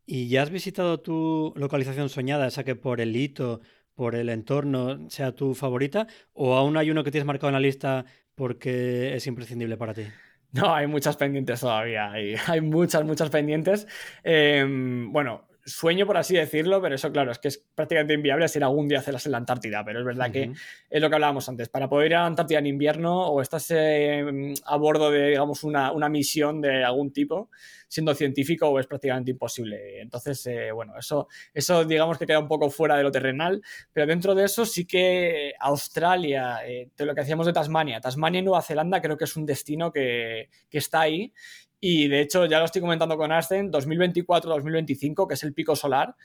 ¿Y 0.06 0.28
ya 0.28 0.44
has 0.44 0.50
visitado 0.50 1.00
tu 1.00 1.54
localización 1.56 2.10
soñada, 2.10 2.48
esa 2.48 2.64
que 2.64 2.76
por 2.76 3.02
el 3.02 3.16
hito, 3.16 3.62
por 3.96 4.16
el 4.16 4.30
entorno, 4.30 5.10
sea 5.10 5.34
tu 5.34 5.54
favorita? 5.54 6.08
¿O 6.34 6.56
aún 6.56 6.78
hay 6.78 6.92
uno 6.92 7.04
que 7.04 7.12
tienes 7.12 7.26
marcado 7.26 7.50
en 7.50 7.54
la 7.54 7.60
lista 7.60 8.06
porque 8.36 9.16
es 9.16 9.28
imprescindible 9.28 9.78
para 9.78 9.94
ti? 9.94 10.04
No, 10.52 10.74
hay 10.74 10.88
muchas 10.88 11.16
pendientes 11.18 11.62
todavía. 11.62 12.12
Hay, 12.12 12.36
hay 12.48 12.62
muchas, 12.62 13.04
muchas 13.06 13.30
pendientes. 13.30 13.88
Em, 14.24 15.12
bueno, 15.12 15.48
sueño, 15.66 16.06
por 16.06 16.18
así 16.18 16.36
decirlo, 16.36 16.82
pero 16.82 16.96
eso, 16.96 17.12
claro, 17.12 17.32
es 17.32 17.40
que 17.40 17.50
es 17.50 17.64
prácticamente 17.76 18.14
inviable 18.14 18.48
si 18.48 18.62
algún 18.62 18.88
día 18.88 19.00
hacerlas 19.00 19.26
en 19.26 19.34
la 19.34 19.38
Antártida, 19.38 19.84
pero 19.84 20.00
es 20.00 20.06
verdad 20.06 20.32
que 20.32 20.52
es 20.90 21.02
lo 21.02 21.10
que 21.10 21.16
hablábamos 21.16 21.48
antes. 21.50 21.70
Para 21.70 21.90
poder 21.90 22.08
ir 22.08 22.16
a 22.16 22.22
la 22.22 22.26
Antártida 22.28 22.60
en 22.60 22.68
invierno 22.68 23.28
o 23.28 23.42
estás 23.42 23.72
em, 23.72 24.54
a 24.66 24.78
bordo 24.78 25.12
de, 25.12 25.30
digamos, 25.30 25.64
una, 25.64 25.92
una, 25.92 26.10
misión 26.10 26.62
de 26.62 26.84
algún 26.84 27.12
tipo, 27.12 27.50
siendo 27.88 28.14
científico, 28.14 28.80
es 28.80 28.88
prácticamente 28.88 29.32
imposible. 29.32 30.02
Entonces, 30.02 30.46
eh, 30.48 30.72
bueno, 30.72 30.98
eso, 30.98 31.28
eso 31.54 31.86
digamos 31.86 32.18
que 32.18 32.26
queda 32.26 32.40
un 32.40 32.48
poco 32.48 32.70
fuera 32.70 32.96
de 32.98 33.04
lo 33.04 33.12
terrenal, 33.12 33.62
pero 33.94 34.08
dentro 34.08 34.36
de 34.36 34.46
eso 34.46 34.66
sí 34.66 34.86
que 34.86 35.54
Australia, 35.60 36.60
eh, 36.66 36.90
de 36.96 37.06
lo 37.06 37.14
que 37.14 37.22
hacíamos 37.22 37.46
de 37.46 37.54
Tasmania, 37.54 38.02
Tasmania 38.02 38.40
y 38.40 38.44
Nueva 38.44 38.62
Zelanda 38.62 39.02
creo 39.02 39.18
que 39.18 39.26
es 39.26 39.36
un 39.36 39.46
destino 39.46 39.92
que, 39.92 40.50
que 40.70 40.78
está 40.78 41.02
ahí 41.02 41.34
y 41.82 42.08
de 42.08 42.22
hecho, 42.22 42.46
ya 42.46 42.60
lo 42.60 42.66
estoy 42.66 42.80
comentando 42.80 43.18
con 43.18 43.32
Ascen, 43.32 43.72
2024-2025, 43.72 45.28
que 45.28 45.34
es 45.34 45.44
el 45.44 45.54
pico 45.54 45.76
solar, 45.76 46.16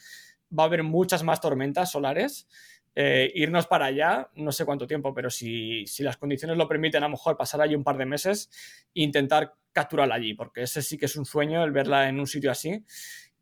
va 0.56 0.64
a 0.64 0.66
haber 0.66 0.82
muchas 0.82 1.24
más 1.24 1.40
tormentas 1.40 1.90
solares. 1.90 2.46
Eh, 2.94 3.30
irnos 3.34 3.66
para 3.66 3.86
allá, 3.86 4.30
no 4.36 4.52
sé 4.52 4.64
cuánto 4.64 4.86
tiempo, 4.86 5.12
pero 5.12 5.28
si, 5.28 5.86
si, 5.86 6.02
las 6.02 6.16
condiciones 6.16 6.56
lo 6.56 6.68
permiten, 6.68 7.02
a 7.02 7.06
lo 7.06 7.12
mejor 7.12 7.36
pasar 7.36 7.60
allí 7.60 7.74
un 7.74 7.84
par 7.84 7.98
de 7.98 8.06
meses 8.06 8.48
e 8.94 9.02
intentar 9.02 9.54
capturarla 9.72 10.14
allí, 10.14 10.32
porque 10.32 10.62
ese 10.62 10.80
sí 10.80 10.96
que 10.96 11.04
es 11.04 11.16
un 11.16 11.26
sueño 11.26 11.62
el 11.62 11.72
verla 11.72 12.08
en 12.08 12.18
un 12.18 12.26
sitio 12.26 12.50
así 12.50 12.82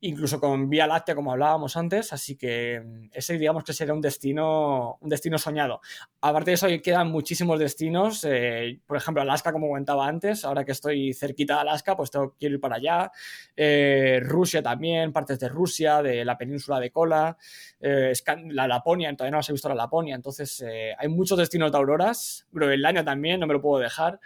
incluso 0.04 0.38
con 0.38 0.68
Vía 0.68 0.86
Láctea, 0.86 1.14
como 1.14 1.32
hablábamos 1.32 1.76
antes, 1.76 2.12
así 2.12 2.36
que 2.36 2.80
mm, 2.84 3.08
ese 3.12 3.38
digamos 3.38 3.64
que 3.64 3.72
sería 3.72 3.94
un 3.94 4.00
destino, 4.00 4.98
un 5.00 5.08
destino 5.08 5.38
soñado. 5.38 5.80
Aparte 6.20 6.50
de 6.50 6.54
eso, 6.54 6.66
quedan 6.82 7.10
muchísimos 7.10 7.58
destinos, 7.58 8.24
eh, 8.24 8.80
por 8.86 8.96
ejemplo, 8.96 9.22
Alaska, 9.22 9.52
como 9.52 9.68
comentaba 9.68 10.06
antes, 10.06 10.44
ahora 10.44 10.64
que 10.64 10.72
estoy 10.72 11.14
cerquita 11.14 11.54
de 11.54 11.60
Alaska, 11.60 11.96
pues 11.96 12.10
tengo, 12.10 12.34
quiero 12.38 12.56
ir 12.56 12.60
para 12.60 12.76
allá, 12.76 13.12
eh, 13.56 14.20
Rusia 14.22 14.62
también, 14.62 15.12
partes 15.12 15.38
de 15.40 15.48
Rusia, 15.48 16.02
de 16.02 16.24
la 16.24 16.36
península 16.36 16.80
de 16.80 16.90
Kola, 16.90 17.36
eh, 17.80 18.12
la 18.48 18.68
Laponia, 18.68 19.14
todavía 19.16 19.32
no 19.32 19.38
las 19.38 19.48
he 19.48 19.52
visto 19.52 19.68
la 19.68 19.74
Laponia, 19.74 20.14
entonces 20.14 20.64
hay 20.98 21.08
muchos 21.08 21.38
destinos 21.38 21.72
de 21.72 21.78
auroras, 21.78 22.46
Groenlandia 22.52 23.04
también, 23.04 23.40
no 23.40 23.46
me 23.46 23.54
lo 23.54 23.60
puedo 23.60 23.82
dejar 23.82 24.20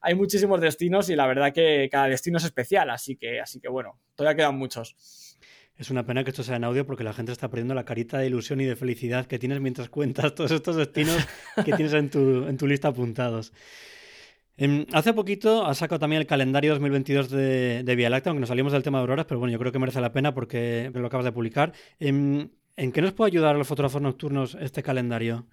hay 0.00 0.14
muchísimos 0.14 0.60
destinos 0.60 1.10
y 1.10 1.16
la 1.16 1.26
verdad 1.26 1.52
que 1.52 1.88
cada 1.90 2.08
destino 2.08 2.38
es 2.38 2.44
especial, 2.44 2.90
así 2.90 3.16
que, 3.16 3.40
así 3.40 3.60
que 3.60 3.68
bueno, 3.68 3.98
todavía 4.14 4.36
quedan 4.36 4.56
muchos. 4.56 5.38
Es 5.76 5.90
una 5.90 6.04
pena 6.04 6.24
que 6.24 6.30
esto 6.30 6.42
sea 6.42 6.56
en 6.56 6.64
audio 6.64 6.84
porque 6.84 7.04
la 7.04 7.14
gente 7.14 7.32
está 7.32 7.48
perdiendo 7.48 7.74
la 7.74 7.84
carita 7.84 8.18
de 8.18 8.26
ilusión 8.26 8.60
y 8.60 8.66
de 8.66 8.76
felicidad 8.76 9.26
que 9.26 9.38
tienes 9.38 9.60
mientras 9.60 9.88
cuentas 9.88 10.34
todos 10.34 10.50
estos 10.50 10.76
destinos 10.76 11.26
que 11.64 11.72
tienes 11.72 11.94
en 11.94 12.10
tu, 12.10 12.46
en 12.46 12.56
tu 12.56 12.66
lista 12.66 12.88
apuntados. 12.88 13.52
Em, 14.58 14.84
hace 14.92 15.14
poquito 15.14 15.64
has 15.64 15.78
sacado 15.78 15.98
también 15.98 16.20
el 16.20 16.26
calendario 16.26 16.72
2022 16.72 17.30
de, 17.30 17.82
de 17.82 17.96
Vía 17.96 18.10
Láctea, 18.10 18.30
aunque 18.30 18.40
nos 18.40 18.50
salimos 18.50 18.74
del 18.74 18.82
tema 18.82 18.98
de 18.98 19.02
auroras, 19.02 19.24
pero 19.24 19.38
bueno, 19.40 19.52
yo 19.52 19.58
creo 19.58 19.72
que 19.72 19.78
merece 19.78 20.02
la 20.02 20.12
pena 20.12 20.34
porque 20.34 20.90
lo 20.92 21.06
acabas 21.06 21.24
de 21.24 21.32
publicar. 21.32 21.72
¿En, 21.98 22.40
em, 22.40 22.50
¿En 22.76 22.92
qué 22.92 23.02
nos 23.02 23.12
puede 23.12 23.30
ayudar 23.30 23.54
a 23.54 23.58
los 23.58 23.66
fotógrafos 23.66 24.02
nocturnos 24.02 24.56
este 24.60 24.82
calendario? 24.82 25.46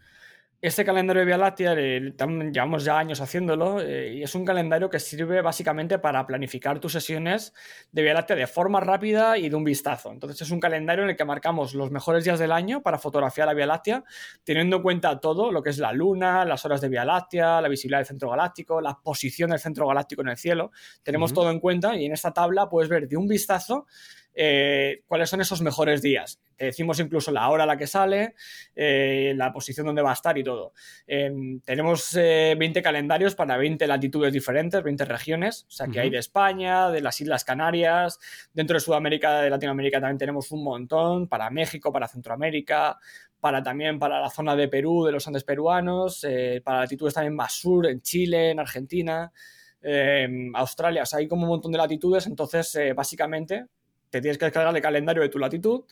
Este 0.59 0.83
calendario 0.83 1.19
de 1.19 1.27
Vía 1.27 1.37
Láctea 1.37 1.75
llevamos 1.75 2.83
ya 2.83 2.97
años 2.97 3.21
haciéndolo 3.21 3.79
eh, 3.79 4.15
y 4.15 4.23
es 4.23 4.33
un 4.33 4.43
calendario 4.43 4.89
que 4.89 4.99
sirve 4.99 5.39
básicamente 5.43 5.99
para 5.99 6.25
planificar 6.25 6.79
tus 6.79 6.93
sesiones 6.93 7.53
de 7.91 8.01
Vía 8.01 8.15
Láctea 8.15 8.35
de 8.35 8.47
forma 8.47 8.79
rápida 8.79 9.37
y 9.37 9.49
de 9.49 9.55
un 9.55 9.63
vistazo. 9.63 10.11
Entonces 10.11 10.41
es 10.41 10.49
un 10.49 10.59
calendario 10.59 11.03
en 11.03 11.11
el 11.11 11.15
que 11.15 11.25
marcamos 11.25 11.75
los 11.75 11.91
mejores 11.91 12.23
días 12.23 12.39
del 12.39 12.51
año 12.51 12.81
para 12.81 12.97
fotografiar 12.97 13.47
la 13.47 13.53
Vía 13.53 13.67
Láctea, 13.67 14.03
teniendo 14.43 14.77
en 14.77 14.81
cuenta 14.81 15.19
todo 15.19 15.51
lo 15.51 15.61
que 15.61 15.69
es 15.69 15.77
la 15.77 15.93
luna, 15.93 16.43
las 16.43 16.65
horas 16.65 16.81
de 16.81 16.89
Vía 16.89 17.05
Láctea, 17.05 17.61
la 17.61 17.67
visibilidad 17.67 17.99
del 17.99 18.07
centro 18.07 18.31
galáctico, 18.31 18.81
la 18.81 18.97
posición 18.99 19.51
del 19.51 19.59
centro 19.59 19.87
galáctico 19.87 20.23
en 20.23 20.29
el 20.29 20.37
cielo. 20.37 20.71
Tenemos 21.03 21.35
todo 21.35 21.51
en 21.51 21.59
cuenta 21.59 21.95
y 21.95 22.07
en 22.07 22.13
esta 22.13 22.33
tabla 22.33 22.67
puedes 22.67 22.89
ver 22.89 23.07
de 23.07 23.15
un 23.15 23.27
vistazo 23.27 23.85
eh, 24.39 25.01
cuáles 25.07 25.31
son 25.31 25.41
esos 25.41 25.63
mejores 25.63 26.03
días. 26.03 26.39
Te 26.55 26.65
decimos 26.65 26.99
incluso 26.99 27.31
la 27.31 27.49
hora 27.49 27.63
a 27.63 27.65
la 27.65 27.75
que 27.75 27.87
sale, 27.87 28.35
eh, 28.75 29.33
la 29.35 29.51
posición 29.51 29.87
donde 29.87 30.03
va 30.03 30.11
a 30.11 30.13
estar 30.13 30.37
y 30.37 30.43
todo. 30.43 30.73
Em, 31.07 31.59
tenemos 31.61 32.13
20 32.13 32.83
calendarios 32.83 33.33
para 33.33 33.57
20 33.57 33.87
latitudes 33.87 34.31
diferentes, 34.31 34.83
20 34.83 35.05
regiones, 35.05 35.65
o 35.67 35.71
sea 35.71 35.87
que 35.87 35.99
hay 35.99 36.11
de 36.11 36.19
España, 36.19 36.91
de 36.91 37.01
las 37.01 37.19
Islas 37.19 37.43
Canarias, 37.43 38.19
dentro 38.53 38.75
de 38.75 38.79
Sudamérica, 38.79 39.41
de 39.41 39.49
Latinoamérica 39.49 39.99
también 39.99 40.19
tenemos 40.19 40.51
un 40.51 40.63
montón, 40.63 41.27
para 41.27 41.49
México, 41.49 41.91
para 41.91 42.07
Centroamérica, 42.07 42.99
para 43.39 43.63
también 43.63 43.97
para 43.97 44.21
la 44.21 44.29
zona 44.29 44.55
de 44.55 44.67
Perú, 44.67 45.03
de 45.03 45.13
los 45.13 45.27
Andes 45.27 45.43
peruanos, 45.43 46.25
para 46.63 46.81
latitudes 46.81 47.15
también 47.15 47.35
más 47.35 47.53
sur, 47.53 47.87
en 47.87 48.01
Chile, 48.01 48.51
en 48.51 48.59
Argentina. 48.59 49.31
Em, 49.81 50.55
Australia, 50.55 51.03
o 51.03 51.05
sea, 51.05 51.19
hay 51.19 51.27
como 51.27 51.43
un 51.43 51.49
montón 51.49 51.71
de 51.71 51.77
latitudes, 51.77 52.27
entonces 52.27 52.73
eh, 52.75 52.93
básicamente 52.93 53.67
te 54.09 54.21
tienes 54.21 54.37
que 54.37 54.45
descargar 54.45 54.75
el 54.75 54.81
calendario 54.81 55.21
de 55.21 55.29
tu 55.29 55.39
latitud 55.39 55.83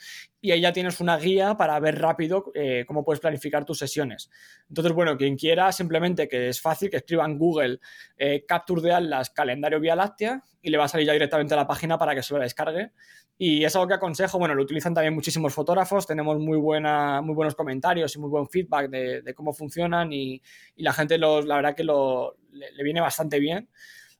y 0.41 0.51
ahí 0.51 0.61
ya 0.61 0.71
tienes 0.71 0.99
una 0.99 1.17
guía 1.17 1.55
para 1.55 1.79
ver 1.79 1.99
rápido 1.99 2.51
eh, 2.53 2.85
cómo 2.87 3.03
puedes 3.03 3.19
planificar 3.19 3.65
tus 3.65 3.79
sesiones. 3.79 4.29
Entonces, 4.69 4.93
bueno, 4.93 5.17
quien 5.17 5.35
quiera, 5.35 5.71
simplemente 5.71 6.27
que 6.27 6.49
es 6.49 6.61
fácil 6.61 6.89
que 6.89 6.97
escriba 6.97 7.25
en 7.25 7.37
Google 7.37 7.79
eh, 8.17 8.45
Capture 8.47 8.81
de 8.81 8.93
Atlas 8.93 9.29
calendario 9.29 9.79
Vía 9.79 9.95
Láctea 9.95 10.41
y 10.61 10.69
le 10.69 10.77
va 10.77 10.85
a 10.85 10.87
salir 10.87 11.07
ya 11.07 11.13
directamente 11.13 11.53
a 11.53 11.57
la 11.57 11.67
página 11.67 11.97
para 11.97 12.15
que 12.15 12.23
se 12.23 12.33
lo 12.33 12.39
descargue. 12.39 12.91
Y 13.37 13.65
es 13.65 13.75
algo 13.75 13.87
que 13.87 13.95
aconsejo, 13.95 14.39
bueno, 14.39 14.55
lo 14.55 14.63
utilizan 14.63 14.93
también 14.93 15.13
muchísimos 15.13 15.53
fotógrafos, 15.53 16.07
tenemos 16.07 16.39
muy, 16.39 16.57
buena, 16.57 17.21
muy 17.21 17.35
buenos 17.35 17.53
comentarios 17.53 18.15
y 18.15 18.19
muy 18.19 18.29
buen 18.29 18.47
feedback 18.47 18.89
de, 18.89 19.33
cómo 19.35 19.51
funcionan 19.51 20.13
y, 20.13 20.41
la 20.77 20.93
gente, 20.93 21.17
los, 21.17 21.45
la 21.45 21.57
verdad 21.57 21.75
que 21.75 21.83
lo, 21.83 22.37
le 22.51 22.83
viene 22.83 23.01
bastante 23.01 23.39
bien. 23.39 23.67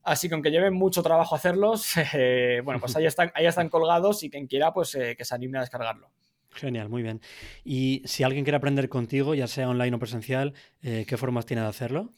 Así 0.06 0.30
que 0.30 0.36
aunque 0.36 0.52
lleven 0.52 0.76
mucho 0.76 1.02
trabajo 1.02 1.36
hacerlos, 1.36 1.94
eh, 2.14 2.62
bueno, 2.64 2.80
pues 2.80 2.96
ahí 2.96 3.08
están, 3.08 3.32
ahí 3.34 3.48
están 3.48 3.70
colgados 3.70 4.24
y 4.24 4.30
quien 4.30 4.46
quiera, 4.46 4.72
pues 4.72 4.94
eh, 4.96 5.16
que 5.18 5.26
se 5.26 5.34
anime 5.34 5.58
a 5.58 5.62
descargarlo. 5.62 6.12
Genial, 6.52 6.88
muy 6.88 7.02
bien. 7.02 7.22
Y 7.66 8.02
si 8.06 8.24
alguien 8.24 8.46
quiere 8.46 8.58
aprender 8.58 8.88
contigo, 8.88 9.36
ya 9.36 9.48
sea 9.48 9.68
online 9.68 9.96
o 9.96 10.00
presencial, 10.00 10.54
eh, 10.84 11.06
¿qué 11.08 11.18
formas 11.18 11.46
tiene 11.46 11.64
de 11.64 11.68
hacerlo? 11.68 12.14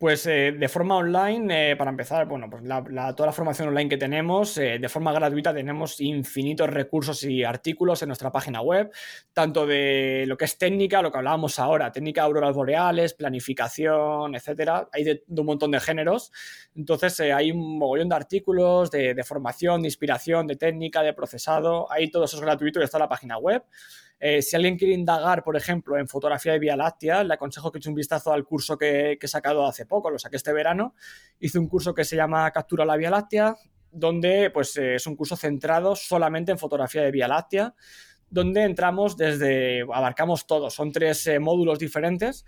Pues 0.00 0.24
eh, 0.24 0.52
de 0.52 0.68
forma 0.70 0.96
online, 0.96 1.72
eh, 1.72 1.76
para 1.76 1.90
empezar, 1.90 2.26
bueno, 2.26 2.48
pues 2.48 2.62
toda 2.64 3.26
la 3.26 3.32
formación 3.32 3.68
online 3.68 3.90
que 3.90 3.98
tenemos, 3.98 4.56
eh, 4.56 4.78
de 4.80 4.88
forma 4.88 5.12
gratuita 5.12 5.52
tenemos 5.52 6.00
infinitos 6.00 6.70
recursos 6.70 7.22
y 7.22 7.44
artículos 7.44 8.00
en 8.00 8.08
nuestra 8.08 8.32
página 8.32 8.62
web, 8.62 8.90
tanto 9.34 9.66
de 9.66 10.24
lo 10.26 10.38
que 10.38 10.46
es 10.46 10.56
técnica, 10.56 11.02
lo 11.02 11.12
que 11.12 11.18
hablábamos 11.18 11.58
ahora, 11.58 11.92
técnica 11.92 12.22
de 12.22 12.28
auroras 12.28 12.54
boreales, 12.54 13.12
planificación, 13.12 14.34
etcétera, 14.34 14.88
hay 14.90 15.04
de, 15.04 15.22
un 15.28 15.44
montón 15.44 15.70
de 15.70 15.80
géneros. 15.80 16.32
Entonces 16.74 17.20
hay 17.20 17.52
un 17.52 17.78
mogollón 17.78 18.08
de 18.08 18.14
artículos 18.14 18.90
de, 18.90 19.12
de, 19.12 19.22
formación, 19.22 19.82
de 19.82 19.88
inspiración, 19.88 20.46
de 20.46 20.56
técnica, 20.56 21.02
de 21.02 21.12
procesado, 21.12 21.92
ahí 21.92 22.10
todo 22.10 22.24
eso 22.24 22.38
es 22.38 22.42
gratuito 22.42 22.80
y 22.80 22.84
está 22.84 22.96
en 22.96 23.02
la 23.02 23.08
página 23.10 23.36
web. 23.36 23.64
Eh, 24.22 24.42
si 24.42 24.54
alguien 24.54 24.76
quiere 24.76 24.92
indagar, 24.92 25.42
por 25.42 25.56
ejemplo, 25.56 25.96
en 25.96 26.06
fotografía 26.06 26.52
de 26.52 26.58
Vía 26.58 26.76
Láctea, 26.76 27.24
le 27.24 27.32
aconsejo 27.32 27.72
que 27.72 27.78
eche 27.78 27.88
un 27.88 27.94
vistazo 27.94 28.32
al 28.34 28.44
curso 28.44 28.76
que, 28.76 29.18
he 29.20 29.28
sacado 29.28 29.66
hace 29.66 29.86
poco, 29.86 30.10
lo 30.10 30.18
saqué 30.18 30.36
este 30.36 30.52
verano. 30.52 30.94
Hice 31.38 31.58
un 31.58 31.66
curso 31.66 31.94
que 31.94 32.04
se 32.04 32.16
llama 32.16 32.50
Captura 32.50 32.84
la 32.84 32.96
Vía 32.96 33.08
Láctea, 33.08 33.56
donde 33.90 34.50
pues, 34.50 34.76
eh, 34.76 34.96
es 34.96 35.06
un 35.06 35.16
curso 35.16 35.36
centrado 35.36 35.96
solamente 35.96 36.52
en 36.52 36.58
fotografía 36.58 37.02
de 37.02 37.10
Vía 37.10 37.28
Láctea, 37.28 37.74
donde 38.30 38.62
entramos 38.62 39.16
desde, 39.16 39.82
abarcamos 39.92 40.46
todo, 40.46 40.70
son 40.70 40.92
tres 40.92 41.26
eh, 41.26 41.38
módulos 41.38 41.78
diferentes 41.78 42.44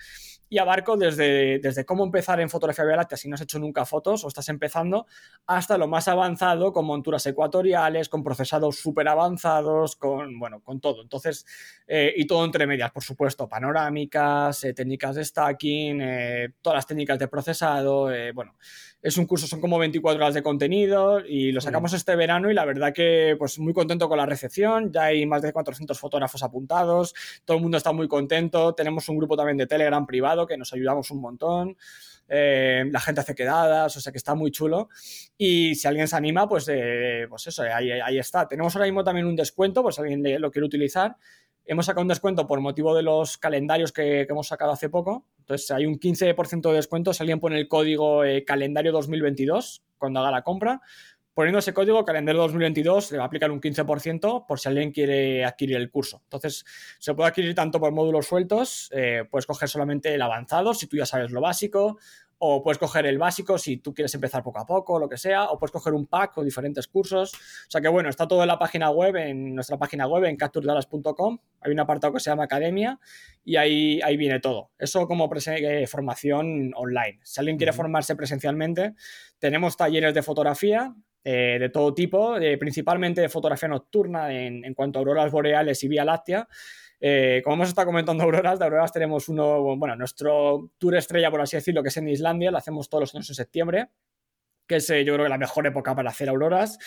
y 0.53 0.59
abarco 0.59 0.99
desde, 0.99 1.61
desde 1.61 1.87
cómo 1.87 2.05
empezar 2.05 2.39
en 2.39 2.51
fotografía 2.51 2.85
vía 2.85 2.97
láctea 2.97 3.17
si 3.17 3.27
no 3.27 3.37
has 3.37 3.41
hecho 3.41 3.59
nunca 3.59 3.87
fotos 3.87 4.23
o 4.23 4.29
estás 4.29 4.51
empezando, 4.51 5.07
hasta 5.47 5.79
lo 5.79 5.89
más 5.89 6.09
avanzado 6.09 6.75
con 6.75 6.85
monturas 6.85 7.25
ecuatoriales, 7.25 8.11
con 8.11 8.23
procesados 8.23 8.77
súper 8.77 9.09
avanzados, 9.09 9.97
con, 9.97 10.39
bueno, 10.39 10.61
con 10.63 10.79
todo. 10.79 11.01
Entonces, 11.01 11.47
eh, 11.87 12.13
y 12.15 12.27
todo 12.27 12.45
entre 12.45 12.67
medias, 12.67 12.91
por 12.91 13.03
supuesto, 13.03 13.49
panorámicas, 13.49 14.63
eh, 14.65 14.75
técnicas 14.75 15.17
de 15.17 15.25
stacking, 15.25 16.01
eh, 16.03 16.49
todas 16.61 16.77
las 16.77 16.87
técnicas 16.87 17.19
de 17.19 17.29
procesado, 17.29 18.11
bueno, 18.35 18.55
es 19.03 19.17
un 19.17 19.27
curso, 19.27 19.47
son 19.49 19.61
como 19.61 19.79
24 19.79 20.23
horas 20.23 20.35
de 20.35 20.43
contenido 20.43 21.21
y 21.27 21.51
lo 21.51 21.61
sacamos 21.61 21.93
este 21.93 22.15
verano 22.15 22.51
y 22.51 22.55
la 22.55 22.65
verdad 22.65 22.93
que 22.93 23.35
pues 23.39 23.59
muy 23.59 23.73
contento 23.73 24.09
con 24.09 24.17
la 24.17 24.27
recepción, 24.27 24.93
ya 24.93 25.05
hay 25.05 25.27
más 25.27 25.43
de 25.43 25.53
400 25.53 25.99
fotógrafos 25.99 26.43
apuntados, 26.45 27.15
todo 27.45 27.57
el 27.57 27.63
mundo 27.63 27.77
está 27.77 27.93
muy 27.93 28.07
contento, 28.07 28.75
tenemos 28.75 29.09
un 29.09 29.19
grupo 29.19 29.37
también 29.37 29.57
de 29.57 29.67
Telegram 29.67 30.07
privado 30.07 30.47
que 30.47 30.57
nos 30.57 30.73
ayudamos 30.73 31.11
un 31.11 31.21
montón. 31.21 31.77
Eh, 32.29 32.85
la 32.91 33.01
gente 33.01 33.21
hace 33.21 33.35
quedadas, 33.35 33.95
o 33.95 34.01
sea 34.01 34.11
que 34.11 34.17
está 34.17 34.35
muy 34.35 34.51
chulo. 34.51 34.89
Y 35.37 35.75
si 35.75 35.87
alguien 35.87 36.09
se 36.09 36.17
anima, 36.17 36.49
pues, 36.49 36.67
eh, 36.73 37.27
pues 37.29 37.47
eso, 37.47 37.63
ahí, 37.63 37.91
ahí, 37.91 38.19
está. 38.19 38.49
Tenemos 38.49 38.75
ahora 38.75 38.87
mismo 38.87 39.05
también 39.05 39.27
un 39.27 39.37
descuento, 39.37 39.83
pues 39.83 39.97
si 39.97 40.01
alguien 40.01 40.41
lo 40.41 40.51
quiere 40.51 40.65
utilizar. 40.65 41.17
Hemos 41.65 41.87
sacado 41.87 42.03
un 42.03 42.09
descuento 42.09 42.47
por 42.47 42.61
motivo 42.61 42.95
de 42.95 43.03
los 43.03 43.39
calendarios 43.39 43.93
que, 43.93 44.23
hemos 44.23 44.49
sacado 44.49 44.73
hace 44.73 44.89
poco. 44.89 45.27
Entonces 45.43 45.71
hay 45.73 45.87
un 45.87 45.99
15% 45.99 46.71
de 46.71 46.77
descuento 46.77 47.13
si 47.13 47.23
alguien 47.23 47.41
pone 47.41 47.59
el 47.59 47.69
código 47.69 48.25
eh, 48.25 48.45
calendario 48.45 48.93
2022 48.93 49.83
cuando 49.99 50.21
haga 50.21 50.31
la 50.31 50.43
compra. 50.43 50.81
Poniendo 51.35 51.61
ese 51.61 51.73
código 51.73 52.05
calendario 52.05 52.43
2022 52.43 53.13
le 53.13 53.19
va 53.19 53.25
a 53.25 53.27
aplicar 53.27 53.51
un 53.51 53.61
15% 53.61 54.47
por 54.47 54.61
si 54.61 54.69
alguien 54.69 54.93
quiere 54.93 55.45
adquirir 55.45 55.77
el 55.77 55.91
curso. 55.91 56.21
Entonces 56.25 56.65
se 56.99 57.15
puede 57.15 57.31
adquirir 57.31 57.55
tanto 57.55 57.81
por 57.81 57.91
módulos 57.91 58.27
sueltos, 58.27 58.91
eh, 58.93 59.25
puedes 59.31 59.47
coger 59.47 59.69
solamente 59.69 60.15
el 60.15 60.23
avanzado 60.23 60.75
si 60.75 60.87
tú 60.87 60.99
ya 60.99 61.07
sabes 61.07 61.31
lo 61.31 61.41
básico, 61.41 61.99
o 62.45 62.61
puedes 62.61 62.79
coger 62.79 63.07
el 63.07 63.19
básico 63.19 63.57
si 63.57 63.77
tú 63.77 63.95
quieres 63.95 64.13
empezar 64.15 64.43
poco 64.43 64.59
a 64.59 64.67
poco, 64.67 64.99
lo 64.99 65.09
que 65.09 65.17
sea, 65.17 65.45
o 65.45 65.59
puedes 65.61 65.71
coger 65.71 65.93
un 65.93 66.07
pack 66.07 66.35
con 66.35 66.45
diferentes 66.45 66.89
cursos. 66.89 67.33
O 67.35 67.71
sea 67.71 67.81
que 67.81 67.87
bueno, 67.87 68.09
está 68.09 68.27
todo 68.27 68.43
en 68.43 68.49
la 68.49 68.59
página 68.59 68.91
web, 68.91 69.15
en 69.15 69.55
nuestra 69.55 69.79
página 69.79 70.09
web, 70.09 70.25
en 70.25 70.35
capturedalas.com. 70.35 71.39
Hay 71.61 71.71
un 71.71 71.79
apartado 71.79 72.13
que 72.13 72.19
se 72.19 72.31
llama 72.31 72.43
Academia 72.43 72.99
y 73.45 73.55
ahí, 73.55 74.01
ahí 74.03 74.17
viene 74.17 74.41
todo. 74.41 74.73
Eso 74.77 75.07
como 75.07 75.31
eh, 75.33 75.87
formación 75.87 76.73
online. 76.75 77.21
Si 77.23 77.39
alguien 77.39 77.59
quiere 77.59 77.73
formarse 77.73 78.17
presencialmente, 78.17 78.95
tenemos 79.39 79.77
talleres 79.77 80.13
de 80.13 80.23
fotografía. 80.23 80.93
Eh, 81.25 81.59
de 81.61 81.69
todo 81.69 81.95
tipo, 81.95 82.37
eh, 82.39 82.59
principalmente 82.59 83.21
de 83.21 83.29
fotografía 83.29 83.69
nocturna 83.69 84.33
en, 84.33 84.65
en 84.65 84.75
cuanto 84.75 84.99
a 84.99 85.01
auroras 85.03 85.31
boreales 85.31 85.85
y 85.85 85.87
vía 85.87 86.05
láctea, 86.05 86.49
eh, 87.05 87.43
como 87.43 87.55
hemos 87.55 87.69
estado 87.69 87.87
comentando 87.87 88.23
Auroras, 88.23 88.61
de 88.61 88.65
Auroras 88.65 88.93
tenemos 88.93 89.29
uno, 89.29 89.77
bueno, 89.77 89.97
nuestro 89.97 90.71
tour 90.79 90.95
estrella, 90.95 91.33
por 91.33 91.41
así 91.41 91.57
decirlo, 91.57 91.83
que 91.83 91.89
es 91.89 91.97
en 91.97 92.09
Islandia, 92.09 92.53
lo 92.53 92.59
hacemos 92.59 92.89
todos 92.89 93.03
los 93.03 93.15
años 93.17 93.29
en 93.29 93.35
septiembre, 93.35 93.89
que 94.69 94.77
es 94.77 94.89
eh, 94.91 95.05
yo 95.05 95.15
creo 95.15 95.27
la 95.27 95.37
mejor 95.37 95.67
época 95.67 95.97
para 95.97 96.11
hacer 96.11 96.29
auroras 96.29 96.79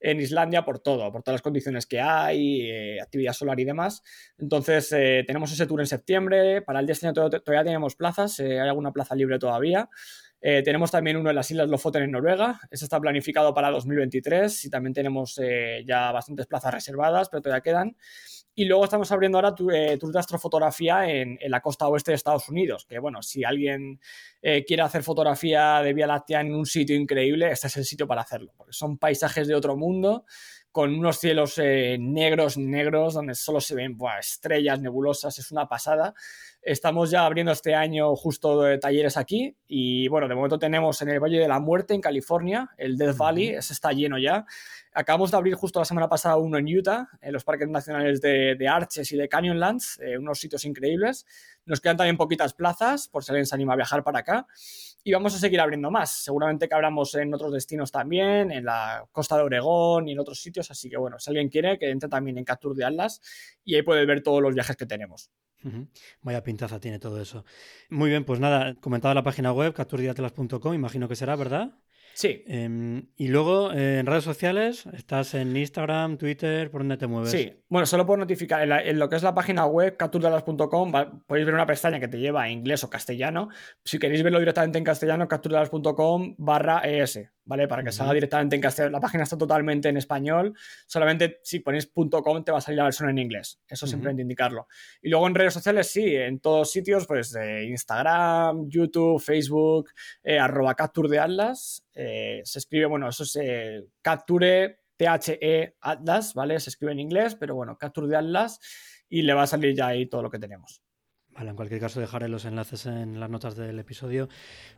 en 0.00 0.18
Islandia 0.18 0.64
por 0.64 0.80
todo, 0.80 1.12
por 1.12 1.22
todas 1.22 1.36
las 1.36 1.42
condiciones 1.42 1.86
que 1.86 2.00
hay, 2.00 2.62
eh, 2.68 3.00
actividad 3.00 3.32
solar 3.32 3.60
y 3.60 3.64
demás. 3.64 4.02
Entonces 4.38 4.88
tenemos 4.88 5.52
ese 5.52 5.68
tour 5.68 5.78
en 5.78 5.86
septiembre, 5.86 6.62
para 6.62 6.80
el 6.80 6.90
este 6.90 7.12
todavía 7.12 7.62
tenemos 7.62 7.94
plazas, 7.94 8.40
hay 8.40 8.58
alguna 8.58 8.92
plaza 8.92 9.14
libre 9.14 9.38
todavía. 9.38 9.88
Tenemos 10.40 10.90
también 10.90 11.16
uno 11.16 11.30
en 11.30 11.36
las 11.36 11.50
Islas 11.50 11.68
Lofoten 11.68 12.02
en 12.02 12.12
Noruega, 12.12 12.60
ese 12.70 12.84
está 12.84 12.98
planificado 12.98 13.52
para 13.52 13.70
2023 13.70 14.64
y 14.64 14.70
también 14.70 14.94
tenemos 14.94 15.38
ya 15.86 16.12
bastantes 16.12 16.46
plazas 16.46 16.72
reservadas, 16.72 17.28
pero 17.28 17.42
todavía 17.42 17.62
quedan. 17.62 17.96
Y 18.54 18.64
luego 18.64 18.84
estamos 18.84 19.10
abriendo 19.12 19.38
ahora 19.38 19.54
tu, 19.54 19.70
eh, 19.70 19.96
tour 19.96 20.12
de 20.12 20.18
astrofotografía 20.18 21.08
en, 21.08 21.38
la 21.46 21.60
costa 21.60 21.86
oeste 21.88 22.10
de 22.10 22.16
Estados 22.16 22.48
Unidos, 22.48 22.84
que 22.84 22.98
bueno, 22.98 23.22
si 23.22 23.44
alguien 23.44 24.00
eh, 24.42 24.64
quiere 24.64 24.82
hacer 24.82 25.02
fotografía 25.02 25.80
de 25.80 25.94
Vía 25.94 26.06
Láctea 26.06 26.40
en 26.40 26.54
un 26.54 26.66
sitio 26.66 26.96
increíble, 26.96 27.50
este 27.50 27.68
es 27.68 27.76
el 27.76 27.84
sitio 27.84 28.06
para 28.06 28.22
hacerlo, 28.22 28.52
porque 28.56 28.72
son 28.72 28.98
paisajes 28.98 29.46
de 29.46 29.54
otro 29.54 29.76
mundo, 29.76 30.24
con 30.72 30.92
unos 30.94 31.18
cielos 31.18 31.58
eh, 31.58 31.96
negros, 31.98 32.58
negros, 32.58 33.14
donde 33.14 33.34
solo 33.34 33.60
se 33.60 33.74
ven 33.74 33.96
estrellas 34.18 34.80
nebulosas, 34.80 35.38
es 35.38 35.50
una 35.50 35.66
pasada. 35.66 36.14
Estamos 36.62 37.10
ya 37.10 37.24
abriendo 37.24 37.52
este 37.52 37.74
año 37.74 38.14
justo 38.14 38.60
de 38.60 38.76
talleres 38.76 39.16
aquí 39.16 39.56
y 39.66 40.08
bueno, 40.08 40.28
de 40.28 40.34
momento 40.34 40.58
tenemos 40.58 41.00
en 41.00 41.08
el 41.08 41.18
Valle 41.18 41.38
de 41.38 41.48
la 41.48 41.58
Muerte, 41.58 41.94
en 41.94 42.02
California, 42.02 42.68
el 42.76 42.98
Death 42.98 43.16
Valley, 43.16 43.48
ese 43.48 43.72
está 43.72 43.92
lleno 43.92 44.18
ya. 44.18 44.44
Acabamos 44.92 45.30
de 45.30 45.38
abrir 45.38 45.54
justo 45.54 45.78
la 45.78 45.86
semana 45.86 46.08
pasada 46.08 46.36
uno 46.36 46.58
en 46.58 46.66
Utah, 46.66 47.08
en 47.22 47.32
los 47.32 47.44
parques 47.44 47.66
nacionales 47.66 48.20
de, 48.20 48.68
Arches 48.68 49.10
y 49.10 49.16
de 49.16 49.26
Canyonlands, 49.26 50.00
eh, 50.02 50.18
unos 50.18 50.38
sitios 50.38 50.66
increíbles. 50.66 51.24
Nos 51.64 51.80
quedan 51.80 51.96
también 51.96 52.18
poquitas 52.18 52.52
plazas, 52.52 53.08
por 53.08 53.24
si 53.24 53.30
alguien 53.30 53.46
se 53.46 53.54
anima 53.54 53.72
a 53.72 53.76
viajar 53.76 54.02
para 54.02 54.18
acá. 54.18 54.46
Y 55.02 55.12
vamos 55.12 55.34
a 55.34 55.38
seguir 55.38 55.60
abriendo 55.60 55.90
más. 55.90 56.24
Seguramente 56.24 56.68
que 56.68 56.74
abramos 56.74 57.14
en 57.14 57.32
otros 57.32 57.52
destinos 57.52 57.90
también, 57.90 58.50
en 58.50 58.66
la 58.66 59.06
costa 59.12 59.36
de 59.36 59.44
Oregón 59.44 60.08
y 60.08 60.12
en 60.12 60.18
otros 60.18 60.42
sitios. 60.42 60.70
Así 60.70 60.90
que 60.90 60.98
bueno, 60.98 61.18
si 61.18 61.30
alguien 61.30 61.48
quiere, 61.48 61.78
que 61.78 61.88
entre 61.88 62.08
también 62.10 62.36
en 62.36 62.44
Capture 62.44 62.74
de 62.74 62.84
Atlas 62.84 63.22
y 63.64 63.76
ahí 63.76 63.82
puede 63.82 64.04
ver 64.04 64.22
todos 64.22 64.42
los 64.42 64.52
viajes 64.54 64.76
que 64.76 64.86
tenemos. 64.86 65.30
Vaya 66.22 66.42
pintaza 66.42 66.80
tiene 66.80 66.98
todo 66.98 67.20
eso. 67.20 67.44
Muy 67.88 68.10
bien, 68.10 68.24
pues 68.24 68.40
nada, 68.40 68.74
comentado 68.76 69.14
la 69.14 69.22
página 69.22 69.52
web, 69.52 69.72
capturdiatlas.com, 69.74 70.74
imagino 70.74 71.08
que 71.08 71.16
será, 71.16 71.36
¿verdad? 71.36 71.74
Sí. 72.14 72.44
Em, 72.46 73.06
y 73.16 73.28
luego 73.28 73.72
en 73.72 74.04
redes 74.04 74.24
sociales, 74.24 74.84
¿estás 74.92 75.34
en 75.34 75.56
Instagram, 75.56 76.18
Twitter? 76.18 76.70
¿Por 76.70 76.82
dónde 76.82 76.96
te 76.96 77.06
mueves? 77.06 77.30
Sí, 77.30 77.52
bueno, 77.68 77.86
solo 77.86 78.04
por 78.04 78.18
notificar. 78.18 78.62
En, 78.86 78.98
lo 78.98 79.08
que 79.08 79.16
es 79.16 79.22
la 79.22 79.34
página 79.34 79.64
web, 79.66 79.96
capturdalas.com, 79.96 80.92
podéis 81.26 81.46
ver 81.46 81.54
una 81.54 81.66
pestaña 81.66 82.00
que 82.00 82.08
te 82.08 82.18
lleva 82.18 82.42
a 82.42 82.50
inglés 82.50 82.84
o 82.84 82.90
castellano. 82.90 83.48
Si 83.84 83.98
queréis 83.98 84.22
verlo 84.22 84.38
directamente 84.38 84.78
en 84.78 84.84
castellano, 84.84 85.28
capturdalas.com 85.28 86.34
barra 86.38 86.80
ES. 86.80 87.20
¿Vale? 87.44 87.66
Para 87.68 87.82
que 87.82 87.92
salga 87.92 88.14
directamente 88.14 88.56
en 88.56 88.62
castellano. 88.62 88.92
La 88.92 89.00
página 89.00 89.24
está 89.24 89.36
totalmente 89.36 89.88
en 89.88 89.96
español, 89.96 90.54
solamente 90.86 91.40
si 91.42 91.60
ponéis 91.60 91.90
.com 91.92 92.44
te 92.44 92.52
va 92.52 92.58
a 92.58 92.60
salir 92.60 92.78
la 92.78 92.84
versión 92.84 93.10
en 93.10 93.18
inglés. 93.18 93.60
Eso 93.66 93.86
simplemente 93.86 94.22
indicarlo. 94.22 94.68
Y 95.02 95.08
luego 95.08 95.26
en 95.26 95.34
redes 95.34 95.54
sociales, 95.54 95.90
sí, 95.90 96.14
en 96.14 96.40
todos 96.40 96.70
sitios, 96.70 97.06
pues 97.06 97.32
de 97.32 97.64
Instagram, 97.64 98.68
YouTube, 98.68 99.20
Facebook, 99.20 99.90
eh, 100.22 100.38
arroba 100.38 100.74
capture 100.74 101.08
de 101.08 101.18
Atlas. 101.18 101.84
Eh, 101.94 102.40
se 102.44 102.58
escribe, 102.58 102.86
bueno, 102.86 103.08
eso 103.08 103.24
es 103.24 103.36
eh, 103.36 103.84
capture, 104.02 104.80
T-H-E 104.96 105.76
Atlas, 105.80 106.34
¿vale? 106.34 106.60
Se 106.60 106.70
escribe 106.70 106.92
en 106.92 107.00
inglés, 107.00 107.34
pero 107.34 107.54
bueno, 107.54 107.78
capture 107.78 108.06
de 108.06 108.16
Atlas 108.16 108.60
y 109.08 109.22
le 109.22 109.34
va 109.34 109.42
a 109.42 109.46
salir 109.46 109.74
ya 109.74 109.88
ahí 109.88 110.06
todo 110.06 110.22
lo 110.22 110.30
que 110.30 110.38
tenemos 110.38 110.82
en 111.38 111.56
cualquier 111.56 111.80
caso 111.80 112.00
dejaré 112.00 112.28
los 112.28 112.44
enlaces 112.44 112.86
en 112.86 113.18
las 113.18 113.30
notas 113.30 113.56
del 113.56 113.78
episodio. 113.78 114.28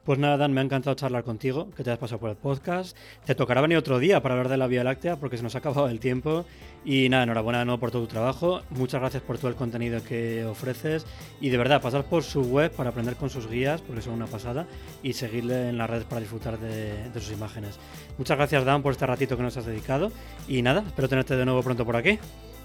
Pues 0.05 0.19
nada, 0.19 0.37
Dan, 0.37 0.53
me 0.53 0.61
ha 0.61 0.65
encantado 0.65 0.95
charlar 0.95 1.25
contigo, 1.25 1.71
que 1.71 1.83
te 1.83 1.91
has 1.91 1.99
pasado 1.99 2.21
por 2.21 2.31
el 2.31 2.37
podcast. 2.37 2.97
Te 3.25 3.35
tocará 3.35 3.61
venir 3.61 3.79
otro 3.79 3.99
día 3.99 4.23
para 4.23 4.35
hablar 4.35 4.49
de 4.49 4.57
la 4.57 4.67
Vía 4.67 4.85
Láctea, 4.85 5.17
porque 5.17 5.37
se 5.37 5.43
nos 5.43 5.55
ha 5.55 5.59
acabado 5.59 5.89
el 5.89 6.01
tiempo. 6.01 6.45
Y 6.85 7.09
nada, 7.09 7.25
enhorabuena 7.25 7.65
nuevo 7.65 7.81
por 7.81 7.91
todo 7.91 8.03
tu 8.03 8.09
trabajo. 8.09 8.63
Muchas 8.71 9.01
gracias 9.01 9.23
por 9.23 9.39
todo 9.39 9.49
el 9.49 9.57
contenido 9.57 10.03
que 10.05 10.45
ofreces. 10.45 11.07
Y 11.41 11.51
de 11.51 11.59
verdad, 11.59 11.83
pasar 11.83 12.05
por 12.05 12.23
su 12.23 12.43
web 12.43 12.71
para 12.73 12.91
aprender 12.91 13.17
con 13.17 13.31
sus 13.31 13.49
guías, 13.49 13.81
porque 13.81 14.03
son 14.03 14.15
una 14.15 14.27
pasada. 14.27 14.67
Y 15.03 15.15
seguirle 15.15 15.69
en 15.69 15.79
las 15.79 15.89
redes 15.89 16.05
para 16.05 16.21
disfrutar 16.21 16.59
de, 16.59 17.09
de 17.11 17.21
sus 17.21 17.33
imágenes. 17.33 17.79
Muchas 18.19 18.37
gracias, 18.37 18.65
Dan, 18.65 18.83
por 18.83 18.93
este 18.93 19.07
ratito 19.07 19.37
que 19.37 19.43
nos 19.43 19.57
has 19.57 19.67
dedicado. 19.67 20.13
Y 20.49 20.63
nada, 20.63 20.85
espero 20.87 21.09
tenerte 21.09 21.37
de 21.37 21.45
nuevo 21.45 21.63
pronto 21.63 21.85
por 21.85 21.97
aquí. 21.97 22.19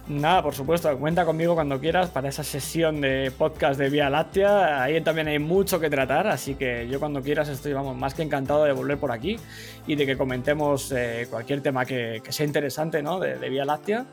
Nada, 0.10 0.42
por 0.42 0.56
supuesto, 0.56 0.98
cuenta 0.98 1.26
conmigo 1.26 1.54
cuando 1.54 1.82
quieras 1.82 2.10
para 2.10 2.30
esa 2.30 2.42
sesión 2.42 3.02
de 3.02 3.30
podcast 3.38 3.78
de 3.78 3.90
Vía 3.90 4.10
Láctea. 4.10 4.82
Ahí 4.82 5.02
también 5.02 5.28
hay 5.28 5.38
mucho 5.38 5.82
que 5.82 5.90
tratar, 5.90 6.28
así 6.28 6.56
que 6.56 6.88
yo 6.88 6.98
cuando 6.98 7.22
quieras 7.22 7.50
estoy 7.50 7.74
vamos, 7.74 7.98
más 7.98 8.14
que 8.14 8.24
encantado 8.24 8.64
de 8.64 8.72
volver 8.72 8.98
por 8.98 9.12
aquí 9.12 9.38
y 9.86 9.96
de 9.96 10.06
que 10.06 10.16
comentemos 10.16 10.94
eh, 10.94 11.28
cualquier 11.30 11.62
tema 11.62 11.86
que, 11.86 12.22
sea 12.30 12.46
interesante 12.46 13.04
¿no? 13.04 13.20
de, 13.20 13.38
de 13.38 13.50
Vía 13.50 13.66
Láctea. 13.66 14.06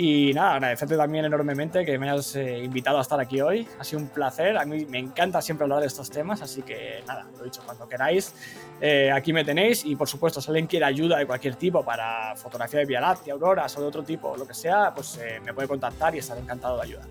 Y 0.00 0.32
nada, 0.32 0.54
agradecerte 0.54 0.96
también 0.96 1.24
enormemente 1.24 1.84
que 1.84 1.98
me 1.98 2.08
hayas 2.08 2.36
eh, 2.36 2.62
invitado 2.62 2.98
a 2.98 3.00
estar 3.00 3.18
aquí 3.18 3.40
hoy. 3.40 3.66
Ha 3.80 3.82
sido 3.82 4.00
un 4.00 4.06
placer. 4.06 4.56
A 4.56 4.64
mí 4.64 4.86
me 4.86 5.00
encanta 5.00 5.42
siempre 5.42 5.64
hablar 5.64 5.80
de 5.80 5.88
estos 5.88 6.08
temas, 6.08 6.40
así 6.40 6.62
que 6.62 7.02
nada, 7.04 7.26
lo 7.36 7.42
dicho, 7.42 7.62
cuando 7.66 7.88
queráis, 7.88 8.32
eh, 8.80 9.10
aquí 9.10 9.32
me 9.32 9.44
tenéis. 9.44 9.84
Y 9.84 9.96
por 9.96 10.08
supuesto, 10.08 10.40
si 10.40 10.50
alguien 10.50 10.68
quiere 10.68 10.84
ayuda 10.84 11.18
de 11.18 11.26
cualquier 11.26 11.56
tipo 11.56 11.84
para 11.84 12.36
fotografía 12.36 12.78
de 12.78 12.86
Vía 12.86 13.00
Láctea, 13.00 13.34
auroras 13.34 13.76
o 13.76 13.80
de 13.80 13.88
otro 13.88 14.04
tipo, 14.04 14.36
lo 14.36 14.46
que 14.46 14.54
sea, 14.54 14.94
pues 14.94 15.18
eh, 15.20 15.40
me 15.44 15.52
puede 15.52 15.66
contactar 15.66 16.14
y 16.14 16.18
estaré 16.18 16.42
encantado 16.42 16.76
de 16.76 16.84
ayudar. 16.84 17.06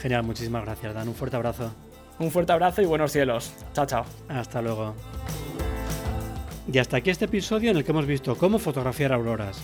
Genial, 0.00 0.22
muchísimas 0.22 0.64
gracias, 0.64 0.94
Dan. 0.94 1.08
Un 1.08 1.14
fuerte 1.14 1.36
abrazo. 1.36 1.70
Un 2.18 2.30
fuerte 2.30 2.50
abrazo 2.50 2.80
y 2.80 2.86
buenos 2.86 3.12
cielos. 3.12 3.52
Chao, 3.74 3.84
chao. 3.84 4.06
Hasta 4.30 4.62
luego. 4.62 4.94
Y 6.72 6.78
hasta 6.78 6.96
aquí 6.96 7.10
este 7.10 7.26
episodio 7.26 7.72
en 7.72 7.76
el 7.76 7.84
que 7.84 7.90
hemos 7.90 8.06
visto 8.06 8.38
cómo 8.38 8.58
fotografiar 8.58 9.12
auroras. 9.12 9.62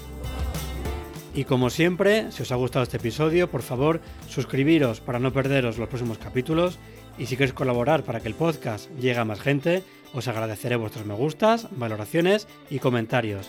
Y 1.39 1.44
como 1.44 1.70
siempre, 1.70 2.32
si 2.32 2.43
os 2.43 2.51
ha 2.51 2.56
gustado 2.56 2.82
este 2.82 2.97
episodio, 2.97 3.48
por 3.48 3.62
favor, 3.62 4.01
suscribiros 4.28 5.01
para 5.01 5.20
no 5.20 5.32
perderos 5.32 5.78
los 5.78 5.89
próximos 5.89 6.19
capítulos. 6.19 6.81
Y 7.16 7.27
si 7.27 7.36
queréis 7.36 7.52
colaborar 7.52 8.02
para 8.02 8.19
que 8.19 8.27
el 8.27 8.35
podcast 8.35 8.90
llegue 8.97 9.20
a 9.20 9.24
más 9.24 9.39
gente, 9.39 9.85
os 10.12 10.27
agradeceré 10.27 10.74
vuestros 10.74 11.06
me 11.06 11.15
gustas, 11.15 11.69
valoraciones 11.70 12.48
y 12.70 12.81
comentarios. 12.81 13.48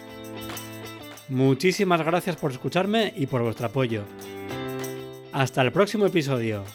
Muchísimas 1.29 2.05
gracias 2.05 2.35
por 2.35 2.51
escucharme 2.51 3.11
y 3.15 3.25
por 3.25 3.41
vuestro 3.41 3.65
apoyo. 3.65 4.03
Hasta 5.33 5.63
el 5.63 5.71
próximo 5.71 6.05
episodio. 6.05 6.65